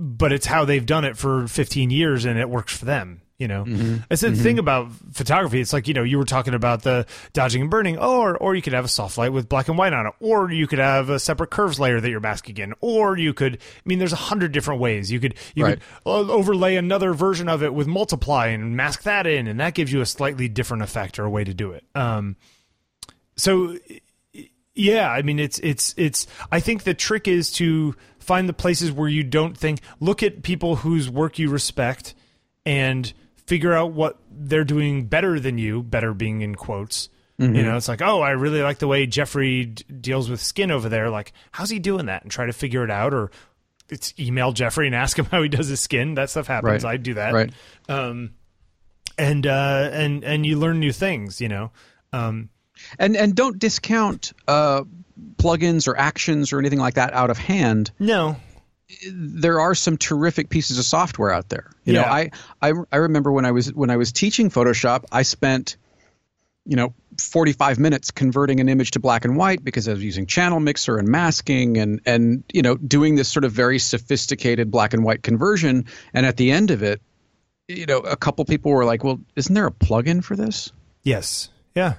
But 0.00 0.32
it's 0.32 0.46
how 0.46 0.64
they've 0.64 0.84
done 0.84 1.04
it 1.04 1.16
for 1.16 1.46
15 1.46 1.90
years, 1.90 2.24
and 2.24 2.38
it 2.38 2.50
works 2.50 2.76
for 2.76 2.84
them. 2.84 3.22
You 3.36 3.48
know, 3.48 3.64
it's 4.10 4.22
the 4.22 4.30
thing 4.36 4.60
about 4.60 4.92
photography. 5.12 5.60
It's 5.60 5.72
like 5.72 5.88
you 5.88 5.94
know, 5.94 6.04
you 6.04 6.18
were 6.18 6.24
talking 6.24 6.54
about 6.54 6.82
the 6.82 7.04
dodging 7.32 7.62
and 7.62 7.70
burning, 7.70 7.98
or 7.98 8.36
or 8.36 8.54
you 8.54 8.62
could 8.62 8.74
have 8.74 8.84
a 8.84 8.88
soft 8.88 9.18
light 9.18 9.32
with 9.32 9.48
black 9.48 9.66
and 9.66 9.76
white 9.76 9.92
on 9.92 10.06
it, 10.06 10.12
or 10.20 10.52
you 10.52 10.68
could 10.68 10.78
have 10.78 11.10
a 11.10 11.18
separate 11.18 11.50
curves 11.50 11.80
layer 11.80 12.00
that 12.00 12.08
you're 12.08 12.20
masking 12.20 12.56
in, 12.58 12.74
or 12.80 13.18
you 13.18 13.34
could. 13.34 13.56
I 13.56 13.82
mean, 13.84 13.98
there's 13.98 14.12
a 14.12 14.16
hundred 14.16 14.52
different 14.52 14.80
ways 14.80 15.10
you 15.10 15.18
could 15.18 15.34
you 15.56 15.64
Right. 15.64 15.80
could 15.80 15.82
uh, 16.06 16.32
overlay 16.32 16.76
another 16.76 17.12
version 17.12 17.48
of 17.48 17.64
it 17.64 17.74
with 17.74 17.88
multiply 17.88 18.46
and 18.46 18.76
mask 18.76 19.02
that 19.02 19.26
in, 19.26 19.48
and 19.48 19.58
that 19.58 19.74
gives 19.74 19.92
you 19.92 20.00
a 20.00 20.06
slightly 20.06 20.46
different 20.48 20.84
effect 20.84 21.18
or 21.18 21.24
a 21.24 21.30
way 21.30 21.42
to 21.42 21.52
do 21.52 21.72
it. 21.72 21.84
Um, 21.96 22.36
so 23.36 23.76
yeah, 24.76 25.10
I 25.10 25.22
mean 25.22 25.40
it's 25.40 25.58
it's 25.58 25.92
it's 25.96 26.28
I 26.52 26.60
think 26.60 26.84
the 26.84 26.94
trick 26.94 27.26
is 27.26 27.50
to 27.54 27.96
find 28.20 28.48
the 28.48 28.52
places 28.52 28.92
where 28.92 29.08
you 29.08 29.24
don't 29.24 29.58
think 29.58 29.80
look 29.98 30.22
at 30.22 30.42
people 30.44 30.76
whose 30.76 31.10
work 31.10 31.38
you 31.38 31.50
respect 31.50 32.14
and 32.64 33.12
figure 33.46 33.72
out 33.72 33.92
what 33.92 34.18
they're 34.30 34.64
doing 34.64 35.06
better 35.06 35.38
than 35.40 35.58
you, 35.58 35.82
better 35.82 36.12
being 36.14 36.42
in 36.42 36.54
quotes. 36.54 37.08
You 37.36 37.48
know, 37.48 37.76
it's 37.76 37.88
like, 37.88 38.00
"Oh, 38.00 38.20
I 38.20 38.30
really 38.30 38.62
like 38.62 38.78
the 38.78 38.86
way 38.86 39.06
Jeffrey 39.06 39.64
d- 39.66 39.84
deals 40.00 40.30
with 40.30 40.40
skin 40.40 40.70
over 40.70 40.88
there. 40.88 41.10
Like, 41.10 41.32
how's 41.50 41.68
he 41.68 41.80
doing 41.80 42.06
that?" 42.06 42.22
and 42.22 42.30
try 42.30 42.46
to 42.46 42.52
figure 42.52 42.84
it 42.84 42.90
out 42.92 43.12
or 43.12 43.32
it's 43.90 44.14
email 44.20 44.52
Jeffrey 44.52 44.86
and 44.86 44.94
ask 44.94 45.18
him 45.18 45.24
how 45.32 45.42
he 45.42 45.48
does 45.48 45.66
his 45.66 45.80
skin. 45.80 46.14
That 46.14 46.30
stuff 46.30 46.46
happens. 46.46 46.84
Right. 46.84 46.92
I 46.94 46.96
do 46.96 47.14
that 47.14 47.34
Right. 47.34 47.52
um, 47.88 48.34
and 49.18 49.46
uh, 49.48 49.90
and 49.92 50.22
and 50.24 50.46
you 50.46 50.58
learn 50.60 50.78
new 50.78 50.92
things. 50.92 51.40
You 51.40 51.48
know, 51.48 51.72
um, 52.12 52.50
And 53.00 53.16
and 53.16 53.34
don't 53.34 53.58
discount 53.58 54.32
uh, 54.46 54.84
plugins 55.36 55.88
or 55.88 55.98
actions 55.98 56.52
or 56.52 56.60
anything 56.60 56.78
like 56.78 56.94
that 56.94 57.12
out 57.14 57.30
of 57.30 57.38
hand. 57.38 57.90
no, 57.98 58.36
there 59.10 59.60
are 59.60 59.74
some 59.74 59.96
terrific 59.96 60.48
pieces 60.50 60.78
of 60.78 60.84
software 60.84 61.30
out 61.32 61.48
there. 61.48 61.70
You 61.84 61.94
know, 61.94 62.02
I, 62.02 62.30
I 62.60 62.72
I 62.92 62.96
remember 62.96 63.32
when 63.32 63.44
I 63.44 63.50
was 63.52 63.72
when 63.72 63.90
I 63.90 63.96
was 63.96 64.12
teaching 64.12 64.50
Photoshop, 64.50 65.04
I 65.10 65.22
spent 65.22 65.76
you 66.66 66.76
know 66.76 66.94
45 67.18 67.78
minutes 67.78 68.10
converting 68.10 68.60
an 68.60 68.68
image 68.68 68.92
to 68.92 69.00
black 69.00 69.24
and 69.24 69.36
white 69.36 69.62
because 69.62 69.86
I 69.88 69.92
was 69.92 70.02
using 70.02 70.26
channel 70.26 70.60
mixer 70.60 70.96
and 70.98 71.08
masking 71.08 71.76
and 71.78 72.00
and 72.06 72.44
you 72.52 72.62
know 72.62 72.76
doing 72.76 73.14
this 73.16 73.28
sort 73.28 73.44
of 73.44 73.52
very 73.52 73.78
sophisticated 73.78 74.70
black 74.70 74.94
and 74.94 75.04
white 75.04 75.22
conversion 75.22 75.86
and 76.14 76.24
at 76.26 76.36
the 76.38 76.50
end 76.52 76.70
of 76.70 76.82
it 76.82 77.00
you 77.68 77.86
know 77.86 77.98
a 77.98 78.16
couple 78.16 78.44
people 78.44 78.70
were 78.72 78.84
like, 78.84 79.02
"Well, 79.04 79.20
isn't 79.36 79.54
there 79.54 79.66
a 79.66 79.70
plugin 79.72 80.22
for 80.22 80.36
this?" 80.36 80.72
Yes. 81.02 81.48
Yeah. 81.74 81.94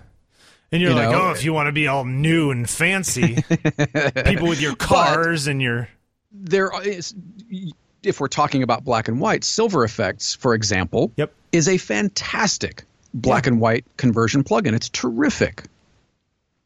And 0.71 0.81
you're 0.81 0.91
You 0.91 0.97
like, 0.97 1.09
know- 1.11 1.27
oh, 1.27 1.31
if 1.31 1.43
you 1.43 1.53
want 1.53 1.67
to 1.67 1.71
be 1.71 1.88
all 1.88 2.05
new 2.05 2.51
and 2.51 2.69
fancy, 2.69 3.36
people 4.25 4.47
with 4.47 4.61
your 4.61 4.75
cars 4.75 5.47
and 5.47 5.61
your 5.61 5.89
there 6.41 6.71
is 6.83 7.13
if 8.03 8.19
we're 8.19 8.27
talking 8.27 8.61
about 8.63 8.83
black 8.83 9.07
and 9.07 9.19
white 9.19 9.43
Silver 9.43 9.86
Efex 9.88 10.38
for 10.38 10.53
example 10.53 11.11
Yep. 11.15 11.33
is 11.51 11.67
a 11.67 11.77
fantastic 11.77 12.83
black 13.13 13.47
and 13.47 13.59
white 13.59 13.86
conversion 13.97 14.43
plugin. 14.43 14.73
It's 14.73 14.89
terrific. 14.89 15.63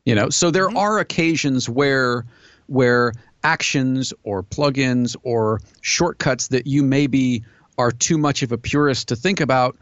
You 0.06 0.16
know 0.16 0.30
so 0.30 0.52
there 0.52 0.68
mm-hmm. 0.68 0.78
are 0.78 1.00
occasions 1.00 1.70
where 1.70 2.26
where 2.68 3.14
actions 3.44 4.14
or 4.24 4.44
plugins 4.44 5.16
or 5.24 5.62
shortcuts 5.82 6.50
that 6.50 6.68
you 6.68 6.84
maybe 6.84 7.44
are 7.78 7.92
too 7.92 8.18
much 8.18 8.44
of 8.44 8.52
a 8.52 8.58
purist 8.58 9.08
to 9.08 9.16
think 9.16 9.40
about 9.40 9.78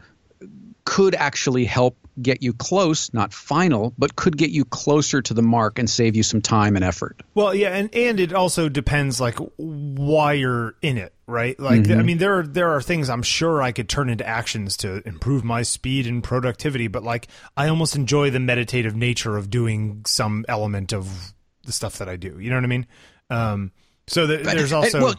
could 0.88 1.14
actually 1.14 1.66
help 1.66 1.98
get 2.22 2.42
you 2.42 2.52
close 2.54 3.12
not 3.12 3.32
final 3.32 3.92
but 3.98 4.16
could 4.16 4.36
get 4.38 4.48
you 4.50 4.64
closer 4.64 5.20
to 5.20 5.34
the 5.34 5.42
mark 5.42 5.78
and 5.78 5.88
save 5.90 6.16
you 6.16 6.22
some 6.22 6.40
time 6.40 6.76
and 6.76 6.84
effort 6.84 7.20
Well, 7.34 7.54
yeah, 7.54 7.76
and 7.76 7.94
and 7.94 8.18
it 8.18 8.32
also 8.32 8.68
depends 8.70 9.20
like 9.20 9.38
why 9.58 10.32
you're 10.32 10.74
in 10.80 10.96
it, 10.96 11.12
right? 11.26 11.60
Like 11.60 11.90
I 11.90 12.02
mean 12.02 12.16
there 12.18 12.38
are 12.38 12.46
there 12.46 12.70
are 12.70 12.80
things 12.80 13.10
I'm 13.10 13.22
sure 13.22 13.60
I 13.62 13.70
could 13.72 13.88
turn 13.88 14.08
into 14.08 14.26
actions 14.26 14.78
to 14.78 15.06
improve 15.06 15.44
my 15.44 15.62
speed 15.62 16.06
and 16.06 16.24
productivity, 16.24 16.88
but 16.88 17.02
like 17.04 17.28
I 17.56 17.68
almost 17.68 17.94
enjoy 17.94 18.30
the 18.30 18.40
meditative 18.40 18.96
nature 18.96 19.36
of 19.36 19.50
doing 19.50 20.02
some 20.06 20.44
element 20.48 20.92
of 20.94 21.34
the 21.66 21.72
stuff 21.72 21.98
that 21.98 22.08
I 22.08 22.16
do. 22.16 22.38
You 22.40 22.48
know 22.50 22.56
what 22.56 22.64
I 22.64 22.68
mean? 22.68 22.86
Um 23.30 23.72
so 24.06 24.26
th- 24.26 24.42
there's 24.42 24.72
And- 24.72 24.84
also 24.84 25.00
well, 25.02 25.14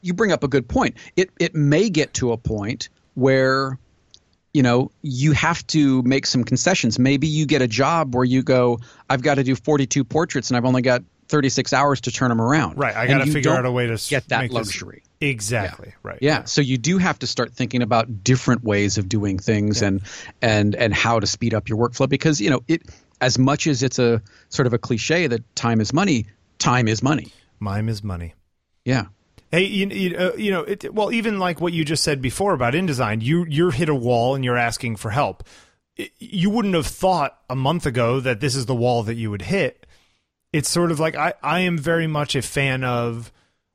you 0.00 0.14
bring 0.14 0.32
up 0.32 0.42
a 0.42 0.48
good 0.48 0.66
point. 0.66 0.96
It 1.14 1.28
it 1.38 1.54
may 1.54 1.90
get 1.90 2.14
to 2.14 2.32
a 2.32 2.38
point 2.38 2.88
where 3.14 3.78
you 4.52 4.62
know 4.62 4.90
you 5.02 5.32
have 5.32 5.66
to 5.68 6.02
make 6.02 6.26
some 6.26 6.44
concessions. 6.44 6.98
Maybe 6.98 7.26
you 7.26 7.46
get 7.46 7.62
a 7.62 7.68
job 7.68 8.14
where 8.14 8.24
you 8.24 8.42
go, 8.42 8.80
I've 9.08 9.22
got 9.22 9.34
to 9.36 9.44
do 9.44 9.54
42 9.54 10.04
portraits 10.04 10.50
and 10.50 10.56
I've 10.56 10.64
only 10.64 10.82
got 10.82 11.02
36 11.28 11.72
hours 11.72 12.00
to 12.02 12.10
turn 12.10 12.28
them 12.28 12.40
around. 12.40 12.76
right, 12.76 12.96
I 12.96 13.06
got 13.06 13.24
to 13.24 13.30
figure 13.30 13.52
out 13.52 13.64
a 13.64 13.70
way 13.70 13.86
to 13.86 13.96
get 14.08 14.28
that 14.28 14.40
make 14.40 14.50
this- 14.50 14.56
luxury. 14.56 15.02
Exactly, 15.22 15.92
right. 16.02 16.18
Yeah, 16.22 16.44
so 16.44 16.62
you 16.62 16.78
do 16.78 16.96
have 16.96 17.18
to 17.18 17.26
start 17.26 17.52
thinking 17.52 17.82
about 17.82 18.24
different 18.24 18.64
ways 18.64 18.96
of 18.96 19.06
doing 19.06 19.38
things 19.38 19.82
and 19.82 20.00
and 20.40 20.74
and 20.74 20.94
how 20.94 21.20
to 21.20 21.26
speed 21.26 21.52
up 21.52 21.68
your 21.68 21.76
workflow 21.76 22.08
because 22.08 22.40
you 22.40 22.48
know 22.48 22.62
it 22.68 22.82
as 23.20 23.38
much 23.38 23.66
as 23.66 23.82
it's 23.82 23.98
a 23.98 24.22
sort 24.48 24.66
of 24.66 24.72
a 24.72 24.78
cliche 24.78 25.26
that 25.26 25.54
time 25.54 25.82
is 25.82 25.92
money, 25.92 26.26
time 26.58 26.88
is 26.88 27.02
money. 27.02 27.28
Mime 27.58 27.90
is 27.90 28.02
money. 28.02 28.32
Yeah. 28.86 29.08
Hey, 29.50 29.64
you, 29.64 30.16
uh, 30.16 30.36
you 30.36 30.52
know, 30.52 30.60
it, 30.60 30.94
well, 30.94 31.12
even 31.12 31.40
like 31.40 31.60
what 31.60 31.72
you 31.72 31.84
just 31.84 32.04
said 32.04 32.22
before 32.22 32.52
about 32.52 32.74
InDesign, 32.74 33.20
you 33.20 33.44
you're 33.48 33.72
hit 33.72 33.88
a 33.88 33.94
wall 33.94 34.34
and 34.34 34.44
you're 34.44 34.56
asking 34.56 34.96
for 34.96 35.10
help. 35.10 35.42
You 36.18 36.50
wouldn't 36.50 36.74
have 36.74 36.86
thought 36.86 37.36
a 37.50 37.56
month 37.56 37.84
ago 37.84 38.20
that 38.20 38.40
this 38.40 38.54
is 38.54 38.66
the 38.66 38.74
wall 38.74 39.02
that 39.02 39.16
you 39.16 39.30
would 39.30 39.42
hit. 39.42 39.86
It's 40.52 40.68
sort 40.68 40.92
of 40.92 41.00
like 41.00 41.16
I, 41.16 41.34
I 41.42 41.60
am 41.60 41.78
very 41.78 42.06
much 42.06 42.36
a 42.36 42.42
fan 42.42 42.84
of 42.84 43.32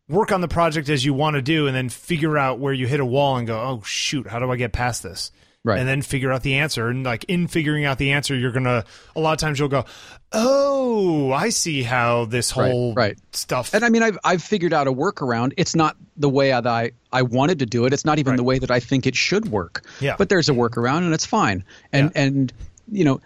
work 0.07 0.31
on 0.31 0.41
the 0.41 0.47
project 0.47 0.87
as 0.87 1.03
you 1.03 1.13
want 1.13 1.35
to 1.35 1.41
do, 1.41 1.67
and 1.67 1.75
then 1.75 1.89
figure 1.89 2.37
out 2.37 2.59
where 2.59 2.73
you 2.73 2.87
hit 2.87 2.99
a 2.99 3.05
wall 3.05 3.37
and 3.37 3.45
go, 3.45 3.59
oh 3.59 3.81
shoot, 3.83 4.27
how 4.27 4.39
do 4.39 4.49
I 4.49 4.55
get 4.55 4.71
past 4.71 5.03
this? 5.03 5.31
Right. 5.65 5.79
And 5.79 5.89
then 5.89 6.03
figure 6.03 6.31
out 6.31 6.43
the 6.43 6.53
answer. 6.53 6.89
And 6.89 7.03
like 7.03 7.23
in 7.23 7.47
figuring 7.47 7.85
out 7.85 7.97
the 7.97 8.11
answer, 8.11 8.35
you're 8.35 8.51
gonna 8.51 8.85
a 9.15 9.19
lot 9.19 9.33
of 9.33 9.39
times 9.39 9.57
you'll 9.57 9.67
go, 9.67 9.85
oh, 10.31 11.31
I 11.31 11.49
see 11.49 11.81
how 11.81 12.25
this 12.25 12.51
whole 12.51 12.93
right. 12.93 13.17
stuff. 13.31 13.73
And 13.73 13.83
I 13.83 13.89
mean, 13.89 14.03
I've 14.03 14.19
I've 14.23 14.43
figured 14.43 14.73
out 14.73 14.87
a 14.87 14.93
workaround. 14.93 15.53
It's 15.57 15.75
not 15.75 15.97
the 16.17 16.29
way 16.29 16.51
that 16.51 16.67
I 16.67 16.91
I 17.11 17.23
wanted 17.23 17.59
to 17.59 17.65
do 17.65 17.85
it. 17.85 17.93
It's 17.93 18.05
not 18.05 18.19
even 18.19 18.33
Right. 18.33 18.37
the 18.37 18.43
way 18.43 18.59
that 18.59 18.69
I 18.69 18.79
think 18.79 19.07
it 19.07 19.15
should 19.15 19.49
work. 19.49 19.83
Yeah. 19.99 20.15
But 20.19 20.29
there's 20.29 20.49
a 20.49 20.53
workaround, 20.53 20.99
and 20.99 21.15
it's 21.15 21.25
fine. 21.25 21.63
And 21.91 22.11
and 22.13 22.53
you 22.87 23.03
know, 23.03 23.21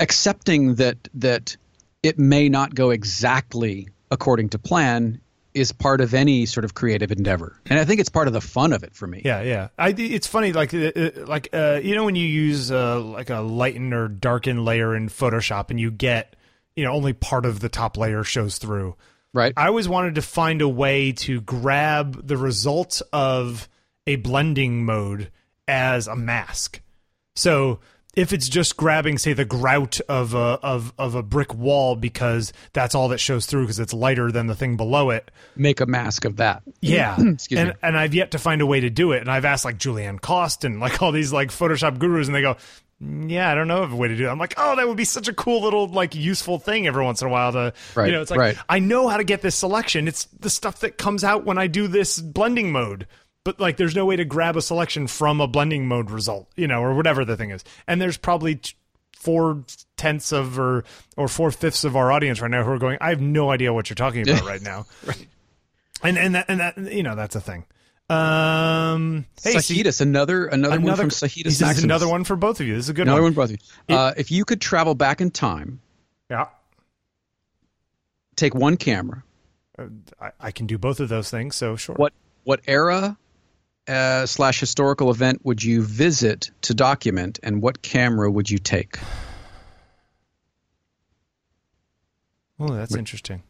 accepting 0.00 0.74
that 0.74 0.96
that 1.14 1.56
it 2.02 2.18
may 2.18 2.48
not 2.48 2.74
go 2.74 2.90
exactly 2.90 3.88
according 4.10 4.48
to 4.48 4.58
plan 4.58 5.20
is 5.54 5.72
part 5.72 6.00
of 6.00 6.14
any 6.14 6.46
sort 6.46 6.64
of 6.64 6.74
creative 6.74 7.10
endeavor. 7.10 7.60
And 7.66 7.78
I 7.78 7.84
think 7.84 8.00
it's 8.00 8.08
part 8.08 8.26
of 8.26 8.32
the 8.32 8.40
fun 8.40 8.72
of 8.72 8.82
it 8.82 8.94
for 8.94 9.06
me. 9.06 9.22
Yeah, 9.24 9.42
yeah. 9.42 9.68
I 9.78 9.90
it's 9.90 10.26
funny 10.26 10.52
like 10.52 10.72
uh, 10.74 10.92
uh, 10.94 11.10
like 11.26 11.48
uh, 11.52 11.80
you 11.82 11.94
know 11.94 12.04
when 12.04 12.14
you 12.14 12.26
use 12.26 12.70
uh, 12.70 13.00
like 13.00 13.30
a 13.30 13.40
lighten 13.40 13.92
or 13.92 14.08
darken 14.08 14.64
layer 14.64 14.94
in 14.94 15.08
Photoshop 15.08 15.70
and 15.70 15.78
you 15.78 15.90
get 15.90 16.36
you 16.76 16.84
know 16.84 16.92
only 16.92 17.12
part 17.12 17.44
of 17.44 17.60
the 17.60 17.68
top 17.68 17.96
layer 17.96 18.24
shows 18.24 18.58
through. 18.58 18.96
Right. 19.34 19.52
I 19.56 19.68
always 19.68 19.88
wanted 19.88 20.16
to 20.16 20.22
find 20.22 20.60
a 20.60 20.68
way 20.68 21.12
to 21.12 21.40
grab 21.40 22.26
the 22.26 22.36
result 22.36 23.00
of 23.12 23.68
a 24.06 24.16
blending 24.16 24.84
mode 24.84 25.30
as 25.66 26.06
a 26.06 26.16
mask. 26.16 26.80
So 27.34 27.80
if 28.14 28.32
it's 28.32 28.48
just 28.48 28.76
grabbing, 28.76 29.16
say, 29.16 29.32
the 29.32 29.44
grout 29.44 30.00
of 30.08 30.34
a 30.34 30.58
of 30.62 30.92
of 30.98 31.14
a 31.14 31.22
brick 31.22 31.54
wall 31.54 31.96
because 31.96 32.52
that's 32.72 32.94
all 32.94 33.08
that 33.08 33.18
shows 33.18 33.46
through 33.46 33.62
because 33.62 33.78
it's 33.80 33.94
lighter 33.94 34.30
than 34.30 34.46
the 34.48 34.54
thing 34.54 34.76
below 34.76 35.10
it, 35.10 35.30
Make 35.56 35.80
a 35.80 35.86
mask 35.86 36.24
of 36.24 36.36
that. 36.36 36.62
yeah. 36.80 37.16
Excuse 37.18 37.58
and 37.60 37.68
me. 37.70 37.74
and 37.82 37.96
I've 37.96 38.14
yet 38.14 38.32
to 38.32 38.38
find 38.38 38.60
a 38.60 38.66
way 38.66 38.80
to 38.80 38.90
do 38.90 39.12
it. 39.12 39.20
And 39.20 39.30
I've 39.30 39.44
asked 39.44 39.64
like 39.64 39.78
Julieanne 39.78 40.20
Kost 40.20 40.64
and 40.64 40.78
like 40.80 41.00
all 41.02 41.12
these 41.12 41.32
like 41.32 41.48
Photoshop 41.50 41.98
gurus, 41.98 42.26
and 42.26 42.34
they 42.34 42.42
go, 42.42 42.56
"Mm, 43.02 43.30
"Yeah, 43.30 43.50
I 43.50 43.54
don't 43.54 43.68
know 43.68 43.82
of 43.82 43.92
a 43.92 43.96
way 43.96 44.08
to 44.08 44.16
do 44.16 44.26
it." 44.26 44.30
I'm 44.30 44.38
like, 44.38 44.54
"Oh, 44.58 44.76
that 44.76 44.86
would 44.86 44.96
be 44.96 45.04
such 45.04 45.28
a 45.28 45.32
cool 45.32 45.62
little 45.62 45.88
like 45.88 46.14
useful 46.14 46.58
thing 46.58 46.86
every 46.86 47.04
once 47.04 47.22
in 47.22 47.28
a 47.28 47.30
while 47.30 47.52
to, 47.52 47.72
Right, 47.94 48.06
you 48.06 48.12
know, 48.12 48.20
it's 48.20 48.30
like 48.30 48.40
right. 48.40 48.56
I 48.68 48.78
know 48.78 49.08
how 49.08 49.16
to 49.16 49.24
get 49.24 49.40
this 49.40 49.54
selection. 49.56 50.06
It's 50.06 50.24
the 50.38 50.50
stuff 50.50 50.80
that 50.80 50.98
comes 50.98 51.24
out 51.24 51.44
when 51.44 51.56
I 51.56 51.66
do 51.66 51.88
this 51.88 52.18
blending 52.20 52.72
mode." 52.72 53.06
But 53.44 53.58
like, 53.58 53.76
there's 53.76 53.96
no 53.96 54.06
way 54.06 54.16
to 54.16 54.24
grab 54.24 54.56
a 54.56 54.62
selection 54.62 55.06
from 55.06 55.40
a 55.40 55.46
blending 55.48 55.86
mode 55.88 56.10
result, 56.10 56.48
you 56.56 56.68
know, 56.68 56.80
or 56.82 56.94
whatever 56.94 57.24
the 57.24 57.36
thing 57.36 57.50
is. 57.50 57.64
And 57.88 58.00
there's 58.00 58.16
probably 58.16 58.56
t- 58.56 58.74
four 59.16 59.64
tenths 59.96 60.32
of 60.32 60.58
or 60.58 60.84
or 61.16 61.28
four 61.28 61.50
fifths 61.50 61.84
of 61.84 61.96
our 61.96 62.12
audience 62.12 62.40
right 62.40 62.50
now 62.50 62.62
who 62.64 62.70
are 62.70 62.78
going, 62.78 62.98
I 63.00 63.10
have 63.10 63.20
no 63.20 63.50
idea 63.50 63.72
what 63.72 63.90
you're 63.90 63.94
talking 63.96 64.28
about 64.28 64.42
right 64.46 64.62
now. 64.62 64.86
Right. 65.04 65.26
And 66.04 66.18
and 66.18 66.34
that 66.36 66.46
and 66.48 66.60
that 66.60 66.78
you 66.92 67.02
know 67.02 67.14
that's 67.16 67.34
a 67.36 67.40
thing. 67.40 67.64
Um, 68.10 69.24
hey, 69.42 69.58
see, 69.58 69.82
Sahidas, 69.82 70.00
another, 70.00 70.46
another 70.46 70.78
one 70.80 70.96
from 70.96 71.08
Sahidas. 71.08 71.44
This 71.44 71.62
is 71.62 71.84
another 71.84 72.08
one 72.08 72.24
for 72.24 72.36
both 72.36 72.60
of 72.60 72.66
you. 72.66 72.74
This 72.74 72.84
is 72.86 72.88
a 72.90 72.92
good 72.92 73.02
Another 73.02 73.22
one. 73.22 73.28
one, 73.28 73.34
brother. 73.34 73.56
Uh, 73.88 74.12
if 74.18 74.30
you 74.30 74.44
could 74.44 74.60
travel 74.60 74.94
back 74.94 75.20
in 75.22 75.30
time, 75.30 75.80
Yeah, 76.28 76.48
take 78.36 78.54
one 78.54 78.76
camera. 78.76 79.22
Uh, 79.78 79.86
I, 80.20 80.30
I 80.40 80.50
can 80.50 80.66
do 80.66 80.76
both 80.78 81.00
of 81.00 81.08
those 81.08 81.30
things. 81.30 81.56
So 81.56 81.76
sure. 81.76 81.94
What 81.94 82.12
what 82.44 82.60
era 82.66 83.16
uh, 83.92 84.26
slash 84.26 84.58
historical 84.58 85.10
event 85.10 85.44
would 85.44 85.62
you 85.62 85.82
visit 85.82 86.50
to 86.62 86.74
document, 86.74 87.38
and 87.42 87.62
what 87.62 87.82
camera 87.82 88.30
would 88.30 88.50
you 88.50 88.58
take? 88.58 88.98
Oh, 92.58 92.72
that's 92.72 92.94
interesting. 92.94 93.42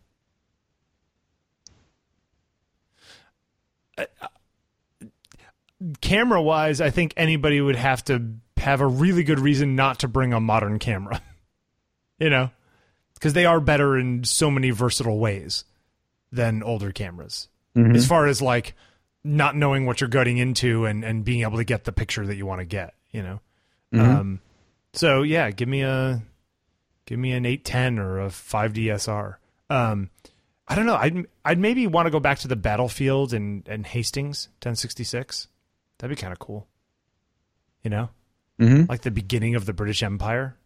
Camera 6.00 6.40
wise, 6.40 6.80
I 6.80 6.90
think 6.90 7.12
anybody 7.16 7.60
would 7.60 7.76
have 7.76 8.04
to 8.04 8.34
have 8.56 8.80
a 8.80 8.86
really 8.86 9.24
good 9.24 9.40
reason 9.40 9.76
not 9.76 9.98
to 10.00 10.08
bring 10.08 10.32
a 10.32 10.40
modern 10.40 10.78
camera. 10.78 11.20
you 12.18 12.30
know, 12.30 12.50
because 13.14 13.32
they 13.32 13.44
are 13.44 13.60
better 13.60 13.98
in 13.98 14.24
so 14.24 14.50
many 14.50 14.70
versatile 14.70 15.18
ways 15.18 15.64
than 16.30 16.62
older 16.62 16.92
cameras. 16.92 17.48
As 17.96 18.06
far 18.06 18.26
as 18.26 18.40
like 18.42 18.74
not 19.24 19.54
knowing 19.56 19.86
what 19.86 20.00
you're 20.00 20.08
getting 20.10 20.38
into 20.38 20.84
and 20.86 21.04
and 21.04 21.24
being 21.24 21.42
able 21.42 21.58
to 21.58 21.64
get 21.64 21.84
the 21.84 21.92
picture 21.92 22.26
that 22.26 22.36
you 22.36 22.46
want 22.46 22.60
to 22.60 22.64
get. 22.64 22.94
You 23.10 23.22
know. 23.22 23.40
Um. 23.94 24.40
So 24.94 25.22
yeah, 25.22 25.50
give 25.50 25.68
me 25.68 25.82
a 25.82 26.22
give 27.06 27.18
me 27.18 27.32
an 27.32 27.44
810 27.46 27.98
or 27.98 28.20
a 28.20 28.28
5DSR. 28.28 29.36
Um, 29.70 30.10
I 30.68 30.74
don't 30.74 30.86
know. 30.86 30.96
I'd 30.96 31.26
I'd 31.44 31.58
maybe 31.58 31.86
want 31.86 32.06
to 32.06 32.10
go 32.10 32.20
back 32.20 32.38
to 32.40 32.48
the 32.48 32.56
battlefield 32.56 33.32
and 33.34 33.66
and 33.68 33.86
Hastings 33.86 34.48
1066. 34.62 35.48
That'd 35.98 36.16
be 36.16 36.20
kind 36.20 36.32
of 36.32 36.38
cool. 36.38 36.66
You 37.82 37.90
know, 37.90 38.10
Mhm. 38.60 38.88
like 38.88 39.02
the 39.02 39.10
beginning 39.10 39.54
of 39.54 39.66
the 39.66 39.72
British 39.72 40.02
Empire. 40.02 40.56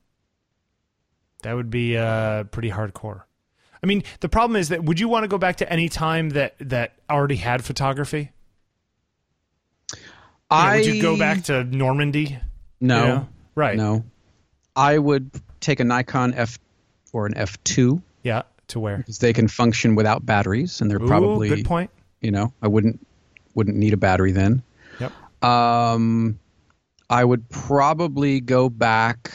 That 1.42 1.54
would 1.54 1.70
be 1.70 1.96
uh 1.96 2.44
pretty 2.44 2.70
hardcore. 2.70 3.22
I 3.82 3.86
mean, 3.86 4.02
the 4.20 4.28
problem 4.28 4.56
is 4.56 4.68
that 4.70 4.84
would 4.84 4.98
you 5.00 5.08
want 5.08 5.24
to 5.24 5.28
go 5.28 5.38
back 5.38 5.56
to 5.56 5.72
any 5.72 5.88
time 5.88 6.30
that 6.30 6.54
that 6.60 6.94
already 7.10 7.36
had 7.36 7.64
photography? 7.64 8.30
You 10.50 10.56
know, 10.56 10.62
I 10.62 10.76
would 10.76 10.86
you 10.86 11.02
go 11.02 11.18
back 11.18 11.44
to 11.44 11.64
Normandy? 11.64 12.38
No, 12.80 13.00
You 13.00 13.08
know? 13.08 13.28
Right. 13.54 13.76
no. 13.76 14.04
I 14.76 14.96
would 14.98 15.30
take 15.60 15.80
a 15.80 15.84
Nikon 15.84 16.34
F 16.34 16.58
or 17.12 17.26
an 17.26 17.36
F 17.36 17.62
two 17.64 18.02
Yeah. 18.22 18.42
To 18.68 18.80
where? 18.80 18.98
because 18.98 19.18
they 19.18 19.32
can 19.32 19.48
function 19.48 19.94
without 19.94 20.26
batteries, 20.26 20.80
and 20.80 20.90
they're 20.90 21.02
Ooh, 21.02 21.06
probably 21.06 21.48
good 21.48 21.64
point. 21.64 21.90
You 22.20 22.30
know, 22.32 22.52
I 22.60 22.68
wouldn't 22.68 23.04
wouldn't 23.54 23.76
need 23.76 23.92
a 23.92 23.96
battery 23.96 24.32
then. 24.32 24.62
Yep. 25.00 25.12
Um, 25.44 26.38
I 27.08 27.24
would 27.24 27.48
probably 27.48 28.40
go 28.40 28.68
back 28.68 29.32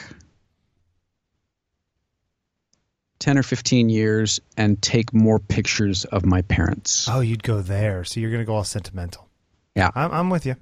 ten 3.18 3.38
or 3.38 3.42
fifteen 3.42 3.88
years 3.88 4.40
and 4.56 4.80
take 4.82 5.12
more 5.14 5.38
pictures 5.38 6.04
of 6.04 6.24
my 6.26 6.42
parents. 6.42 7.08
Oh, 7.10 7.20
you'd 7.20 7.42
go 7.42 7.62
there. 7.62 8.04
So 8.04 8.20
you're 8.20 8.30
going 8.30 8.42
to 8.42 8.46
go 8.46 8.54
all 8.54 8.64
sentimental. 8.64 9.28
Yeah. 9.74 9.90
I'm, 9.94 10.12
I'm 10.12 10.30
with 10.30 10.44
you. 10.44 10.56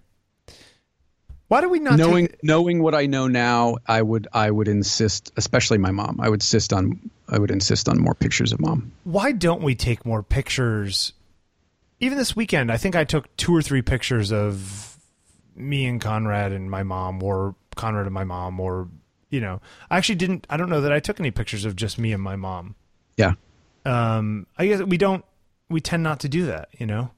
Why 1.50 1.60
do 1.62 1.68
we 1.68 1.80
not 1.80 1.98
knowing 1.98 2.28
take, 2.28 2.44
knowing 2.44 2.80
what 2.80 2.94
I 2.94 3.06
know 3.06 3.26
now, 3.26 3.78
I 3.84 4.00
would 4.00 4.28
I 4.32 4.48
would 4.48 4.68
insist, 4.68 5.32
especially 5.36 5.78
my 5.78 5.90
mom. 5.90 6.20
I 6.20 6.28
would 6.28 6.42
insist 6.42 6.72
on 6.72 7.10
I 7.28 7.40
would 7.40 7.50
insist 7.50 7.88
on 7.88 7.98
more 7.98 8.14
pictures 8.14 8.52
of 8.52 8.60
mom. 8.60 8.92
why 9.02 9.32
don't 9.32 9.60
we 9.60 9.74
take 9.74 10.06
more 10.06 10.22
pictures? 10.22 11.12
Even 11.98 12.16
this 12.18 12.36
weekend, 12.36 12.70
I 12.70 12.76
think 12.76 12.94
I 12.94 13.02
took 13.02 13.36
two 13.36 13.52
or 13.52 13.62
three 13.62 13.82
pictures 13.82 14.30
of 14.30 14.96
me 15.56 15.86
and 15.86 16.00
Conrad 16.00 16.52
and 16.52 16.70
my 16.70 16.84
mom, 16.84 17.20
or 17.20 17.56
Conrad 17.74 18.06
and 18.06 18.14
my 18.14 18.22
mom, 18.22 18.60
or 18.60 18.88
you 19.28 19.40
know, 19.40 19.60
I 19.90 19.96
actually 19.96 20.14
didn't. 20.14 20.46
I 20.48 20.56
don't 20.56 20.70
know 20.70 20.82
that 20.82 20.92
I 20.92 21.00
took 21.00 21.18
any 21.18 21.32
pictures 21.32 21.64
of 21.64 21.74
just 21.74 21.98
me 21.98 22.12
and 22.12 22.22
my 22.22 22.36
mom. 22.36 22.76
Yeah. 23.16 23.32
Um, 23.84 24.46
I 24.56 24.68
guess 24.68 24.82
we 24.82 24.98
don't. 24.98 25.24
We 25.68 25.80
tend 25.80 26.04
not 26.04 26.20
to 26.20 26.28
do 26.28 26.46
that, 26.46 26.68
you 26.78 26.86
know. 26.86 27.10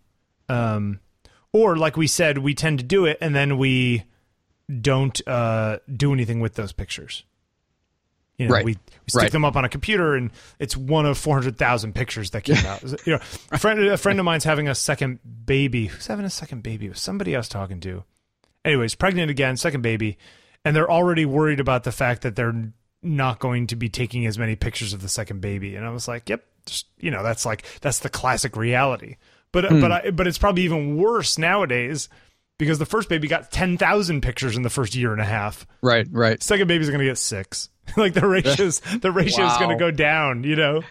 Um, 0.49 1.01
or 1.53 1.77
like 1.77 1.99
we 1.99 2.07
said, 2.07 2.39
we 2.39 2.55
tend 2.55 2.79
to 2.79 2.85
do 2.85 3.05
it, 3.05 3.19
and 3.21 3.35
then 3.35 3.59
we 3.59 4.05
don't 4.81 5.21
uh, 5.29 5.79
do 5.95 6.13
anything 6.13 6.41
with 6.41 6.55
those 6.55 6.73
pictures. 6.73 7.25
You 8.39 8.49
know, 8.49 8.55
Right. 8.55 8.65
we, 8.65 8.73
we 8.73 8.79
stick 9.09 9.23
Right. 9.23 9.33
them 9.33 9.45
up 9.45 9.57
on 9.57 9.65
a 9.65 9.69
computer, 9.69 10.15
and 10.17 10.31
it's 10.59 10.77
one 10.77 11.05
of 11.07 11.19
four 11.19 11.37
hundred 11.37 11.59
thousand 11.59 11.95
pictures 11.95 12.31
that 12.31 12.45
came 12.45 12.65
out. 12.67 12.83
You 13.07 13.15
know, 13.15 13.21
a 13.51 13.59
friend 13.59 13.79
a 13.85 13.97
friend 13.99 14.19
of 14.19 14.25
mine's 14.25 14.45
having 14.45 14.69
a 14.69 14.75
second 14.75 15.19
baby. 15.47 15.87
Who's 15.87 16.07
having 16.07 16.25
a 16.25 16.31
second 16.31 16.63
baby? 16.63 16.87
It 16.87 16.91
was 16.91 17.01
somebody 17.01 17.35
I 17.35 17.39
was 17.39 17.49
talking 17.49 17.81
to. 17.81 18.05
Anyways, 18.65 18.95
pregnant 18.95 19.31
again, 19.31 19.57
second 19.57 19.83
baby, 19.83 20.17
and 20.65 20.75
they're 20.75 20.91
already 20.91 21.25
worried 21.27 21.61
about 21.61 21.85
the 21.85 21.93
fact 21.93 22.23
that 22.23 22.35
they're 22.37 22.73
not 23.03 23.39
going 23.41 23.67
to 23.67 23.77
be 23.77 23.89
taking 23.89 24.25
as 24.27 24.39
many 24.39 24.55
pictures 24.57 24.93
of 24.93 25.03
the 25.03 25.09
second 25.09 25.41
baby. 25.41 25.75
And 25.77 25.85
I 25.85 25.91
was 25.91 26.07
like, 26.09 26.29
"Yep, 26.29 26.45
just, 26.67 26.87
you 27.01 27.11
know, 27.11 27.23
that's 27.23 27.45
like 27.45 27.65
that's 27.81 27.99
the 27.99 28.09
classic 28.09 28.57
reality." 28.57 29.17
But 29.53 29.69
but 29.69 29.93
I, 29.93 30.11
but 30.11 30.27
it's 30.27 30.39
probably 30.39 30.63
even 30.63 30.97
worse 30.97 31.37
nowadays 31.37 32.09
because 32.63 32.79
the 32.79 32.87
first 32.87 33.09
baby 33.09 33.27
got 33.27 33.51
ten 33.51 33.77
thousand 33.77 34.21
pictures 34.21 34.57
in 34.57 34.63
the 34.63 34.71
first 34.71 34.95
year 34.95 35.11
and 35.11 35.21
a 35.21 35.25
half. 35.25 35.67
Right, 35.83 36.07
right. 36.13 36.41
Second 36.41 36.69
baby's 36.69 36.89
going 36.89 37.01
to 37.01 37.05
get 37.05 37.19
six. 37.19 37.69
like 37.97 38.15
the 38.15 38.25
ratios, 38.25 38.79
the 39.01 39.11
ratio 39.11 39.47
is 39.47 39.57
going 39.59 39.71
to 39.71 39.77
go 39.77 39.91
down. 39.91 40.45
You 40.45 40.55
know, 40.55 40.77
uh, 40.79 40.83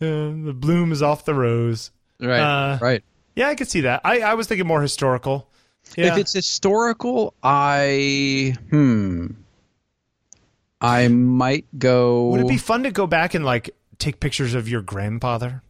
the 0.00 0.54
bloom 0.54 0.92
is 0.92 1.00
off 1.02 1.24
the 1.24 1.32
rose. 1.34 1.90
Right, 2.20 2.40
Uh, 2.40 2.78
right. 2.82 3.02
Yeah, 3.34 3.48
I 3.48 3.54
could 3.54 3.68
see 3.68 3.80
that. 3.82 4.02
I, 4.04 4.20
I 4.20 4.34
was 4.34 4.46
thinking 4.46 4.66
more 4.66 4.82
historical. 4.82 5.48
Yeah. 5.96 6.12
If 6.12 6.18
it's 6.18 6.32
historical, 6.34 7.32
I 7.42 8.54
hmm, 8.68 9.28
I 10.80 11.08
might 11.08 11.66
go. 11.78 12.26
Would 12.32 12.42
it 12.42 12.48
be 12.48 12.58
fun 12.58 12.82
to 12.82 12.90
go 12.90 13.06
back 13.06 13.32
and 13.32 13.44
like 13.44 13.70
take 13.98 14.20
pictures 14.20 14.54
of 14.54 14.68
your 14.68 14.82
grandfather? 14.82 15.62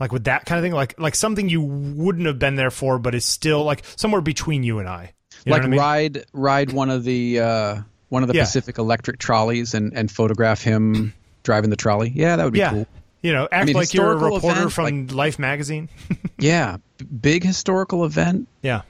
Like 0.00 0.12
with 0.12 0.24
that 0.24 0.46
kind 0.46 0.58
of 0.58 0.64
thing, 0.64 0.72
like 0.72 0.98
like 0.98 1.14
something 1.14 1.48
you 1.48 1.60
wouldn't 1.60 2.26
have 2.26 2.38
been 2.38 2.56
there 2.56 2.70
for, 2.70 2.98
but 2.98 3.14
is 3.14 3.24
still 3.24 3.62
like 3.64 3.82
somewhere 3.96 4.22
between 4.22 4.62
you 4.62 4.78
and 4.78 4.88
I. 4.88 5.12
You 5.44 5.52
like 5.52 5.62
I 5.62 5.66
mean? 5.66 5.78
ride 5.78 6.24
ride 6.32 6.72
one 6.72 6.88
of 6.90 7.04
the 7.04 7.38
uh, 7.40 7.76
one 8.08 8.22
of 8.22 8.28
the 8.28 8.34
Yeah. 8.34 8.42
Pacific 8.44 8.78
Electric 8.78 9.18
trolleys 9.18 9.74
and 9.74 9.92
and 9.94 10.10
photograph 10.10 10.62
him 10.62 11.12
driving 11.42 11.68
the 11.70 11.76
trolley? 11.76 12.10
Yeah, 12.14 12.36
that 12.36 12.44
would 12.44 12.54
be 12.54 12.60
yeah. 12.60 12.70
cool. 12.70 12.86
You 13.22 13.34
know, 13.34 13.46
act 13.52 13.66
mean, 13.66 13.76
like 13.76 13.92
you're 13.92 14.12
a 14.12 14.16
reporter 14.16 14.60
event, 14.68 14.72
from 14.72 15.06
Life 15.08 15.38
magazine. 15.38 15.90
Yeah, 16.38 16.78
big 17.20 17.44
historical 17.44 18.06
event. 18.06 18.48
yeah. 18.62 18.82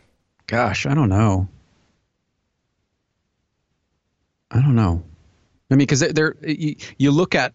Gosh, 0.46 0.86
I 0.86 0.94
don't 0.94 1.08
know. 1.08 1.48
I 4.52 4.60
don't 4.60 4.74
know. 4.76 5.02
I 5.70 5.74
mean, 5.74 5.78
because 5.78 6.00
there, 6.00 6.34
you, 6.42 6.76
you 6.98 7.10
look 7.12 7.34
at 7.34 7.52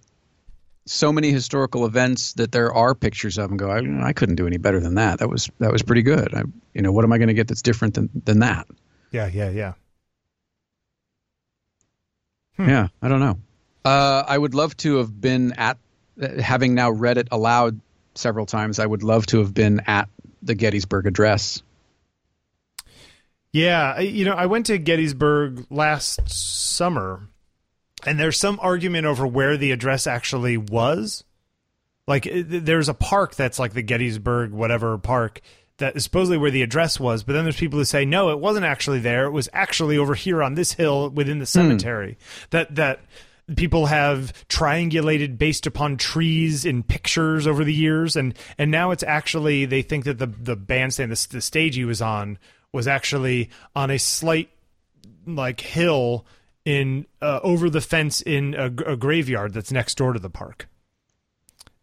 so 0.85 1.11
many 1.11 1.31
historical 1.31 1.85
events 1.85 2.33
that 2.33 2.51
there 2.51 2.73
are 2.73 2.93
pictures 2.93 3.37
of, 3.37 3.49
and 3.49 3.59
go, 3.59 3.69
I, 3.69 4.07
I 4.07 4.13
couldn't 4.13 4.35
do 4.35 4.47
any 4.47 4.57
better 4.57 4.79
than 4.79 4.95
that. 4.95 5.19
That 5.19 5.29
was 5.29 5.49
that 5.59 5.71
was 5.71 5.81
pretty 5.81 6.03
good. 6.03 6.33
I, 6.33 6.43
you 6.73 6.81
know, 6.81 6.91
what 6.91 7.03
am 7.03 7.11
I 7.11 7.17
going 7.17 7.29
to 7.29 7.33
get 7.33 7.47
that's 7.47 7.61
different 7.61 7.95
than 7.95 8.09
than 8.25 8.39
that? 8.39 8.67
Yeah, 9.11 9.27
yeah, 9.27 9.49
yeah. 9.49 9.73
Yeah, 12.57 12.87
I 13.01 13.07
don't 13.07 13.19
know. 13.19 13.37
Uh, 13.83 14.23
I 14.27 14.37
would 14.37 14.53
love 14.53 14.77
to 14.77 14.97
have 14.97 15.19
been 15.19 15.53
at, 15.53 15.77
having 16.39 16.73
now 16.73 16.89
read 16.89 17.17
it 17.17 17.27
aloud 17.31 17.79
several 18.15 18.45
times. 18.45 18.79
I 18.79 18.85
would 18.85 19.03
love 19.03 19.25
to 19.27 19.39
have 19.39 19.53
been 19.53 19.81
at 19.87 20.07
the 20.41 20.55
Gettysburg 20.55 21.05
Address. 21.05 21.61
Yeah, 23.51 23.99
you 23.99 24.25
know, 24.25 24.33
I 24.33 24.47
went 24.47 24.65
to 24.67 24.77
Gettysburg 24.77 25.65
last 25.69 26.29
summer, 26.29 27.27
and 28.05 28.19
there's 28.19 28.37
some 28.37 28.59
argument 28.61 29.05
over 29.05 29.25
where 29.25 29.57
the 29.57 29.71
address 29.71 30.07
actually 30.07 30.57
was. 30.57 31.23
Like, 32.07 32.27
there's 32.31 32.89
a 32.89 32.93
park 32.93 33.35
that's 33.35 33.57
like 33.57 33.73
the 33.73 33.81
Gettysburg 33.81 34.51
whatever 34.51 34.97
park 34.97 35.41
that 35.77 35.95
is 35.95 36.03
supposedly 36.03 36.37
where 36.37 36.51
the 36.51 36.61
address 36.61 36.99
was, 36.99 37.23
but 37.23 37.33
then 37.33 37.43
there's 37.43 37.57
people 37.57 37.79
who 37.79 37.85
say 37.85 38.05
no, 38.05 38.29
it 38.29 38.39
wasn't 38.39 38.65
actually 38.65 38.99
there. 38.99 39.25
It 39.25 39.31
was 39.31 39.49
actually 39.51 39.97
over 39.97 40.15
here 40.15 40.41
on 40.41 40.55
this 40.55 40.73
hill 40.73 41.09
within 41.09 41.39
the 41.39 41.45
hmm. 41.45 41.47
cemetery. 41.47 42.17
That 42.51 42.75
that 42.75 43.01
people 43.55 43.87
have 43.87 44.33
triangulated 44.47 45.37
based 45.37 45.67
upon 45.67 45.97
trees 45.97 46.65
in 46.65 46.81
pictures 46.83 47.45
over 47.45 47.63
the 47.63 47.73
years 47.73 48.15
and 48.15 48.35
and 48.57 48.71
now 48.71 48.89
it's 48.89 49.03
actually 49.03 49.65
they 49.65 49.83
think 49.83 50.03
that 50.05 50.17
the 50.17 50.25
the 50.25 50.55
bandstand 50.55 51.11
the, 51.11 51.27
the 51.29 51.41
stage 51.41 51.75
he 51.75 51.85
was 51.85 52.01
on 52.01 52.39
was 52.71 52.87
actually 52.87 53.51
on 53.75 53.91
a 53.91 53.99
slight 53.99 54.49
like 55.27 55.61
hill 55.61 56.25
in 56.65 57.05
uh, 57.21 57.39
over 57.43 57.69
the 57.69 57.81
fence 57.81 58.21
in 58.21 58.53
a, 58.55 58.65
a 58.65 58.97
graveyard 58.97 59.53
that's 59.53 59.71
next 59.71 59.95
door 59.97 60.13
to 60.13 60.19
the 60.19 60.29
park 60.29 60.67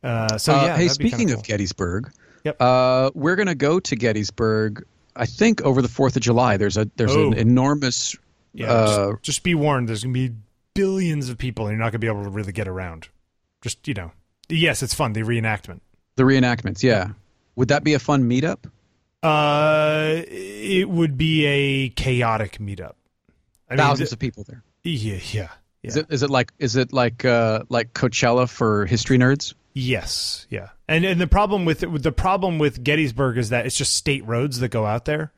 uh, 0.02 0.36
so 0.38 0.52
Uh, 0.54 0.64
yeah 0.66 0.76
hey, 0.76 0.88
that'd 0.88 0.98
be 0.98 1.04
kinda 1.04 1.16
speaking 1.16 1.28
cool. 1.28 1.38
of 1.38 1.44
Gettysburg, 1.44 2.12
Yep. 2.44 2.56
uh, 2.60 3.10
we're 3.14 3.36
going 3.36 3.46
to 3.46 3.54
go 3.54 3.78
to 3.78 3.94
Gettysburg. 3.94 4.84
I 5.14 5.26
think 5.26 5.60
over 5.62 5.80
the 5.80 5.88
Fourth 5.88 6.16
of 6.16 6.22
July. 6.22 6.56
There's 6.56 6.76
a 6.76 6.90
there's 6.96 7.14
Oh. 7.14 7.28
an 7.28 7.34
enormous. 7.34 8.16
yeah 8.52 8.66
uh, 8.72 9.10
just, 9.12 9.22
just 9.22 9.42
be 9.44 9.54
warned 9.54 9.88
there's 9.88 10.02
gonna 10.02 10.12
be 10.12 10.32
billions 10.74 11.28
of 11.28 11.38
people 11.38 11.66
and 11.66 11.74
you're 11.76 11.84
not 11.84 11.90
gonna 11.92 11.98
be 12.00 12.06
able 12.08 12.24
to 12.24 12.30
really 12.30 12.52
get 12.52 12.66
around 12.66 13.08
just 13.62 13.86
you 13.86 13.94
know 13.94 14.10
yes 14.48 14.82
it's 14.82 14.92
fun 14.94 15.12
the 15.12 15.20
reenactment 15.20 15.80
the 16.16 16.24
reenactments. 16.24 16.82
Yeah, 16.82 17.10
would 17.56 17.68
that 17.68 17.84
be 17.84 17.94
a 17.94 17.98
fun 17.98 18.28
meetup? 18.28 18.64
Uh, 19.22 20.22
it 20.26 20.88
would 20.90 21.16
be 21.16 21.46
a 21.46 21.88
chaotic 21.90 22.58
meetup. 22.58 22.94
I 23.70 23.74
mean, 23.74 23.78
Thousands 23.78 24.08
th- 24.10 24.12
of 24.14 24.18
people 24.18 24.44
there. 24.48 24.62
Yeah, 24.84 25.18
yeah, 25.32 25.48
yeah. 25.82 25.88
Is 25.88 25.96
it 25.96 26.06
is 26.10 26.22
it 26.22 26.30
like 26.30 26.52
is 26.58 26.76
it 26.76 26.92
like 26.92 27.24
uh, 27.24 27.62
like 27.68 27.92
Coachella 27.92 28.48
for 28.48 28.86
history 28.86 29.18
nerds? 29.18 29.54
yes, 29.74 30.46
yeah. 30.50 30.70
And 30.88 31.04
and 31.04 31.20
the 31.20 31.26
problem 31.26 31.64
with 31.64 31.80
the 31.80 32.12
problem 32.12 32.58
with 32.58 32.84
Gettysburg 32.84 33.38
is 33.38 33.50
that 33.50 33.66
it's 33.66 33.76
just 33.76 33.94
state 33.94 34.26
roads 34.26 34.60
that 34.60 34.68
go 34.68 34.84
out 34.86 35.04
there. 35.06 35.32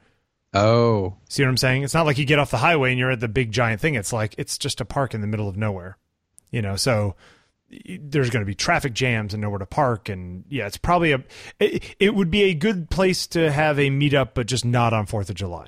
Oh, 0.53 1.17
See 1.29 1.43
what 1.43 1.49
I'm 1.49 1.57
saying? 1.57 1.83
It's 1.83 1.95
not 1.95 2.07
like 2.07 2.17
you 2.17 2.25
get 2.25 2.39
off 2.39 2.51
the 2.53 2.59
highway 2.59 2.91
and 2.91 2.99
you're 2.99 3.11
at 3.11 3.19
the 3.21 3.29
big 3.29 3.51
giant 3.51 3.81
thing. 3.81 3.95
It's 3.97 4.13
like 4.13 4.35
it's 4.39 4.57
just 4.57 4.81
a 4.81 4.85
park 4.85 5.13
in 5.15 5.21
the 5.21 5.27
middle 5.27 5.49
of 5.49 5.57
nowhere. 5.57 5.99
You 6.51 6.63
know, 6.63 6.77
so 6.77 7.17
there's 7.99 8.31
going 8.31 8.43
to 8.43 8.47
be 8.47 8.55
traffic 8.55 8.93
jams 8.93 9.35
and 9.35 9.41
nowhere 9.41 9.59
to 9.59 9.67
park 9.67 10.09
and 10.09 10.45
yeah, 10.49 10.67
it's 10.67 10.77
probably 10.77 11.13
a 11.13 11.25
it, 11.59 11.97
it 11.99 12.15
would 12.15 12.31
be 12.31 12.45
a 12.45 12.55
good 12.55 12.89
place 12.89 13.27
to 13.29 13.51
have 13.51 13.79
a 13.79 13.91
meetup 13.91 14.31
but 14.35 14.47
just 14.47 14.65
not 14.65 14.93
on 14.93 15.07
4th 15.07 15.31
of 15.31 15.35
July. 15.35 15.67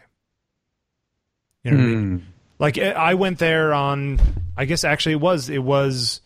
You 1.64 1.72
know 1.72 1.76
what 1.78 1.82
I 1.82 1.86
mean? 1.86 2.26
Like 2.58 2.78
eh, 2.78 2.92
I 2.92 3.14
went 3.14 3.38
there 3.38 3.72
on 3.74 4.18
I 4.56 4.64
guess 4.64 4.84
actually 4.84 5.12
it 5.12 5.20
was 5.20 5.48
it 5.50 5.62
was 5.62 6.20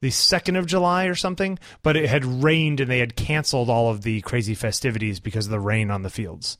the 0.00 0.10
2nd 0.10 0.58
of 0.58 0.66
July 0.66 1.06
or 1.06 1.14
something, 1.14 1.58
but 1.82 1.96
it 1.96 2.08
had 2.10 2.24
rained 2.24 2.80
and 2.80 2.90
they 2.90 2.98
had 2.98 3.16
canceled 3.16 3.70
all 3.70 3.88
of 3.90 4.02
the 4.02 4.20
crazy 4.20 4.54
festivities 4.54 5.18
because 5.18 5.46
of 5.46 5.50
the 5.50 5.60
rain 5.60 5.90
on 5.90 6.02
the 6.02 6.10
fields. 6.10 6.58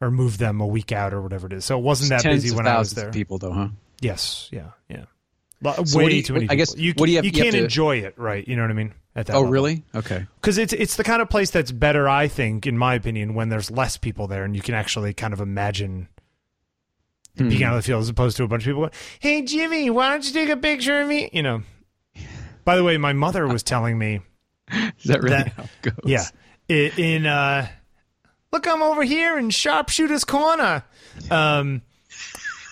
Or 0.00 0.10
moved 0.10 0.38
them 0.38 0.60
a 0.60 0.66
week 0.66 0.90
out 0.90 1.14
or 1.14 1.20
whatever 1.22 1.46
it 1.46 1.52
is. 1.52 1.64
So 1.64 1.78
it 1.78 1.82
wasn't 1.82 2.10
that 2.10 2.22
Tens 2.22 2.42
busy 2.42 2.54
when 2.56 2.66
I 2.66 2.78
was 2.78 2.92
there. 2.92 3.08
of 3.08 3.14
people, 3.14 3.38
though, 3.38 3.52
huh? 3.52 3.68
Yes, 4.00 4.48
yeah, 4.52 4.70
yeah. 4.88 5.04
So 5.84 5.98
Way 5.98 6.14
you- 6.14 6.22
too 6.22 6.34
many. 6.34 6.48
I 6.50 6.56
guess- 6.56 6.70
people. 6.74 6.84
you, 6.84 6.92
what 6.96 7.06
do 7.06 7.12
you 7.12 7.18
have- 7.18 7.24
you 7.24 7.32
can't 7.32 7.52
to- 7.52 7.62
enjoy 7.62 7.98
it, 7.98 8.14
right? 8.18 8.46
You 8.46 8.56
know 8.56 8.62
what 8.62 8.70
I 8.70 8.74
mean? 8.74 8.92
At 9.16 9.26
that 9.26 9.34
Oh, 9.34 9.40
level. 9.40 9.52
really? 9.52 9.84
Okay. 9.94 10.26
because 10.40 10.58
it's 10.58 10.72
it's 10.72 10.96
the 10.96 11.04
kind 11.04 11.22
of 11.22 11.30
place 11.30 11.50
that's 11.50 11.70
better, 11.72 12.08
I 12.08 12.26
think, 12.28 12.66
in 12.66 12.76
my 12.76 12.94
opinion, 12.94 13.34
when 13.34 13.48
there's 13.50 13.70
less 13.70 13.96
people 13.96 14.26
there 14.26 14.44
and 14.44 14.56
you 14.56 14.60
can 14.62 14.74
actually 14.74 15.14
kind 15.14 15.32
of 15.32 15.40
imagine 15.40 16.08
Hmm. 17.36 17.48
being 17.48 17.64
out 17.64 17.74
of 17.76 17.82
the 17.82 17.86
field 17.86 18.00
as 18.02 18.08
opposed 18.08 18.36
to 18.36 18.44
a 18.44 18.48
bunch 18.48 18.62
of 18.62 18.66
people 18.66 18.82
going, 18.82 18.92
"Hey 19.18 19.42
Jimmy, 19.42 19.90
why 19.90 20.10
don't 20.10 20.24
you 20.24 20.32
take 20.32 20.48
a 20.50 20.56
picture 20.56 21.00
of 21.00 21.08
me?" 21.08 21.30
You 21.32 21.42
know. 21.42 21.62
By 22.64 22.76
the 22.76 22.84
way, 22.84 22.96
my 22.96 23.12
mother 23.12 23.46
was 23.46 23.62
telling 23.62 23.98
me, 23.98 24.20
Is 24.72 25.04
that 25.04 25.22
really 25.22 25.36
That- 25.36 25.52
how 25.52 25.62
it 25.64 25.82
goes? 25.82 25.94
yeah, 26.04 26.24
i- 26.70 26.92
in 26.96 27.26
uh, 27.26 27.66
look, 28.52 28.66
I'm 28.68 28.82
over 28.82 29.02
here 29.02 29.36
in 29.38 29.50
Sharpshooter's 29.50 30.24
Corner. 30.24 30.84
Um, 31.30 31.82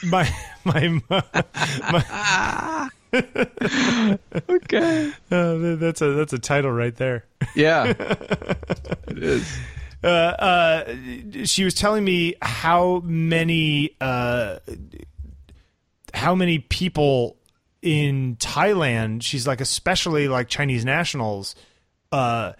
my 0.05 0.29
my 0.65 0.89
mo- 0.89 1.23
my 1.91 2.89
okay. 4.49 5.13
Uh, 5.31 5.77
that's 5.77 6.01
a 6.01 6.13
that's 6.13 6.33
a 6.33 6.39
title 6.39 6.71
right 6.73 6.97
there. 6.97 7.25
Yeah. 7.55 7.87
it 9.09 9.19
is. 9.19 9.59
Uh, 10.05 10.07
uh, 10.07 10.95
she 11.45 11.65
was 11.65 11.75
telling 11.75 12.05
me 12.05 12.35
how 12.43 13.01
many 13.05 13.97
uh, 14.01 14.59
how 16.15 16.35
many 16.35 16.59
people 16.59 17.37
in 17.81 18.37
Thailand. 18.37 19.23
She's 19.23 19.47
like, 19.47 19.61
especially 19.61 20.29
like 20.29 20.49
Chinese 20.49 20.85
nationals, 20.85 21.55
uh, 22.11 22.53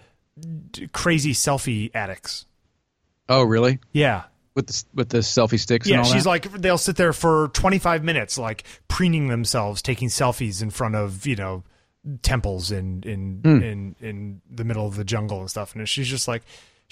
d- 0.71 0.87
crazy 0.93 1.33
selfie 1.33 1.91
addicts. 1.93 2.45
Oh, 3.29 3.43
really? 3.43 3.79
Yeah, 3.91 4.23
With 4.55 4.67
the 4.67 4.83
with 4.93 5.09
the 5.09 5.19
selfie 5.19 5.59
sticks. 5.59 5.87
yeah. 5.87 5.97
and 5.99 6.05
all 6.05 6.11
She's 6.13 6.23
that? 6.23 6.29
like, 6.29 6.51
they'll 6.53 6.77
sit 6.77 6.95
there 6.95 7.13
for 7.13 7.49
twenty 7.49 7.79
five 7.79 8.03
minutes, 8.03 8.37
like 8.37 8.63
preening 8.87 9.27
themselves, 9.27 9.81
taking 9.81 10.09
selfies 10.09 10.61
in 10.61 10.69
front 10.69 10.95
of 10.95 11.25
you 11.25 11.35
know 11.35 11.63
temples 12.21 12.71
in 12.71 13.01
in 13.03 13.41
in 13.43 13.95
in 14.01 14.41
the 14.49 14.63
middle 14.63 14.85
of 14.87 14.95
the 14.95 15.03
jungle 15.05 15.39
and 15.39 15.49
stuff. 15.49 15.75
And 15.75 15.87
she's 15.89 16.07
just 16.07 16.27
like. 16.27 16.43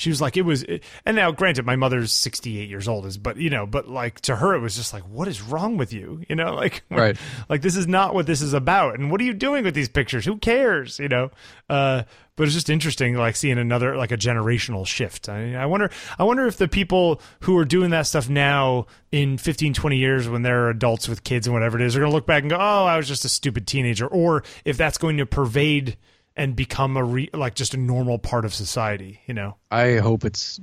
She 0.01 0.09
was 0.09 0.19
like, 0.19 0.35
it 0.35 0.41
was, 0.41 0.65
and 1.05 1.15
now 1.15 1.31
granted, 1.31 1.63
my 1.63 1.75
mother's 1.75 2.11
68 2.11 2.67
years 2.67 2.87
old 2.87 3.05
is, 3.05 3.19
but 3.19 3.37
you 3.37 3.51
know, 3.51 3.67
but 3.67 3.87
like 3.87 4.19
to 4.21 4.35
her, 4.35 4.55
it 4.55 4.59
was 4.59 4.75
just 4.75 4.93
like, 4.93 5.03
what 5.03 5.27
is 5.27 5.43
wrong 5.43 5.77
with 5.77 5.93
you? 5.93 6.23
You 6.27 6.35
know, 6.35 6.55
like, 6.55 6.81
Right. 6.89 7.15
like 7.49 7.61
this 7.61 7.75
is 7.75 7.87
not 7.87 8.15
what 8.15 8.25
this 8.25 8.41
is 8.41 8.53
about. 8.53 8.95
And 8.97 9.11
what 9.11 9.21
are 9.21 9.23
you 9.23 9.33
doing 9.35 9.63
with 9.63 9.75
these 9.75 9.89
pictures? 9.89 10.25
Who 10.25 10.37
cares? 10.37 10.97
You 10.97 11.07
know? 11.07 11.29
Uh, 11.69 12.01
but 12.35 12.45
it's 12.45 12.55
just 12.55 12.71
interesting, 12.71 13.13
like 13.15 13.35
seeing 13.35 13.59
another, 13.59 13.95
like 13.95 14.11
a 14.11 14.17
generational 14.17 14.87
shift. 14.87 15.29
I, 15.29 15.53
I 15.53 15.67
wonder, 15.67 15.91
I 16.17 16.23
wonder 16.23 16.47
if 16.47 16.57
the 16.57 16.67
people 16.67 17.21
who 17.41 17.55
are 17.59 17.65
doing 17.65 17.91
that 17.91 18.07
stuff 18.07 18.27
now 18.27 18.87
in 19.11 19.37
15, 19.37 19.75
20 19.75 19.97
years 19.97 20.27
when 20.27 20.41
they're 20.41 20.69
adults 20.69 21.07
with 21.07 21.23
kids 21.23 21.45
and 21.45 21.53
whatever 21.53 21.79
it 21.79 21.85
is, 21.85 21.95
are 21.95 21.99
going 21.99 22.09
to 22.09 22.15
look 22.15 22.25
back 22.25 22.41
and 22.41 22.49
go, 22.49 22.57
oh, 22.59 22.85
I 22.85 22.97
was 22.97 23.07
just 23.07 23.23
a 23.25 23.29
stupid 23.29 23.67
teenager. 23.67 24.07
Or 24.07 24.43
if 24.65 24.77
that's 24.77 24.97
going 24.97 25.17
to 25.17 25.27
pervade 25.27 25.97
and 26.35 26.55
become 26.55 26.97
a 26.97 27.03
re, 27.03 27.29
like 27.33 27.55
just 27.55 27.73
a 27.73 27.77
normal 27.77 28.17
part 28.17 28.45
of 28.45 28.53
society, 28.53 29.21
you 29.25 29.33
know? 29.33 29.55
I 29.69 29.97
hope 29.97 30.25
it's 30.25 30.59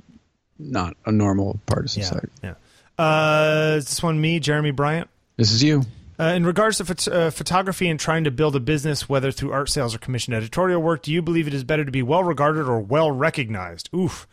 not 0.57 0.95
a 1.05 1.11
normal 1.11 1.59
part 1.65 1.85
of 1.85 1.91
society. 1.91 2.29
Yeah. 2.43 2.55
Uh, 2.97 3.75
is 3.77 3.85
this 3.85 4.03
one 4.03 4.19
me, 4.19 4.39
Jeremy 4.39 4.71
Bryant? 4.71 5.09
This 5.37 5.51
is 5.51 5.63
you. 5.63 5.83
Uh, 6.19 6.33
in 6.35 6.45
regards 6.45 6.77
to 6.77 6.83
phot- 6.83 7.11
uh, 7.11 7.29
photography 7.29 7.87
and 7.87 7.97
trying 7.97 8.25
to 8.25 8.31
build 8.31 8.53
a 8.53 8.59
business, 8.59 9.07
whether 9.07 9.31
through 9.31 9.53
art 9.53 9.69
sales 9.69 9.95
or 9.95 9.99
commissioned 9.99 10.35
editorial 10.35 10.81
work, 10.81 11.01
do 11.01 11.13
you 11.13 11.21
believe 11.21 11.47
it 11.47 11.53
is 11.53 11.63
better 11.63 11.85
to 11.85 11.91
be 11.91 12.03
well 12.03 12.25
regarded 12.25 12.67
or 12.67 12.79
well 12.79 13.09
recognized? 13.09 13.89
Oof. 13.95 14.27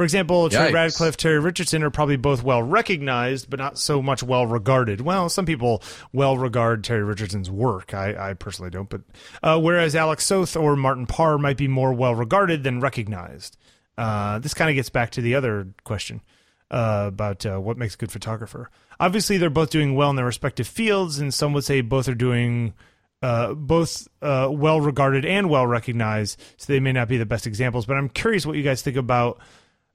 For 0.00 0.04
example, 0.04 0.48
Trey 0.48 0.72
Yikes. 0.72 0.98
Ratcliff, 0.98 1.16
Terry 1.16 1.38
Richardson 1.38 1.82
are 1.82 1.90
probably 1.90 2.16
both 2.16 2.42
well 2.42 2.62
recognized, 2.62 3.50
but 3.50 3.58
not 3.58 3.78
so 3.78 4.00
much 4.00 4.22
well 4.22 4.46
regarded. 4.46 5.02
Well, 5.02 5.28
some 5.28 5.44
people 5.44 5.82
well 6.10 6.38
regard 6.38 6.84
Terry 6.84 7.04
Richardson's 7.04 7.50
work. 7.50 7.92
I, 7.92 8.30
I 8.30 8.32
personally 8.32 8.70
don't, 8.70 8.88
but 8.88 9.02
uh, 9.42 9.60
whereas 9.60 9.94
Alec 9.94 10.22
Soth 10.22 10.56
or 10.56 10.74
Martin 10.74 11.04
Parr 11.04 11.36
might 11.36 11.58
be 11.58 11.68
more 11.68 11.92
well 11.92 12.14
regarded 12.14 12.64
than 12.64 12.80
recognized. 12.80 13.58
Uh, 13.98 14.38
this 14.38 14.54
kind 14.54 14.70
of 14.70 14.74
gets 14.74 14.88
back 14.88 15.10
to 15.10 15.20
the 15.20 15.34
other 15.34 15.68
question 15.84 16.22
uh, 16.70 17.04
about 17.08 17.44
uh, 17.44 17.58
what 17.58 17.76
makes 17.76 17.94
a 17.94 17.98
good 17.98 18.10
photographer. 18.10 18.70
Obviously, 18.98 19.36
they're 19.36 19.50
both 19.50 19.68
doing 19.68 19.96
well 19.96 20.08
in 20.08 20.16
their 20.16 20.24
respective 20.24 20.66
fields, 20.66 21.18
and 21.18 21.34
some 21.34 21.52
would 21.52 21.64
say 21.64 21.82
both 21.82 22.08
are 22.08 22.14
doing 22.14 22.72
uh, 23.20 23.52
both 23.52 24.08
uh, 24.22 24.48
well 24.50 24.80
regarded 24.80 25.26
and 25.26 25.50
well 25.50 25.66
recognized. 25.66 26.40
So 26.56 26.72
they 26.72 26.80
may 26.80 26.92
not 26.92 27.06
be 27.06 27.18
the 27.18 27.26
best 27.26 27.46
examples. 27.46 27.84
But 27.84 27.98
I'm 27.98 28.08
curious 28.08 28.46
what 28.46 28.56
you 28.56 28.62
guys 28.62 28.80
think 28.80 28.96
about 28.96 29.38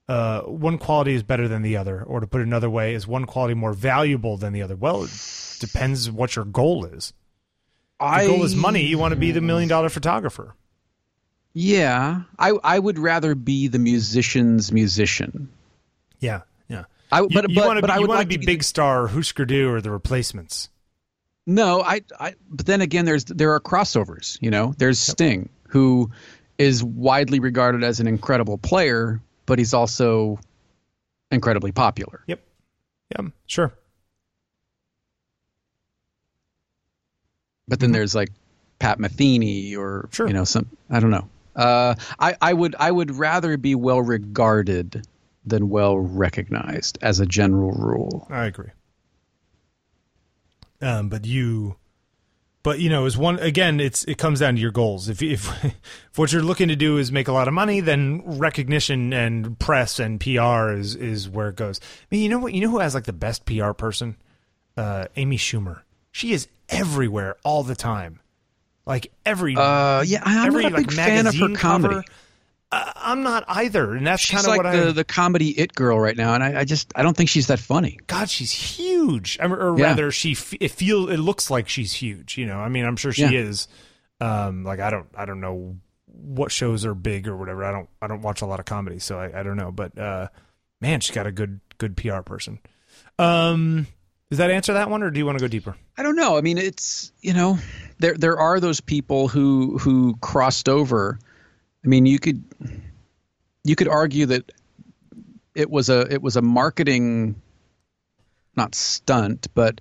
uh, 0.08 0.42
one 0.42 0.78
quality 0.78 1.14
is 1.14 1.22
better 1.22 1.48
than 1.48 1.62
the 1.62 1.76
other, 1.76 2.02
or 2.02 2.20
to 2.20 2.26
put 2.26 2.40
it 2.40 2.44
another 2.46 2.70
way, 2.70 2.94
is 2.94 3.06
one 3.06 3.24
quality 3.24 3.54
more 3.54 3.72
valuable 3.72 4.36
than 4.36 4.52
the 4.52 4.62
other? 4.62 4.76
Well, 4.76 5.04
it 5.04 5.56
depends 5.60 6.10
what 6.10 6.36
your 6.36 6.44
goal 6.44 6.84
is. 6.84 7.12
If 8.00 8.22
the 8.22 8.28
goal 8.28 8.44
is 8.44 8.54
money. 8.54 8.82
You 8.82 8.98
want 8.98 9.14
to 9.14 9.20
be 9.20 9.32
the 9.32 9.40
million 9.40 9.68
dollar 9.68 9.88
photographer. 9.88 10.54
Yeah, 11.54 12.22
I 12.38 12.50
I 12.62 12.78
would 12.78 12.98
rather 12.98 13.34
be 13.34 13.68
the 13.68 13.78
musician's 13.78 14.70
musician. 14.70 15.48
Yeah, 16.20 16.42
yeah. 16.68 16.84
I 17.10 17.22
You, 17.22 17.28
but 17.32 17.48
you 17.48 17.54
but, 17.56 17.66
want 17.66 17.76
to 17.78 17.80
but 17.80 17.86
be, 17.86 17.92
I 17.94 17.98
would 17.98 18.10
like 18.10 18.28
to 18.28 18.38
be 18.38 18.44
the- 18.44 18.46
Big 18.46 18.62
Star, 18.62 19.06
Husker 19.06 19.46
Du, 19.46 19.68
or 19.70 19.80
the 19.80 19.90
Replacements. 19.90 20.68
No, 21.46 21.80
I, 21.80 22.02
I 22.20 22.34
but 22.50 22.66
then 22.66 22.80
again 22.82 23.04
there's 23.06 23.24
there 23.24 23.52
are 23.52 23.60
crossovers, 23.60 24.36
you 24.42 24.50
know. 24.50 24.74
There's 24.76 24.98
Sting 24.98 25.48
who 25.68 26.10
is 26.58 26.82
widely 26.84 27.38
regarded 27.40 27.82
as 27.84 28.00
an 28.00 28.06
incredible 28.06 28.58
player, 28.58 29.20
but 29.46 29.58
he's 29.58 29.72
also 29.74 30.38
incredibly 31.30 31.72
popular. 31.72 32.22
Yep. 32.26 32.40
Yeah, 33.18 33.26
sure. 33.46 33.72
But 37.68 37.80
then 37.80 37.92
there's 37.92 38.14
like 38.14 38.30
Pat 38.78 38.98
Metheny 38.98 39.76
or 39.76 40.02
Mm-hmm. 40.02 40.12
Sure. 40.12 40.26
you 40.28 40.34
know 40.34 40.44
some 40.44 40.68
I 40.90 41.00
don't 41.00 41.10
know. 41.10 41.28
Uh, 41.54 41.94
I 42.18 42.36
I 42.40 42.52
would 42.52 42.76
I 42.78 42.90
would 42.90 43.10
rather 43.12 43.56
be 43.56 43.74
well 43.74 44.00
regarded 44.02 45.06
than 45.44 45.68
well 45.68 45.98
recognized 45.98 46.98
as 47.02 47.20
a 47.20 47.26
general 47.26 47.72
rule. 47.72 48.26
I 48.30 48.46
agree. 48.46 48.70
Um, 50.82 51.08
but 51.08 51.24
you, 51.24 51.76
but 52.66 52.80
you 52.80 52.90
know, 52.90 53.06
as 53.06 53.16
one 53.16 53.38
again, 53.38 53.78
it's 53.78 54.02
it 54.06 54.18
comes 54.18 54.40
down 54.40 54.56
to 54.56 54.60
your 54.60 54.72
goals. 54.72 55.08
If 55.08 55.22
if 55.22 55.64
if 55.64 55.72
what 56.16 56.32
you're 56.32 56.42
looking 56.42 56.66
to 56.66 56.74
do 56.74 56.98
is 56.98 57.12
make 57.12 57.28
a 57.28 57.32
lot 57.32 57.46
of 57.46 57.54
money, 57.54 57.78
then 57.78 58.22
recognition 58.24 59.12
and 59.12 59.56
press 59.60 60.00
and 60.00 60.18
PR 60.18 60.70
is 60.72 60.96
is 60.96 61.28
where 61.28 61.50
it 61.50 61.54
goes. 61.54 61.78
I 61.80 62.06
mean, 62.10 62.24
you 62.24 62.28
know 62.28 62.40
what? 62.40 62.54
You 62.54 62.62
know 62.62 62.70
who 62.70 62.80
has 62.80 62.92
like 62.92 63.04
the 63.04 63.12
best 63.12 63.44
PR 63.44 63.70
person? 63.70 64.16
Uh, 64.76 65.06
Amy 65.14 65.36
Schumer. 65.38 65.82
She 66.10 66.32
is 66.32 66.48
everywhere 66.68 67.36
all 67.44 67.62
the 67.62 67.76
time. 67.76 68.18
Like 68.84 69.12
every 69.24 69.54
Uh, 69.56 70.02
yeah, 70.02 70.22
I'm 70.24 70.48
every 70.48 70.64
not 70.64 70.72
a 70.72 70.74
like 70.78 70.88
big 70.88 70.96
fan 70.96 71.28
of 71.28 71.36
her 71.36 71.54
comedy. 71.54 71.94
cover. 71.94 72.04
Uh, 72.72 72.92
I'm 72.96 73.22
not 73.22 73.44
either, 73.46 73.94
and 73.94 74.04
that's 74.06 74.28
kind 74.28 74.44
of 74.44 74.48
like 74.48 74.64
what 74.64 74.72
the, 74.72 74.78
I. 74.78 74.84
the 74.86 74.92
the 74.92 75.04
comedy 75.04 75.50
it 75.50 75.72
girl 75.74 76.00
right 76.00 76.16
now, 76.16 76.34
and 76.34 76.42
I, 76.42 76.60
I 76.60 76.64
just 76.64 76.92
I 76.96 77.02
don't 77.04 77.16
think 77.16 77.30
she's 77.30 77.46
that 77.46 77.60
funny. 77.60 77.98
God, 78.08 78.28
she's 78.28 78.50
huge. 78.50 79.38
I 79.40 79.46
mean, 79.46 79.58
or 79.58 79.78
Yeah. 79.78 79.84
rather, 79.84 80.10
she 80.10 80.32
f- 80.32 80.54
it 80.60 80.72
feels 80.72 81.10
it 81.10 81.18
looks 81.18 81.48
like 81.48 81.68
she's 81.68 81.92
huge. 81.92 82.36
You 82.36 82.46
know, 82.46 82.58
I 82.58 82.68
mean, 82.68 82.84
I'm 82.84 82.96
sure 82.96 83.12
she 83.12 83.22
Yeah. 83.22 83.30
is. 83.30 83.68
Um, 84.20 84.64
like 84.64 84.80
I 84.80 84.90
don't, 84.90 85.06
I 85.14 85.26
don't 85.26 85.40
know 85.40 85.76
what 86.06 86.50
shows 86.50 86.84
are 86.84 86.94
big 86.94 87.28
or 87.28 87.36
whatever. 87.36 87.64
I 87.64 87.70
don't, 87.70 87.88
I 88.02 88.06
don't 88.08 88.22
watch 88.22 88.40
a 88.42 88.46
lot 88.46 88.58
of 88.58 88.66
comedy, 88.66 88.98
so 88.98 89.18
I, 89.18 89.40
I 89.40 89.42
don't 89.44 89.56
know. 89.56 89.70
But 89.70 89.96
uh, 89.98 90.28
man, 90.80 91.00
she's 91.00 91.14
got 91.14 91.26
a 91.28 91.32
good, 91.32 91.60
good 91.78 91.96
PR 91.96 92.20
person. 92.22 92.58
Um, 93.18 93.86
does 94.30 94.38
that 94.38 94.50
answer 94.50 94.72
that 94.72 94.90
one, 94.90 95.02
or 95.02 95.10
do 95.10 95.18
you 95.18 95.26
want 95.26 95.38
to 95.38 95.44
go 95.44 95.48
deeper? 95.48 95.76
I 95.96 96.02
don't 96.02 96.16
know. 96.16 96.36
I 96.36 96.40
mean, 96.40 96.58
it's 96.58 97.12
you 97.20 97.32
know, 97.32 97.58
there 98.00 98.14
there 98.14 98.38
are 98.38 98.58
those 98.58 98.80
people 98.80 99.28
who 99.28 99.78
who 99.78 100.16
crossed 100.20 100.68
over. 100.68 101.18
I 101.86 101.88
mean, 101.88 102.04
you 102.04 102.18
could 102.18 102.42
you 103.64 103.76
could 103.76 103.88
argue 103.88 104.26
that 104.26 104.50
it 105.54 105.70
was 105.70 105.88
a 105.88 106.00
it 106.12 106.20
was 106.20 106.36
a 106.36 106.42
marketing 106.42 107.40
not 108.56 108.74
stunt, 108.74 109.46
but 109.54 109.80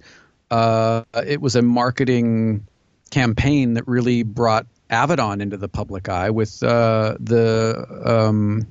uh, 0.52 1.04
it 1.26 1.42
was 1.42 1.56
a 1.56 1.62
marketing 1.64 2.68
campaign 3.10 3.74
that 3.74 3.88
really 3.88 4.22
brought 4.24 4.68
Avedon 4.92 5.42
into 5.42 5.58
the 5.58 5.68
public 5.68 6.08
eye 6.08 6.30
with 6.30 6.62
uh, 6.62 7.18
the 7.20 7.88
um, 8.06 8.68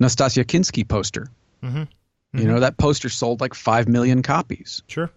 Nastassja 0.00 0.44
Kinski 0.44 0.86
poster. 0.86 1.28
You 1.62 2.44
know 2.44 2.60
that 2.60 2.76
poster 2.76 3.08
sold 3.08 3.40
like 3.40 3.54
five 3.54 3.88
million 3.88 4.22
copies 4.22 4.82
Sure. 4.86 5.10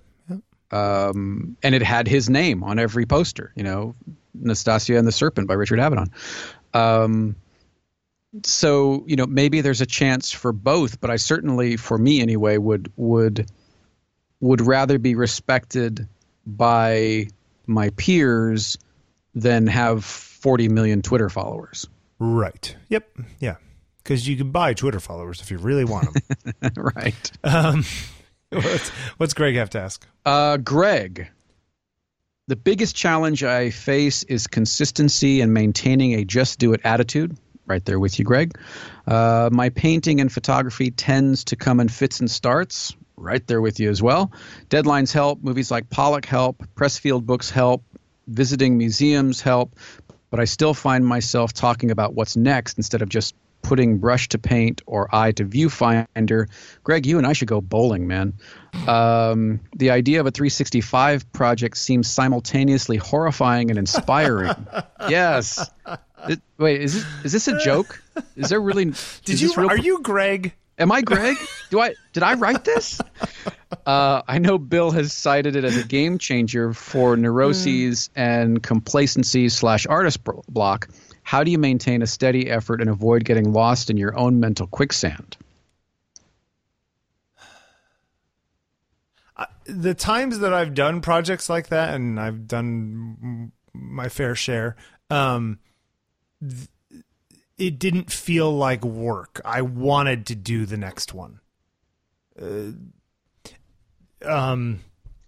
um, 0.72 1.58
and 1.62 1.76
it 1.76 1.82
had 1.84 2.08
his 2.08 2.30
name 2.30 2.64
on 2.64 2.80
every 2.80 3.06
poster. 3.06 3.52
You 3.56 3.64
know, 3.64 3.96
Nastassja 4.40 4.98
and 4.98 5.08
the 5.08 5.12
Serpent 5.12 5.48
by 5.48 5.56
Richard 5.56 5.80
Avedon. 5.80 6.10
Um, 6.74 7.36
so 8.44 9.04
you 9.08 9.16
know, 9.16 9.26
maybe 9.26 9.62
there's 9.62 9.82
a 9.82 9.86
chance 9.86 10.32
for 10.32 10.52
both, 10.52 11.02
but 11.02 11.10
I 11.10 11.18
certainly, 11.18 11.78
for 11.78 11.98
me 11.98 12.22
anyway, 12.22 12.58
would 12.58 12.92
would 12.96 13.50
would 14.40 14.62
rather 14.62 14.98
be 14.98 15.16
respected 15.16 16.08
by 16.46 17.28
my 17.68 17.90
peers 17.92 18.78
than 19.34 19.68
have 19.68 20.04
40 20.04 20.70
million 20.70 21.02
Twitter 21.02 21.30
followers. 21.30 21.88
Right. 22.20 22.76
Yep. 22.90 23.18
Yeah. 23.40 23.56
Because 24.04 24.28
you 24.28 24.36
can 24.36 24.52
buy 24.52 24.74
Twitter 24.74 25.00
followers 25.00 25.42
if 25.42 25.52
you 25.52 25.58
really 25.58 25.86
want 25.86 26.10
them. 26.14 26.72
right. 26.96 27.32
um, 27.44 27.86
what's, 28.50 28.90
what's 29.18 29.34
Greg 29.34 29.56
have 29.56 29.70
to 29.72 29.80
ask? 29.80 30.06
Uh, 30.26 30.58
Greg, 30.58 31.30
the 32.52 32.58
biggest 32.58 32.98
challenge 32.98 33.46
I 33.46 33.70
face 33.70 34.24
is 34.24 34.48
consistency 34.48 35.40
and 35.40 35.54
maintaining 35.54 36.16
a 36.16 36.26
just 36.26 36.60
do 36.60 36.74
it 36.74 36.82
attitude. 36.84 37.38
Right 37.66 37.86
there 37.86 37.98
with 37.98 38.20
you, 38.20 38.26
Greg. 38.26 38.58
Uh, 39.08 39.50
my 39.50 39.70
painting 39.70 40.20
and 40.20 40.30
photography 40.30 40.92
tends 40.92 41.46
to 41.46 41.56
come 41.56 41.80
in 41.80 41.88
fits 41.88 42.20
and 42.20 42.30
starts. 42.30 42.94
Right 43.16 43.48
there 43.48 43.62
with 43.62 43.80
you 43.80 43.90
as 43.90 44.04
well. 44.04 44.34
Deadlines 44.68 45.14
help. 45.14 45.42
Movies 45.42 45.72
like 45.72 45.90
Pollock 45.90 46.26
help. 46.26 46.62
Pressfield 46.76 47.26
books 47.26 47.50
help. 47.50 47.86
Visiting 48.28 48.78
museums 48.78 49.40
help. 49.40 49.78
But 50.30 50.42
I 50.42 50.44
still 50.44 50.74
find 50.74 51.08
myself 51.08 51.54
talking 51.54 51.90
about 51.90 52.16
what's 52.16 52.36
next 52.36 52.78
instead 52.78 53.02
of 53.02 53.08
just 53.08 53.34
putting 53.62 53.98
brush 53.98 54.30
to 54.30 54.40
paint 54.40 54.82
or 54.86 55.14
eye 55.14 55.32
to 55.34 55.46
viewfinder. 55.46 56.48
Greg, 56.84 57.06
you 57.06 57.18
and 57.18 57.28
I 57.28 57.34
should 57.34 57.48
go 57.48 57.62
bowling, 57.62 58.08
man. 58.08 58.34
Um, 58.88 59.60
the 59.76 59.92
idea 59.92 60.20
of 60.20 60.28
a 60.28 60.32
365 60.32 61.32
project 61.34 61.78
seems 61.78 62.10
simultaneously 62.10 62.98
horrifying 62.98 63.70
and 63.70 63.78
inspiring. 63.78 64.54
yes. 65.10 65.70
It, 66.28 66.42
wait, 66.58 66.82
is 66.82 66.94
this, 66.94 67.06
is 67.26 67.32
this 67.32 67.48
a 67.48 67.60
joke? 67.60 68.02
Is 68.36 68.50
there 68.50 68.62
really? 68.62 68.94
Did 69.26 69.42
you? 69.42 69.54
Real, 69.56 69.70
are 69.70 69.78
you 69.78 70.02
Greg? 70.02 70.54
Am 70.78 70.92
I 70.92 71.02
Greg? 71.02 71.38
Do 71.70 71.80
I 71.80 71.96
did 72.14 72.24
I 72.24 72.34
write 72.36 72.64
this? 72.64 73.00
Uh, 73.86 74.22
I 74.28 74.40
know 74.40 74.58
Bill 74.58 74.92
has 74.92 75.14
cited 75.14 75.56
it 75.56 75.64
as 75.64 75.78
a 75.78 75.84
game 75.84 76.18
changer 76.18 76.74
for 76.74 77.16
neuroses 77.16 78.10
and 78.16 78.62
complacency 78.62 79.50
slash 79.50 79.86
artist 79.88 80.22
block. 80.50 80.90
How 81.24 81.44
do 81.44 81.52
you 81.52 81.58
maintain 81.58 82.02
a 82.02 82.08
steady 82.08 82.50
effort 82.50 82.82
and 82.82 82.90
avoid 82.90 83.24
getting 83.26 83.54
lost 83.54 83.90
in 83.90 83.98
your 83.98 84.18
own 84.18 84.40
mental 84.40 84.68
quicksand? 84.68 85.38
the 89.66 89.94
times 89.94 90.40
that 90.40 90.54
I've 90.54 90.74
done 90.74 91.02
projects 91.02 91.50
like 91.50 91.68
that, 91.68 91.94
and 91.94 92.20
I've 92.20 92.48
done 92.48 93.52
my 93.74 94.10
fair 94.10 94.36
share, 94.36 94.76
um, 95.10 95.60
th- 96.42 96.68
it 97.58 97.80
didn't 97.80 98.12
feel 98.12 98.52
like 98.52 98.84
work. 98.84 99.40
I 99.46 99.62
wanted 99.62 100.26
to 100.28 100.36
do 100.36 100.66
the 100.66 100.78
next 100.78 101.14
one. 101.14 101.40
Uh, 102.42 102.72
um, 104.26 104.82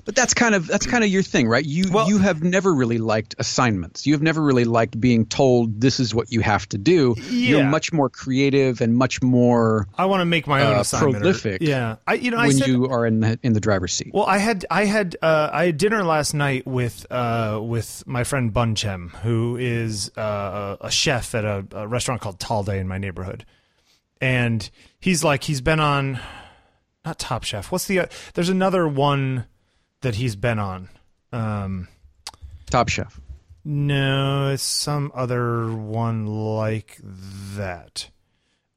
but 0.05 0.15
that's 0.15 0.33
kind 0.33 0.53
of 0.55 0.67
that's 0.67 0.85
kind 0.85 1.03
of 1.03 1.09
your 1.09 1.23
thing, 1.23 1.47
right? 1.47 1.65
You 1.65 1.91
well, 1.91 2.07
you 2.09 2.17
have 2.17 2.43
never 2.43 2.73
really 2.73 2.97
liked 2.97 3.35
assignments. 3.39 4.05
You 4.05 4.13
have 4.13 4.21
never 4.21 4.41
really 4.41 4.65
liked 4.65 4.99
being 4.99 5.25
told 5.25 5.79
this 5.79 5.99
is 5.99 6.13
what 6.13 6.31
you 6.31 6.41
have 6.41 6.67
to 6.69 6.77
do. 6.77 7.15
Yeah. 7.17 7.57
You're 7.57 7.63
much 7.63 7.93
more 7.93 8.09
creative 8.09 8.81
and 8.81 8.95
much 8.95 9.21
more. 9.21 9.87
I 9.97 10.05
want 10.05 10.21
to 10.21 10.25
make 10.25 10.47
my 10.47 10.63
own 10.63 10.77
uh, 10.77 10.81
assignment. 10.81 11.17
Prolific. 11.17 11.61
Or, 11.61 11.65
yeah, 11.65 11.95
I 12.05 12.15
you 12.15 12.31
know 12.31 12.37
when 12.37 12.51
said, 12.51 12.67
you 12.67 12.87
are 12.87 13.05
in 13.05 13.21
the 13.21 13.39
in 13.43 13.53
the 13.53 13.59
driver's 13.59 13.93
seat. 13.93 14.11
Well, 14.13 14.25
I 14.25 14.37
had 14.37 14.65
I 14.69 14.85
had 14.85 15.15
uh, 15.21 15.49
I 15.51 15.67
had 15.67 15.77
dinner 15.77 16.03
last 16.03 16.33
night 16.33 16.67
with 16.67 17.05
uh, 17.09 17.59
with 17.61 18.03
my 18.05 18.23
friend 18.23 18.53
Bun 18.53 18.75
Chem, 18.75 19.09
who 19.23 19.57
is 19.57 20.11
uh, 20.17 20.77
a 20.81 20.91
chef 20.91 21.33
at 21.35 21.45
a, 21.45 21.65
a 21.71 21.87
restaurant 21.87 22.21
called 22.21 22.39
Talde 22.39 22.69
in 22.69 22.87
my 22.87 22.97
neighborhood, 22.97 23.45
and 24.19 24.69
he's 24.99 25.23
like 25.23 25.43
he's 25.45 25.61
been 25.61 25.79
on 25.79 26.19
not 27.05 27.19
Top 27.19 27.43
Chef. 27.43 27.71
What's 27.71 27.85
the? 27.85 27.99
Uh, 27.99 28.05
there's 28.33 28.49
another 28.49 28.87
one 28.87 29.45
that 30.03 30.15
he's 30.15 30.35
been 30.35 30.59
on. 30.59 30.89
Um, 31.31 31.87
Top 32.69 32.87
Chef. 32.87 33.19
No, 33.65 34.51
it's 34.51 34.63
some 34.63 35.11
other 35.15 35.71
one 35.71 36.27
like 36.27 36.99
that. 37.55 38.09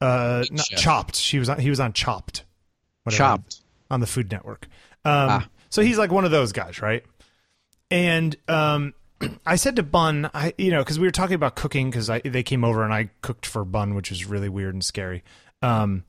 Uh, 0.01 0.45
not 0.51 0.67
Chopped. 0.67 1.17
She 1.17 1.39
was 1.39 1.49
on. 1.49 1.59
He 1.59 1.71
was 1.71 1.81
on 1.81 1.93
Chopped. 1.93 2.45
Whatever, 3.05 3.19
Chopped 3.19 3.61
on 3.91 4.01
the 4.01 4.07
Food 4.07 4.31
Network. 4.31 4.69
Um, 5.05 5.29
ah. 5.31 5.49
So 5.71 5.83
he's 5.83 5.99
like 5.99 6.11
one 6.11 6.25
of 6.25 6.31
those 6.31 6.53
guys, 6.53 6.81
right? 6.81 7.05
And 7.91 8.37
um, 8.49 8.95
I 9.47 9.57
said 9.57 9.77
to 9.77 9.83
Bun, 9.83 10.31
I 10.33 10.55
you 10.57 10.71
know, 10.71 10.81
because 10.81 10.99
we 10.99 11.07
were 11.07 11.13
talking 11.13 11.35
about 11.35 11.57
cooking, 11.57 11.91
because 11.91 12.07
they 12.07 12.43
came 12.43 12.65
over 12.65 12.85
and 12.85 12.93
I 12.93 13.11
cooked 13.23 13.47
for 13.47 13.65
Bun, 13.65 13.95
which 13.95 14.11
was 14.11 14.25
really 14.25 14.49
weird 14.49 14.75
and 14.75 14.85
scary. 14.85 15.25
Um, 15.63 16.05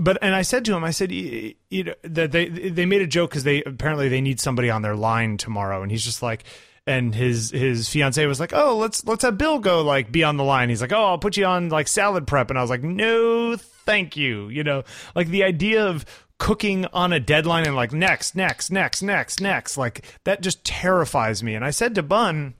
but 0.00 0.16
and 0.22 0.34
I 0.34 0.42
said 0.42 0.64
to 0.64 0.74
him, 0.74 0.82
I 0.82 0.92
said, 0.92 1.12
you, 1.12 1.54
know, 1.70 1.94
that 2.02 2.32
they 2.32 2.48
they 2.48 2.86
made 2.86 3.02
a 3.02 3.06
joke 3.06 3.30
because 3.30 3.44
they 3.44 3.62
apparently 3.62 4.08
they 4.08 4.22
need 4.22 4.40
somebody 4.40 4.70
on 4.70 4.80
their 4.80 4.96
line 4.96 5.36
tomorrow, 5.36 5.82
and 5.82 5.92
he's 5.92 6.04
just 6.04 6.22
like, 6.22 6.44
and 6.86 7.14
his 7.14 7.50
his 7.50 7.86
fiance 7.90 8.24
was 8.24 8.40
like, 8.40 8.54
oh, 8.54 8.78
let's 8.78 9.04
let's 9.04 9.22
have 9.22 9.36
Bill 9.36 9.58
go 9.58 9.82
like 9.82 10.10
be 10.10 10.24
on 10.24 10.38
the 10.38 10.44
line. 10.44 10.70
He's 10.70 10.80
like, 10.80 10.92
oh, 10.92 11.04
I'll 11.04 11.18
put 11.18 11.36
you 11.36 11.44
on 11.44 11.68
like 11.68 11.86
salad 11.86 12.26
prep, 12.26 12.48
and 12.48 12.58
I 12.58 12.62
was 12.62 12.70
like, 12.70 12.82
no, 12.82 13.56
thank 13.56 14.16
you. 14.16 14.48
You 14.48 14.64
know, 14.64 14.84
like 15.14 15.28
the 15.28 15.44
idea 15.44 15.86
of 15.86 16.06
cooking 16.38 16.86
on 16.94 17.12
a 17.12 17.20
deadline 17.20 17.66
and 17.66 17.76
like 17.76 17.92
next, 17.92 18.34
next, 18.34 18.70
next, 18.70 19.02
next, 19.02 19.42
next, 19.42 19.76
like 19.76 20.06
that 20.24 20.40
just 20.40 20.64
terrifies 20.64 21.42
me. 21.42 21.54
And 21.54 21.64
I 21.64 21.70
said 21.70 21.94
to 21.96 22.02
Bun. 22.02 22.54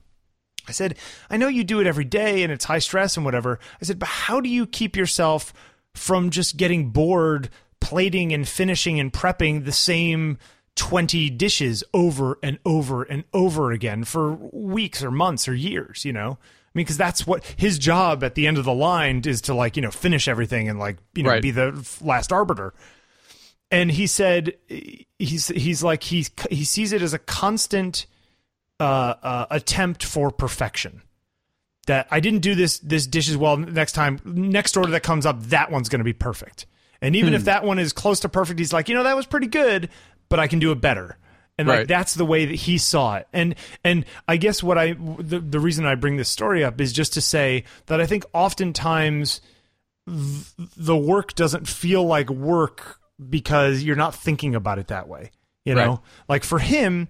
I 0.69 0.73
said, 0.73 0.99
I 1.31 1.39
know 1.39 1.49
you 1.49 1.65
do 1.65 1.81
it 1.81 1.87
every 1.87 2.05
day 2.05 2.43
and 2.43 2.53
it's 2.53 2.67
high 2.67 2.79
stress 2.79 3.17
and 3.17 3.25
whatever. 3.25 3.59
I 3.81 3.87
said, 3.87 3.99
but 3.99 4.09
how 4.09 4.41
do 4.41 4.49
you 4.51 4.67
keep 4.67 4.95
yourself 4.95 5.55
from 5.95 6.31
just 6.31 6.57
getting 6.57 6.91
bored 6.91 7.51
plating 7.81 8.33
and 8.33 8.47
finishing 8.47 9.01
and 9.01 9.13
prepping 9.13 9.65
the 9.65 9.73
same 9.73 10.39
20 10.77 11.31
dishes 11.31 11.83
over 11.93 12.39
and 12.43 12.59
over 12.65 13.03
and 13.03 13.25
over 13.33 13.73
again 13.73 14.05
for 14.05 14.35
weeks 14.53 15.03
or 15.03 15.11
months 15.11 15.49
or 15.49 15.55
years, 15.55 16.05
you 16.05 16.13
know? 16.13 16.39
I 16.41 16.79
mean, 16.79 16.85
because 16.85 16.97
that's 16.97 17.27
what 17.27 17.45
his 17.57 17.79
job 17.79 18.23
at 18.23 18.37
the 18.37 18.47
end 18.47 18.59
of 18.59 18.65
the 18.65 18.73
line 18.73 19.23
is 19.27 19.41
to 19.43 19.55
like, 19.55 19.77
you 19.77 19.83
know, 19.83 19.91
finish 19.91 20.29
everything 20.29 20.69
and 20.69 20.79
like, 20.79 20.99
you 21.15 21.25
know, 21.25 21.31
right. 21.31 21.43
be 21.43 21.51
the 21.51 21.85
last 22.01 22.33
arbiter. 22.33 22.73
And 23.73 23.91
he 23.91 24.07
said, 24.07 24.55
he's, 25.19 25.49
he's 25.49 25.83
like, 25.83 26.05
he's, 26.05 26.31
he 26.51 26.65
sees 26.65 26.93
it 26.93 27.03
as 27.03 27.13
a 27.13 27.19
constant 27.19 28.07
uh, 28.79 29.15
uh, 29.23 29.47
attempt 29.51 30.05
for 30.05 30.31
perfection 30.31 31.03
that 31.87 32.07
I 32.11 32.21
didn't 32.21 32.41
do 32.41 32.55
this 32.55 32.79
this 32.81 33.07
dish 33.07 33.29
as 33.29 33.37
well 33.37 33.57
next 33.57 33.93
time. 33.93 34.21
Next 34.25 34.77
order 34.77 34.93
that 34.93 35.03
comes 35.03 35.27
up, 35.27 35.43
that 35.45 35.71
one's 35.71 35.89
going 35.89 36.01
to 36.01 36.05
be 36.05 36.13
perfect. 36.13 36.67
And 37.03 37.17
even 37.17 37.31
hmm. 37.31 37.37
if 37.37 37.45
that 37.45 37.65
one 37.65 37.79
is 37.79 37.93
close 37.93 38.21
to 38.21 38.29
perfect, 38.29 38.59
he's 38.59 38.73
like, 38.73 38.89
you 38.89 38.95
know, 38.95 39.05
that 39.05 39.17
was 39.17 39.27
pretty 39.27 39.47
good, 39.47 39.89
but 40.29 40.39
I 40.39 40.47
can 40.47 40.59
do 40.59 40.73
it 40.73 40.81
better. 40.81 41.17
And 41.59 41.69
like 41.69 41.89
that's 41.89 42.15
the 42.15 42.25
way 42.25 42.47
that 42.47 42.55
he 42.55 42.79
saw 42.79 43.17
it. 43.17 43.29
And 43.35 43.55
and 43.85 44.07
I 44.27 44.39
guess 44.39 44.63
what 44.63 44.79
I 44.79 44.95
the, 44.95 45.41
the 45.41 45.61
reason 45.61 45.85
I 45.85 45.95
bring 45.95 46.17
this 46.17 46.31
story 46.31 46.65
up 46.65 46.81
is 46.81 46.91
just 46.91 47.13
to 47.15 47.21
say 47.21 47.65
that 47.87 48.01
I 48.01 48.07
think 48.07 48.25
oftentimes 48.33 49.43
th- 50.07 50.71
the 50.77 50.97
work 50.97 51.35
doesn't 51.35 51.69
feel 51.69 52.05
like 52.05 52.31
work 52.31 52.99
because 53.29 53.83
you're 53.83 53.97
not 53.97 54.15
thinking 54.15 54.55
about 54.55 54.79
it 54.79 54.89
that 54.89 55.07
way. 55.07 55.33
You 55.67 55.75
know, 55.75 55.87
right. 55.87 55.99
like 56.29 56.45
for 56.45 56.59
him, 56.59 57.09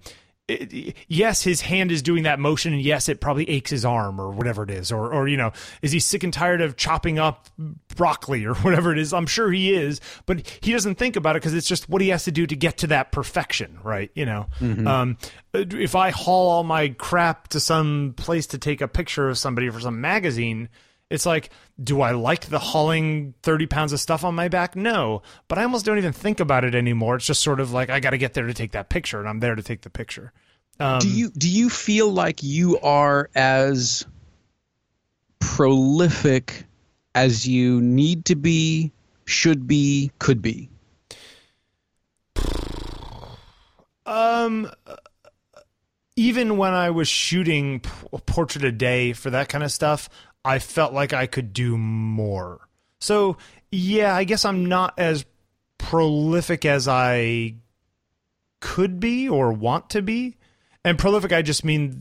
yes, 1.08 1.42
his 1.42 1.60
hand 1.62 1.92
is 1.92 2.02
doing 2.02 2.24
that 2.24 2.38
motion, 2.38 2.72
and 2.72 2.82
yes, 2.82 3.08
it 3.08 3.20
probably 3.20 3.48
aches 3.48 3.70
his 3.70 3.84
arm 3.84 4.20
or 4.20 4.30
whatever 4.30 4.62
it 4.62 4.70
is, 4.70 4.90
or 4.92 5.12
or 5.12 5.28
you 5.28 5.36
know, 5.36 5.52
is 5.82 5.92
he 5.92 6.00
sick 6.00 6.22
and 6.22 6.32
tired 6.32 6.60
of 6.60 6.76
chopping 6.76 7.18
up 7.18 7.48
broccoli 7.96 8.44
or 8.44 8.54
whatever 8.62 8.92
it 8.92 8.98
is? 8.98 9.12
I'm 9.12 9.26
sure 9.26 9.50
he 9.50 9.74
is, 9.74 10.00
but 10.26 10.46
he 10.60 10.72
doesn't 10.72 10.96
think 10.96 11.16
about 11.16 11.36
it 11.36 11.40
because 11.42 11.54
it's 11.54 11.68
just 11.68 11.88
what 11.88 12.02
he 12.02 12.08
has 12.08 12.24
to 12.24 12.32
do 12.32 12.46
to 12.46 12.56
get 12.56 12.78
to 12.78 12.86
that 12.88 13.12
perfection, 13.12 13.78
right? 13.82 14.10
You 14.14 14.26
know, 14.26 14.46
mm-hmm. 14.58 14.86
um, 14.86 15.18
if 15.52 15.94
I 15.94 16.10
haul 16.10 16.50
all 16.50 16.64
my 16.64 16.88
crap 16.88 17.48
to 17.48 17.60
some 17.60 18.14
place 18.16 18.46
to 18.48 18.58
take 18.58 18.80
a 18.80 18.88
picture 18.88 19.28
of 19.28 19.38
somebody 19.38 19.68
for 19.70 19.80
some 19.80 20.00
magazine 20.00 20.68
it's 21.10 21.26
like, 21.26 21.50
do 21.82 22.00
I 22.00 22.12
like 22.12 22.46
the 22.46 22.60
hauling 22.60 23.34
30 23.42 23.66
pounds 23.66 23.92
of 23.92 24.00
stuff 24.00 24.24
on 24.24 24.34
my 24.34 24.48
back? 24.48 24.76
No, 24.76 25.22
but 25.48 25.58
I 25.58 25.64
almost 25.64 25.84
don't 25.84 25.98
even 25.98 26.12
think 26.12 26.38
about 26.38 26.64
it 26.64 26.74
anymore. 26.74 27.16
It's 27.16 27.26
just 27.26 27.42
sort 27.42 27.60
of 27.60 27.72
like, 27.72 27.90
I 27.90 27.98
got 27.98 28.10
to 28.10 28.18
get 28.18 28.34
there 28.34 28.46
to 28.46 28.54
take 28.54 28.72
that 28.72 28.88
picture, 28.88 29.18
and 29.18 29.28
I'm 29.28 29.40
there 29.40 29.56
to 29.56 29.62
take 29.62 29.82
the 29.82 29.90
picture. 29.90 30.32
Um, 30.78 31.00
do 31.00 31.08
you 31.08 31.30
do 31.30 31.48
you 31.48 31.68
feel 31.68 32.10
like 32.10 32.42
you 32.42 32.78
are 32.80 33.28
as 33.34 34.06
prolific 35.38 36.64
as 37.14 37.46
you 37.46 37.82
need 37.82 38.26
to 38.26 38.36
be, 38.36 38.92
should 39.26 39.66
be, 39.66 40.10
could 40.18 40.40
be? 40.40 40.70
Um, 44.06 44.70
even 46.16 46.56
when 46.56 46.72
I 46.72 46.90
was 46.90 47.08
shooting 47.08 47.82
a 48.12 48.18
portrait 48.18 48.64
a 48.64 48.72
day 48.72 49.12
for 49.12 49.30
that 49.30 49.48
kind 49.48 49.62
of 49.62 49.72
stuff, 49.72 50.08
I 50.44 50.58
felt 50.58 50.92
like 50.92 51.12
I 51.12 51.26
could 51.26 51.52
do 51.52 51.76
more. 51.76 52.60
So, 53.00 53.36
yeah, 53.70 54.14
I 54.14 54.24
guess 54.24 54.44
I'm 54.44 54.66
not 54.66 54.94
as 54.98 55.24
prolific 55.78 56.64
as 56.64 56.88
I 56.88 57.54
could 58.60 59.00
be 59.00 59.28
or 59.28 59.52
want 59.52 59.90
to 59.90 60.02
be. 60.02 60.36
And 60.84 60.98
prolific, 60.98 61.32
I 61.32 61.42
just 61.42 61.64
mean 61.64 62.00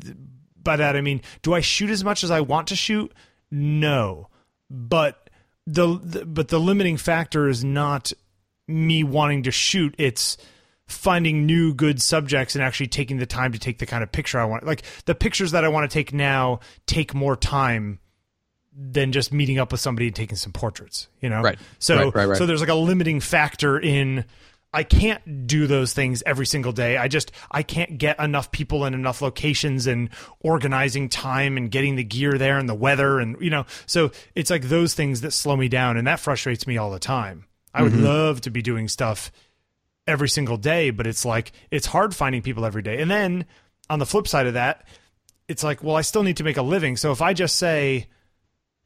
by 0.61 0.77
that, 0.77 0.95
I 0.95 1.01
mean, 1.01 1.21
do 1.41 1.53
I 1.53 1.61
shoot 1.61 1.89
as 1.89 2.03
much 2.03 2.23
as 2.23 2.31
I 2.31 2.41
want 2.41 2.67
to 2.67 2.75
shoot? 2.75 3.13
No. 3.51 4.29
But 4.69 5.29
the, 5.65 6.25
but 6.25 6.49
the 6.49 6.59
limiting 6.59 6.97
factor 6.97 7.47
is 7.47 7.63
not 7.63 8.13
me 8.67 9.03
wanting 9.03 9.43
to 9.43 9.51
shoot, 9.51 9.95
it's 9.97 10.37
finding 10.87 11.45
new 11.45 11.73
good 11.73 12.01
subjects 12.01 12.55
and 12.55 12.63
actually 12.63 12.87
taking 12.87 13.17
the 13.17 13.25
time 13.25 13.51
to 13.51 13.59
take 13.59 13.79
the 13.79 13.85
kind 13.85 14.03
of 14.03 14.11
picture 14.11 14.39
I 14.39 14.45
want. 14.45 14.65
Like 14.65 14.83
the 15.05 15.15
pictures 15.15 15.51
that 15.51 15.63
I 15.63 15.69
want 15.69 15.89
to 15.89 15.93
take 15.93 16.13
now 16.13 16.59
take 16.87 17.13
more 17.13 17.35
time 17.35 17.99
than 18.79 19.11
just 19.11 19.33
meeting 19.33 19.59
up 19.59 19.71
with 19.71 19.81
somebody 19.81 20.07
and 20.07 20.15
taking 20.15 20.37
some 20.37 20.53
portraits, 20.53 21.09
you 21.19 21.29
know? 21.29 21.41
Right. 21.41 21.59
So, 21.79 22.05
right, 22.05 22.15
right, 22.15 22.27
right. 22.29 22.37
so 22.37 22.45
there's 22.45 22.61
like 22.61 22.69
a 22.69 22.75
limiting 22.75 23.19
factor 23.19 23.77
in 23.77 24.23
I 24.71 24.83
can't 24.83 25.47
do 25.47 25.65
those 25.65 25.93
things 25.93 26.21
every 26.25 26.45
single 26.45 26.71
day. 26.71 26.95
I 26.95 27.07
just 27.07 27.31
I 27.49 27.63
can't 27.63 27.97
get 27.97 28.19
enough 28.19 28.51
people 28.51 28.85
in 28.85 28.93
enough 28.93 29.21
locations 29.21 29.87
and 29.87 30.09
organizing 30.41 31.09
time 31.09 31.57
and 31.57 31.71
getting 31.71 31.95
the 31.95 32.03
gear 32.03 32.37
there 32.37 32.59
and 32.59 32.69
the 32.69 32.75
weather 32.75 33.19
and 33.19 33.35
you 33.41 33.49
know. 33.49 33.65
So 33.87 34.11
it's 34.35 34.51
like 34.51 34.63
those 34.63 34.93
things 34.93 35.21
that 35.21 35.31
slow 35.31 35.57
me 35.57 35.69
down 35.69 35.97
and 35.97 36.05
that 36.05 36.19
frustrates 36.19 36.67
me 36.67 36.77
all 36.77 36.91
the 36.91 36.99
time. 36.99 37.45
I 37.73 37.81
would 37.81 37.93
mm-hmm. 37.93 38.05
love 38.05 38.41
to 38.41 38.51
be 38.51 38.61
doing 38.61 38.87
stuff 38.87 39.31
every 40.05 40.29
single 40.29 40.57
day, 40.57 40.91
but 40.91 41.07
it's 41.07 41.25
like 41.25 41.51
it's 41.71 41.87
hard 41.87 42.15
finding 42.15 42.43
people 42.43 42.63
every 42.63 42.83
day. 42.83 43.01
And 43.01 43.09
then 43.09 43.45
on 43.89 43.97
the 43.97 44.05
flip 44.05 44.27
side 44.27 44.45
of 44.45 44.53
that, 44.53 44.85
it's 45.47 45.63
like, 45.63 45.83
well, 45.83 45.95
I 45.95 46.01
still 46.01 46.21
need 46.21 46.37
to 46.37 46.43
make 46.43 46.57
a 46.57 46.61
living. 46.61 46.95
So 46.95 47.11
if 47.11 47.23
I 47.23 47.33
just 47.33 47.55
say 47.55 48.07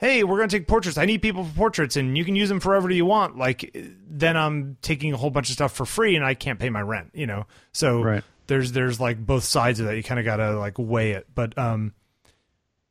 hey, 0.04 0.24
we're 0.24 0.38
going 0.38 0.50
to 0.50 0.58
take 0.60 0.68
portraits. 0.68 0.98
I 0.98 1.06
need 1.06 1.22
people 1.22 1.46
for 1.46 1.54
portraits 1.56 1.96
and 1.96 2.18
you 2.18 2.26
can 2.26 2.36
use 2.36 2.50
them 2.50 2.60
forever 2.60 2.90
you 2.92 3.06
want. 3.06 3.38
Like 3.38 3.76
then 4.08 4.36
I'm 4.36 4.78
taking 4.82 5.14
a 5.14 5.18
whole 5.18 5.30
bunch 5.30 5.50
of 5.50 5.54
stuff 5.54 5.74
for 5.74 5.86
free 5.86 6.16
and 6.16 6.26
I 6.26 6.34
can't 6.34 6.60
pay 6.60 6.70
my 6.70 6.82
rent, 6.82 7.12
you 7.14 7.26
know? 7.26 7.46
So 7.72 8.02
Right. 8.02 8.24
there's, 8.48 8.74
there's 8.74 9.00
like 9.00 9.18
both 9.26 9.44
sides 9.44 9.80
of 9.80 9.86
that. 9.86 9.96
You 9.96 10.04
kind 10.04 10.20
of 10.20 10.26
got 10.26 10.38
to 10.38 10.58
like 10.60 10.78
weigh 10.78 11.12
it. 11.12 11.28
But, 11.34 11.58
um, 11.58 11.94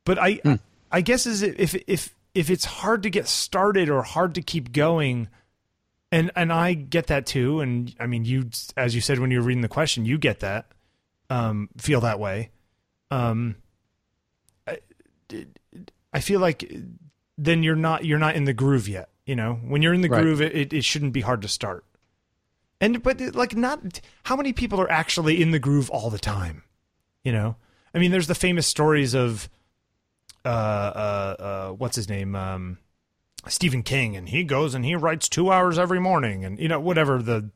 but 0.04 0.18
I, 0.18 0.40
Hmm. 0.42 0.54
I 0.90 1.00
guess 1.02 1.26
is 1.26 1.42
if, 1.42 1.74
if, 1.86 2.14
if 2.34 2.48
it's 2.48 2.64
hard 2.64 3.02
to 3.02 3.10
get 3.10 3.28
started 3.28 3.90
or 3.90 4.02
hard 4.02 4.34
to 4.36 4.42
keep 4.42 4.72
going, 4.72 5.28
and 6.10 6.30
and 6.36 6.52
I 6.52 6.74
get 6.74 7.06
that 7.06 7.24
too. 7.24 7.60
And 7.60 7.94
I 7.98 8.06
mean, 8.06 8.26
you 8.26 8.50
as 8.76 8.94
you 8.94 9.00
said 9.00 9.18
when 9.18 9.30
you 9.30 9.40
were 9.40 9.46
reading 9.46 9.62
the 9.62 9.68
question, 9.68 10.04
you 10.04 10.18
get 10.18 10.40
that, 10.40 10.66
um, 11.30 11.70
feel 11.78 12.02
that 12.02 12.20
way. 12.20 12.50
Um, 13.10 13.56
I, 14.66 14.78
I 16.12 16.20
feel 16.20 16.40
like 16.40 16.70
then 17.38 17.62
you're 17.62 17.76
not 17.76 18.04
you're 18.04 18.18
not 18.18 18.36
in 18.36 18.44
the 18.44 18.52
groove 18.52 18.88
yet. 18.88 19.08
You 19.26 19.36
know, 19.36 19.54
when 19.64 19.82
you're 19.82 19.94
in 19.94 20.00
the 20.00 20.08
Right. 20.08 20.20
groove, 20.22 20.40
it, 20.40 20.54
it, 20.54 20.72
it 20.72 20.84
shouldn't 20.84 21.12
be 21.12 21.20
hard 21.20 21.42
to 21.42 21.48
start. 21.48 21.84
And 22.80 23.02
but 23.02 23.20
like 23.34 23.54
not 23.56 24.00
how 24.24 24.36
many 24.36 24.52
people 24.52 24.80
are 24.80 24.90
actually 24.90 25.40
in 25.40 25.52
the 25.52 25.58
groove 25.60 25.88
all 25.90 26.10
the 26.10 26.18
time? 26.18 26.64
You 27.22 27.32
know, 27.32 27.56
I 27.94 27.98
mean, 27.98 28.10
there's 28.10 28.26
the 28.26 28.34
famous 28.34 28.66
stories 28.66 29.14
of 29.14 29.48
uh 30.44 30.48
uh 30.48 31.36
uh 31.38 31.68
what's 31.72 31.94
his 31.94 32.08
name 32.08 32.34
um 32.34 32.78
Stephen 33.46 33.84
King 33.84 34.16
and 34.16 34.28
he 34.28 34.42
goes 34.42 34.74
and 34.74 34.84
he 34.84 34.96
writes 34.96 35.28
2 35.28 35.52
hours 35.52 35.78
every 35.78 36.00
morning 36.00 36.44
and 36.44 36.58
you 36.58 36.66
know 36.66 36.80
whatever 36.80 37.22
the 37.22 37.50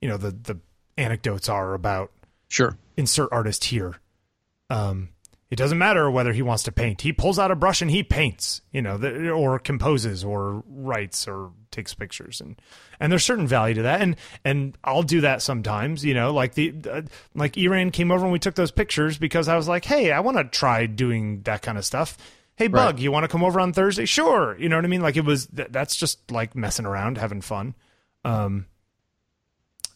you 0.00 0.08
know 0.08 0.16
the 0.16 0.30
the 0.30 0.58
anecdotes 0.96 1.48
are 1.50 1.74
about 1.74 2.10
Sure. 2.48 2.76
insert 2.96 3.28
artist 3.32 3.64
here. 3.64 3.96
Um, 4.70 5.10
it 5.52 5.56
doesn't 5.56 5.76
matter 5.76 6.10
whether 6.10 6.32
he 6.32 6.40
wants 6.40 6.62
to 6.62 6.72
paint. 6.72 7.02
He 7.02 7.12
pulls 7.12 7.38
out 7.38 7.50
a 7.50 7.54
brush 7.54 7.82
and 7.82 7.90
he 7.90 8.02
paints, 8.02 8.62
you 8.72 8.80
know, 8.80 8.96
the, 8.96 9.28
or 9.28 9.58
composes 9.58 10.24
or 10.24 10.64
writes 10.66 11.28
or 11.28 11.50
takes 11.70 11.92
pictures, 11.92 12.40
and 12.40 12.58
and 12.98 13.12
there's 13.12 13.22
certain 13.22 13.46
value 13.46 13.74
to 13.74 13.82
that. 13.82 14.00
And 14.00 14.16
and 14.46 14.78
I'll 14.82 15.02
do 15.02 15.20
that 15.20 15.42
sometimes, 15.42 16.06
you 16.06 16.14
know, 16.14 16.32
like 16.32 16.54
the 16.54 16.74
uh, 16.90 17.02
like 17.34 17.58
Iran 17.58 17.90
came 17.90 18.10
over 18.10 18.24
and 18.24 18.32
we 18.32 18.38
took 18.38 18.54
those 18.54 18.70
pictures 18.70 19.18
because 19.18 19.46
I 19.46 19.56
was 19.56 19.68
like, 19.68 19.84
hey, 19.84 20.10
I 20.10 20.20
want 20.20 20.38
to 20.38 20.44
try 20.44 20.86
doing 20.86 21.42
that 21.42 21.60
kind 21.60 21.76
of 21.76 21.84
stuff. 21.84 22.16
Hey, 22.56 22.68
Bug, 22.68 22.98
you 22.98 23.12
want 23.12 23.24
to 23.24 23.28
come 23.28 23.44
over 23.44 23.60
on 23.60 23.74
Thursday? 23.74 24.06
Sure. 24.06 24.56
You 24.58 24.70
know 24.70 24.76
what 24.76 24.86
I 24.86 24.88
mean? 24.88 25.02
Like 25.02 25.18
it 25.18 25.24
was 25.26 25.48
th- 25.48 25.68
that's 25.70 25.96
just 25.96 26.30
like 26.30 26.56
messing 26.56 26.86
around, 26.86 27.18
having 27.18 27.42
fun. 27.42 27.74
Um, 28.24 28.64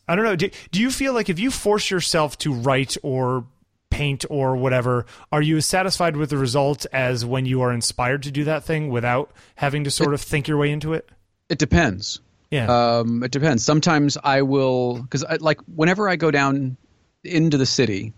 I 0.06 0.16
don't 0.16 0.24
know. 0.26 0.36
Do, 0.36 0.50
do 0.70 0.82
you 0.82 0.90
feel 0.90 1.14
like 1.14 1.30
if 1.30 1.38
you 1.38 1.50
force 1.50 1.90
yourself 1.90 2.36
to 2.38 2.52
write 2.52 2.98
or 3.02 3.46
paint 3.90 4.24
or 4.28 4.56
whatever, 4.56 5.06
are 5.32 5.42
you 5.42 5.56
as 5.58 5.66
satisfied 5.66 6.16
with 6.16 6.30
the 6.30 6.38
result 6.38 6.86
as 6.92 7.24
when 7.24 7.46
you 7.46 7.62
are 7.62 7.72
inspired 7.72 8.22
to 8.24 8.30
do 8.30 8.44
that 8.44 8.64
thing 8.64 8.88
without 8.90 9.30
having 9.56 9.84
to 9.84 9.90
sort 9.90 10.14
of 10.14 10.20
think 10.20 10.48
your 10.48 10.58
way 10.58 10.70
into 10.70 10.92
it? 10.92 11.08
It 11.48 11.58
depends. 11.58 12.20
Yeah. 12.50 12.66
Um, 12.98 13.22
it 13.22 13.30
depends. 13.30 13.64
Sometimes 13.64 14.16
I 14.22 14.42
will, 14.42 15.02
because 15.02 15.24
like 15.40 15.60
whenever 15.62 16.08
I 16.08 16.16
go 16.16 16.30
down 16.30 16.76
into 17.24 17.58
the 17.58 17.66
city, 17.66 18.12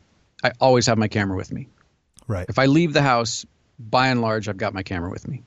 I 0.44 0.52
always 0.60 0.86
have 0.86 0.98
my 0.98 1.08
camera 1.08 1.36
with 1.36 1.52
me. 1.52 1.68
right. 2.26 2.46
If 2.48 2.58
I 2.58 2.66
leave 2.66 2.92
the 2.92 3.02
house, 3.02 3.44
by 3.78 4.08
and 4.08 4.20
large, 4.20 4.48
I've 4.48 4.56
got 4.56 4.74
my 4.74 4.82
camera 4.82 5.10
with 5.10 5.26
me, 5.28 5.44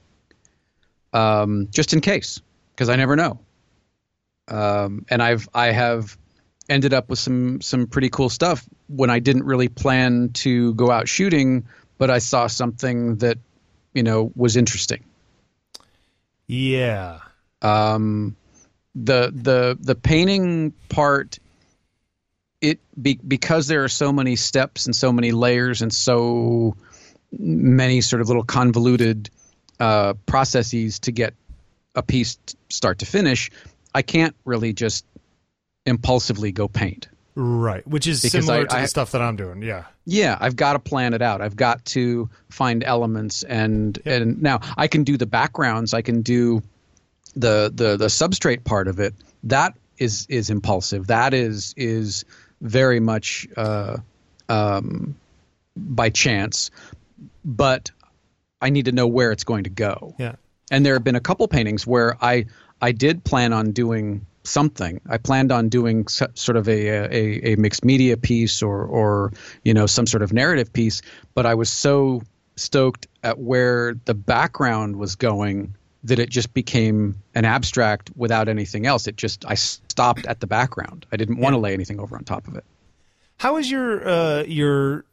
um, 1.14 1.68
just 1.70 1.94
in 1.94 2.02
case, 2.02 2.42
because 2.74 2.90
I 2.90 2.96
never 2.96 3.16
know. 3.16 3.40
Um, 4.48 5.06
and 5.10 5.22
I've 5.22 5.48
I 5.54 5.68
have 5.68 6.18
ended 6.70 6.94
up 6.94 7.10
with 7.10 7.20
some 7.20 7.62
some 7.62 7.88
pretty 7.88 8.10
cool 8.10 8.30
stuff 8.30 8.68
when 8.96 9.10
I 9.10 9.20
didn't 9.20 9.44
really 9.44 9.68
plan 9.68 10.30
to 10.34 10.74
go 10.76 10.92
out 10.92 11.08
shooting, 11.08 11.66
but 11.98 12.10
I 12.10 12.20
saw 12.20 12.48
something 12.48 13.18
that 13.18 13.38
you 13.94 14.04
know 14.04 14.32
was 14.36 14.58
interesting. 14.58 15.04
Yeah. 16.48 17.20
um, 17.62 18.36
the 18.96 19.32
the 19.34 19.78
the 19.80 19.96
painting 19.96 20.74
part 20.90 21.40
it 22.60 22.80
be, 23.02 23.20
because 23.26 23.68
there 23.68 23.84
are 23.84 23.90
so 23.90 24.12
many 24.12 24.36
steps 24.36 24.86
and 24.86 24.96
so 24.96 25.12
many 25.12 25.32
layers 25.32 25.82
and 25.82 25.94
so 25.94 26.76
many 27.32 28.02
sort 28.02 28.22
of 28.22 28.28
little 28.28 28.44
convoluted 28.44 29.30
uh, 29.80 30.14
processes 30.26 31.00
to 31.00 31.12
get 31.12 31.34
a 31.96 32.04
piece 32.04 32.38
start 32.70 33.00
to 33.00 33.06
finish 33.06 33.50
i 33.94 34.02
can't 34.02 34.36
really 34.46 34.74
just 34.74 35.06
impulsively 35.86 36.52
go 36.52 36.68
paint 36.68 37.08
Right. 37.36 37.86
Which 37.88 38.08
is 38.08 38.22
Because 38.22 38.46
similar 38.46 38.64
I- 38.64 38.68
to 38.68 38.76
I- 38.78 38.82
the 38.82 38.88
stuff 38.88 39.12
that 39.12 39.22
I'm 39.22 39.36
doing. 39.36 39.62
Yeah. 39.62 39.86
yeah 40.06 40.38
i've 40.42 40.56
got 40.56 40.74
to 40.74 40.80
plan 40.80 41.14
it 41.14 41.22
out 41.22 41.42
i've 41.42 41.56
got 41.56 41.86
to 41.86 42.30
find 42.50 42.84
elements 42.84 43.44
and 43.44 44.00
and 44.06 44.42
now 44.42 44.60
i 44.78 44.88
can 44.88 45.04
do 45.04 45.16
the 45.16 45.26
backgrounds 45.28 45.94
i 45.94 46.02
can 46.02 46.22
do 46.24 46.62
the 47.36 47.72
the 47.74 47.96
the 47.98 48.08
substrate 48.08 48.64
part 48.64 48.88
of 48.88 49.00
it 49.00 49.14
that 49.44 49.76
is 50.00 50.26
is 50.28 50.50
impulsive 50.50 51.08
that 51.08 51.34
is 51.36 51.74
is 51.78 52.26
very 52.62 53.00
much 53.00 53.48
uh 53.56 53.98
um 54.50 55.16
by 55.78 56.10
chance 56.10 56.72
but 57.46 57.92
i 58.62 58.70
need 58.72 58.86
to 58.86 58.92
know 58.92 59.08
where 59.08 59.32
it's 59.32 59.44
going 59.44 59.64
to 59.64 59.70
go 59.70 60.16
Yeah. 60.18 60.36
and 60.72 60.86
there 60.86 60.94
have 60.96 61.04
been 61.04 61.16
a 61.16 61.22
couple 61.22 61.48
paintings 61.48 61.86
where 61.88 62.18
I 62.22 62.46
I 62.82 62.92
did 62.92 63.24
plan 63.24 63.54
on 63.54 63.72
doing 63.74 64.26
something. 64.44 65.02
I 65.10 65.18
planned 65.18 65.52
on 65.52 65.70
doing 65.70 66.08
so, 66.08 66.28
sort 66.34 66.58
of 66.58 66.68
a, 66.68 66.88
a 66.88 67.54
a 67.54 67.56
mixed 67.58 67.86
media 67.86 68.18
piece 68.18 68.62
or 68.62 68.84
or 68.86 69.32
you 69.64 69.74
know 69.74 69.86
some 69.86 70.08
sort 70.08 70.24
of 70.24 70.34
narrative 70.34 70.72
piece, 70.74 71.02
but 71.34 71.46
I 71.46 71.56
was 71.56 71.70
so 71.70 72.22
stoked 72.56 73.08
at 73.24 73.40
where 73.40 73.96
the 74.06 74.14
background 74.14 74.98
was 74.98 75.16
going 75.16 75.76
that 76.04 76.20
it 76.20 76.30
just 76.30 76.54
became 76.54 77.22
an 77.36 77.46
abstract 77.46 78.12
without 78.16 78.48
anything 78.48 78.86
else. 78.86 79.08
It 79.08 79.16
just 79.16 79.46
I 79.46 79.56
stopped 79.56 80.26
at 80.26 80.40
the 80.40 80.48
background. 80.48 81.06
I 81.12 81.18
didn't 81.18 81.38
want 81.38 81.54
to 81.54 81.60
lay 81.60 81.74
anything 81.74 82.00
over 82.00 82.16
on 82.16 82.24
top 82.24 82.48
of 82.48 82.56
it. 82.56 82.66
How 83.38 83.58
is 83.58 83.70
your 83.70 84.08
uh 84.08 84.44
your 84.44 85.06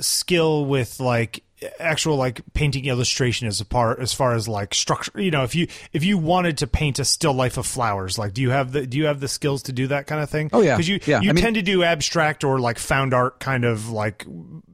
skill 0.00 0.64
with 0.64 1.00
like 1.00 1.42
actual 1.78 2.16
like 2.16 2.40
painting 2.54 2.86
illustration 2.86 3.46
as 3.46 3.60
a 3.60 3.64
part 3.66 3.98
as 4.00 4.14
far 4.14 4.34
as 4.34 4.48
like 4.48 4.72
structure 4.74 5.12
you 5.20 5.30
know 5.30 5.42
if 5.44 5.54
you 5.54 5.66
if 5.92 6.02
you 6.02 6.16
wanted 6.16 6.56
to 6.56 6.66
paint 6.66 6.98
a 6.98 7.04
still 7.04 7.34
life 7.34 7.58
of 7.58 7.66
flowers 7.66 8.16
like 8.18 8.32
do 8.32 8.40
you 8.40 8.48
have 8.50 8.72
the 8.72 8.86
do 8.86 8.96
you 8.96 9.04
have 9.04 9.20
the 9.20 9.28
skills 9.28 9.62
to 9.62 9.72
do 9.72 9.86
that 9.86 10.06
kind 10.06 10.22
of 10.22 10.30
thing 10.30 10.48
Oh, 10.54 10.62
yeah. 10.62 10.74
because 10.76 10.88
you 10.88 11.00
Yeah, 11.06 11.20
you 11.20 11.30
I 11.30 11.32
mean- 11.34 11.42
tend 11.44 11.56
to 11.56 11.62
do 11.62 11.82
abstract 11.82 12.44
or 12.44 12.58
like 12.60 12.78
found 12.78 13.12
art 13.12 13.40
kind 13.40 13.64
of 13.64 13.90
like 13.90 14.24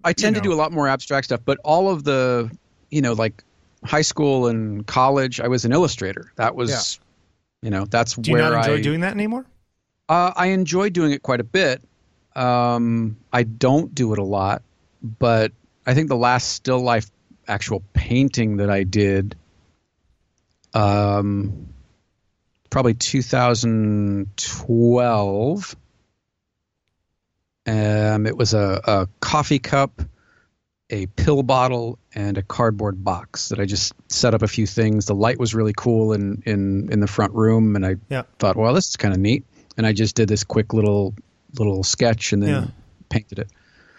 I 0.05 0.13
tend 0.13 0.35
know. 0.37 0.41
to 0.43 0.49
do 0.49 0.53
a 0.53 0.59
lot 0.59 0.71
more 0.71 0.87
abstract 0.87 1.25
stuff, 1.25 1.41
but 1.45 1.59
all 1.65 1.91
of 1.91 2.05
the, 2.05 2.49
you 2.93 3.03
know, 3.03 3.15
like 3.15 3.43
high 3.83 4.03
school 4.03 4.47
and 4.47 4.87
college, 4.87 5.41
I 5.41 5.49
was 5.49 5.65
an 5.65 5.73
illustrator. 5.73 6.31
That 6.37 6.55
was, 6.55 7.01
you 7.63 7.71
know, 7.71 7.85
that's 7.87 8.15
do 8.15 8.31
you 8.31 8.37
where 8.37 8.51
not 8.53 8.59
enjoy 8.59 8.75
I 8.77 8.81
doing 8.83 9.01
that 9.01 9.13
anymore 9.13 9.45
Uh, 10.09 10.33
I 10.37 10.47
enjoy 10.49 10.91
doing 10.91 11.11
it 11.11 11.25
quite 11.25 11.41
a 11.41 11.45
bit. 11.45 11.83
Um, 12.37 13.17
I 13.33 13.43
don't 13.43 13.93
do 13.95 14.13
it 14.13 14.19
a 14.21 14.25
lot, 14.25 14.63
but 15.03 15.51
I 15.87 15.95
think 15.95 16.09
the 16.09 16.17
last 16.17 16.53
still 16.53 16.81
life 16.81 17.09
actual 17.47 17.83
painting 17.93 18.57
that 18.57 18.71
I 18.71 18.83
did, 18.83 19.37
um, 20.75 21.69
probably 22.71 22.95
2012. 22.95 25.77
Um, 27.69 28.27
it 28.27 28.37
was 28.37 28.55
a, 28.55 28.81
a 28.85 29.09
coffee 29.21 29.59
cup, 29.59 30.03
a 30.91 31.07
pill 31.07 31.43
bottle, 31.43 31.99
and 32.15 32.39
a 32.39 32.43
cardboard 32.43 33.03
box 33.03 33.49
that 33.49 33.59
I 33.59 33.65
just 33.65 33.93
set 34.09 34.35
up 34.35 34.43
a 34.43 34.49
few 34.49 34.67
things. 34.67 35.07
The 35.07 35.15
light 35.15 35.39
was 35.39 35.55
really 35.55 35.73
cool 35.77 36.13
in 36.13 36.43
in 36.47 36.93
in 36.93 37.01
the 37.01 37.09
front 37.09 37.33
room, 37.33 37.77
and 37.77 37.87
I 37.87 37.97
Yeah. 38.09 38.23
thought, 38.39 38.57
well, 38.57 38.75
this 38.75 38.89
is 38.89 38.97
kind 38.97 39.15
of 39.15 39.21
neat. 39.21 39.45
And 39.77 39.87
I 39.87 39.93
just 39.93 40.15
did 40.15 40.29
this 40.29 40.45
quick 40.45 40.73
little 40.73 41.15
little 41.59 41.83
sketch 41.83 42.33
and 42.33 42.43
then 42.43 42.51
Yeah. 42.51 42.67
painted 43.09 43.39
it. 43.41 43.51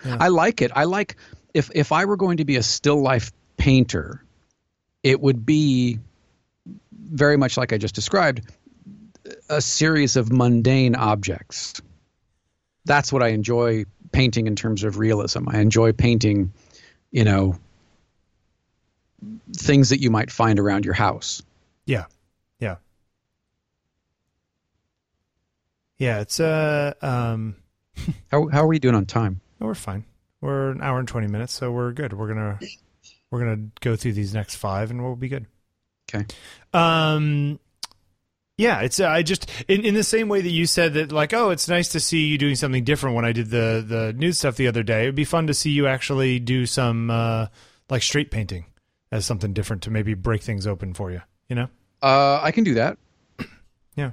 I 0.06 0.30
like 0.30 0.62
it. 0.62 0.72
I 0.74 0.86
like 0.86 1.18
if 1.58 1.72
if 1.74 1.92
I 1.92 2.06
were 2.06 2.18
going 2.18 2.38
to 2.38 2.46
be 2.46 2.56
a 2.58 2.64
still 2.64 3.02
life 3.02 3.32
painter, 3.58 4.24
it 5.02 5.20
would 5.20 5.46
be 5.46 6.00
very 6.92 7.36
much 7.38 7.58
like 7.58 7.74
I 7.74 7.78
just 7.80 7.96
described, 7.96 8.42
a 9.50 9.60
series 9.60 10.16
of 10.16 10.32
mundane 10.32 10.96
objects. 10.96 11.82
That's 12.86 13.12
what 13.12 13.24
I 13.24 13.30
enjoy 13.30 13.86
painting 14.12 14.46
in 14.46 14.56
terms 14.56 14.84
of 14.84 15.00
realism. 15.00 15.50
I 15.50 15.60
enjoy 15.60 15.94
painting, 15.94 16.54
you 17.12 17.24
know, 17.24 17.58
things 19.56 19.90
that 19.90 20.00
you 20.00 20.12
might 20.12 20.30
find 20.32 20.60
around 20.60 20.86
your 20.86 20.94
house. 20.94 21.42
yeah 21.86 22.06
yeah 22.60 22.76
yeah 25.98 26.20
it's 26.22 26.40
uh 26.40 26.94
um 27.02 27.56
How 28.32 28.48
how 28.48 28.64
are 28.64 28.68
we 28.68 28.78
doing 28.80 28.94
on 28.96 29.06
time? 29.08 29.42
we're 29.60 29.74
fine 29.74 30.06
we're 30.48 30.72
an 30.72 30.82
hour 30.82 30.98
and 30.98 31.08
20 31.08 31.28
minutes 31.28 31.54
so 31.54 31.72
we're 31.72 31.92
good 31.92 32.14
we're 32.14 32.28
gonna 32.28 32.60
we're 33.30 33.40
gonna 33.40 33.68
go 33.82 33.96
through 33.96 34.14
these 34.14 34.34
next 34.34 34.56
five 34.56 34.90
and 34.90 35.04
we'll 35.04 35.16
be 35.16 35.30
good 35.30 35.46
Okay. 36.10 36.26
Um, 36.74 37.60
yeah, 38.58 38.80
it's 38.80 39.00
I 39.00 39.24
just 39.24 39.50
in, 39.68 39.84
in 39.84 39.94
the 39.94 40.04
same 40.04 40.30
way 40.30 40.40
that 40.42 40.50
you 40.50 40.66
said 40.66 40.94
that 40.94 41.12
like 41.12 41.34
oh 41.34 41.50
it's 41.50 41.68
nice 41.68 41.90
to 41.90 42.00
see 42.00 42.28
you 42.28 42.38
doing 42.38 42.56
something 42.56 42.86
different 42.86 43.16
when 43.18 43.26
I 43.26 43.34
did 43.34 43.50
the 43.50 43.84
the 43.86 44.14
nude 44.18 44.36
stuff 44.36 44.56
the 44.56 44.68
other 44.68 44.84
day. 44.84 45.04
It'd 45.04 45.16
be 45.16 45.26
fun 45.26 45.48
to 45.48 45.54
see 45.54 45.70
you 45.72 45.86
actually 45.86 46.40
do 46.40 46.66
some 46.66 47.12
uh, 47.12 47.48
like 47.90 48.02
straight 48.04 48.32
painting. 48.32 48.66
as 49.12 49.26
something 49.26 49.54
different 49.54 49.84
to 49.84 49.92
maybe 49.92 50.14
break 50.14 50.42
things 50.42 50.66
open 50.66 50.94
for 50.94 51.12
you. 51.12 51.22
You 51.50 51.56
know? 51.58 51.68
Uh, 52.02 52.40
I 52.42 52.52
can 52.52 52.64
do 52.64 52.76
that. 52.76 52.98
Yeah. 53.96 54.12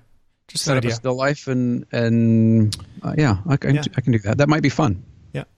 Just 0.48 0.65
Set 0.65 0.77
up 0.77 0.85
a 0.85 0.90
still 0.90 1.16
life 1.16 1.47
and 1.47 1.86
and 1.93 2.77
uh, 3.02 3.15
yeah, 3.16 3.36
I 3.47 3.56
can 3.56 3.77
Yeah. 3.77 3.82
I 3.97 4.01
can 4.01 4.12
do 4.12 4.19
that. 4.20 4.39
That 4.39 4.48
might 4.48 4.62
be 4.62 4.69
fun. 4.69 5.05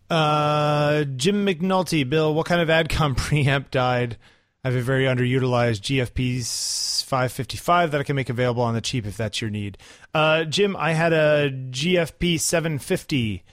Uh, 0.09 1.05
Jim 1.05 1.45
McNulty, 1.47 2.09
Bill, 2.09 2.33
what 2.35 2.47
kind 2.47 2.61
of 2.61 2.69
AdCom 2.69 3.15
preamp 3.17 3.71
died? 3.71 4.17
I 4.65 4.69
have 4.69 4.77
a 4.77 4.83
very 4.83 5.05
underutilized 5.05 5.81
GFP 5.81 7.05
555 7.05 7.93
that 7.93 8.01
I 8.01 8.05
can 8.05 8.17
make 8.17 8.29
available 8.29 8.63
on 8.63 8.75
the 8.75 8.81
cheap 8.81 9.07
if 9.07 9.17
that's 9.17 9.41
your 9.41 9.51
need. 9.51 9.79
Uh, 10.13 10.45
Jim, 10.45 10.75
I 10.77 10.93
had 10.93 11.13
a 11.13 11.51
GFP 11.71 12.41
750, 12.41 13.45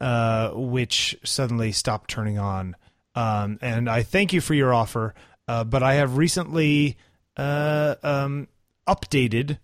uh, 0.00 0.50
which 0.52 1.18
suddenly 1.24 1.72
stopped 1.72 2.08
turning 2.08 2.38
on. 2.38 2.74
Um, 3.14 3.58
and 3.60 3.90
I 3.90 4.02
thank 4.02 4.32
you 4.32 4.40
for 4.40 4.54
your 4.54 4.72
offer, 4.72 5.14
uh, 5.46 5.64
but 5.64 5.82
I 5.82 5.94
have 5.94 6.16
recently 6.16 6.96
uh, 7.36 7.96
um, 8.02 8.48
updated 8.88 9.58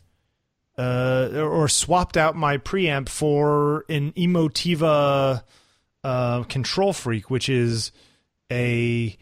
uh, 0.77 1.31
or 1.35 1.69
swapped 1.69 2.19
out 2.19 2.37
my 2.37 2.59
preamp 2.59 3.09
for 3.09 3.87
an 3.89 4.13
Emotiva 4.13 5.43
uh, 6.05 6.43
Control 6.45 6.93
Freak, 6.93 7.31
which 7.31 7.49
is 7.49 7.93
a 8.51 9.17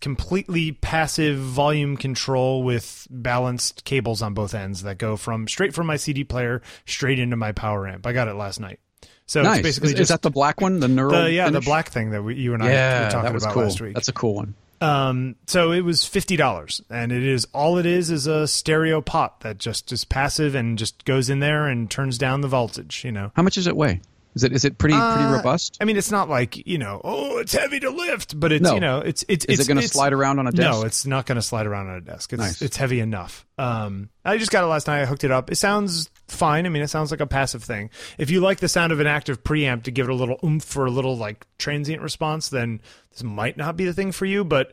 completely 0.00 0.72
passive 0.72 1.38
volume 1.38 1.96
control 1.96 2.64
with 2.64 3.06
balanced 3.08 3.84
cables 3.84 4.20
on 4.20 4.34
both 4.34 4.52
ends 4.52 4.82
that 4.82 4.98
go 4.98 5.16
from 5.16 5.46
straight 5.46 5.72
from 5.72 5.86
my 5.86 5.96
CD 5.96 6.24
player 6.24 6.60
straight 6.86 7.20
into 7.20 7.36
my 7.36 7.52
power 7.52 7.86
amp. 7.86 8.04
I 8.06 8.12
got 8.12 8.26
it 8.26 8.34
last 8.34 8.58
night. 8.58 8.80
So 9.26 9.42
nice. 9.42 9.58
it's 9.58 9.62
basically 9.62 9.90
is, 9.90 9.94
just 9.94 10.02
is 10.02 10.08
that 10.08 10.22
the 10.22 10.30
black 10.30 10.60
one? 10.60 10.80
The 10.80 10.88
neural? 10.88 11.22
the, 11.22 11.32
yeah, 11.32 11.48
the 11.50 11.60
black 11.60 11.90
thing 11.90 12.10
that 12.10 12.22
we, 12.22 12.34
you 12.34 12.52
and 12.54 12.62
I 12.62 12.72
Yeah, 12.72 13.04
were 13.04 13.10
talking 13.12 13.36
about 13.36 13.52
cool. 13.54 13.62
last 13.62 13.80
week. 13.80 13.94
That's 13.94 14.08
a 14.08 14.12
cool 14.12 14.34
one. 14.34 14.54
Um, 14.80 15.36
so 15.46 15.70
it 15.70 15.82
was 15.82 16.04
fifty 16.04 16.34
dollars, 16.36 16.80
and 16.90 17.12
it 17.12 17.22
is 17.22 17.46
all 17.54 17.78
it 17.78 17.86
is 17.86 18.10
is 18.10 18.26
a 18.26 18.48
stereo 18.48 19.00
pot 19.00 19.40
that 19.42 19.58
just 19.58 19.92
is 19.92 20.04
passive 20.04 20.56
and 20.56 20.76
just 20.76 21.04
goes 21.04 21.30
in 21.30 21.38
there 21.38 21.68
and 21.68 21.88
turns 21.88 22.18
down 22.18 22.40
the 22.40 22.48
voltage. 22.48 23.04
You 23.04 23.12
know, 23.12 23.30
How 23.36 23.44
much 23.44 23.54
does 23.54 23.68
it 23.68 23.76
weigh? 23.76 24.00
Is 24.34 24.44
it 24.44 24.52
is 24.52 24.64
it 24.64 24.78
pretty 24.78 24.94
pretty 24.94 25.24
Uh, 25.24 25.32
robust? 25.36 25.76
I 25.80 25.84
mean, 25.84 25.96
it's 25.96 26.10
not 26.10 26.28
like 26.28 26.66
you 26.66 26.78
know, 26.78 27.00
oh, 27.04 27.38
it's 27.38 27.52
heavy 27.52 27.80
to 27.80 27.90
lift, 27.90 28.38
but 28.38 28.50
it's 28.52 28.62
No. 28.62 28.74
you 28.74 28.80
know, 28.80 28.98
it's 29.00 29.24
it's 29.28 29.44
Is 29.44 29.58
it's, 29.60 29.68
it 29.68 29.72
going 29.72 29.80
to 29.82 29.88
slide 29.88 30.12
around 30.12 30.38
on 30.38 30.46
a 30.46 30.52
desk? 30.52 30.70
No, 30.80 30.82
it's 30.86 31.04
not 31.06 31.26
going 31.26 31.36
to 31.36 31.42
slide 31.42 31.66
around 31.66 31.88
on 31.88 31.96
a 31.96 32.00
desk. 32.00 32.32
It's 32.32 32.40
Nice. 32.40 32.62
it's 32.62 32.76
heavy 32.76 33.00
enough. 33.00 33.46
Um, 33.58 34.08
I 34.24 34.38
just 34.38 34.50
got 34.50 34.64
it 34.64 34.68
last 34.68 34.86
night. 34.86 35.02
I 35.02 35.06
hooked 35.06 35.24
it 35.24 35.30
up. 35.30 35.50
It 35.52 35.56
sounds 35.56 36.08
fine. 36.28 36.64
I 36.64 36.70
mean, 36.70 36.82
it 36.82 36.88
sounds 36.88 37.10
like 37.10 37.20
a 37.20 37.26
passive 37.26 37.62
thing. 37.62 37.90
If 38.16 38.30
you 38.30 38.40
like 38.40 38.58
the 38.60 38.68
sound 38.68 38.92
of 38.92 39.00
an 39.00 39.06
active 39.06 39.44
preamp 39.44 39.82
to 39.84 39.90
give 39.90 40.08
it 40.08 40.12
a 40.12 40.14
little 40.16 40.38
oomph 40.42 40.64
for 40.64 40.86
a 40.86 40.90
little 40.90 41.16
like 41.16 41.46
transient 41.58 42.00
response, 42.00 42.48
then 42.48 42.80
this 43.10 43.22
might 43.22 43.56
not 43.58 43.76
be 43.76 43.84
the 43.84 43.92
thing 43.92 44.12
for 44.12 44.24
you. 44.24 44.44
But 44.44 44.72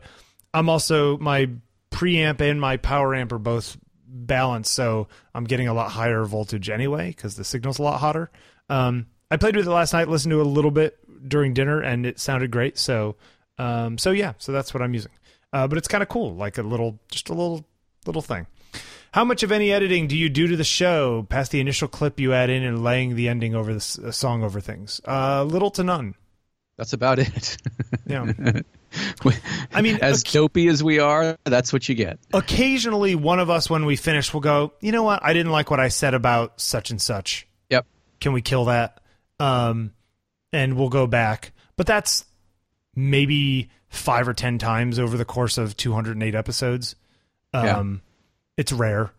I'm 0.54 0.68
also 0.70 1.18
my 1.18 1.50
preamp 1.90 2.40
and 2.40 2.60
my 2.60 2.78
power 2.78 3.14
amp 3.14 3.30
are 3.32 3.38
both 3.38 3.76
balanced, 4.06 4.72
so 4.72 5.08
I'm 5.34 5.44
getting 5.44 5.68
a 5.68 5.74
lot 5.74 5.90
higher 5.90 6.24
voltage 6.24 6.70
anyway 6.70 7.08
because 7.08 7.36
the 7.36 7.44
signal's 7.44 7.78
a 7.78 7.82
lot 7.82 8.00
hotter. 8.00 8.30
Um, 8.68 9.06
I 9.30 9.36
played 9.36 9.56
with 9.56 9.66
it 9.66 9.70
last 9.70 9.92
night, 9.92 10.08
listened 10.08 10.32
to 10.32 10.40
it 10.40 10.46
a 10.46 10.48
little 10.48 10.70
bit 10.70 10.98
during 11.28 11.54
dinner, 11.54 11.80
and 11.80 12.04
it 12.06 12.18
sounded 12.18 12.50
great. 12.50 12.78
So, 12.78 13.16
um, 13.58 13.98
so 13.98 14.10
yeah, 14.10 14.34
so 14.38 14.52
that's 14.52 14.74
what 14.74 14.82
I'm 14.82 14.94
using. 14.94 15.12
Uh, 15.52 15.66
but 15.68 15.78
it's 15.78 15.88
kind 15.88 16.02
of 16.02 16.08
cool, 16.08 16.34
like 16.34 16.58
a 16.58 16.62
little, 16.62 16.98
just 17.10 17.28
a 17.28 17.32
little, 17.32 17.64
little 18.06 18.22
thing. 18.22 18.46
How 19.12 19.24
much 19.24 19.42
of 19.42 19.50
any 19.50 19.72
editing 19.72 20.06
do 20.06 20.16
you 20.16 20.28
do 20.28 20.46
to 20.46 20.56
the 20.56 20.64
show 20.64 21.26
past 21.28 21.50
the 21.50 21.60
initial 21.60 21.88
clip 21.88 22.20
you 22.20 22.32
add 22.32 22.48
in 22.48 22.62
and 22.62 22.84
laying 22.84 23.16
the 23.16 23.28
ending 23.28 23.56
over 23.56 23.74
the 23.74 24.02
uh, 24.06 24.10
song 24.12 24.44
over 24.44 24.60
things? 24.60 25.00
Uh, 25.06 25.42
little 25.44 25.70
to 25.72 25.82
none. 25.82 26.14
That's 26.76 26.92
about 26.92 27.18
it. 27.18 27.58
Yeah. 28.06 28.32
I 29.72 29.82
mean, 29.82 29.98
as 30.00 30.24
oc- 30.24 30.32
dopey 30.32 30.68
as 30.68 30.82
we 30.82 30.98
are, 30.98 31.36
that's 31.44 31.72
what 31.72 31.88
you 31.88 31.94
get. 31.94 32.18
occasionally 32.32 33.14
one 33.14 33.38
of 33.38 33.50
us, 33.50 33.68
when 33.68 33.84
we 33.84 33.96
finish, 33.96 34.32
will 34.32 34.40
go, 34.40 34.72
you 34.80 34.90
know 34.90 35.02
what? 35.02 35.20
I 35.22 35.32
didn't 35.32 35.52
like 35.52 35.70
what 35.70 35.78
I 35.78 35.88
said 35.88 36.14
about 36.14 36.60
such 36.60 36.90
and 36.90 37.00
such. 37.00 37.46
Yep. 37.68 37.86
Can 38.20 38.32
we 38.32 38.42
kill 38.42 38.64
that? 38.66 39.00
Um, 39.40 39.92
and 40.52 40.76
we'll 40.76 40.88
go 40.88 41.06
back. 41.06 41.52
But 41.76 41.86
that's 41.86 42.24
maybe 42.94 43.70
five 43.88 44.28
or 44.28 44.34
ten 44.34 44.58
times 44.58 44.98
over 44.98 45.16
the 45.16 45.24
course 45.24 45.58
of 45.58 45.76
208 45.76 46.34
episodes. 46.34 46.94
Um, 47.52 48.02
it's 48.56 48.72
rare. 48.72 49.10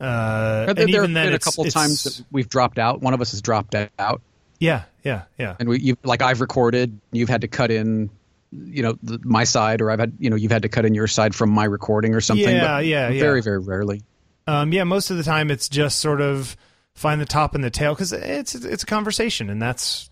Uh, 0.00 0.66
There, 0.66 0.68
and 0.70 0.78
there 0.78 0.88
even 0.88 1.00
have 1.02 1.14
then, 1.14 1.26
been 1.26 1.34
a 1.34 1.38
couple 1.38 1.64
it's- 1.64 1.72
times 1.74 2.04
that 2.04 2.24
we've 2.30 2.48
dropped 2.48 2.78
out. 2.78 3.00
One 3.00 3.14
of 3.14 3.20
us 3.20 3.32
has 3.32 3.42
dropped 3.42 3.74
out, 3.74 4.20
Yeah, 4.58 4.82
yeah, 5.02 5.22
yeah. 5.38 5.56
and 5.58 5.68
we 5.68 5.80
you 5.80 5.96
like 6.04 6.22
I've 6.22 6.40
recorded. 6.40 6.98
You've 7.10 7.28
had 7.28 7.40
to 7.40 7.48
cut 7.48 7.70
in, 7.72 8.10
you 8.52 8.82
know, 8.82 8.96
the, 9.02 9.18
my 9.24 9.44
side, 9.44 9.80
or 9.80 9.90
I've 9.90 9.98
had 9.98 10.12
you 10.20 10.30
know 10.30 10.36
you've 10.36 10.52
had 10.52 10.62
to 10.62 10.68
cut 10.68 10.84
in 10.84 10.94
your 10.94 11.08
side 11.08 11.34
from 11.34 11.50
my 11.50 11.64
recording 11.64 12.14
or 12.14 12.20
something. 12.20 12.46
Yeah, 12.54 12.66
but 12.66 12.86
yeah, 12.86 13.08
yeah. 13.08 13.20
Very 13.20 13.42
very 13.42 13.58
rarely. 13.58 14.02
Um, 14.46 14.72
yeah, 14.72 14.84
most 14.84 15.10
of 15.10 15.16
the 15.16 15.24
time 15.24 15.50
it's 15.50 15.68
just 15.68 15.98
sort 15.98 16.20
of 16.20 16.56
find 16.98 17.20
the 17.20 17.24
top 17.26 17.54
and 17.54 17.62
the 17.64 17.70
tail 17.70 17.94
because 17.94 18.12
it's 18.12 18.54
it's 18.54 18.82
a 18.82 18.86
conversation, 18.86 19.48
and 19.50 19.60
that's 19.62 20.10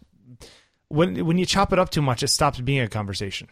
when 0.89 1.25
when 1.27 1.39
you 1.39 1.47
chop 1.47 1.73
it 1.73 1.79
up 1.79 1.91
too 1.91 2.03
much, 2.03 2.23
it 2.23 2.29
stops 2.29 2.61
being 2.61 2.81
a 2.81 2.89
conversation. 2.89 3.49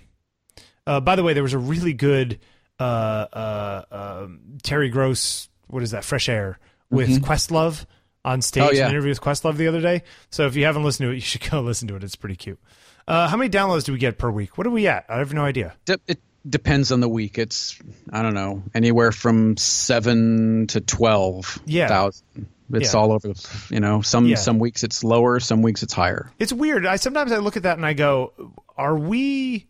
Uh, 0.86 1.00
by 1.00 1.16
the 1.16 1.22
way, 1.22 1.32
there 1.34 1.42
was 1.42 1.54
a 1.54 1.58
really 1.58 1.92
good 1.92 2.40
uh, 2.78 2.82
uh, 2.82 3.82
um 4.24 4.40
Terry 4.62 4.88
Gross. 4.88 5.48
What 5.66 5.82
is 5.82 5.90
that? 5.92 6.04
Fresh 6.04 6.28
Air 6.28 6.58
with 6.90 7.22
Questlove 7.22 7.86
on 8.24 8.40
stage. 8.42 8.62
Mm-hmm. 8.62 8.70
Oh, 8.70 8.76
yeah. 8.76 8.84
An 8.86 8.90
interview 8.90 9.10
with 9.10 9.20
Questlove 9.20 9.56
the 9.56 9.66
other 9.66 9.80
day. 9.80 10.02
So 10.30 10.46
if 10.46 10.56
you 10.56 10.64
haven't 10.64 10.84
listened 10.84 11.08
to 11.08 11.12
it, 11.12 11.14
you 11.16 11.20
should 11.20 11.48
go 11.50 11.60
listen 11.60 11.88
to 11.88 11.96
it. 11.96 12.04
It's 12.04 12.16
pretty 12.16 12.36
cute. 12.36 12.58
Uh, 13.06 13.28
how 13.28 13.36
many 13.36 13.50
downloads 13.50 13.84
do 13.84 13.92
we 13.92 13.98
get 13.98 14.16
per 14.18 14.30
week? 14.30 14.56
What 14.56 14.66
are 14.66 14.70
we 14.70 14.86
at? 14.86 15.04
I 15.08 15.18
have 15.18 15.34
no 15.34 15.44
idea. 15.44 15.74
De- 15.84 16.00
it 16.06 16.20
depends 16.48 16.92
on 16.92 17.00
the 17.00 17.08
week. 17.08 17.38
It's 17.38 17.78
I 18.12 18.22
don't 18.22 18.34
know 18.34 18.62
anywhere 18.74 19.12
from 19.12 19.56
seven 19.56 20.66
to 20.68 20.80
twelve 20.80 21.58
Yeah. 21.66 21.88
thousand. 21.88 22.46
It's 22.76 22.92
Yeah. 22.94 23.00
all 23.00 23.12
over. 23.12 23.28
the 23.28 23.48
You 23.70 23.80
know, 23.80 24.00
some 24.02 24.26
Yeah. 24.26 24.36
some 24.36 24.58
weeks 24.58 24.82
it's 24.82 25.02
lower, 25.04 25.40
some 25.40 25.62
weeks 25.62 25.82
it's 25.82 25.92
higher. 25.94 26.30
It's 26.38 26.52
weird. 26.52 26.86
I 26.86 26.96
sometimes 26.96 27.32
I 27.32 27.38
look 27.38 27.56
at 27.56 27.62
that 27.64 27.76
and 27.76 27.86
I 27.86 27.92
go, 27.92 28.32
are 28.76 28.96
we 28.96 29.66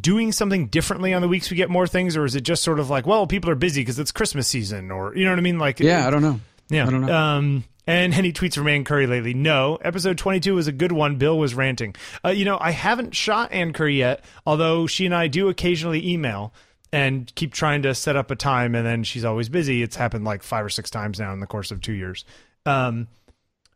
doing 0.00 0.32
something 0.32 0.66
differently 0.68 1.12
on 1.12 1.20
the 1.22 1.28
weeks 1.28 1.50
we 1.50 1.56
get 1.56 1.68
more 1.68 1.86
things 1.86 2.16
or 2.16 2.24
is 2.24 2.34
it 2.34 2.40
just 2.40 2.62
sort 2.62 2.78
of 2.80 2.88
like, 2.88 3.06
well, 3.06 3.26
people 3.26 3.50
are 3.50 3.54
busy 3.54 3.82
because 3.82 3.98
it's 3.98 4.12
Christmas 4.12 4.48
season 4.48 4.90
or 4.90 5.14
you 5.16 5.24
know 5.24 5.30
what 5.30 5.38
I 5.38 5.42
mean 5.42 5.58
like 5.58 5.78
Yeah, 5.80 6.06
I 6.06 6.10
don't 6.10 6.22
know. 6.22 6.40
yeah. 6.70 6.86
I 6.86 6.90
don't 6.90 7.04
know. 7.04 7.14
Um 7.14 7.64
and 7.86 8.14
any 8.14 8.32
tweets 8.32 8.54
from 8.54 8.66
Ann 8.66 8.82
Curry 8.84 9.06
lately? 9.06 9.34
No. 9.34 9.76
Episode 9.82 10.16
22 10.16 10.54
was 10.54 10.66
a 10.68 10.72
good 10.72 10.90
one. 10.90 11.16
Bill 11.16 11.38
was 11.38 11.54
ranting. 11.54 11.94
Uh, 12.24 12.30
you 12.30 12.46
know, 12.46 12.56
I 12.58 12.70
haven't 12.70 13.14
shot 13.14 13.52
Ann 13.52 13.74
Curry 13.74 13.98
yet, 13.98 14.24
although 14.46 14.86
she 14.86 15.04
and 15.04 15.14
I 15.14 15.26
do 15.26 15.50
occasionally 15.50 16.08
email 16.10 16.54
and 16.94 17.34
keep 17.34 17.52
trying 17.52 17.82
to 17.82 17.92
set 17.92 18.14
up 18.14 18.30
a 18.30 18.36
time, 18.36 18.76
and 18.76 18.86
then 18.86 19.02
she's 19.02 19.24
always 19.24 19.48
busy. 19.48 19.82
It's 19.82 19.96
happened 19.96 20.24
like 20.24 20.44
five 20.44 20.64
or 20.64 20.68
six 20.68 20.90
times 20.90 21.18
now 21.18 21.32
in 21.32 21.40
the 21.40 21.46
course 21.46 21.72
of 21.72 21.80
two 21.80 21.92
years. 21.92 22.24
Um, 22.64 23.08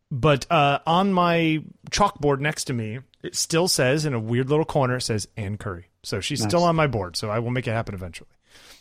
but 0.08 0.46
uh, 0.52 0.78
on 0.86 1.12
my 1.12 1.64
chalkboard 1.90 2.38
next 2.38 2.64
to 2.64 2.72
me, 2.72 3.00
it 3.24 3.34
still 3.34 3.66
says 3.66 4.06
in 4.06 4.14
a 4.14 4.20
weird 4.20 4.48
little 4.48 4.64
corner, 4.64 4.98
it 4.98 5.02
says 5.02 5.26
Ann 5.36 5.58
Curry. 5.58 5.86
So 6.04 6.20
she's 6.20 6.40
still 6.40 6.62
on 6.62 6.76
my 6.76 6.86
board. 6.86 7.16
So 7.16 7.28
I 7.28 7.40
will 7.40 7.50
make 7.50 7.66
it 7.66 7.72
happen 7.72 7.92
eventually. 7.92 8.30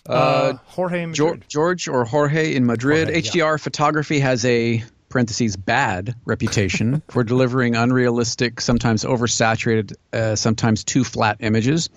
Uh, 0.05 0.53
Jorge 0.67 1.07
Madrid. 1.07 1.15
George, 1.15 1.47
George 1.47 1.87
or 1.87 2.05
Jorge 2.05 2.53
in 2.53 2.67
Madrid. 2.67 3.07
Jorge, 3.07 3.21
HDR 3.23 3.59
photography 3.59 4.19
has 4.19 4.45
a 4.45 4.83
parentheses 5.09 5.57
bad 5.57 6.15
reputation 6.25 7.01
for 7.07 7.23
delivering 7.23 7.75
unrealistic, 7.75 8.61
sometimes 8.61 9.03
oversaturated, 9.03 9.95
uh, 10.13 10.35
sometimes 10.35 10.83
too 10.83 11.03
flat 11.03 11.37
images. 11.39 11.89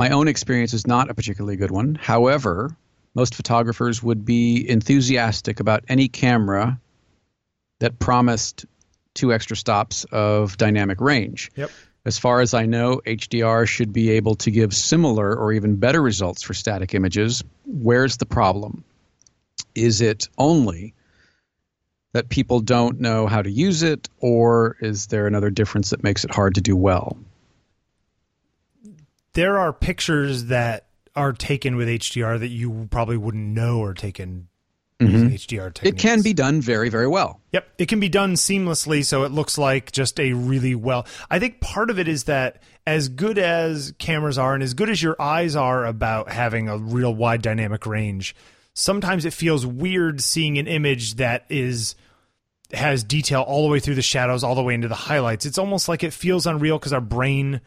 My 0.00 0.08
own 0.08 0.28
experience 0.28 0.72
is 0.72 0.86
not 0.86 1.10
a 1.10 1.14
particularly 1.14 1.56
good 1.56 1.70
one. 1.70 1.94
However, 1.94 2.74
most 3.14 3.34
photographers 3.34 4.02
would 4.02 4.24
be 4.24 4.66
enthusiastic 4.66 5.60
about 5.60 5.84
any 5.90 6.08
camera 6.08 6.80
that 7.80 7.98
promised 7.98 8.64
two 9.12 9.30
extra 9.30 9.58
stops 9.58 10.06
of 10.10 10.56
dynamic 10.56 11.02
range. 11.02 11.50
Yep. 11.54 11.70
As 12.06 12.18
far 12.18 12.40
as 12.40 12.54
I 12.54 12.64
know, 12.64 13.02
HDR 13.04 13.68
should 13.68 13.92
be 13.92 14.12
able 14.12 14.36
to 14.36 14.50
give 14.50 14.72
similar 14.72 15.36
or 15.36 15.52
even 15.52 15.76
better 15.76 16.00
results 16.00 16.42
for 16.42 16.54
static 16.54 16.94
images. 16.94 17.44
Where's 17.66 18.16
the 18.16 18.24
problem? 18.24 18.84
Is 19.74 20.00
it 20.00 20.28
only 20.38 20.94
that 22.14 22.30
people 22.30 22.60
don't 22.60 23.00
know 23.00 23.26
how 23.26 23.42
to 23.42 23.50
use 23.50 23.82
it, 23.82 24.08
or 24.18 24.78
is 24.80 25.08
there 25.08 25.26
another 25.26 25.50
difference 25.50 25.90
that 25.90 26.02
makes 26.02 26.24
it 26.24 26.34
hard 26.34 26.54
to 26.54 26.62
do 26.62 26.74
well? 26.74 27.18
There 29.34 29.58
are 29.58 29.72
pictures 29.72 30.46
that 30.46 30.86
are 31.16 31.32
taken 31.32 31.76
with 31.76 31.88
HDR 31.88 32.38
that 32.38 32.48
you 32.48 32.88
probably 32.90 33.16
wouldn't 33.16 33.54
know 33.54 33.82
are 33.82 33.94
taken 33.94 34.48
using 35.00 35.30
HDR 35.30 35.72
techniques. 35.72 35.78
Mm-hmm. 35.78 35.86
It 35.86 35.98
can 35.98 36.22
be 36.22 36.34
done 36.34 36.60
very, 36.60 36.88
very 36.88 37.06
well. 37.06 37.40
Yep, 37.52 37.68
it 37.78 37.88
can 37.88 38.00
be 38.00 38.08
done 38.08 38.34
seamlessly, 38.34 39.04
so 39.04 39.24
it 39.24 39.32
looks 39.32 39.56
like 39.56 39.92
just 39.92 40.20
a 40.20 40.32
really 40.32 40.74
well. 40.74 41.06
I 41.30 41.38
think 41.38 41.60
part 41.60 41.90
of 41.90 41.98
it 41.98 42.06
is 42.08 42.24
that 42.24 42.62
as 42.86 43.08
good 43.08 43.38
as 43.38 43.94
cameras 43.98 44.38
are, 44.38 44.54
and 44.54 44.62
as 44.62 44.74
good 44.74 44.90
as 44.90 45.02
your 45.02 45.20
eyes 45.20 45.56
are 45.56 45.86
about 45.86 46.30
having 46.30 46.68
a 46.68 46.76
real 46.76 47.14
wide 47.14 47.42
dynamic 47.42 47.86
range, 47.86 48.34
sometimes 48.74 49.24
it 49.24 49.32
feels 49.32 49.64
weird 49.64 50.20
seeing 50.20 50.58
an 50.58 50.66
image 50.66 51.14
that 51.14 51.46
is 51.48 51.94
has 52.72 53.02
detail 53.02 53.42
all 53.42 53.64
the 53.64 53.68
way 53.68 53.80
through 53.80 53.96
the 53.96 54.02
shadows, 54.02 54.44
all 54.44 54.54
the 54.54 54.62
way 54.62 54.74
into 54.74 54.86
the 54.86 54.94
highlights. 54.94 55.44
It's 55.44 55.58
almost 55.58 55.88
like 55.88 56.04
it 56.04 56.12
feels 56.12 56.46
unreal 56.46 56.78
because 56.78 56.92
our 56.92 57.00
brain 57.00 57.60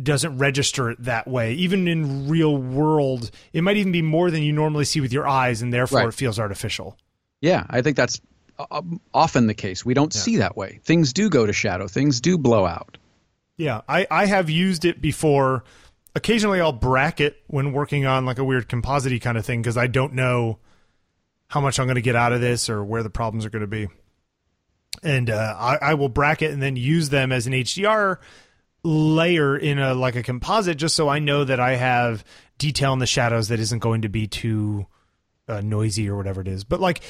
doesn't 0.00 0.38
register 0.38 0.90
it 0.90 1.02
that 1.04 1.28
way. 1.28 1.54
Even 1.54 1.86
in 1.86 2.28
real 2.28 2.56
world, 2.56 3.30
it 3.52 3.62
might 3.62 3.76
even 3.76 3.92
be 3.92 4.02
more 4.02 4.30
than 4.30 4.42
you 4.42 4.52
normally 4.52 4.84
see 4.84 5.00
with 5.00 5.12
your 5.12 5.26
eyes, 5.28 5.62
and 5.62 5.72
therefore 5.72 6.00
Right. 6.00 6.08
it 6.08 6.14
feels 6.14 6.38
artificial. 6.38 6.96
Yeah, 7.40 7.64
I 7.70 7.82
think 7.82 7.96
that's 7.96 8.20
uh, 8.58 8.82
often 9.12 9.46
the 9.46 9.54
case. 9.54 9.84
We 9.84 9.94
don't 9.94 10.12
see 10.12 10.36
that 10.38 10.56
way. 10.56 10.80
Things 10.84 11.12
do 11.12 11.28
go 11.30 11.46
to 11.46 11.52
shadow. 11.52 11.86
Things 11.86 12.20
do 12.20 12.36
blow 12.38 12.66
out. 12.66 12.98
Yeah, 13.56 13.82
I, 13.88 14.06
I 14.10 14.26
have 14.26 14.50
used 14.50 14.84
it 14.84 15.00
before. 15.00 15.62
Occasionally, 16.16 16.60
I'll 16.60 16.72
bracket 16.72 17.40
when 17.46 17.72
working 17.72 18.04
on 18.06 18.24
like 18.26 18.38
a 18.38 18.44
weird 18.44 18.68
composite 18.68 19.20
kind 19.22 19.38
of 19.38 19.44
thing 19.46 19.62
because 19.62 19.76
I 19.76 19.86
don't 19.86 20.14
know 20.14 20.58
how 21.48 21.60
much 21.60 21.78
I'm 21.78 21.86
going 21.86 21.96
to 21.96 22.00
get 22.02 22.16
out 22.16 22.32
of 22.32 22.40
this 22.40 22.68
or 22.68 22.82
where 22.84 23.02
the 23.04 23.10
problems 23.10 23.44
are 23.44 23.50
going 23.50 23.60
to 23.60 23.66
be. 23.68 23.88
And 25.02 25.28
uh, 25.30 25.54
I, 25.58 25.76
I 25.90 25.94
will 25.94 26.08
bracket 26.08 26.52
and 26.52 26.62
then 26.62 26.76
use 26.76 27.10
them 27.10 27.30
as 27.32 27.46
an 27.46 27.52
HDR 27.52 28.18
layer 28.84 29.56
in 29.56 29.78
a 29.78 29.94
like 29.94 30.14
a 30.14 30.22
composite 30.22 30.76
just 30.76 30.94
so 30.94 31.08
I 31.08 31.18
know 31.18 31.44
that 31.44 31.58
I 31.58 31.76
have 31.76 32.24
detail 32.58 32.92
in 32.92 32.98
the 32.98 33.06
shadows 33.06 33.48
that 33.48 33.58
isn't 33.58 33.78
going 33.80 34.02
to 34.02 34.08
be 34.08 34.26
too 34.26 34.86
uh, 35.48 35.60
noisy 35.60 36.08
or 36.08 36.16
whatever 36.16 36.40
it 36.40 36.48
is. 36.48 36.64
But 36.64 36.80
like 36.80 37.00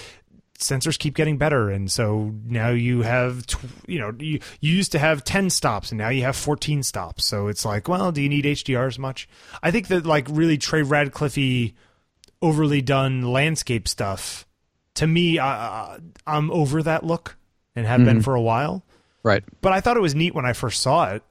sensors 0.58 0.98
keep 0.98 1.14
getting 1.14 1.36
better. 1.36 1.68
And 1.70 1.90
so 1.90 2.32
now 2.46 2.70
you 2.70 3.02
have 3.02 3.46
tw- 3.46 3.58
you 3.86 3.98
know 3.98 4.14
you, 4.18 4.40
you 4.60 4.72
used 4.72 4.92
to 4.92 4.98
have 4.98 5.24
10 5.24 5.50
stops 5.50 5.90
and 5.90 5.98
now 5.98 6.08
you 6.08 6.22
have 6.22 6.36
14 6.36 6.82
stops. 6.82 7.24
So 7.26 7.48
it's 7.48 7.64
like 7.64 7.88
well 7.88 8.12
do 8.12 8.22
you 8.22 8.28
need 8.28 8.44
hdr 8.44 8.86
as 8.86 8.98
much? 8.98 9.28
I 9.62 9.70
think 9.70 9.88
that 9.88 10.06
like 10.06 10.26
really 10.30 10.56
trey 10.56 10.82
ratcliff 10.82 11.74
overly 12.40 12.82
done 12.82 13.22
landscape 13.22 13.88
stuff 13.88 14.46
to 14.94 15.06
me 15.06 15.38
I, 15.38 15.98
i'm 16.26 16.50
over 16.50 16.82
that 16.82 17.04
look 17.04 17.36
and 17.74 17.86
have 17.86 18.04
been 18.04 18.22
for 18.22 18.34
a 18.34 18.40
while. 18.40 18.84
Right. 19.22 19.42
but 19.62 19.72
i 19.72 19.80
thought 19.80 19.96
it 19.96 20.00
was 20.00 20.14
neat 20.14 20.34
when 20.34 20.44
i 20.44 20.52
first 20.52 20.82
saw 20.82 21.10
it 21.12 21.22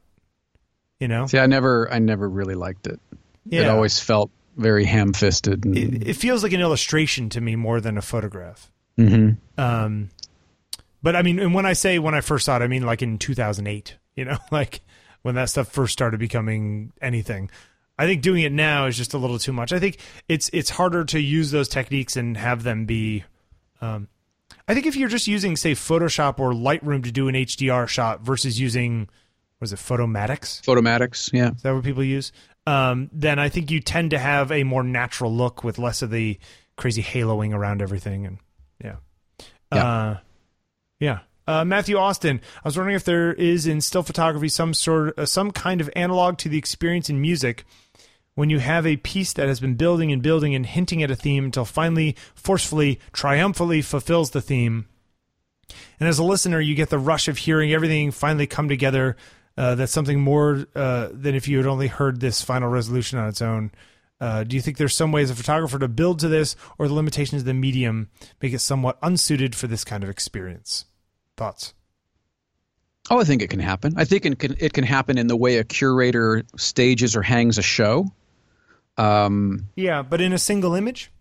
you 1.03 1.09
know 1.09 1.27
See, 1.27 1.37
I 1.37 1.47
never, 1.47 1.91
I 1.91 1.99
never 1.99 2.29
really 2.29 2.55
liked 2.55 2.87
it. 2.87 2.99
It 3.51 3.67
always 3.67 3.99
felt 3.99 4.31
very 4.55 4.85
ham-fisted. 4.85 5.65
And, 5.65 5.77
it, 5.77 6.07
it 6.07 6.13
feels 6.15 6.43
like 6.43 6.53
an 6.53 6.61
illustration 6.61 7.27
to 7.29 7.41
me 7.41 7.57
more 7.57 7.81
than 7.81 7.97
a 7.97 8.01
photograph 8.01 8.71
Mhm. 8.97 9.37
Um, 9.57 10.09
but 11.01 11.15
I 11.15 11.21
mean, 11.21 11.39
and 11.39 11.53
when 11.53 11.65
I 11.65 11.73
say 11.73 11.99
when 11.99 12.15
I 12.15 12.21
first 12.21 12.45
saw 12.45 12.57
it, 12.57 12.61
I 12.61 12.67
mean 12.67 12.85
like 12.85 13.01
in 13.01 13.17
2008. 13.17 13.97
You 14.15 14.25
know, 14.25 14.37
like 14.51 14.81
when 15.23 15.35
that 15.35 15.49
stuff 15.49 15.67
first 15.71 15.93
started 15.93 16.19
becoming 16.19 16.93
anything. 17.01 17.49
I 17.97 18.05
think 18.05 18.21
doing 18.21 18.43
it 18.43 18.51
now 18.51 18.87
is 18.87 18.97
just 18.97 19.13
a 19.13 19.17
little 19.17 19.39
too 19.39 19.53
much. 19.53 19.73
I 19.73 19.79
think 19.79 19.97
it's 20.29 20.49
it's 20.53 20.69
harder 20.69 21.03
to 21.05 21.19
use 21.19 21.51
those 21.51 21.67
techniques 21.67 22.15
and 22.15 22.37
have 22.37 22.63
them 22.63 22.85
be. 22.85 23.23
Um, 23.81 24.07
I 24.67 24.73
think 24.73 24.85
if 24.85 24.95
you're 24.95 25.09
just 25.09 25.27
using 25.27 25.57
say 25.57 25.73
Photoshop 25.73 26.39
or 26.39 26.53
Lightroom 26.53 27.03
to 27.03 27.11
do 27.11 27.27
an 27.27 27.35
HDR 27.35 27.87
shot 27.87 28.21
versus 28.21 28.59
using 28.59 29.09
was 29.63 29.71
it 29.71 29.79
Photomatix? 29.79 30.61
Photomatix, 30.61 31.31
yeah. 31.31 31.51
Is 31.53 31.61
that 31.61 31.73
what 31.73 31.85
people 31.85 32.03
use? 32.03 32.33
Um, 32.67 33.09
then 33.13 33.39
I 33.39 33.47
think 33.47 33.71
you 33.71 33.79
tend 33.79 34.11
to 34.11 34.19
have 34.19 34.51
a 34.51 34.63
more 34.63 34.83
natural 34.83 35.33
look 35.33 35.63
with 35.63 35.79
less 35.79 36.01
of 36.01 36.11
the 36.11 36.37
crazy 36.75 37.01
haloing 37.01 37.53
around 37.53 37.81
everything. 37.81 38.25
And 38.25 38.37
yeah, 38.83 38.95
Yeah. 39.73 39.85
Uh, 39.85 40.17
yeah. 40.99 41.19
Uh, 41.47 41.63
Matthew 41.63 41.97
Austin, 41.97 42.41
I 42.57 42.67
was 42.67 42.77
wondering 42.77 42.97
if 42.97 43.05
there 43.05 43.33
is 43.33 43.65
in 43.67 43.79
still 43.79 44.03
photography 44.03 44.49
some 44.49 44.73
sort, 44.73 45.17
uh, 45.17 45.25
some 45.25 45.51
kind 45.51 45.79
of 45.79 45.89
analog 45.95 46.37
to 46.39 46.49
the 46.49 46.57
experience 46.57 47.09
in 47.09 47.21
music 47.21 47.63
when 48.35 48.49
you 48.49 48.59
have 48.59 48.85
a 48.85 48.97
piece 48.97 49.31
that 49.33 49.47
has 49.47 49.59
been 49.59 49.75
building 49.75 50.11
and 50.11 50.21
building 50.21 50.53
and 50.55 50.65
hinting 50.65 51.03
at 51.03 51.11
a 51.11 51.15
theme 51.15 51.45
until 51.45 51.65
finally, 51.65 52.17
forcefully, 52.35 52.99
triumphantly 53.13 53.81
fulfills 53.81 54.31
the 54.31 54.41
theme. 54.41 54.87
And 55.99 56.09
as 56.09 56.19
a 56.19 56.23
listener, 56.23 56.59
you 56.59 56.75
get 56.75 56.89
the 56.89 56.99
rush 56.99 57.27
of 57.27 57.39
hearing 57.39 57.73
everything 57.73 58.11
finally 58.11 58.47
come 58.47 58.67
together. 58.67 59.15
Uh, 59.55 59.75
that's 59.75 59.91
something 59.91 60.19
more 60.19 60.65
uh, 60.75 61.09
than 61.11 61.35
if 61.35 61.47
you 61.47 61.57
had 61.57 61.67
only 61.67 61.87
heard 61.87 62.19
this 62.19 62.41
final 62.41 62.69
resolution 62.69 63.19
on 63.19 63.29
its 63.29 63.41
own. 63.41 63.71
Uh, 64.19 64.43
do 64.43 64.55
you 64.55 64.61
think 64.61 64.77
there's 64.77 64.95
some 64.95 65.11
way 65.11 65.21
as 65.21 65.29
a 65.29 65.35
photographer 65.35 65.77
to 65.77 65.87
build 65.87 66.19
to 66.19 66.27
this, 66.27 66.55
or 66.77 66.87
the 66.87 66.93
limitations 66.93 67.41
of 67.41 67.45
the 67.45 67.53
medium 67.53 68.09
make 68.41 68.53
it 68.53 68.59
somewhat 68.59 68.97
unsuited 69.03 69.53
for 69.53 69.67
this 69.67 69.83
kind 69.83 70.03
of 70.03 70.09
experience? 70.09 70.85
Thoughts? 71.35 71.73
Oh, 73.11 73.19
I 73.19 73.25
think 73.25 73.41
it 73.41 73.49
can 73.49 73.59
happen. 73.59 73.93
I 73.97 74.05
think 74.05 74.25
it 74.25 74.39
can, 74.39 74.55
it 74.59 74.71
can 74.73 74.85
happen 74.85 75.17
in 75.17 75.27
the 75.27 75.35
way 75.35 75.57
a 75.57 75.63
curator 75.63 76.43
stages 76.55 77.15
or 77.15 77.21
hangs 77.21 77.57
a 77.57 77.61
show. 77.61 78.05
Um, 78.97 79.67
Yeah, 79.75 80.03
but 80.03 80.21
in 80.21 80.31
a 80.31 80.37
single 80.37 80.73
image. 80.73 81.11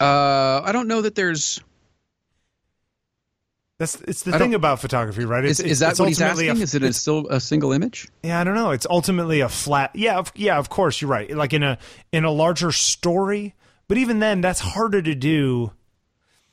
uh, 0.00 0.62
I 0.64 0.70
don't 0.72 0.86
know 0.88 1.02
that 1.02 1.16
there's. 1.16 1.60
That's 3.78 3.94
it's 4.02 4.24
the 4.24 4.34
I 4.34 4.38
thing 4.38 4.54
about 4.54 4.80
photography, 4.80 5.24
right? 5.24 5.44
It's, 5.44 5.60
Is, 5.60 5.66
is 5.66 5.78
that 5.78 5.90
it's 5.90 6.00
what 6.00 6.08
he's 6.08 6.20
asking? 6.20 6.50
A, 6.50 6.54
is 6.54 6.74
it 6.74 6.82
a, 6.82 6.92
still 6.92 7.28
a 7.28 7.40
single 7.40 7.72
image? 7.72 8.08
Yeah, 8.24 8.40
I 8.40 8.44
don't 8.44 8.56
know. 8.56 8.72
It's 8.72 8.86
ultimately 8.90 9.40
a 9.40 9.48
flat. 9.48 9.92
Yeah, 9.94 10.18
of, 10.18 10.32
yeah, 10.34 10.58
of 10.58 10.68
course 10.68 11.00
you're 11.00 11.10
right. 11.10 11.30
Like 11.30 11.52
in 11.52 11.62
a 11.62 11.78
in 12.10 12.24
a 12.24 12.30
larger 12.30 12.72
story, 12.72 13.54
but 13.86 13.96
even 13.96 14.18
then, 14.18 14.40
that's 14.40 14.58
harder 14.58 15.00
to 15.00 15.14
do. 15.14 15.70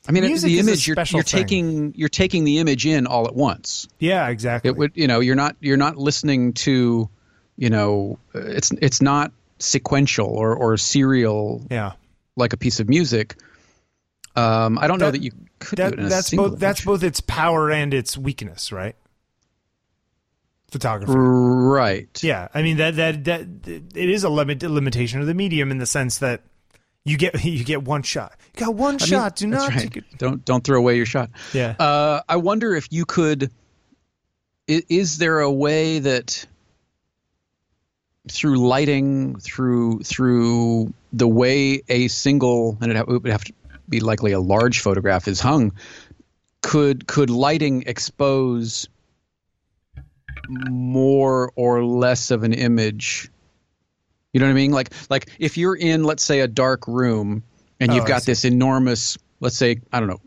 I 0.08 0.12
mean, 0.12 0.24
Music 0.24 0.48
the 0.48 0.58
image 0.60 0.86
you're, 0.86 0.96
you're 1.08 1.24
taking 1.24 1.92
you're 1.96 2.08
taking 2.08 2.44
the 2.44 2.58
image 2.58 2.86
in 2.86 3.08
all 3.08 3.26
at 3.26 3.34
once. 3.34 3.88
Yeah, 3.98 4.28
exactly. 4.28 4.68
It 4.68 4.76
would 4.76 4.92
you 4.94 5.08
know 5.08 5.18
you're 5.18 5.34
not 5.34 5.56
you're 5.58 5.76
not 5.76 5.96
listening 5.96 6.52
to, 6.52 7.08
you 7.56 7.70
know, 7.70 8.20
it's 8.34 8.70
it's 8.80 9.02
not 9.02 9.32
sequential 9.58 10.28
or 10.28 10.54
or 10.54 10.76
serial 10.76 11.66
yeah, 11.72 11.92
like 12.36 12.52
a 12.52 12.56
piece 12.56 12.78
of 12.78 12.88
music. 12.88 13.34
Um, 14.36 14.78
I 14.78 14.86
don't 14.86 14.98
know 14.98 15.06
That- 15.06 15.12
that 15.18 15.22
you 15.24 15.32
could 15.58 15.78
that, 15.78 15.92
do 15.92 15.98
it 15.98 16.02
in 16.04 16.08
that's 16.10 16.30
both 16.30 16.58
that's 16.58 16.84
both 16.84 17.02
its 17.02 17.20
power 17.20 17.70
and 17.70 17.94
its 17.94 18.16
weakness, 18.18 18.70
right? 18.70 18.94
Photography. 20.70 21.12
right. 21.16 22.22
Yeah, 22.22 22.48
I 22.52 22.62
mean 22.62 22.76
that 22.78 22.96
that 22.96 23.24
that 23.24 23.40
it 23.66 24.10
is 24.10 24.24
a 24.24 24.28
limit 24.28 24.62
limitation 24.62 25.20
of 25.20 25.26
the 25.26 25.34
medium 25.34 25.70
in 25.70 25.78
the 25.78 25.86
sense 25.86 26.18
that 26.18 26.42
you 27.04 27.16
get 27.16 27.42
you 27.44 27.64
get 27.64 27.82
one 27.84 28.02
shot. 28.02 28.34
You 28.58 28.66
got 28.66 28.74
one 28.74 28.96
I 28.96 28.98
mean, 28.98 28.98
shot. 28.98 29.36
Do 29.36 29.46
not 29.46 29.68
right. 29.70 29.78
take 29.78 29.96
it. 29.96 30.04
Don't 30.18 30.44
don't 30.44 30.62
throw 30.64 30.76
away 30.78 30.96
your 30.96 31.06
shot. 31.06 31.30
Yeah. 31.54 31.76
Uh, 31.78 32.20
I 32.28 32.36
wonder 32.36 32.74
if 32.74 32.88
you 32.90 33.04
could. 33.06 33.50
Is 34.66 35.18
there 35.18 35.38
a 35.40 35.50
way 35.50 36.00
that 36.00 36.44
through 38.28 38.66
lighting, 38.66 39.38
through 39.38 40.00
through 40.00 40.92
the 41.12 41.28
way 41.28 41.82
a 41.88 42.08
single, 42.08 42.76
and 42.80 42.90
it 42.90 42.96
it 42.96 43.06
would 43.06 43.26
have 43.26 43.44
to 43.44 43.52
be 43.88 44.00
likely 44.00 44.32
a 44.32 44.40
large 44.40 44.80
photograph 44.80 45.28
is 45.28 45.40
hung, 45.40 45.72
could 46.62 47.06
could 47.06 47.30
lighting 47.30 47.84
expose 47.86 48.88
more 50.48 51.52
or 51.56 51.84
less 51.84 52.30
of 52.30 52.42
an 52.42 52.52
image? 52.52 53.30
You 54.32 54.40
know 54.40 54.46
what 54.46 54.52
I 54.52 54.54
mean? 54.54 54.72
Like 54.72 54.92
like 55.08 55.30
if 55.38 55.56
you're 55.56 55.76
in, 55.76 56.04
let's 56.04 56.22
say, 56.22 56.40
a 56.40 56.48
dark 56.48 56.86
room, 56.88 57.42
and 57.80 57.90
Oh, 57.90 57.94
you've 57.94 58.04
I 58.04 58.08
got 58.08 58.22
this 58.24 58.44
enormous, 58.44 59.16
let's 59.40 59.56
say, 59.56 59.80
I 59.92 60.00
don't 60.00 60.08
know, 60.08 60.20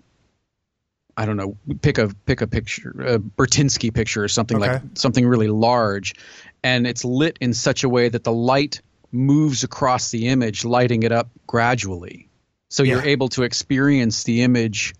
I 1.18 1.26
don't 1.26 1.38
know, 1.38 1.58
pick 1.82 1.98
a 1.98 2.10
pick 2.26 2.42
a 2.42 2.48
picture, 2.48 2.96
a 3.00 3.20
Burtynsky 3.20 3.94
picture 3.94 4.24
or 4.24 4.30
something 4.30 4.58
like 4.58 4.82
something 4.94 5.28
really 5.28 5.50
large, 5.50 6.16
and 6.64 6.88
it's 6.88 7.04
lit 7.04 7.38
in 7.42 7.54
such 7.54 7.84
a 7.84 7.90
way 7.90 8.08
that 8.08 8.24
the 8.24 8.32
light 8.32 8.82
moves 9.12 9.64
across 9.64 10.12
the 10.12 10.28
image, 10.28 10.64
lighting 10.64 11.04
it 11.04 11.12
up 11.12 11.30
gradually. 11.48 12.29
So 12.70 12.84
you're 12.84 13.02
able 13.02 13.30
to 13.30 13.44
experience 13.44 14.24
the 14.24 14.44
image 14.44 14.94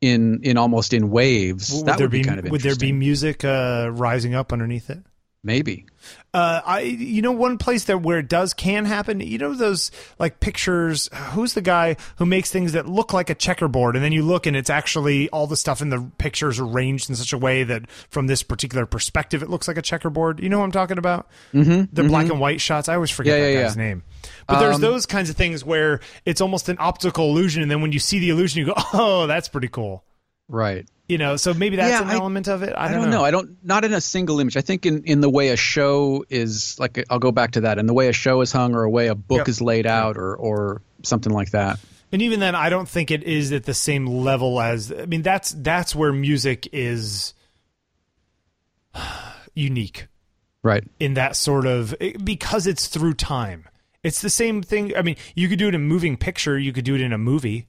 in 0.00 0.40
in 0.44 0.56
almost 0.56 0.92
in 0.92 1.10
waves. 1.10 1.72
Would 1.72 1.86
that 1.86 1.98
there 1.98 2.06
would 2.06 2.12
be, 2.12 2.18
be 2.22 2.24
kind 2.24 2.38
of 2.38 2.50
would 2.50 2.60
there 2.60 2.76
be 2.76 2.92
music 2.92 3.44
uh, 3.44 3.90
rising 3.92 4.34
up 4.34 4.52
underneath 4.52 4.90
it? 4.90 5.00
maybe. 5.42 5.86
Uh, 6.38 6.60
I 6.64 6.80
you 6.80 7.20
know 7.22 7.32
one 7.32 7.58
place 7.58 7.84
that 7.84 8.02
where 8.02 8.18
it 8.18 8.28
does 8.28 8.54
can 8.54 8.84
happen. 8.84 9.18
You 9.20 9.38
know 9.38 9.54
those 9.54 9.90
like 10.18 10.38
pictures. 10.38 11.08
Who's 11.32 11.54
the 11.54 11.60
guy 11.62 11.96
who 12.18 12.26
makes 12.26 12.50
things 12.50 12.72
that 12.72 12.86
look 12.88 13.12
like 13.12 13.28
a 13.28 13.34
checkerboard, 13.34 13.96
and 13.96 14.04
then 14.04 14.12
you 14.12 14.22
look 14.22 14.46
and 14.46 14.56
it's 14.56 14.70
actually 14.70 15.28
all 15.30 15.46
the 15.46 15.56
stuff 15.56 15.82
in 15.82 15.88
the 15.90 16.10
pictures 16.18 16.60
arranged 16.60 17.10
in 17.10 17.16
such 17.16 17.32
a 17.32 17.38
way 17.38 17.64
that 17.64 17.90
from 18.10 18.26
this 18.28 18.42
particular 18.44 18.86
perspective 18.86 19.42
it 19.42 19.50
looks 19.50 19.66
like 19.66 19.78
a 19.78 19.82
checkerboard. 19.82 20.38
You 20.40 20.48
know 20.48 20.58
what 20.58 20.64
I'm 20.64 20.72
talking 20.72 20.98
about? 20.98 21.28
Mm-hmm, 21.52 21.92
the 21.92 22.04
black 22.04 22.28
and 22.30 22.38
white 22.38 22.60
shots. 22.60 22.88
I 22.88 22.94
always 22.94 23.10
forget 23.10 23.38
Yeah, 23.38 23.46
that 23.46 23.52
yeah, 23.52 23.62
guy's 23.62 23.76
yeah. 23.76 23.82
name. 23.82 24.02
But 24.46 24.60
there's 24.60 24.76
Um, 24.76 24.80
those 24.80 25.06
kinds 25.06 25.30
of 25.30 25.36
things 25.36 25.64
where 25.64 26.00
it's 26.24 26.40
almost 26.40 26.68
an 26.68 26.76
optical 26.78 27.30
illusion, 27.30 27.62
and 27.62 27.70
then 27.70 27.80
when 27.82 27.92
you 27.92 27.98
see 27.98 28.18
the 28.18 28.30
illusion, 28.30 28.60
you 28.60 28.66
go, 28.66 28.74
"Oh, 28.92 29.26
that's 29.26 29.48
pretty 29.48 29.68
cool." 29.68 30.04
Right. 30.48 30.86
You 31.08 31.16
know, 31.16 31.36
so 31.36 31.54
maybe 31.54 31.76
that's 31.76 31.90
Yeah, 31.90 32.02
an 32.02 32.08
I- 32.10 32.14
element 32.14 32.48
of 32.48 32.62
it. 32.62 32.74
I 32.76 32.84
I 32.86 32.92
don't, 32.92 33.02
don't 33.02 33.10
know. 33.10 33.24
I 33.24 33.30
don't 33.30 33.56
not 33.64 33.84
in 33.84 33.94
a 33.94 34.00
single 34.00 34.40
image. 34.40 34.56
I 34.58 34.60
think 34.60 34.84
in 34.84 35.04
in 35.04 35.20
the 35.22 35.30
way 35.30 35.48
a 35.48 35.56
show 35.56 36.24
is 36.28 36.78
like 36.78 37.02
I'll 37.08 37.18
go 37.18 37.32
back 37.32 37.52
to 37.52 37.62
that. 37.62 37.78
In 37.78 37.86
the 37.86 37.94
way 37.94 38.08
a 38.08 38.12
show 38.12 38.42
is 38.42 38.52
hung 38.52 38.74
or 38.74 38.82
a 38.84 38.90
way 38.90 39.06
a 39.06 39.14
book 39.14 39.38
Yep. 39.38 39.48
is 39.48 39.62
laid 39.62 39.86
out 39.86 40.18
or 40.18 40.36
or 40.36 40.82
something 41.02 41.32
like 41.32 41.52
that. 41.52 41.78
And 42.12 42.20
even 42.22 42.40
then, 42.40 42.54
I 42.54 42.68
don't 42.70 42.88
think 42.88 43.10
it 43.10 43.22
is 43.24 43.52
at 43.52 43.64
the 43.64 43.74
same 43.74 44.06
level 44.06 44.60
as. 44.60 44.92
I 44.92 45.06
mean, 45.06 45.22
that's 45.22 45.50
that's 45.52 45.94
where 45.94 46.12
music 46.12 46.68
is 46.72 47.32
unique 49.54 50.06
Right. 50.62 50.84
in 51.00 51.14
that 51.14 51.36
sort 51.36 51.66
of 51.66 51.94
because 52.22 52.66
it's 52.66 52.88
through 52.88 53.14
time. 53.14 53.64
It's 54.02 54.20
the 54.20 54.30
same 54.30 54.62
thing. 54.62 54.94
I 54.96 55.02
mean, 55.02 55.16
you 55.34 55.48
could 55.48 55.58
do 55.58 55.66
it 55.66 55.70
in 55.70 55.74
a 55.76 55.78
moving 55.78 56.16
picture. 56.16 56.58
You 56.58 56.72
could 56.72 56.84
do 56.84 56.94
it 56.94 57.00
in 57.00 57.12
a 57.12 57.18
movie. 57.18 57.66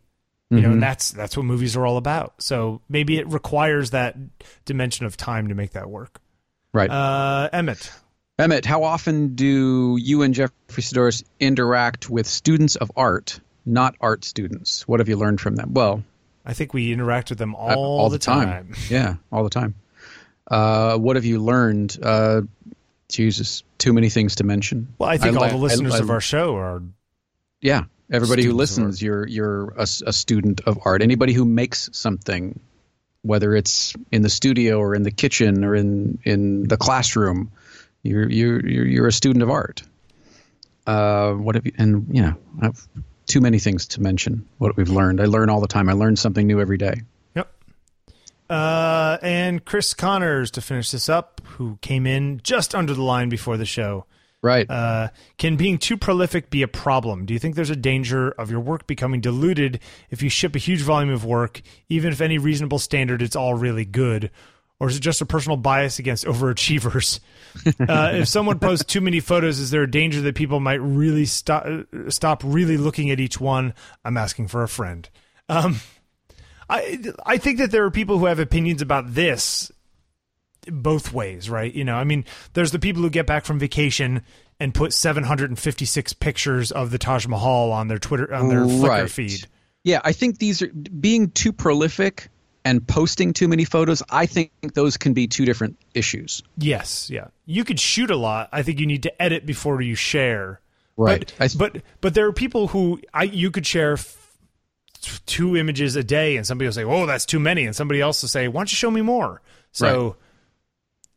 You 0.52 0.62
know, 0.62 0.72
and 0.72 0.82
that's 0.82 1.12
that's 1.12 1.38
what 1.38 1.46
movies 1.46 1.76
are 1.76 1.86
all 1.86 1.98
about. 1.98 2.34
So 2.42 2.82
maybe 2.90 3.20
it 3.20 3.28
requires 3.28 3.92
that 3.92 4.16
dimension 4.66 5.06
of 5.06 5.16
time 5.16 5.50
to 5.50 5.54
make 5.56 5.72
that 5.74 5.90
work. 5.90 6.20
Right. 6.74 6.90
Uh, 6.90 7.50
Emmett. 7.54 7.92
Emmett, 8.40 8.66
how 8.66 8.84
often 8.84 9.36
do 9.36 9.98
you 10.02 10.24
and 10.24 10.34
Jeffrey 10.34 10.82
Saddoris 10.82 11.24
interact 11.40 12.10
with 12.10 12.26
students 12.26 12.78
of 12.78 12.92
art, 12.96 13.40
not 13.66 13.96
art 14.02 14.24
students? 14.26 14.88
What 14.88 15.00
have 15.02 15.08
you 15.10 15.18
learned 15.18 15.40
from 15.40 15.56
them? 15.56 15.74
Well, 15.74 16.04
I 16.46 16.54
think 16.54 16.74
we 16.74 16.92
interact 16.94 17.30
with 17.30 17.38
them 17.38 17.54
all, 17.54 17.70
uh, 17.70 17.76
all 17.76 18.10
the, 18.10 18.18
the 18.18 18.24
time. 18.24 18.48
time. 18.48 18.76
Yeah, 18.90 19.16
all 19.32 19.44
the 19.44 19.50
time. 19.52 19.76
Uh, 20.50 20.98
what 20.98 21.16
have 21.16 21.26
you 21.26 21.44
learned? 21.44 21.96
Uh, 22.02 22.42
Jesus, 23.08 23.62
too 23.78 23.94
many 23.94 24.10
things 24.10 24.36
to 24.36 24.44
mention. 24.44 24.88
Well, 24.98 25.10
I 25.10 25.18
think 25.18 25.38
all 25.38 25.44
I- 25.44 25.50
the 25.50 25.58
listeners 25.58 25.94
I- 25.96 26.00
of 26.00 26.10
our 26.10 26.22
show 26.22 26.56
are 26.56 26.82
Yeah, 27.62 27.84
everybody 28.12 28.44
who 28.44 28.54
listens, 28.54 29.02
you're 29.02 29.28
you're 29.28 29.72
a, 29.72 29.84
a 29.84 30.14
student 30.14 30.62
of 30.66 30.80
art. 30.86 31.02
Anybody 31.02 31.34
who 31.34 31.46
makes 31.46 31.90
something, 31.94 32.60
whether 33.22 33.56
it's 33.56 33.94
in 34.12 34.22
the 34.22 34.30
studio 34.30 34.80
or 34.80 34.96
in 34.96 35.04
the 35.04 35.12
kitchen 35.12 35.64
or 35.64 35.76
in 35.76 36.20
in 36.24 36.68
the 36.68 36.78
classroom, 36.78 37.52
you're 38.04 38.30
you're 38.30 38.66
you're, 38.66 38.86
you're 38.86 39.08
a 39.08 39.14
student 39.14 39.44
of 39.44 39.50
art. 39.50 39.84
Uh, 40.88 41.34
what 41.34 41.56
have 41.56 41.66
you? 41.66 41.74
And 41.78 42.08
you 42.12 42.22
know, 42.22 42.36
I've 42.62 42.88
too 43.28 43.42
many 43.42 43.60
things 43.60 43.88
to 43.88 44.02
mention. 44.02 44.48
What 44.58 44.76
we've 44.76 44.90
learned. 44.90 45.22
I 45.22 45.26
learn 45.26 45.50
all 45.50 45.62
the 45.62 45.68
time. 45.68 45.88
I 45.88 45.94
learn 45.94 46.16
something 46.16 46.46
new 46.46 46.60
every 46.60 46.78
day. 46.78 47.04
Yep. 47.36 47.54
Uh, 48.50 49.18
and 49.22 49.64
Chris 49.64 49.94
Connors 49.94 50.52
to 50.52 50.62
finish 50.62 50.92
this 50.92 51.08
up, 51.08 51.40
who 51.46 51.78
came 51.82 52.08
in 52.08 52.42
just 52.44 52.74
under 52.74 52.94
the 52.94 53.04
line 53.04 53.30
before 53.30 53.56
the 53.56 53.66
show. 53.66 54.06
Right. 54.42 54.70
Uh, 54.70 55.10
can 55.38 55.58
being 55.58 55.78
too 55.78 55.98
prolific 55.98 56.50
be 56.50 56.62
a 56.62 56.68
problem? 56.68 57.26
Do 57.26 57.34
you 57.34 57.40
think 57.40 57.56
there's 57.56 57.70
a 57.70 57.76
danger 57.76 58.32
of 58.32 58.50
your 58.50 58.62
work 58.62 58.88
becoming 58.88 59.20
diluted 59.20 59.82
if 60.10 60.24
you 60.24 60.30
ship 60.30 60.56
a 60.56 60.60
huge 60.60 60.82
volume 60.82 61.10
of 61.10 61.26
work, 61.26 61.62
even 61.90 62.14
if 62.14 62.22
any 62.22 62.38
reasonable 62.38 62.80
standard 62.80 63.22
it's 63.22 63.36
all 63.36 63.54
really 63.54 63.86
good? 63.86 64.32
Or 64.80 64.88
is 64.88 64.96
it 64.96 65.02
just 65.02 65.20
a 65.20 65.26
personal 65.26 65.58
bias 65.58 66.00
against 66.00 66.24
overachievers? 66.26 67.20
uh, 67.66 68.12
if 68.14 68.30
someone 68.30 68.60
posts 68.60 68.86
too 68.86 69.02
many 69.02 69.20
photos, 69.20 69.60
is 69.60 69.72
there 69.72 69.84
a 69.84 69.92
danger 69.92 70.22
that 70.22 70.36
people 70.36 70.62
might 70.62 70.82
really 70.82 71.26
stop 71.26 71.66
stop 72.08 72.42
really 72.46 72.78
looking 72.78 73.12
at 73.12 73.20
each 73.20 73.42
one? 73.42 73.74
I'm 74.06 74.16
asking 74.16 74.48
for 74.48 74.64
a 74.64 74.70
friend. 74.70 75.10
Um, 75.50 75.82
I 76.70 76.98
I 77.26 77.38
think 77.38 77.58
that 77.58 77.72
there 77.72 77.84
are 77.84 77.92
people 77.92 78.20
who 78.20 78.26
have 78.28 78.40
opinions 78.40 78.82
about 78.82 79.14
this 79.14 79.70
both 80.72 81.14
ways, 81.14 81.50
right? 81.50 81.74
You 81.74 81.84
know, 81.84 81.96
I 81.96 82.04
mean, 82.04 82.26
there's 82.54 82.72
the 82.72 82.80
people 82.80 83.02
who 83.04 83.10
get 83.10 83.26
back 83.28 83.46
from 83.46 83.60
vacation 83.60 84.22
and 84.60 84.74
put 84.74 84.94
756 84.94 86.14
pictures 86.14 86.72
of 86.72 86.92
the 86.92 86.98
Taj 86.98 87.28
Mahal 87.28 87.72
on 87.72 87.88
their 87.88 87.98
Twitter 88.00 88.34
on 88.34 88.50
their 88.50 88.62
Flickr 88.66 89.10
feed. 89.10 89.48
Yeah, 89.84 90.02
I 90.04 90.12
think 90.12 90.40
these 90.40 90.62
are 90.62 90.68
being 90.68 91.32
too 91.32 91.54
prolific 91.54 92.30
and 92.66 92.86
posting 92.86 93.32
too 93.32 93.48
many 93.48 93.64
photos. 93.64 94.04
I 94.10 94.26
think 94.26 94.52
those 94.74 94.98
can 94.98 95.14
be 95.14 95.28
two 95.28 95.46
different 95.46 95.78
issues. 95.94 96.44
Yes, 96.58 97.10
yeah. 97.10 97.28
You 97.46 97.64
could 97.64 97.80
shoot 97.80 98.12
a 98.12 98.18
lot. 98.18 98.50
I 98.52 98.64
think 98.64 98.80
you 98.80 98.86
need 98.86 99.04
to 99.04 99.22
edit 99.22 99.46
before 99.46 99.82
you 99.82 99.96
share. 99.96 100.60
Right. 100.98 101.34
I- 101.40 101.48
But 101.58 101.74
but, 101.74 101.82
but 102.02 102.14
there 102.14 102.28
are 102.28 102.34
people 102.34 102.68
who 102.68 103.00
I 103.14 103.24
you 103.24 103.50
could 103.52 103.66
share 103.66 103.94
f- 103.94 104.18
two 105.26 105.56
images 105.56 105.96
a 105.96 106.04
day 106.04 106.36
and 106.36 106.46
somebody 106.46 106.68
will 106.68 106.74
say, 106.74 106.84
"Oh, 106.84 107.06
that's 107.06 107.26
too 107.26 107.40
many." 107.40 107.66
And 107.66 107.74
somebody 107.76 108.02
else 108.02 108.22
will 108.22 108.30
say, 108.30 108.50
"Why 108.50 108.60
don't 108.60 108.72
you 108.72 108.76
show 108.76 108.92
me 108.92 109.02
more?" 109.02 109.42
So 109.72 110.18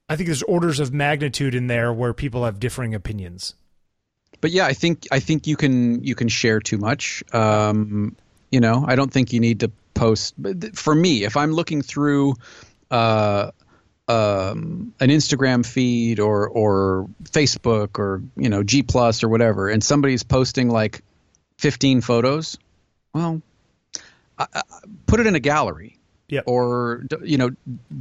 I 0.08 0.16
think 0.16 0.26
there's 0.26 0.42
orders 0.42 0.80
of 0.80 0.92
magnitude 0.92 1.54
in 1.54 1.66
there 1.68 1.92
where 1.92 2.12
people 2.12 2.44
have 2.44 2.60
differing 2.60 2.94
opinions. 2.94 3.54
but 4.40 4.50
yeah, 4.50 4.66
I 4.66 4.72
think 4.72 5.06
I 5.10 5.20
think 5.20 5.46
you 5.46 5.56
can 5.56 6.02
you 6.04 6.14
can 6.14 6.28
share 6.28 6.60
too 6.60 6.78
much. 6.78 7.22
Um, 7.32 8.16
you 8.50 8.60
know, 8.60 8.84
I 8.86 8.96
don't 8.96 9.12
think 9.12 9.32
you 9.32 9.40
need 9.40 9.60
to 9.60 9.70
post. 9.94 10.34
For 10.74 10.94
me, 10.94 11.24
if 11.24 11.36
I'm 11.36 11.52
looking 11.52 11.80
through 11.80 12.34
uh, 12.90 13.52
um, 14.08 14.94
an 15.00 15.08
Instagram 15.08 15.64
feed 15.64 16.20
or 16.20 16.48
or 16.48 17.08
Facebook 17.24 17.98
or 17.98 18.22
you 18.36 18.48
know 18.48 18.62
G 18.62 18.82
Plus 18.82 19.22
or 19.22 19.28
whatever, 19.28 19.68
and 19.68 19.82
somebody's 19.82 20.22
posting 20.22 20.68
like 20.68 21.02
15 21.58 22.00
photos, 22.00 22.58
well, 23.14 23.40
I, 24.38 24.46
I, 24.54 24.62
put 25.06 25.20
it 25.20 25.26
in 25.26 25.34
a 25.34 25.40
gallery. 25.40 25.91
Yep. 26.32 26.44
Or 26.46 27.04
you 27.22 27.36
know, 27.36 27.50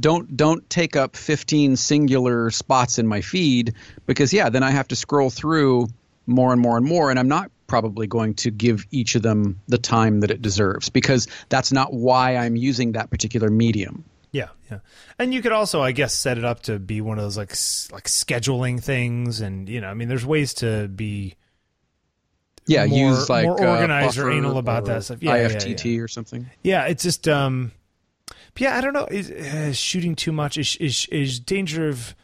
don't 0.00 0.34
don't 0.38 0.68
take 0.70 0.96
up 0.96 1.16
15 1.16 1.76
singular 1.76 2.50
spots 2.50 2.98
in 2.98 3.06
my 3.06 3.20
feed 3.20 3.74
because 4.06 4.32
yeah, 4.32 4.48
then 4.48 4.62
I 4.62 4.70
have 4.70 4.88
to 4.88 4.96
scroll 4.96 5.28
through 5.28 5.88
more 6.26 6.50
and 6.50 6.60
more 6.60 6.78
and 6.78 6.86
more, 6.86 7.10
and 7.10 7.18
I'm 7.18 7.28
not 7.28 7.50
probably 7.66 8.06
going 8.06 8.32
to 8.36 8.50
give 8.50 8.86
each 8.90 9.16
of 9.16 9.22
them 9.22 9.60
the 9.68 9.76
time 9.76 10.20
that 10.20 10.30
it 10.30 10.40
deserves 10.40 10.88
because 10.88 11.28
that's 11.50 11.72
not 11.72 11.92
why 11.92 12.36
I'm 12.36 12.56
using 12.56 12.92
that 12.92 13.10
particular 13.10 13.50
medium. 13.50 14.02
Yeah, 14.30 14.48
yeah. 14.70 14.78
And 15.18 15.34
you 15.34 15.42
could 15.42 15.52
also, 15.52 15.82
I 15.82 15.92
guess, 15.92 16.14
set 16.14 16.38
it 16.38 16.44
up 16.46 16.62
to 16.62 16.78
be 16.78 17.02
one 17.02 17.18
of 17.18 17.24
those 17.24 17.36
like 17.36 17.50
like 17.92 18.04
scheduling 18.04 18.82
things, 18.82 19.42
and 19.42 19.68
you 19.68 19.82
know, 19.82 19.88
I 19.88 19.92
mean, 19.94 20.08
there's 20.08 20.24
ways 20.24 20.54
to 20.54 20.88
be 20.88 21.34
Yeah, 22.66 22.86
More- 22.86 23.10
use 23.10 23.28
like 23.28 23.44
more 23.44 23.62
uh, 23.62 23.76
organized 23.76 24.16
or 24.16 24.30
anal 24.30 24.56
about 24.56 24.84
or 24.84 24.86
that 24.86 25.04
stuff. 25.04 25.22
Yeah, 25.22 25.36
yeah, 25.36 25.48
IFTT 25.48 26.00
or 26.02 26.08
something. 26.08 26.48
yeah. 26.62 26.86
It's 26.86 27.02
just 27.02 27.28
um, 27.28 27.72
yeah. 28.58 28.76
I 28.76 28.80
don't 28.80 28.92
know. 28.92 29.06
Is 29.06 29.30
uh, 29.30 29.72
shooting 29.72 30.14
too 30.14 30.32
much 30.32 30.56
is 30.58 30.76
is 30.76 31.06
is 31.10 31.40
danger 31.40 31.88
of. 31.88 32.14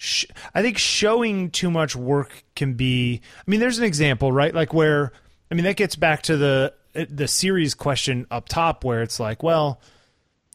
Sh- 0.00 0.26
I 0.54 0.62
think 0.62 0.78
showing 0.78 1.50
too 1.50 1.70
much 1.70 1.96
work 1.96 2.44
can 2.54 2.74
be. 2.74 3.20
I 3.36 3.50
mean, 3.50 3.58
there's 3.58 3.78
an 3.78 3.84
example, 3.84 4.30
right? 4.30 4.54
Like 4.54 4.72
where 4.72 5.12
I 5.50 5.54
mean 5.54 5.64
that 5.64 5.76
gets 5.76 5.96
back 5.96 6.22
to 6.22 6.36
the 6.36 6.72
the 6.92 7.26
series 7.28 7.74
question 7.74 8.26
up 8.30 8.48
top, 8.48 8.84
where 8.84 9.02
it's 9.02 9.18
like, 9.18 9.42
well, 9.42 9.80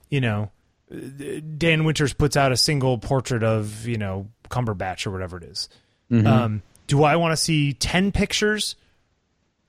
you 0.09 0.21
know, 0.21 0.51
Dan 0.89 1.83
Winters 1.83 2.13
puts 2.13 2.37
out 2.37 2.51
a 2.51 2.57
single 2.57 2.97
portrait 2.97 3.43
of 3.43 3.85
you 3.87 3.97
know 3.97 4.27
Cumberbatch 4.49 5.07
or 5.07 5.11
whatever 5.11 5.37
it 5.37 5.43
is. 5.43 5.69
Um, 6.27 6.61
do 6.87 7.03
I 7.03 7.15
want 7.15 7.31
to 7.33 7.37
see 7.37 7.73
ten 7.73 8.11
pictures 8.11 8.75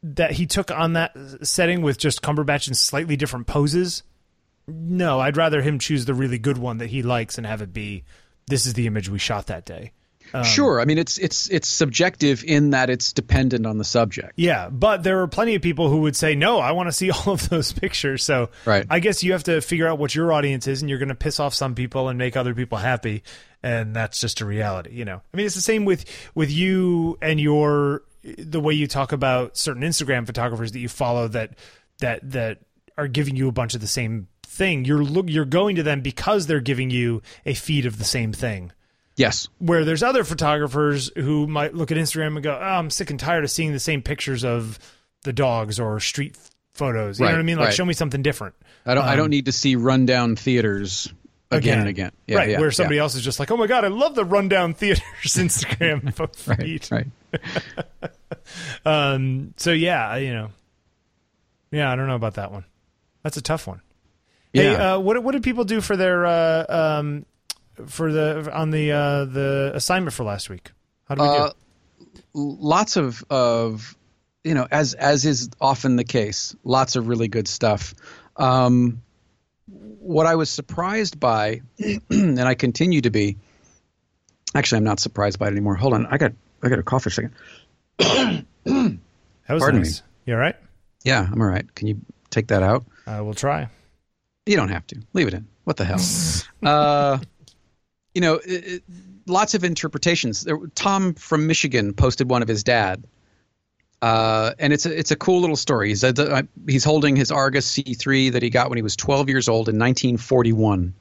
that 0.03 0.33
he 0.33 0.47
took 0.47 0.71
on 0.71 0.93
that 0.93 1.17
setting 1.43 1.81
with 1.81 1.97
just 1.99 2.21
Cumberbatch 2.23 2.69
in 2.69 2.75
slightly 2.75 3.17
different 3.17 3.47
poses? 3.47 4.03
No, 4.67 5.21
I'd 5.21 5.37
rather 5.37 5.61
him 5.63 5.79
choose 5.79 6.05
the 6.05 6.15
really 6.15 6.39
good 6.39 6.59
one 6.59 6.79
that 6.79 6.87
he 6.89 7.03
likes 7.03 7.37
and 7.39 7.47
have 7.47 7.63
it 7.63 7.73
be 7.73 8.05
this 8.47 8.67
is 8.67 8.75
the 8.75 8.87
image 8.87 9.09
we 9.09 9.19
shot 9.19 9.47
that 9.47 9.65
day. 9.65 9.93
Um, 10.33 10.43
sure, 10.43 10.81
I 10.81 10.85
mean 10.87 10.99
it's 10.99 11.19
it's 11.19 11.49
it's 11.51 11.69
subjective 11.69 12.43
in 12.45 12.71
that 12.71 12.89
it's 12.89 13.13
dependent 13.13 13.67
on 13.67 13.79
the 13.79 13.85
subject. 13.85 14.33
Yeah, 14.37 14.69
but 14.71 15.03
there 15.03 15.21
are 15.21 15.29
plenty 15.29 15.55
of 15.55 15.63
people 15.63 15.91
who 15.91 16.01
would 16.01 16.17
say, 16.17 16.35
no, 16.35 16.59
I 16.59 16.73
want 16.73 16.89
to 16.89 16.93
see 16.93 17.11
all 17.13 17.35
of 17.35 17.49
those 17.51 17.73
pictures. 17.73 18.25
So 18.25 18.51
Right. 18.65 18.87
I 18.89 19.01
guess 19.01 19.23
you 19.23 19.33
have 19.33 19.45
to 19.45 19.61
figure 19.61 19.87
out 19.87 19.99
what 19.99 20.15
your 20.15 20.33
audience 20.33 20.67
is, 20.67 20.81
and 20.81 20.89
you're 20.89 20.99
going 20.99 21.11
to 21.11 21.15
piss 21.15 21.39
off 21.39 21.55
some 21.55 21.75
people 21.75 22.09
and 22.09 22.19
make 22.19 22.37
other 22.37 22.55
people 22.55 22.79
happy. 22.79 23.23
And 23.63 23.95
that's 23.95 24.21
just 24.21 24.41
a 24.41 24.45
reality, 24.45 24.91
you 24.93 25.05
know. 25.05 25.21
I 25.33 25.37
mean, 25.37 25.47
it's 25.47 25.55
the 25.55 25.61
same 25.61 25.85
with 25.85 26.05
with 26.35 26.51
you 26.51 27.19
and 27.23 27.39
your 27.39 28.03
the 28.23 28.61
way 28.61 28.73
you 28.73 28.87
talk 28.87 29.13
about 29.13 29.57
certain 29.57 29.83
Instagram 29.83 30.27
photographers 30.27 30.73
that 30.73 30.81
you 30.81 30.89
follow 30.89 31.29
that 31.29 31.59
that 32.01 32.31
that 32.31 32.59
are 32.97 33.09
giving 33.09 33.37
you 33.37 33.49
a 33.49 33.53
bunch 33.53 33.75
of 33.75 33.81
the 33.83 33.87
same 33.87 34.29
thing. 34.55 34.85
You're 34.85 35.03
look 35.05 35.29
you're 35.29 35.45
going 35.45 35.77
to 35.77 35.83
them 35.83 36.01
because 36.01 36.47
they're 36.47 36.61
giving 36.61 36.91
you 36.91 37.21
a 37.45 37.55
feed 37.55 37.87
of 37.87 37.99
the 37.99 38.05
same 38.05 38.33
thing 38.33 38.73
Yes. 39.17 39.49
where 39.59 39.85
there's 39.85 40.03
other 40.03 40.25
photographers 40.25 41.11
who 41.17 41.47
might 41.47 41.75
look 41.75 41.91
at 41.93 41.99
Instagram 41.99 42.35
and 42.37 42.43
go, 42.43 42.53
oh, 42.61 42.65
I'm 42.65 42.91
sick 42.91 43.11
and 43.11 43.21
tired 43.21 43.45
of 43.45 43.51
seeing 43.51 43.73
the 43.73 43.79
same 43.81 44.03
pictures 44.03 44.45
of 44.45 44.79
the 45.23 45.33
dogs 45.33 45.79
or 45.79 46.01
street 46.01 46.37
photos. 46.75 47.21
You 47.21 47.27
know 47.27 47.33
what 47.33 47.39
I 47.39 47.43
mean? 47.43 47.57
Like, 47.59 47.67
right. 47.67 47.75
show 47.75 47.85
me 47.85 47.95
something 47.95 48.23
different. 48.23 48.55
I 48.87 48.95
don't 48.95 49.05
I 49.05 49.13
Um, 49.13 49.19
don't 49.19 49.31
need 49.31 49.47
to 49.47 49.53
see 49.53 49.77
rundown 49.77 50.35
theaters 50.37 51.13
again, 51.51 51.79
and 51.81 51.89
again. 51.89 52.11
Yeah, 52.27 52.37
right. 52.39 52.49
yeah, 52.51 52.59
where 52.59 52.69
yeah. 52.69 52.73
somebody 52.73 52.99
else 52.99 53.15
is 53.15 53.23
just 53.23 53.39
like, 53.39 53.51
oh 53.53 53.57
my 53.57 53.69
God, 53.69 53.85
I 53.85 53.89
love 53.89 54.15
the 54.17 54.25
rundown 54.25 54.75
theaters 54.81 55.03
Instagram 55.25 56.13
feed. 56.37 56.89
Right. 56.91 57.07
Right. 57.33 58.11
Um, 58.85 59.55
so, 59.57 59.73
yeah, 59.73 60.17
you 60.17 60.33
know, 60.35 60.51
yeah, 61.71 61.91
I 61.91 61.97
don't 61.97 62.09
know 62.09 62.15
about 62.15 62.35
that 62.35 62.53
one. 62.53 62.65
That's 63.23 63.37
a 63.39 63.43
tough 63.43 63.67
one. 63.67 63.81
Hey, 64.55 64.75
uh, 64.75 64.99
what 65.01 65.23
what 65.23 65.33
did 65.33 65.43
people 65.43 65.65
do 65.65 65.81
for 65.81 65.97
their 65.97 66.25
uh, 66.27 66.65
um, 66.99 67.27
for 67.87 68.13
the 68.13 68.51
on 68.53 68.71
the 68.71 68.93
uh, 68.93 69.25
the 69.25 69.73
assignment 69.75 70.15
for 70.15 70.25
last 70.25 70.49
week? 70.49 70.71
How 71.09 71.15
did 71.17 71.23
we 71.23 71.29
Uh, 71.29 71.49
do? 71.49 71.53
lots 72.35 72.97
of 72.97 73.25
of 73.31 73.97
you 74.45 74.55
know 74.55 74.67
as 74.71 74.95
as 74.95 75.25
is 75.25 75.51
often 75.61 75.97
the 75.97 76.05
case 76.05 76.55
lots 76.65 76.97
of 76.97 77.09
really 77.09 77.29
good 77.29 77.47
stuff 77.49 77.95
um 78.37 79.01
what 79.69 80.27
i 80.27 80.35
was 80.35 80.51
surprised 80.51 81.19
by 81.19 81.61
and 82.11 82.41
i 82.41 82.55
continue 82.55 83.01
to 83.01 83.11
be 83.11 83.37
actually 84.55 84.77
i'm 84.79 84.85
not 84.85 84.99
surprised 85.01 85.39
by 85.39 85.47
it 85.47 85.51
anymore 85.53 85.75
hold 85.77 85.93
on 85.95 86.07
i 86.07 86.19
got 86.19 86.33
i 86.63 86.69
got 86.69 86.79
a 86.79 86.83
cough 86.83 87.05
for 87.05 87.09
a 87.09 87.13
second 87.13 87.33
That 88.65 88.97
was 89.49 89.63
pardon 89.63 89.83
nice. 89.83 90.03
You 90.27 90.35
all 90.35 90.41
right? 90.41 90.57
yeah 91.05 91.27
i'm 91.31 91.41
all 91.41 91.49
right 91.49 91.73
can 91.75 91.87
you 91.89 92.01
take 92.31 92.49
that 92.49 92.63
out 92.63 92.85
I 93.07 93.21
will 93.21 93.35
try. 93.35 93.69
You 94.47 94.57
don't 94.57 94.69
have 94.69 94.87
to 94.87 94.97
leave 95.13 95.29
it 95.29 95.35
in 95.35 95.47
what 95.65 95.77
the 95.77 95.85
hell 95.85 96.01
uh 96.69 97.19
you 98.15 98.21
know 98.21 98.35
it, 98.35 98.67
it, 98.67 98.83
lots 99.27 99.55
of 99.55 99.65
interpretations 99.65 100.43
there, 100.43 100.59
tom 100.75 101.15
from 101.15 101.47
michigan 101.47 101.93
posted 101.95 102.29
one 102.29 102.43
of 102.43 102.49
his 102.49 102.63
dad 102.63 103.05
uh, 104.03 104.53
and 104.59 104.75
it's 104.75 104.85
a 104.85 104.99
it's 104.99 105.13
a 105.13 105.17
cool 105.17 105.41
little 105.41 105.57
story. 105.57 105.89
He's 105.89 106.05
uh, 106.05 106.43
he's 106.69 106.85
holding 106.85 107.17
his 107.17 107.31
Argus 107.31 107.73
C3 107.75 108.33
that 108.33 108.43
he 108.43 108.51
got 108.51 108.69
when 108.69 108.77
he 108.77 108.83
was 108.83 108.97
12 108.97 109.31
years 109.31 109.49
old 109.49 109.71
in 109.71 109.79
1941. 109.79 110.93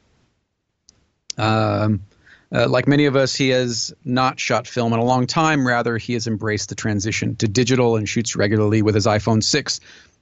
Um, 1.37 2.01
Uh, 2.53 2.69
like 2.69 2.87
many 2.87 3.05
of 3.05 3.15
us, 3.15 3.33
he 3.35 3.49
has 3.49 3.91
not 4.05 4.39
shot 4.39 4.67
film 4.67 4.93
in 4.93 4.99
a 4.99 5.03
long 5.03 5.25
time. 5.25 5.67
Rather, 5.67 5.97
he 5.97 6.13
has 6.13 6.27
embraced 6.27 6.69
the 6.69 6.75
transition 6.75 7.35
to 7.37 7.47
digital 7.47 7.95
and 7.95 8.07
shoots 8.07 8.35
regularly 8.35 8.83
with 8.83 8.93
his 8.93 9.07
iPhone 9.07 9.43
6. 9.43 9.79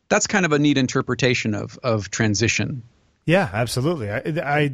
That's 0.08 0.28
kind 0.28 0.46
of 0.46 0.54
a 0.54 0.58
neat 0.58 0.78
interpretation 0.78 1.54
of 1.54 1.78
of 1.84 2.10
transition. 2.10 2.82
Yeah, 3.26 3.50
absolutely. 3.54 4.10
I, 4.10 4.22
I 4.44 4.74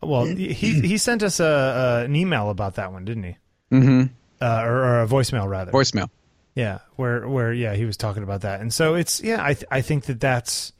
well, 0.00 0.24
he 0.24 0.54
he 0.54 0.98
sent 0.98 1.22
us 1.22 1.40
a, 1.40 1.44
a, 1.44 2.04
an 2.04 2.16
email 2.16 2.50
about 2.50 2.76
that 2.76 2.92
one, 2.92 3.04
didn't 3.04 3.24
he? 3.24 3.36
Mm-hmm. 3.70 4.12
Uh, 4.40 4.62
or, 4.64 4.84
or 4.84 5.02
a 5.02 5.06
voicemail 5.06 5.48
rather. 5.48 5.72
Voicemail. 5.72 6.10
Yeah, 6.54 6.80
where 6.96 7.28
where 7.28 7.52
yeah, 7.52 7.74
he 7.74 7.84
was 7.84 7.96
talking 7.96 8.22
about 8.22 8.42
that, 8.42 8.60
and 8.60 8.72
so 8.72 8.94
it's 8.94 9.22
yeah, 9.22 9.42
I 9.42 9.54
th- 9.54 9.66
I 9.70 9.80
think 9.80 10.04
that 10.04 10.20
that's 10.20 10.72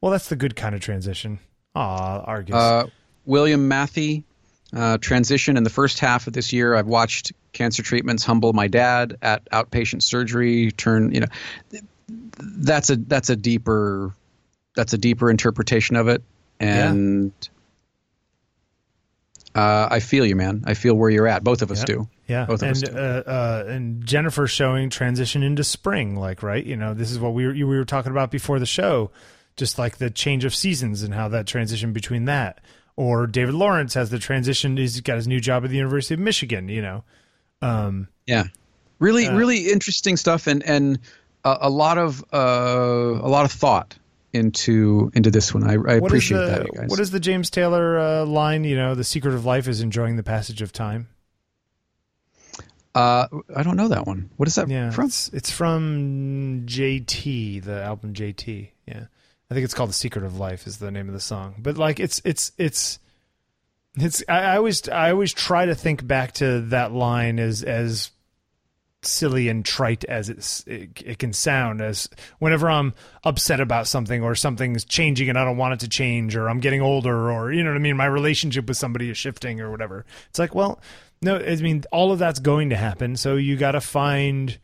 well, 0.00 0.12
that's 0.12 0.28
the 0.28 0.36
good 0.36 0.54
kind 0.54 0.74
of 0.74 0.80
transition. 0.80 1.40
Aw, 1.74 2.20
Argus. 2.20 2.54
Uh, 2.54 2.86
William 3.24 3.68
Matthey, 3.68 4.22
uh, 4.74 4.98
transition 4.98 5.56
in 5.56 5.64
the 5.64 5.70
first 5.70 5.98
half 5.98 6.26
of 6.26 6.32
this 6.32 6.52
year. 6.52 6.74
I've 6.74 6.86
watched 6.86 7.32
cancer 7.52 7.82
treatments 7.82 8.24
humble 8.24 8.52
my 8.52 8.68
dad 8.68 9.16
at 9.22 9.48
outpatient 9.50 10.02
surgery. 10.02 10.70
Turn, 10.72 11.12
you 11.12 11.20
know, 11.20 11.26
that's 12.40 12.90
a 12.90 12.96
that's 12.96 13.30
a 13.30 13.36
deeper 13.36 14.14
that's 14.76 14.92
a 14.92 14.98
deeper 14.98 15.30
interpretation 15.30 15.96
of 15.96 16.06
it, 16.08 16.22
and 16.60 17.32
uh, 19.54 19.88
I 19.90 20.00
feel 20.00 20.24
you, 20.26 20.36
man. 20.36 20.62
I 20.66 20.74
feel 20.74 20.94
where 20.94 21.10
you're 21.10 21.26
at. 21.26 21.42
Both 21.42 21.62
of 21.62 21.70
us 21.70 21.80
Yeah. 21.80 21.84
do. 21.86 22.08
Yeah, 22.28 22.44
Both 22.44 22.62
of 22.62 22.68
us 22.70 22.82
and 22.82 22.92
do. 22.92 22.98
uh, 22.98 23.22
uh, 23.26 23.64
and 23.68 24.04
Jennifer 24.04 24.46
showing 24.46 24.90
transition 24.90 25.42
into 25.42 25.64
spring, 25.64 26.14
like 26.14 26.42
right, 26.42 26.64
you 26.64 26.76
know, 26.76 26.92
this 26.94 27.10
is 27.10 27.18
what 27.18 27.32
we 27.34 27.46
were, 27.46 27.52
we 27.54 27.64
were 27.64 27.84
talking 27.86 28.12
about 28.12 28.30
before 28.30 28.58
the 28.58 28.66
show, 28.66 29.10
just 29.56 29.78
like 29.78 29.96
the 29.96 30.10
change 30.10 30.44
of 30.44 30.54
seasons 30.54 31.02
and 31.02 31.14
how 31.14 31.28
that 31.28 31.46
transition 31.46 31.92
between 31.92 32.26
that. 32.26 32.60
Or 32.96 33.26
David 33.26 33.54
Lawrence 33.54 33.94
has 33.94 34.10
the 34.10 34.18
transition. 34.18 34.76
He's 34.76 35.00
got 35.00 35.16
his 35.16 35.26
new 35.28 35.40
job 35.40 35.64
at 35.64 35.70
the 35.70 35.76
University 35.76 36.14
of 36.14 36.20
Michigan. 36.20 36.68
You 36.68 36.82
know, 36.82 37.04
um, 37.62 38.08
Yeah, 38.26 38.44
really, 38.98 39.26
Uh, 39.26 39.36
really 39.36 39.70
interesting 39.70 40.16
stuff, 40.16 40.46
and 40.48 40.62
and 40.64 40.98
a, 41.44 41.56
a 41.62 41.70
lot 41.70 41.96
of 41.96 42.22
uh, 42.32 42.36
a 42.36 43.28
lot 43.28 43.44
of 43.46 43.52
thought 43.52 43.96
into 44.38 45.10
into 45.14 45.30
this 45.30 45.52
one. 45.52 45.64
I, 45.68 45.74
I 45.74 45.96
appreciate 45.96 46.38
the 46.38 46.46
that, 46.46 46.66
you 46.66 46.72
guys. 46.80 46.88
what 46.88 47.00
is 47.00 47.10
the 47.10 47.20
James 47.20 47.50
Taylor 47.50 47.98
uh, 47.98 48.24
line? 48.24 48.64
You 48.64 48.76
know, 48.76 48.94
the 48.94 49.04
secret 49.04 49.34
of 49.34 49.44
life 49.44 49.68
is 49.68 49.80
enjoying 49.82 50.16
the 50.16 50.22
passage 50.22 50.62
of 50.62 50.72
time. 50.72 51.08
uh, 52.94 53.26
I 53.54 53.62
don't 53.62 53.76
know 53.76 53.88
that 53.88 54.06
one. 54.06 54.30
What 54.36 54.48
is 54.48 54.54
that 54.56 54.68
Yeah, 54.68 54.90
from? 54.90 55.06
it's 55.06 55.28
it's 55.30 55.50
from 55.50 56.62
JT, 56.66 57.62
the 57.64 57.82
album 57.82 58.14
JT. 58.14 58.68
Yeah, 58.86 59.04
I 59.50 59.54
think 59.54 59.64
it's 59.64 59.74
called 59.74 59.90
"The 59.90 59.94
Secret 59.94 60.24
of 60.24 60.38
Life" 60.38 60.66
is 60.66 60.78
the 60.78 60.90
name 60.90 61.08
of 61.08 61.14
the 61.14 61.20
song. 61.20 61.56
But 61.58 61.76
like, 61.78 62.00
it's 62.00 62.20
it's 62.24 62.52
it's 62.58 62.98
it's. 63.96 64.22
I, 64.28 64.38
I 64.40 64.56
always 64.56 64.88
I 64.88 65.10
always 65.10 65.32
try 65.32 65.66
to 65.66 65.74
think 65.74 66.06
back 66.06 66.32
to 66.34 66.60
that 66.68 66.92
line 66.92 67.38
as 67.38 67.62
as 67.62 68.10
silly 69.02 69.48
and 69.48 69.64
trite 69.64 70.04
as 70.04 70.28
it's, 70.28 70.66
it 70.66 71.02
it 71.04 71.18
can 71.18 71.32
sound. 71.32 71.80
As 71.80 72.08
whenever 72.38 72.68
I'm 72.68 72.94
upset 73.24 73.60
about 73.60 73.86
something 73.86 74.22
or 74.22 74.34
something's 74.34 74.84
changing 74.84 75.28
and 75.28 75.38
I 75.38 75.44
don't 75.44 75.56
want 75.56 75.74
it 75.74 75.80
to 75.80 75.88
change, 75.88 76.36
or 76.36 76.48
I'm 76.48 76.60
getting 76.60 76.80
older, 76.80 77.30
or 77.30 77.52
you 77.52 77.62
know 77.62 77.70
what 77.70 77.76
I 77.76 77.80
mean, 77.80 77.96
my 77.96 78.06
relationship 78.06 78.66
with 78.66 78.76
somebody 78.76 79.10
is 79.10 79.18
shifting 79.18 79.60
or 79.60 79.70
whatever. 79.70 80.04
It's 80.30 80.38
like, 80.38 80.54
well, 80.54 80.80
no, 81.22 81.36
I 81.36 81.56
mean, 81.56 81.84
all 81.92 82.12
of 82.12 82.18
that's 82.18 82.38
going 82.38 82.70
to 82.70 82.76
happen. 82.76 83.16
So 83.16 83.36
you 83.36 83.56
got 83.56 83.72
to 83.72 83.80
find 83.80 84.58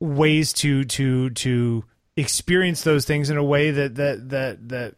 ways 0.00 0.52
to 0.52 0.84
to 0.84 1.30
to 1.30 1.84
experience 2.16 2.82
those 2.82 3.04
things 3.04 3.30
in 3.30 3.36
a 3.36 3.44
way 3.44 3.70
that 3.70 3.94
that 3.96 4.28
that 4.30 4.68
that 4.68 4.94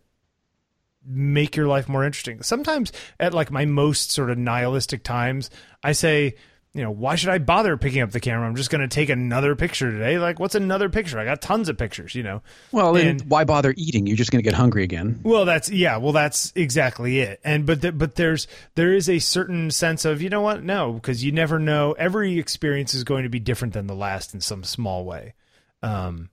make 1.05 1.57
your 1.57 1.67
life 1.67 1.89
more 1.89 2.05
interesting. 2.05 2.43
Sometimes 2.43 2.93
at 3.19 3.35
like 3.35 3.51
my 3.51 3.65
most 3.65 4.11
sort 4.11 4.31
of 4.31 4.39
nihilistic 4.39 5.03
times, 5.03 5.51
I 5.83 5.93
say, 5.93 6.35
you 6.74 6.82
know, 6.82 6.90
why 6.90 7.15
should 7.16 7.31
I 7.31 7.39
bother 7.39 7.77
picking 7.77 8.03
up 8.03 8.11
the 8.12 8.20
camera? 8.20 8.47
I'm 8.47 8.55
just 8.55 8.70
going 8.70 8.82
to 8.82 8.89
take 8.89 9.09
another 9.09 9.57
picture 9.57 9.90
today. 9.90 10.19
Like 10.19 10.39
what's 10.39 10.55
another 10.55 10.89
picture? 10.89 11.19
I 11.19 11.24
got 11.24 11.40
tons 11.43 11.69
of 11.69 11.77
pictures, 11.78 12.15
you 12.15 12.23
know. 12.23 12.43
Well, 12.73 12.97
And- 12.97 13.23
why 13.23 13.45
bother 13.45 13.74
eating? 13.77 14.07
You're 14.07 14.16
just 14.16 14.31
going 14.31 14.43
to 14.43 14.49
get 14.49 14.55
hungry 14.55 14.85
again. 14.85 15.20
Well, 15.23 15.45
that's 15.45 15.70
yeah. 15.70 15.97
Well, 15.97 16.12
that's 16.12 16.53
exactly 16.55 17.20
it. 17.20 17.40
And 17.43 17.66
but 17.66 17.81
the, 17.82 17.93
but 17.93 18.15
there's 18.16 18.47
there 18.74 18.93
is 18.95 19.09
a 19.09 19.19
certain 19.19 19.70
sense 19.70 20.05
of 20.05 20.20
you 20.23 20.28
know 20.28 20.43
what? 20.43 20.62
No, 20.62 20.93
because 20.93 21.24
you 21.24 21.32
never 21.32 21.59
know. 21.59 21.93
Every 21.93 22.39
experience 22.39 22.95
is 22.95 23.03
going 23.05 23.23
to 23.24 23.28
be 23.31 23.40
different 23.40 23.74
than 23.74 23.86
the 23.86 23.95
last 23.97 24.35
in 24.35 24.40
some 24.40 24.62
small 24.62 25.05
way. 25.05 25.35
Um, 25.82 26.31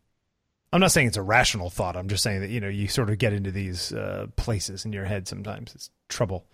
I'm 0.73 0.81
not 0.81 0.91
saying 0.91 1.07
it's 1.07 1.17
a 1.17 1.21
rational 1.21 1.69
thought. 1.69 1.95
I'm 1.95 2.09
just 2.09 2.21
saying 2.23 2.41
that 2.41 2.49
you 2.49 2.59
know 2.59 2.67
you 2.67 2.87
sort 2.89 3.09
of 3.09 3.17
get 3.17 3.31
into 3.33 3.51
these 3.51 3.93
uh, 3.93 4.27
places 4.35 4.83
in 4.85 4.91
your 4.91 5.05
head 5.05 5.27
sometimes. 5.27 5.73
It's 5.73 5.89
trouble. 6.09 6.45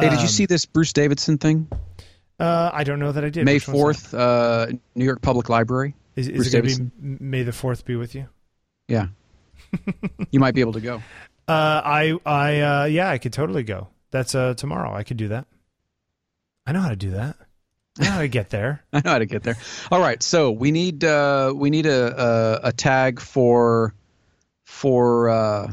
Hey, 0.00 0.08
did 0.10 0.16
you 0.16 0.22
Um, 0.22 0.26
see 0.28 0.46
this 0.46 0.64
Bruce 0.64 0.92
Davidson 0.92 1.38
thing? 1.38 1.68
Uh, 2.38 2.70
I 2.72 2.84
don't 2.84 3.00
know 3.00 3.12
that 3.12 3.24
I 3.24 3.30
did. 3.30 3.44
May 3.44 3.58
fourth, 3.58 4.14
uh, 4.14 4.68
New 4.94 5.04
York 5.04 5.22
Public 5.22 5.48
Library. 5.48 5.94
Is, 6.14 6.28
is 6.28 6.52
it 6.52 6.62
going 6.62 6.74
to 6.74 6.84
be 6.84 6.90
May 7.24 7.42
the 7.42 7.52
Fourth 7.52 7.84
be 7.84 7.96
with 7.96 8.14
you? 8.14 8.28
Yeah, 8.86 9.08
you 10.30 10.40
might 10.40 10.54
be 10.54 10.60
able 10.60 10.72
to 10.74 10.80
go. 10.80 11.02
Uh, 11.48 11.82
I 11.84 12.18
I 12.24 12.60
uh, 12.60 12.84
yeah, 12.84 13.10
I 13.10 13.18
could 13.18 13.32
totally 13.32 13.62
go. 13.64 13.88
That's 14.10 14.34
uh 14.34 14.54
tomorrow. 14.54 14.94
I 14.94 15.02
could 15.02 15.16
do 15.16 15.28
that. 15.28 15.46
I 16.66 16.72
know 16.72 16.80
how 16.80 16.90
to 16.90 16.96
do 16.96 17.10
that. 17.12 17.36
I 17.98 18.04
know 18.04 18.10
how 18.12 18.20
to 18.20 18.28
get 18.28 18.50
there. 18.50 18.84
I 18.92 19.02
know 19.04 19.12
how 19.12 19.18
to 19.18 19.26
get 19.26 19.42
there. 19.42 19.56
All 19.90 20.00
right, 20.00 20.22
so 20.22 20.50
we 20.50 20.70
need 20.70 21.04
uh, 21.04 21.52
we 21.54 21.70
need 21.70 21.86
a, 21.86 22.60
a 22.64 22.68
a 22.68 22.72
tag 22.72 23.20
for 23.20 23.94
for 24.64 25.28
uh, 25.28 25.72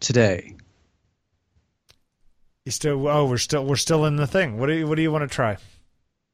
today. 0.00 0.54
You 2.64 2.72
still? 2.72 3.06
Oh, 3.08 3.26
we're 3.26 3.36
still 3.38 3.64
we're 3.64 3.76
still 3.76 4.04
in 4.06 4.16
the 4.16 4.26
thing. 4.26 4.58
What 4.58 4.66
do 4.66 4.72
you 4.74 4.86
What 4.86 4.94
do 4.96 5.02
you 5.02 5.12
want 5.12 5.28
to 5.28 5.34
try? 5.34 5.58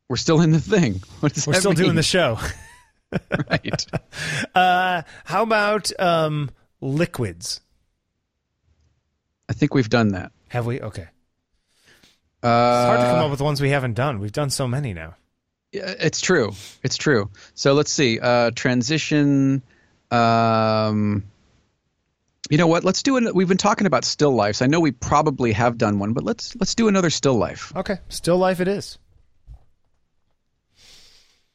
We're 0.09 0.17
still 0.17 0.41
in 0.41 0.53
the 0.53 0.61
thing. 0.61 1.03
What 1.21 1.35
does 1.35 1.47
We're 1.47 1.55
still 1.55 1.73
doing 1.73 1.95
the 1.95 2.03
show. 2.03 2.39
right. 3.51 3.87
Uh, 4.55 5.03
how 5.25 5.43
about 5.43 5.91
um 5.99 6.51
liquids? 6.81 7.61
I 9.49 9.53
think 9.53 9.75
we've 9.75 9.89
done 9.91 10.09
that. 10.11 10.31
Have 10.49 10.67
we? 10.67 10.81
Okay. 10.81 11.09
Uh, 12.43 12.47
It's 12.47 12.87
hard 12.87 13.01
to 13.01 13.07
come 13.07 13.25
up 13.25 13.31
with 13.33 13.41
ones 13.41 13.61
we 13.61 13.71
haven't 13.71 13.95
done. 13.95 14.21
We've 14.21 14.33
done 14.33 14.51
so 14.51 14.69
many 14.69 14.95
now. 14.95 15.17
Yeah, 15.73 15.93
it's 15.99 16.21
true. 16.21 16.53
It's 16.85 16.97
true. 16.97 17.31
So 17.55 17.75
let's 17.75 17.93
see. 17.93 18.21
Uh, 18.21 18.53
transition. 18.55 19.63
Um, 20.13 21.25
you 22.51 22.59
know 22.59 22.67
what? 22.67 22.85
Let's 22.85 23.03
do 23.03 23.17
it. 23.17 23.35
We've 23.35 23.49
been 23.49 23.57
talking 23.57 23.87
about 23.87 24.05
still 24.05 24.33
lifes. 24.33 24.61
I 24.61 24.67
know 24.67 24.81
we 24.81 24.91
probably 24.91 25.53
have 25.53 25.79
done 25.79 25.99
one, 25.99 26.13
but 26.13 26.25
let's 26.25 26.55
let's 26.57 26.75
do 26.75 26.89
another 26.89 27.09
still 27.09 27.35
life. 27.35 27.73
Okay. 27.75 27.99
Still 28.09 28.39
life. 28.39 28.61
It 28.61 28.69
is. 28.69 28.99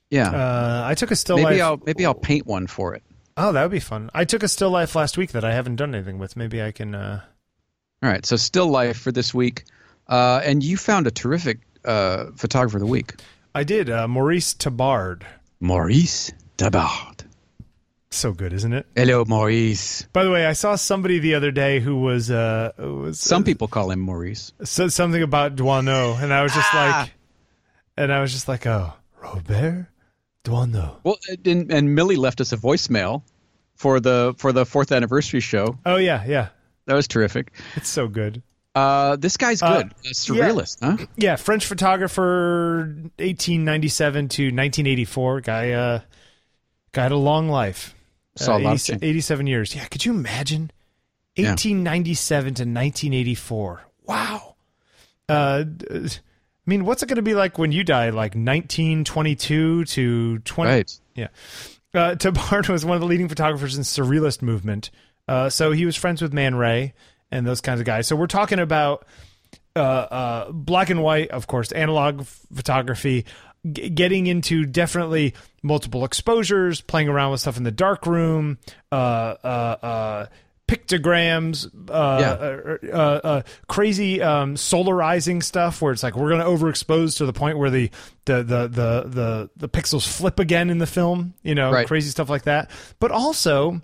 Yeah. 0.09 0.29
Uh, 0.29 0.83
I 0.85 0.95
took 0.95 1.11
a 1.11 1.15
still 1.15 1.35
maybe 1.35 1.59
life. 1.59 1.61
I'll 1.61 1.81
maybe 1.85 2.05
I'll 2.05 2.13
paint 2.13 2.47
one 2.47 2.67
for 2.67 2.95
it. 2.95 3.03
Oh, 3.37 3.51
that 3.51 3.61
would 3.61 3.71
be 3.71 3.79
fun. 3.79 4.09
I 4.13 4.23
took 4.23 4.43
a 4.43 4.47
still 4.47 4.69
life 4.69 4.95
last 4.95 5.17
week 5.17 5.33
that 5.33 5.43
I 5.43 5.53
haven't 5.53 5.75
done 5.75 5.93
anything 5.93 6.17
with. 6.17 6.37
Maybe 6.37 6.63
I 6.63 6.71
can. 6.71 6.95
Uh... 6.95 7.21
All 8.01 8.09
right. 8.09 8.25
So 8.25 8.37
still 8.37 8.67
life 8.67 8.97
for 8.97 9.11
this 9.11 9.33
week, 9.33 9.65
uh, 10.07 10.41
and 10.43 10.63
you 10.63 10.77
found 10.77 11.07
a 11.07 11.11
terrific 11.11 11.59
uh, 11.83 12.27
photographer 12.35 12.77
of 12.77 12.81
the 12.81 12.87
week, 12.87 13.15
I 13.53 13.63
did. 13.63 13.89
Uh, 13.89 14.07
Maurice 14.07 14.53
Tabard. 14.53 15.25
Maurice 15.59 16.31
Tabard. 16.57 17.14
So 18.15 18.31
good, 18.31 18.53
isn't 18.53 18.71
it? 18.71 18.85
Hello, 18.95 19.25
Maurice. 19.25 20.03
By 20.13 20.23
the 20.23 20.31
way, 20.31 20.45
I 20.45 20.53
saw 20.53 20.75
somebody 20.75 21.19
the 21.19 21.35
other 21.35 21.51
day 21.51 21.81
who 21.81 21.97
was 21.99 22.31
uh 22.31 22.71
was 22.77 23.19
Some 23.19 23.43
people 23.43 23.67
call 23.67 23.91
him 23.91 23.99
Maurice. 23.99 24.53
said 24.63 24.93
something 24.93 25.21
about 25.21 25.55
Doisneau, 25.57 26.15
and 26.21 26.33
I 26.33 26.41
was 26.43 26.53
just 26.53 26.69
Ah. 26.73 27.01
like, 27.03 27.11
and 27.97 28.13
I 28.13 28.21
was 28.21 28.31
just 28.31 28.47
like, 28.47 28.65
oh, 28.65 28.93
Robert 29.21 29.87
Doisneau. 30.45 30.95
Well, 31.03 31.17
and, 31.45 31.69
and 31.71 31.93
Millie 31.93 32.15
left 32.15 32.39
us 32.39 32.53
a 32.53 32.57
voicemail 32.57 33.23
for 33.75 33.99
the 33.99 34.33
for 34.37 34.53
the 34.53 34.65
fourth 34.65 34.93
anniversary 34.93 35.41
show. 35.41 35.77
Oh 35.85 35.97
yeah, 35.97 36.23
yeah, 36.25 36.47
That 36.85 36.93
was 36.93 37.07
terrific. 37.09 37.51
it's 37.75 37.89
so 37.89 38.07
good. 38.07 38.41
Uh, 38.73 39.17
this 39.17 39.35
guy's 39.35 39.61
Uh, 39.61 39.83
good. 39.83 39.91
a 40.05 40.13
surrealist, 40.13 40.77
huh? 40.81 41.05
Yeah, 41.17 41.35
French 41.35 41.65
photographer, 41.65 42.95
1897 43.19 44.29
to 44.29 44.43
1984. 44.51 45.41
Guy, 45.41 45.71
uh, 45.71 45.99
guy 46.93 47.03
had 47.03 47.11
a 47.11 47.17
long 47.17 47.49
life. 47.49 47.91
Saw 48.37 48.55
Uh, 48.55 48.59
lot 48.59 48.69
of 48.73 48.79
80 48.81 48.91
change. 48.93 49.03
87 49.03 49.47
years. 49.47 49.75
Yeah, 49.75 49.85
could 49.85 50.05
you 50.05 50.11
imagine? 50.13 50.71
Yeah. 51.35 51.49
1897 51.49 52.43
to 52.55 52.63
1984. 52.63 53.81
Wow. 54.05 54.55
Uh, 55.27 55.63
I 55.93 56.09
mean, 56.65 56.85
what's 56.85 57.03
it 57.03 57.07
going 57.07 57.15
to 57.17 57.21
be 57.21 57.33
like 57.35 57.57
when 57.57 57.71
you 57.71 57.83
die? 57.83 58.09
Like 58.09 58.35
1922 58.35 59.85
to 59.85 60.39
20. 60.39 60.71
Right. 60.71 60.99
Yeah. 61.15 61.27
Uh, 61.93 62.15
Tabard 62.15 62.67
was 62.69 62.85
one 62.85 62.95
of 62.95 63.01
the 63.01 63.07
leading 63.07 63.29
photographers 63.29 63.75
in 63.77 63.83
surrealist 63.83 64.41
movement. 64.41 64.91
Uh, 65.27 65.49
so 65.49 65.71
he 65.71 65.85
was 65.85 65.95
friends 65.95 66.21
with 66.21 66.33
Man 66.33 66.55
Ray 66.55 66.93
and 67.31 67.45
those 67.47 67.61
kinds 67.61 67.79
of 67.79 67.85
guys. 67.85 68.07
So 68.07 68.15
we're 68.15 68.27
talking 68.27 68.59
about 68.59 69.07
uh, 69.75 69.79
uh, 69.79 70.51
black 70.51 70.89
and 70.89 71.01
white, 71.01 71.29
of 71.31 71.47
course, 71.47 71.71
analog 71.71 72.25
photography, 72.53 73.25
g- 73.71 73.89
getting 73.89 74.27
into 74.27 74.65
definitely 74.65 75.33
multiple 75.65 76.05
exposures, 76.05 76.79
playing 76.81 77.09
around 77.09 77.31
with 77.31 77.41
stuff 77.41 77.57
in 77.57 77.63
the 77.63 77.71
dark 77.71 78.05
room, 78.05 78.57
uh, 78.91 78.95
uh, 78.95 79.47
uh, 79.81 80.25
pictograms, 80.67 81.65
uh, 81.89 82.17
Yeah. 82.19 82.31
uh, 82.31 82.77
uh, 82.97 83.19
uh, 83.27 83.41
crazy 83.67 84.21
um, 84.21 84.55
solarizing 84.55 85.41
stuff 85.43 85.81
where 85.81 85.91
it's 85.91 86.03
like 86.03 86.15
we're 86.15 86.29
going 86.29 86.41
to 86.41 86.47
overexpose 86.47 87.17
to 87.17 87.25
the 87.25 87.33
point 87.33 87.57
where 87.57 87.69
the 87.69 87.89
the, 88.25 88.37
the 88.43 88.67
the 88.67 89.03
the 89.07 89.49
the 89.57 89.69
pixels 89.69 90.07
flip 90.07 90.39
again 90.39 90.69
in 90.69 90.77
the 90.77 90.87
film. 90.87 91.33
You 91.43 91.55
know, 91.55 91.71
Right. 91.71 91.87
crazy 91.87 92.09
stuff 92.09 92.29
like 92.29 92.43
that. 92.43 92.69
But 92.99 93.11
also 93.11 93.81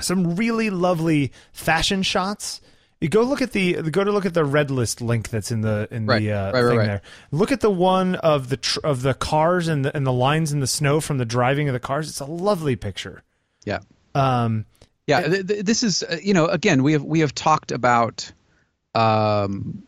some 0.00 0.36
really 0.36 0.70
lovely 0.70 1.32
fashion 1.52 2.02
shots. 2.02 2.60
You 3.00 3.08
go 3.08 3.22
look 3.22 3.40
at 3.42 3.52
the 3.52 3.74
go 3.90 4.02
to 4.02 4.10
look 4.10 4.26
at 4.26 4.34
the 4.34 4.44
red 4.44 4.70
list 4.72 5.00
link 5.00 5.28
that's 5.28 5.52
in 5.52 5.60
the 5.60 5.86
in 5.90 6.06
Right. 6.06 6.20
the 6.20 6.32
uh, 6.32 6.52
Right, 6.52 6.68
thing 6.68 6.78
right. 6.78 6.86
there. 6.86 7.02
Look 7.30 7.52
at 7.52 7.60
the 7.60 7.70
one 7.70 8.16
of 8.16 8.48
the 8.48 8.56
tr- 8.56 8.80
of 8.82 9.02
the 9.02 9.14
cars 9.14 9.68
and 9.68 9.84
the 9.84 9.96
and 9.96 10.04
the 10.06 10.12
lines 10.12 10.50
in 10.52 10.58
the 10.60 10.66
snow 10.66 11.00
from 11.00 11.18
the 11.18 11.24
driving 11.24 11.68
of 11.68 11.74
the 11.74 11.80
cars. 11.80 12.08
It's 12.08 12.18
a 12.20 12.24
lovely 12.24 12.74
picture. 12.74 13.22
Yeah. 13.64 13.80
Um, 14.16 14.64
Yeah, 15.06 15.20
th- 15.28 15.46
th- 15.46 15.64
this 15.64 15.82
is 15.84 16.02
uh, 16.02 16.18
you 16.22 16.34
know 16.34 16.46
again 16.46 16.82
we 16.82 16.92
have 16.94 17.04
we 17.04 17.20
have 17.20 17.34
talked 17.34 17.70
about 17.70 18.32
um, 18.96 19.82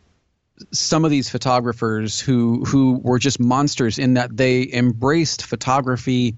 some 0.71 1.03
of 1.05 1.11
these 1.11 1.29
photographers 1.29 2.19
who 2.19 2.63
who 2.63 2.99
were 3.03 3.19
just 3.19 3.39
monsters 3.39 3.99
in 3.99 4.13
that 4.13 4.35
they 4.37 4.69
embraced 4.71 5.43
photography 5.45 6.35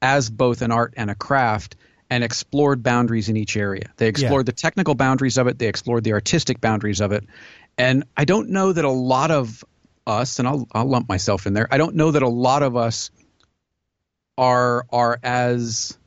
as 0.00 0.30
both 0.30 0.62
an 0.62 0.70
art 0.72 0.94
and 0.96 1.10
a 1.10 1.14
craft 1.14 1.76
and 2.10 2.24
explored 2.24 2.82
boundaries 2.82 3.28
in 3.28 3.36
each 3.36 3.56
area. 3.56 3.92
They 3.96 4.08
explored 4.08 4.46
the 4.46 4.52
technical 4.52 4.94
boundaries 4.94 5.36
of 5.36 5.46
it, 5.46 5.58
they 5.58 5.68
explored 5.68 6.04
the 6.04 6.12
artistic 6.12 6.60
boundaries 6.60 7.00
of 7.00 7.12
it. 7.12 7.24
And 7.76 8.04
I 8.16 8.24
don't 8.24 8.50
know 8.50 8.72
that 8.72 8.84
a 8.84 8.90
lot 8.90 9.30
of 9.30 9.64
us 10.06 10.38
and 10.38 10.48
I'll 10.48 10.66
I'll 10.72 10.86
lump 10.86 11.08
myself 11.08 11.46
in 11.46 11.52
there. 11.52 11.68
I 11.70 11.78
don't 11.78 11.94
know 11.94 12.10
that 12.10 12.22
a 12.22 12.28
lot 12.28 12.62
of 12.62 12.76
us 12.76 13.10
are 14.38 14.86
are 14.90 15.18
as 15.22 15.98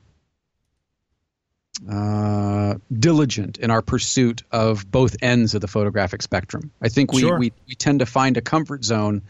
uh, 1.89 2.75
diligent 2.91 3.57
in 3.57 3.71
our 3.71 3.81
pursuit 3.81 4.43
of 4.51 4.89
both 4.89 5.15
ends 5.21 5.55
of 5.55 5.61
the 5.61 5.67
photographic 5.67 6.21
spectrum. 6.21 6.71
I 6.81 6.89
think 6.89 7.13
we, 7.13 7.21
Sure. 7.21 7.37
we 7.37 7.51
we 7.67 7.75
tend 7.75 7.99
to 7.99 8.05
find 8.05 8.37
a 8.37 8.41
comfort 8.41 8.83
zone, 8.83 9.21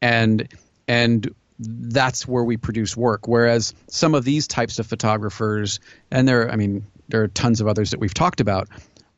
and 0.00 0.48
and 0.88 1.34
that's 1.62 2.26
where 2.26 2.44
we 2.44 2.56
produce 2.56 2.96
work. 2.96 3.28
Whereas 3.28 3.74
some 3.88 4.14
of 4.14 4.24
these 4.24 4.46
types 4.46 4.78
of 4.78 4.86
photographers, 4.86 5.80
and 6.10 6.26
there, 6.26 6.50
I 6.50 6.56
mean, 6.56 6.84
there 7.08 7.22
are 7.22 7.28
tons 7.28 7.60
of 7.60 7.68
others 7.68 7.90
that 7.90 8.00
we've 8.00 8.14
talked 8.14 8.40
about, 8.40 8.68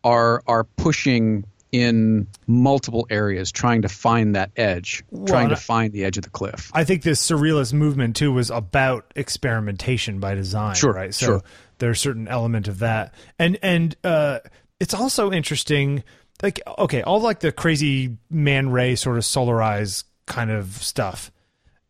are 0.03 0.43
are 0.47 0.65
pushing 0.65 1.45
in 1.73 2.29
multiple 2.47 3.05
areas, 3.11 3.51
trying 3.51 3.83
to 3.83 3.89
find 3.89 4.37
that 4.37 4.53
edge, 4.57 5.03
trying 5.27 5.49
to 5.49 5.57
find 5.57 5.93
the 5.93 6.05
edge 6.05 6.17
of 6.17 6.23
the 6.23 6.31
cliff. 6.31 6.71
I 6.73 6.85
think 6.85 7.03
this 7.03 7.21
surrealist 7.27 7.73
movement 7.73 8.15
too 8.15 8.33
was 8.33 8.49
about 8.49 9.13
experimentation 9.17 10.21
by 10.21 10.37
design, 10.37 10.77
Sure, 10.77 10.93
right? 10.93 11.13
So 11.13 11.27
sure. 11.27 11.43
there's 11.79 11.99
a 11.99 12.01
certain 12.01 12.29
element 12.29 12.69
of 12.69 12.79
that, 12.79 13.13
and 13.41 13.59
and 13.61 13.97
uh, 14.05 14.39
it's 14.79 14.95
also 14.95 15.33
interesting. 15.33 16.05
Like, 16.43 16.61
okay, 16.79 17.03
all 17.03 17.21
like 17.21 17.41
the 17.41 17.53
crazy 17.53 18.19
Man 18.29 18.71
Ray 18.71 18.97
sort 18.97 19.17
of 19.17 19.25
solarize 19.25 20.05
kind 20.27 20.51
of 20.51 20.75
stuff. 20.83 21.33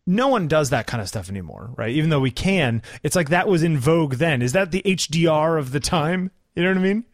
No 0.07 0.29
one 0.29 0.49
does 0.49 0.71
that 0.71 0.87
kind 0.87 1.01
of 1.01 1.09
stuff 1.09 1.31
anymore, 1.31 1.71
right? 1.77 1.91
Even 1.91 2.11
though 2.11 2.21
we 2.21 2.31
can, 2.31 2.83
it's 3.03 3.17
like 3.17 3.31
that 3.31 3.49
was 3.49 3.63
in 3.63 3.79
vogue 3.79 4.15
then. 4.15 4.43
Is 4.43 4.53
that 4.53 4.71
the 4.71 4.83
HDR 4.83 5.59
of 5.59 5.73
the 5.73 5.81
time? 5.81 6.31
You 6.55 6.63
know 6.63 6.71
what 6.71 6.79
I 6.79 6.81
mean? 6.81 7.05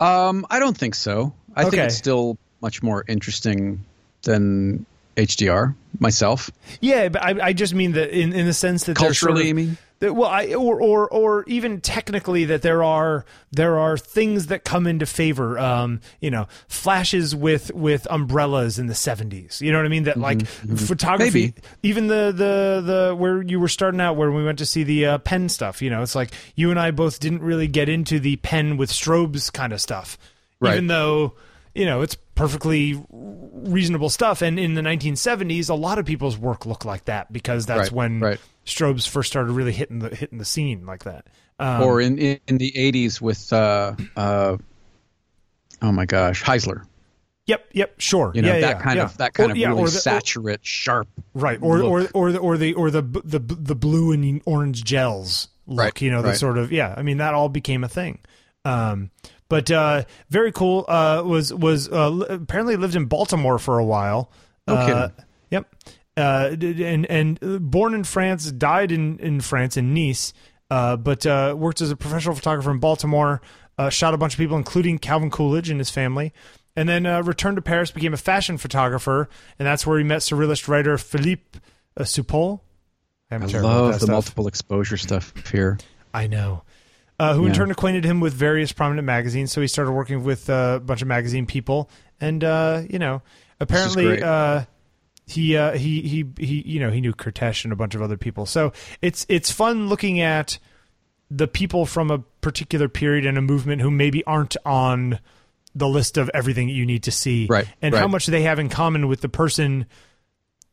Um, 0.00 0.46
I 0.50 0.58
don't 0.58 0.76
think 0.76 0.94
so. 0.94 1.34
I 1.56 1.62
think 1.62 1.82
it's 1.82 1.96
still 1.96 2.38
much 2.60 2.82
more 2.82 3.04
interesting 3.08 3.84
than 4.22 4.86
HDR 5.16 5.74
myself. 5.98 6.50
Yeah, 6.80 7.08
but 7.08 7.22
I, 7.22 7.46
I 7.48 7.52
just 7.52 7.74
mean 7.74 7.92
that 7.92 8.16
in, 8.16 8.32
in 8.32 8.46
the 8.46 8.54
sense 8.54 8.84
that 8.84 8.96
there's 8.98 9.18
sort 9.18 9.30
Culturally, 9.34 9.50
of- 9.50 9.54
I 9.56 9.60
mean? 9.60 9.78
That, 10.04 10.14
well, 10.14 10.28
I 10.30 10.54
or, 10.54 10.80
or 10.80 11.08
or 11.08 11.44
even 11.46 11.80
technically 11.80 12.44
that 12.46 12.62
there 12.62 12.84
are 12.84 13.24
there 13.50 13.78
are 13.78 13.96
things 13.98 14.46
that 14.46 14.64
come 14.64 14.86
into 14.86 15.06
favor. 15.06 15.58
Um, 15.58 16.00
you 16.20 16.30
know, 16.30 16.46
flashes 16.68 17.34
with 17.34 17.72
with 17.74 18.06
umbrellas 18.10 18.78
in 18.78 18.86
the 18.86 18.94
seventies. 18.94 19.60
You 19.62 19.72
know 19.72 19.78
what 19.78 19.86
I 19.86 19.88
mean? 19.88 20.04
That 20.04 20.16
like 20.16 20.46
photography, 20.46 21.48
Mm-hmm, 21.48 21.56
Maybe. 21.56 21.88
even 21.88 22.06
the 22.06 22.26
the 22.34 22.82
the 22.84 23.14
where 23.16 23.42
you 23.42 23.58
were 23.60 23.68
starting 23.68 24.00
out, 24.00 24.16
where 24.16 24.30
we 24.30 24.44
went 24.44 24.58
to 24.58 24.66
see 24.66 24.82
the 24.84 25.06
uh, 25.06 25.18
pen 25.18 25.48
stuff. 25.48 25.82
You 25.82 25.90
know, 25.90 26.02
it's 26.02 26.14
like 26.14 26.30
you 26.54 26.70
and 26.70 26.78
I 26.78 26.90
both 26.90 27.20
didn't 27.20 27.42
really 27.42 27.68
get 27.68 27.88
into 27.88 28.20
the 28.20 28.36
pen 28.36 28.76
with 28.76 28.90
strobes 28.90 29.52
kind 29.52 29.72
of 29.72 29.80
stuff, 29.80 30.18
Right. 30.60 30.74
even 30.74 30.86
though 30.86 31.34
you 31.74 31.84
know 31.84 32.02
it's 32.02 32.16
perfectly 32.34 33.02
reasonable 33.10 34.10
stuff. 34.10 34.42
And 34.42 34.58
in 34.58 34.74
the 34.74 34.82
1970s, 34.82 35.70
a 35.70 35.74
lot 35.74 35.98
of 35.98 36.04
people's 36.06 36.36
work 36.36 36.66
looked 36.66 36.84
like 36.84 37.04
that 37.06 37.32
because 37.32 37.66
that's 37.66 37.90
Right, 37.90 37.92
when 37.92 38.20
right. 38.20 38.40
strobes 38.66 39.08
first 39.08 39.30
started 39.30 39.52
really 39.52 39.72
hitting 39.72 40.00
the 40.00 40.14
hitting 40.14 40.38
the 40.38 40.44
scene 40.44 40.86
like 40.86 41.04
that. 41.04 41.26
Um, 41.58 41.82
or 41.82 42.00
in, 42.00 42.18
in 42.18 42.40
in 42.48 42.58
the 42.58 42.72
80s 42.76 43.20
with 43.20 43.52
uh 43.52 43.94
uh 44.16 44.56
oh 45.82 45.92
my 45.92 46.04
gosh 46.04 46.42
Heisler 46.42 46.84
yep, 47.46 47.66
yep, 47.72 47.94
sure, 48.00 48.32
you 48.34 48.42
know 48.42 48.48
yeah, 48.54 48.60
that 48.60 48.76
yeah, 48.78 48.82
kind 48.82 48.96
yeah. 48.96 49.04
of 49.04 49.16
that 49.18 49.34
kind 49.34 49.50
Or- 49.50 49.52
of 49.52 49.56
really 49.58 49.68
or 49.72 49.76
the, 49.76 49.82
or- 49.82 50.00
saturate 50.00 50.66
sharp 50.66 51.08
right, 51.34 51.58
or 51.62 51.80
or 51.82 52.00
look. 52.02 52.10
or 52.14 52.32
the 52.32 52.38
or 52.38 52.56
the 52.58 52.74
or 52.74 52.90
the 52.90 53.02
the 53.02 53.38
the, 53.38 53.74
blue 53.76 54.10
and 54.12 54.42
orange 54.46 54.82
gels 54.82 55.48
look. 55.66 55.78
Right, 55.78 56.02
You 56.02 56.10
know, 56.10 56.22
the 56.22 56.34
sort 56.34 56.58
of 56.58 56.72
yeah. 56.72 56.92
I 56.96 57.02
mean, 57.02 57.18
that 57.18 57.34
all 57.34 57.48
became 57.48 57.84
a 57.84 57.88
thing. 57.88 58.18
Um, 58.64 59.10
but 59.54 59.70
uh, 59.70 60.02
very 60.30 60.50
cool. 60.50 60.84
Uh, 60.88 61.22
was 61.24 61.54
was 61.54 61.88
uh, 61.88 62.26
apparently 62.28 62.74
lived 62.74 62.96
in 62.96 63.04
Baltimore 63.04 63.60
for 63.60 63.78
a 63.78 63.84
while. 63.84 64.32
No 64.66 64.74
Uh. 64.74 65.08
Yep. 65.50 65.74
Uh, 66.16 66.56
and 66.60 67.06
and 67.06 67.70
born 67.70 67.94
in 67.94 68.02
France, 68.02 68.50
died 68.50 68.90
in 68.90 69.20
in 69.20 69.40
France 69.40 69.76
in 69.76 69.94
Nice. 69.94 70.32
Uh, 70.72 70.96
but 70.96 71.24
uh, 71.24 71.54
worked 71.56 71.80
as 71.80 71.92
a 71.92 71.96
professional 71.96 72.34
photographer 72.34 72.72
in 72.72 72.80
Baltimore. 72.80 73.42
Uh, 73.78 73.90
shot 73.90 74.12
a 74.12 74.16
bunch 74.16 74.32
of 74.32 74.38
people, 74.38 74.56
including 74.56 74.98
Calvin 74.98 75.30
Coolidge 75.30 75.70
and 75.70 75.78
his 75.78 75.90
family. 75.90 76.32
And 76.74 76.88
then 76.88 77.06
uh, 77.06 77.22
returned 77.22 77.54
to 77.54 77.62
Paris, 77.62 77.92
became 77.92 78.12
a 78.12 78.16
fashion 78.16 78.58
photographer, 78.58 79.28
and 79.60 79.66
that's 79.66 79.86
where 79.86 79.98
he 79.98 80.04
met 80.04 80.22
surrealist 80.22 80.66
writer 80.66 80.98
Philippe 80.98 81.60
uh. 81.96 82.04
I'm 83.30 83.42
I 83.44 83.46
love 83.46 83.92
the 83.92 83.98
stuff. 84.00 84.08
multiple 84.08 84.48
exposure 84.48 84.96
stuff 84.96 85.32
here 85.52 85.78
I 86.12 86.26
know. 86.26 86.64
Uh, 87.18 87.34
who 87.34 87.46
in 87.46 87.52
turn 87.52 87.70
acquainted 87.70 88.04
him 88.04 88.18
with 88.18 88.34
various 88.34 88.72
prominent 88.72 89.06
magazines. 89.06 89.52
So 89.52 89.60
he 89.60 89.68
started 89.68 89.92
working 89.92 90.24
with 90.24 90.50
uh, 90.50 90.74
a 90.76 90.80
bunch 90.80 91.00
of 91.00 91.06
magazine 91.06 91.46
people, 91.46 91.88
and 92.20 92.42
uh, 92.42 92.82
you 92.90 92.98
know, 92.98 93.22
apparently 93.60 94.20
uh, 94.20 94.64
he 95.26 95.56
uh, 95.56 95.72
he 95.76 96.00
he 96.02 96.24
he 96.38 96.62
you 96.66 96.80
know 96.80 96.90
he 96.90 97.00
knew 97.00 97.12
Kertész 97.12 97.64
and 97.64 97.72
a 97.72 97.76
bunch 97.76 97.94
of 97.94 98.02
other 98.02 98.16
people. 98.16 98.46
So 98.46 98.72
it's 99.00 99.24
it's 99.28 99.50
fun 99.50 99.88
looking 99.88 100.20
at 100.20 100.58
the 101.30 101.48
people 101.48 101.86
from 101.86 102.10
a 102.10 102.18
particular 102.18 102.88
period 102.88 103.26
and 103.26 103.38
a 103.38 103.42
movement 103.42 103.80
who 103.80 103.90
maybe 103.90 104.24
aren't 104.24 104.56
on 104.64 105.18
the 105.74 105.88
list 105.88 106.16
of 106.16 106.30
everything 106.34 106.68
that 106.68 106.74
you 106.74 106.86
need 106.86 107.02
to 107.04 107.10
see, 107.10 107.46
Right, 107.50 107.66
And 107.82 107.94
how 107.94 108.06
much 108.06 108.26
they 108.26 108.42
have 108.42 108.58
in 108.58 108.68
common 108.68 109.08
with 109.08 109.20
the 109.22 109.28
person 109.28 109.86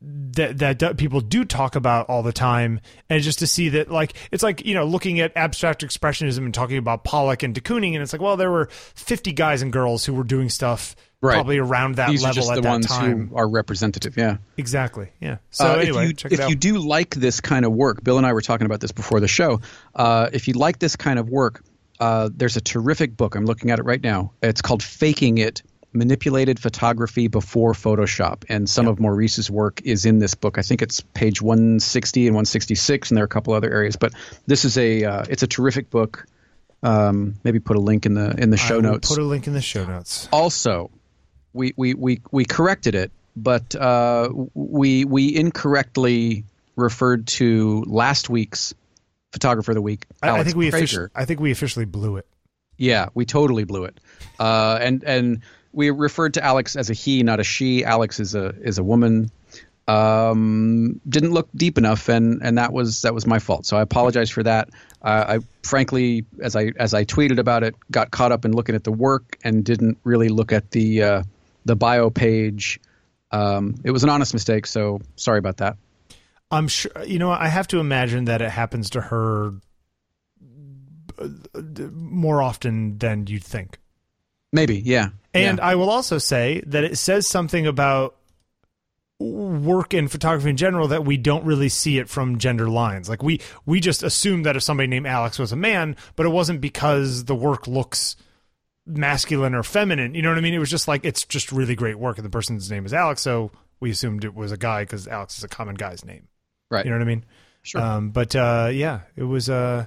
that 0.04 0.78
that 0.80 0.96
people 0.96 1.20
do 1.20 1.44
talk 1.44 1.76
about 1.76 2.08
all 2.08 2.22
the 2.22 2.32
time, 2.32 2.80
and 3.10 3.22
just 3.22 3.38
to 3.40 3.46
see 3.46 3.68
that, 3.70 3.90
like, 3.90 4.14
it's 4.30 4.42
like 4.42 4.64
you 4.64 4.74
know, 4.74 4.84
looking 4.84 5.20
at 5.20 5.32
abstract 5.36 5.84
expressionism 5.86 6.38
and 6.38 6.54
talking 6.54 6.78
about 6.78 7.04
Pollock 7.04 7.42
and 7.42 7.54
de 7.54 7.60
Kooning, 7.60 7.92
and 7.94 8.02
it's 8.02 8.12
like, 8.12 8.22
well, 8.22 8.36
there 8.36 8.50
were 8.50 8.68
fifty 8.94 9.32
guys 9.32 9.62
and 9.62 9.72
girls 9.72 10.04
who 10.04 10.14
were 10.14 10.24
doing 10.24 10.48
stuff 10.48 10.96
Right. 11.24 11.34
probably 11.34 11.58
around 11.58 11.94
that 11.96 12.10
these 12.10 12.24
are 12.24 12.28
level 12.28 12.34
just 12.34 12.50
at 12.50 12.54
the 12.56 12.60
that 12.62 12.68
ones 12.68 12.86
time. 12.86 13.28
who 13.28 13.36
are 13.36 13.48
representative 13.48 14.16
yeah 14.16 14.38
Exactly. 14.56 15.12
Yeah. 15.20 15.36
So 15.50 15.66
Uh, 15.66 15.76
anyway, 15.76 16.02
if 16.06 16.08
you, 16.08 16.14
check 16.14 16.32
if 16.32 16.40
it 16.40 16.42
out. 16.42 16.50
you 16.50 16.56
do 16.56 16.78
like 16.78 17.14
this 17.14 17.40
kind 17.40 17.64
of 17.64 17.70
work, 17.70 18.02
Bill 18.02 18.18
and 18.18 18.26
I 18.26 18.32
were 18.32 18.40
talking 18.40 18.64
about 18.66 18.80
this 18.80 18.90
before 18.90 19.20
the 19.20 19.28
show. 19.28 19.60
Uh, 19.94 20.30
if 20.32 20.48
you 20.48 20.54
like 20.54 20.80
this 20.80 20.96
kind 20.96 21.20
of 21.20 21.28
work, 21.28 21.62
uh, 22.00 22.28
there's 22.34 22.56
a 22.56 22.60
terrific 22.60 23.16
book. 23.16 23.36
I'm 23.36 23.44
looking 23.46 23.70
at 23.70 23.78
it 23.78 23.84
right 23.84 24.02
now. 24.02 24.32
It's 24.42 24.62
called 24.62 24.82
Faking 24.82 25.38
It 25.38 25.62
Manipulated 25.92 26.58
Photography 26.58 27.28
Before 27.28 27.72
Photoshop. 27.72 28.44
And 28.48 28.68
some 28.68 28.88
of 28.88 28.98
Maurice's 28.98 29.50
work 29.50 29.80
is 29.84 30.04
in 30.04 30.18
this 30.18 30.34
book. 30.34 30.58
I 30.58 30.62
think 30.62 30.82
it's 30.82 31.00
page 31.00 31.42
160 31.42 32.26
and 32.26 32.34
166, 32.34 33.10
and 33.10 33.16
there 33.16 33.24
are 33.24 33.26
a 33.26 33.28
couple 33.28 33.52
other 33.52 33.72
areas. 33.72 33.96
But 33.96 34.14
this 34.46 34.64
is 34.64 34.78
a 34.78 35.04
uh, 35.04 35.24
it's 35.28 35.42
a 35.42 35.46
terrific 35.46 35.90
book. 35.90 36.26
Um, 36.84 37.34
maybe 37.44 37.60
put 37.60 37.76
a 37.76 37.80
link 37.80 38.06
in 38.06 38.14
the 38.14 38.34
in 38.42 38.50
the 38.50 38.56
show 38.56 38.80
notes 38.80 39.08
Put 39.08 39.18
a 39.18 39.24
link 39.24 39.46
in 39.46 39.52
the 39.52 39.60
show 39.60 39.84
notes. 39.86 40.28
also 40.32 40.90
we 41.52 41.72
we 41.76 41.94
we, 41.94 42.20
we 42.32 42.44
corrected 42.44 42.96
it 42.96 43.12
but 43.36 43.76
uh, 43.76 44.28
we 44.54 45.04
we 45.04 45.32
incorrectly 45.32 46.42
referred 46.74 47.28
to 47.28 47.84
last 47.86 48.28
week's 48.28 48.74
photographer 49.30 49.70
of 49.70 49.76
the 49.76 49.80
week 49.82 50.06
I, 50.24 50.40
I 50.40 50.42
think 50.42 50.56
we 50.56 50.66
officially, 50.66 51.06
I 51.14 51.24
think 51.24 51.38
we 51.38 51.52
officially 51.52 51.84
blew 51.84 52.16
it. 52.16 52.26
yeah 52.78 53.10
we 53.14 53.26
totally 53.26 53.62
blew 53.62 53.84
it 53.84 54.00
uh, 54.40 54.76
and 54.80 55.04
and 55.04 55.42
we 55.72 55.90
referred 55.90 56.34
to 56.34 56.44
Alex 56.44 56.76
as 56.76 56.90
a 56.90 56.94
he 56.94 57.22
not 57.22 57.40
a 57.40 57.44
she. 57.44 57.84
Alex 57.84 58.20
is 58.20 58.34
a 58.34 58.54
is 58.60 58.78
a 58.78 58.84
woman. 58.84 59.30
Um, 59.88 61.00
didn't 61.08 61.32
look 61.32 61.48
deep 61.56 61.76
enough 61.76 62.08
and 62.08 62.40
and 62.42 62.58
that 62.58 62.72
was 62.72 63.02
that 63.02 63.14
was 63.14 63.26
my 63.26 63.38
fault. 63.38 63.66
So 63.66 63.76
I 63.76 63.82
apologize 63.82 64.30
for 64.30 64.42
that. 64.42 64.68
Uh, 65.02 65.24
I 65.28 65.38
frankly 65.62 66.24
as 66.40 66.54
I 66.54 66.72
as 66.78 66.94
I 66.94 67.04
tweeted 67.04 67.38
about 67.38 67.64
it 67.64 67.74
got 67.90 68.10
caught 68.10 68.32
up 68.32 68.44
in 68.44 68.52
looking 68.52 68.74
at 68.74 68.84
the 68.84 68.92
work 68.92 69.38
and 69.42 69.64
didn't 69.64 69.98
really 70.04 70.28
look 70.28 70.52
at 70.52 70.70
the 70.70 71.02
uh, 71.02 71.22
the 71.64 71.76
bio 71.76 72.10
page. 72.10 72.80
Um, 73.30 73.76
it 73.84 73.90
was 73.90 74.04
an 74.04 74.10
honest 74.10 74.34
mistake 74.34 74.66
so 74.66 75.00
sorry 75.16 75.38
about 75.38 75.56
that. 75.58 75.76
I'm 76.50 76.68
sure. 76.68 76.92
You 77.04 77.18
know, 77.18 77.30
I 77.30 77.48
have 77.48 77.66
to 77.68 77.80
imagine 77.80 78.26
that 78.26 78.42
it 78.42 78.50
happens 78.50 78.90
to 78.90 79.00
her 79.00 79.54
uh, 81.18 81.28
more 81.92 82.42
often 82.42 82.98
than 82.98 83.26
you'd 83.26 83.42
think. 83.42 83.78
Maybe, 84.52 84.78
yeah. 84.78 85.08
And 85.34 85.58
yeah. 85.58 85.66
I 85.66 85.74
will 85.76 85.90
also 85.90 86.18
say 86.18 86.62
that 86.66 86.84
it 86.84 86.98
says 86.98 87.26
something 87.26 87.66
about 87.66 88.16
work 89.18 89.94
in 89.94 90.08
photography 90.08 90.50
in 90.50 90.56
general 90.56 90.88
that 90.88 91.04
we 91.04 91.16
don't 91.16 91.44
really 91.44 91.68
see 91.68 91.98
it 91.98 92.08
from 92.08 92.38
gender 92.38 92.68
lines. 92.68 93.08
Like 93.08 93.22
we 93.22 93.40
we 93.64 93.80
just 93.80 94.02
assumed 94.02 94.46
that 94.46 94.56
if 94.56 94.62
somebody 94.62 94.88
named 94.88 95.06
Alex 95.06 95.38
was 95.38 95.52
a 95.52 95.56
man, 95.56 95.96
but 96.16 96.26
it 96.26 96.30
wasn't 96.30 96.60
because 96.60 97.24
the 97.24 97.34
work 97.34 97.66
looks 97.66 98.16
masculine 98.86 99.54
or 99.54 99.62
feminine. 99.62 100.14
You 100.14 100.22
know 100.22 100.30
what 100.30 100.38
I 100.38 100.42
mean? 100.42 100.54
It 100.54 100.58
was 100.58 100.70
just 100.70 100.88
like 100.88 101.04
it's 101.04 101.24
just 101.24 101.52
really 101.52 101.74
great 101.74 101.98
work, 101.98 102.18
and 102.18 102.24
the 102.24 102.30
person's 102.30 102.70
name 102.70 102.84
is 102.84 102.92
Alex, 102.92 103.22
so 103.22 103.50
we 103.80 103.90
assumed 103.90 104.24
it 104.24 104.34
was 104.34 104.52
a 104.52 104.56
guy 104.56 104.84
because 104.84 105.08
Alex 105.08 105.38
is 105.38 105.44
a 105.44 105.48
common 105.48 105.76
guy's 105.76 106.04
name. 106.04 106.28
Right. 106.70 106.84
You 106.84 106.90
know 106.90 106.96
what 106.96 107.02
I 107.02 107.06
mean? 107.06 107.24
Sure. 107.62 107.80
Um, 107.80 108.10
but 108.10 108.34
uh, 108.34 108.70
yeah, 108.72 109.00
it 109.16 109.24
was 109.24 109.48
uh, 109.48 109.86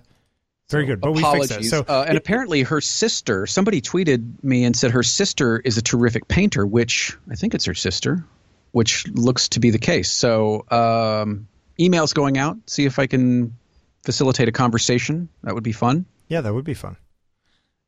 very 0.69 0.85
good. 0.85 0.99
But 1.01 1.11
we 1.13 1.19
apologies. 1.21 1.49
fixed 1.55 1.71
that. 1.71 1.85
So 1.87 1.93
uh, 1.93 2.03
and 2.07 2.15
it- 2.15 2.17
apparently 2.17 2.63
her 2.63 2.81
sister, 2.81 3.45
somebody 3.47 3.81
tweeted 3.81 4.43
me 4.43 4.63
and 4.63 4.75
said 4.75 4.91
her 4.91 5.03
sister 5.03 5.59
is 5.59 5.77
a 5.77 5.81
terrific 5.81 6.27
painter, 6.27 6.65
which 6.65 7.15
I 7.29 7.35
think 7.35 7.53
it's 7.53 7.65
her 7.65 7.73
sister, 7.73 8.25
which 8.71 9.07
looks 9.09 9.49
to 9.49 9.59
be 9.59 9.69
the 9.71 9.79
case. 9.79 10.11
So 10.11 10.65
um, 10.71 11.47
emails 11.79 12.13
going 12.13 12.37
out, 12.37 12.57
see 12.67 12.85
if 12.85 12.97
I 12.99 13.07
can 13.07 13.55
facilitate 14.03 14.47
a 14.47 14.51
conversation. 14.51 15.29
That 15.43 15.53
would 15.55 15.63
be 15.63 15.71
fun. 15.71 16.05
yeah, 16.29 16.41
that 16.41 16.53
would 16.53 16.65
be 16.65 16.73
fun. 16.73 16.97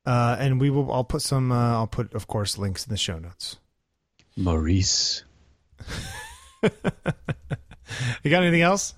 Uh, 0.06 0.38
and 0.40 0.62
we 0.62 0.70
will. 0.70 0.91
I'll 0.91 1.04
put 1.04 1.22
some. 1.22 1.52
Uh, 1.52 1.72
I'll 1.74 1.88
put, 1.88 2.14
of 2.14 2.28
course, 2.28 2.58
links 2.58 2.86
in 2.86 2.91
the 2.91 2.98
show 2.98 3.20
notes. 3.20 3.58
Maurice. 4.38 5.24
You 8.24 8.30
got 8.32 8.44
anything 8.44 8.62
else? 8.62 8.94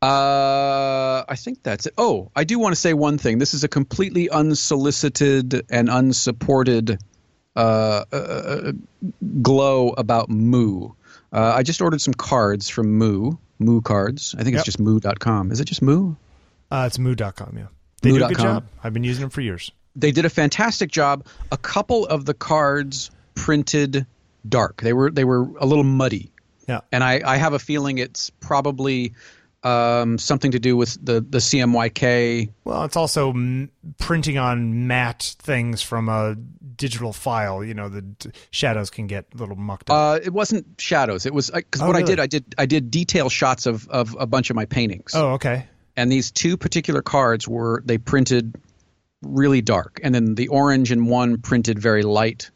Uh, 0.00 1.24
I 1.28 1.34
think 1.36 1.62
that's 1.62 1.86
it. 1.86 1.94
Oh, 1.98 2.30
I 2.36 2.44
do 2.44 2.58
want 2.58 2.74
to 2.74 2.80
say 2.80 2.94
one 2.94 3.18
thing. 3.18 3.38
This 3.38 3.52
is 3.54 3.64
a 3.64 3.68
completely 3.68 4.30
unsolicited 4.30 5.66
and 5.70 5.88
unsupported 5.88 6.98
uh, 7.56 8.04
uh, 8.12 8.72
glow 9.42 9.90
about 9.90 10.30
Moo. 10.30 10.90
Uh, 11.32 11.52
I 11.56 11.62
just 11.62 11.80
ordered 11.82 12.00
some 12.00 12.14
cards 12.14 12.68
from 12.68 12.96
Moo. 12.96 13.32
Moo 13.58 13.80
cards. 13.80 14.34
I 14.38 14.44
think 14.44 14.54
Yep. 14.54 14.60
it's 14.60 14.64
just 14.66 14.78
moo.com. 14.78 15.50
Is 15.50 15.60
it 15.60 15.64
just 15.64 15.82
Moo? 15.82 16.14
Uh, 16.70 16.84
it's 16.86 16.98
moo.com, 16.98 17.54
yeah. 17.58 17.66
They 18.02 18.10
do 18.10 18.24
a 18.24 18.28
good 18.28 18.38
job. 18.38 18.66
I've 18.84 18.92
been 18.94 19.02
using 19.04 19.22
them 19.22 19.30
for 19.30 19.40
years. 19.40 19.72
They 19.96 20.12
did 20.12 20.24
a 20.24 20.30
fantastic 20.30 20.92
job. 20.92 21.26
A 21.50 21.56
couple 21.56 22.06
of 22.06 22.24
the 22.24 22.34
cards 22.34 23.10
printed 23.34 24.06
dark. 24.48 24.80
They 24.82 24.92
were 24.92 25.10
they 25.10 25.24
were 25.24 25.48
a 25.58 25.66
little 25.66 25.82
muddy. 25.82 26.30
Yeah. 26.68 26.80
and 26.92 27.02
I, 27.02 27.22
I 27.24 27.36
have 27.38 27.54
a 27.54 27.58
feeling 27.58 27.96
it's 27.98 28.28
probably 28.40 29.14
um, 29.64 30.18
something 30.18 30.52
to 30.52 30.58
do 30.58 30.76
with 30.76 30.96
the 31.04 31.20
the 31.20 31.38
CMYK 31.38 32.50
Well, 32.64 32.84
it's 32.84 32.96
also 32.96 33.30
m- 33.30 33.70
printing 33.98 34.38
on 34.38 34.86
matte 34.86 35.34
things 35.38 35.82
from 35.82 36.08
a 36.08 36.36
digital 36.76 37.12
file. 37.12 37.64
You 37.64 37.74
know, 37.74 37.88
the 37.88 38.02
d- 38.02 38.30
shadows 38.50 38.90
can 38.90 39.06
get 39.06 39.26
a 39.34 39.36
little 39.36 39.56
mucked 39.56 39.90
up. 39.90 39.96
Uh, 39.96 40.20
it 40.24 40.32
wasn't 40.32 40.66
shadows. 40.80 41.26
It 41.26 41.34
was 41.34 41.50
because 41.50 41.82
Oh, 41.82 41.86
what 41.86 41.96
I 41.96 42.02
did, 42.02 42.20
I 42.20 42.26
did, 42.26 42.54
I 42.56 42.66
did 42.66 42.90
detail 42.90 43.28
shots 43.28 43.66
of 43.66 43.88
of 43.88 44.16
a 44.18 44.26
bunch 44.26 44.50
of 44.50 44.56
my 44.56 44.64
paintings. 44.64 45.12
oh, 45.14 45.30
okay. 45.32 45.66
And 45.96 46.12
these 46.12 46.30
two 46.30 46.56
particular 46.56 47.02
cards 47.02 47.48
were 47.48 47.82
they 47.84 47.98
printed 47.98 48.54
really 49.22 49.60
dark, 49.60 49.98
and 50.04 50.14
then 50.14 50.36
the 50.36 50.46
orange 50.48 50.92
in 50.92 51.06
one 51.06 51.38
printed 51.38 51.78
very 51.80 52.04
light 52.04 52.50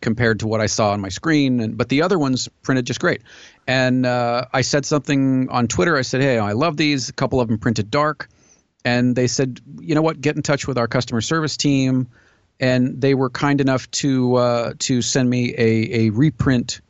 compared 0.00 0.40
to 0.40 0.46
what 0.46 0.60
I 0.60 0.66
saw 0.66 0.92
on 0.92 1.00
my 1.00 1.08
screen, 1.08 1.60
and 1.60 1.76
but 1.76 1.88
the 1.88 2.02
other 2.02 2.18
ones 2.18 2.48
printed 2.62 2.86
just 2.86 3.00
great. 3.00 3.22
And 3.66 4.06
uh, 4.06 4.46
I 4.52 4.62
said 4.62 4.86
something 4.86 5.48
on 5.50 5.68
Twitter. 5.68 5.96
I 5.96 6.02
said, 6.02 6.20
"Hey, 6.20 6.38
I 6.38 6.52
love 6.52 6.76
these. 6.76 7.08
A 7.08 7.12
couple 7.12 7.40
of 7.40 7.48
them 7.48 7.58
printed 7.58 7.90
dark." 7.90 8.28
And 8.84 9.14
they 9.16 9.26
said, 9.26 9.60
"You 9.80 9.94
know 9.94 10.02
what? 10.02 10.20
Get 10.20 10.36
in 10.36 10.42
touch 10.42 10.66
with 10.66 10.78
our 10.78 10.88
customer 10.88 11.20
service 11.20 11.56
team." 11.56 12.08
And 12.60 13.00
they 13.00 13.14
were 13.14 13.30
kind 13.30 13.60
enough 13.60 13.90
to 13.92 14.34
uh, 14.36 14.72
to 14.80 15.02
send 15.02 15.30
me 15.30 15.54
a, 15.56 16.06
a 16.06 16.10
reprint 16.10 16.80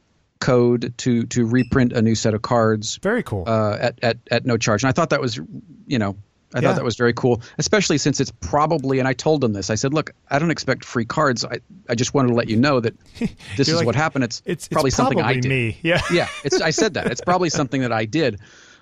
code 0.41 0.95
to 0.99 1.25
to 1.27 1.45
reprint 1.47 1.93
a 1.93 2.01
new 2.01 2.15
set 2.15 2.33
of 2.33 2.43
cards 2.43 2.99
Very 3.03 3.23
cool. 3.23 3.45
uh, 3.47 3.77
at, 3.81 3.99
at 4.03 4.19
at 4.31 4.47
no 4.47 4.57
charge. 4.57 4.83
And 4.83 4.89
I 4.89 4.93
thought 4.93 5.11
that 5.11 5.21
was, 5.21 5.39
you 5.87 5.99
know, 5.99 6.17
I 6.55 6.59
Yeah. 6.61 6.69
thought 6.69 6.77
that 6.77 6.85
was 6.85 6.97
very 6.97 7.13
cool, 7.13 7.43
especially 7.59 7.99
since 7.99 8.21
it's 8.21 8.33
probably. 8.41 8.99
And 8.99 9.07
I 9.09 9.13
told 9.13 9.41
them 9.43 9.53
this. 9.53 9.69
I 9.71 9.75
said, 9.75 9.93
look, 9.93 10.13
I 10.31 10.39
don't 10.39 10.51
expect 10.51 10.85
free 10.85 11.05
cards. 11.05 11.45
I 11.45 11.59
I 11.89 11.95
just 11.95 12.15
wanted 12.15 12.29
to 12.29 12.35
let 12.35 12.49
you 12.49 12.57
know 12.57 12.81
that 12.81 12.95
this 13.57 13.69
is 13.69 13.75
like, 13.75 13.87
what 13.87 13.95
happened. 13.95 14.25
It's 14.25 14.43
it's 14.47 14.69
probably 14.69 14.89
it's 14.89 14.97
something 14.97 15.21
I 15.21 15.35
did. 15.35 15.45
me. 15.49 15.79
Yeah. 15.83 16.01
yeah, 16.13 16.29
it's 16.45 16.61
I 16.61 16.71
said 16.71 16.95
that. 16.95 17.09
It's 17.13 17.21
probably 17.21 17.51
something 17.51 17.83
that 17.83 17.93
I 17.93 18.05
did. 18.07 18.41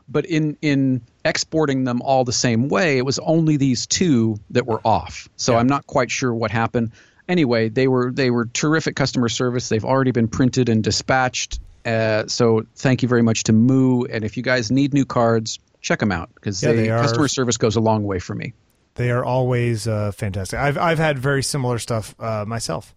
But 0.09 0.27
in 0.27 0.57
in 0.63 1.03
exporting 1.25 1.83
them 1.83 2.01
all 2.03 2.25
the 2.25 2.33
same 2.33 2.69
way, 2.69 2.99
it 2.99 3.05
was 3.05 3.19
only 3.19 3.57
these 3.57 3.87
two 3.89 4.39
that 4.51 4.65
were 4.67 4.81
off. 4.85 5.29
So 5.37 5.53
Yeah. 5.53 5.59
I'm 5.59 5.67
not 5.67 5.87
quite 5.89 6.11
sure 6.13 6.33
what 6.33 6.53
happened. 6.53 6.93
Anyway, 7.29 7.69
they 7.69 7.89
were 7.89 8.13
they 8.13 8.31
were 8.31 8.45
terrific 8.47 8.95
customer 8.95 9.29
service. 9.29 9.69
They've 9.69 9.85
already 9.85 10.13
been 10.13 10.29
printed 10.29 10.69
and 10.69 10.85
dispatched. 10.85 11.59
Uh, 11.85 12.27
so 12.29 12.65
thank 12.77 13.03
you 13.03 13.09
very 13.09 13.23
much 13.23 13.45
to 13.45 13.53
Moo. 13.53 14.05
And 14.05 14.25
if 14.25 14.37
you 14.37 14.43
guys 14.45 14.71
need 14.71 14.95
new 14.95 15.05
cards, 15.05 15.59
check 15.87 16.01
them 16.01 16.11
out 16.13 16.31
because 16.35 16.63
Yeah, 16.63 16.73
they 16.73 16.91
are- 16.91 17.01
customer 17.03 17.29
service 17.29 17.57
goes 17.57 17.77
a 17.77 17.81
long 17.81 18.03
way 18.05 18.19
for 18.19 18.35
me. 18.35 18.53
They 18.97 19.11
are 19.11 19.25
always 19.25 19.87
uh, 19.87 20.11
fantastic. 20.13 20.59
I've 20.59 20.77
I've 20.79 20.99
had 20.99 21.19
very 21.19 21.43
similar 21.43 21.79
stuff 21.79 22.15
uh, 22.19 22.45
myself 22.47 22.95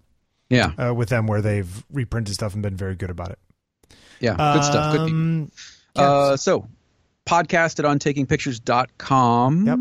Yeah, 0.50 0.72
uh, 0.78 0.94
with 0.94 1.10
them 1.10 1.28
where 1.28 1.42
they've 1.42 1.84
reprinted 1.92 2.34
stuff 2.34 2.54
and 2.54 2.64
been 2.64 2.76
very 2.78 2.96
good 2.96 3.10
about 3.10 3.32
it. 3.32 3.40
yeah, 4.20 4.36
good 4.56 4.64
stuff. 4.64 4.96
Good 4.96 5.06
people. 5.08 5.20
Um, 5.20 5.52
yeah, 5.96 6.02
Uh, 6.04 6.38
so, 6.38 6.68
podcast 7.26 7.80
at 7.80 7.86
ontakingpictures.com. 7.86 9.66
Yep. 9.68 9.80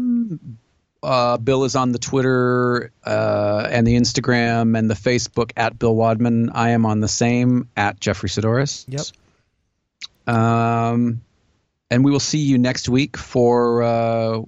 Uh, 1.00 1.36
Bill 1.38 1.62
is 1.62 1.76
on 1.76 1.92
the 1.92 1.98
Twitter 2.00 2.90
uh, 3.06 3.68
and 3.70 3.86
the 3.86 3.94
Instagram 3.94 4.76
and 4.76 4.90
the 4.90 4.94
Facebook 4.96 5.52
at 5.56 5.78
Bill 5.78 5.94
Wadman. 5.94 6.50
I 6.50 6.70
am 6.70 6.84
on 6.84 6.98
the 6.98 7.06
same 7.08 7.68
at 7.76 8.00
Jeffrey 8.00 8.28
Saddoris. 8.28 8.84
Yep. 8.88 10.34
Um, 10.36 11.20
and 11.90 12.04
we 12.04 12.10
will 12.10 12.20
see 12.20 12.38
you 12.38 12.58
next 12.58 12.88
week 12.88 13.16
for 13.16 13.82
uh, 13.82 14.42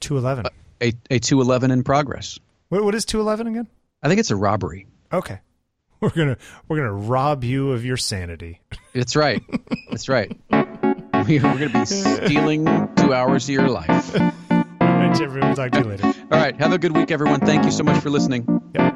two 0.00 0.16
eleven. 0.18 0.46
a, 0.82 0.92
a 1.10 1.18
211 1.18 1.70
in 1.70 1.82
progress. 1.84 2.38
What 2.68 2.84
what 2.84 2.94
is 2.94 3.04
two 3.04 3.20
eleven 3.20 3.46
again? 3.46 3.68
I 4.02 4.08
think 4.08 4.20
it's 4.20 4.30
a 4.30 4.36
robbery. 4.36 4.86
Okay, 5.12 5.38
we're 6.00 6.10
gonna 6.10 6.36
we're 6.68 6.76
gonna 6.78 6.92
rob 6.92 7.44
you 7.44 7.72
of 7.72 7.84
your 7.84 7.96
sanity. 7.96 8.60
That's 8.94 9.14
right. 9.16 9.42
That's 9.90 10.08
right. 10.08 10.30
We- 10.50 11.38
We're 11.38 11.40
going 11.40 11.70
to 11.70 11.78
be 11.78 11.84
stealing 11.84 12.64
two 12.96 13.14
hours 13.14 13.44
of 13.48 13.50
your 13.50 13.68
life. 13.68 14.20
All 14.20 14.32
right. 14.80 15.16
We'll 15.20 15.54
talk 15.54 15.70
to 15.70 15.78
you 15.78 15.84
later. 15.84 16.04
All 16.04 16.38
right. 16.40 16.56
Have 16.58 16.72
a 16.72 16.78
good 16.78 16.96
week, 16.96 17.12
everyone. 17.12 17.38
Thank 17.38 17.64
you 17.64 17.70
so 17.70 17.84
much 17.84 18.02
for 18.02 18.10
listening. 18.10 18.44
Yep. 18.74 18.91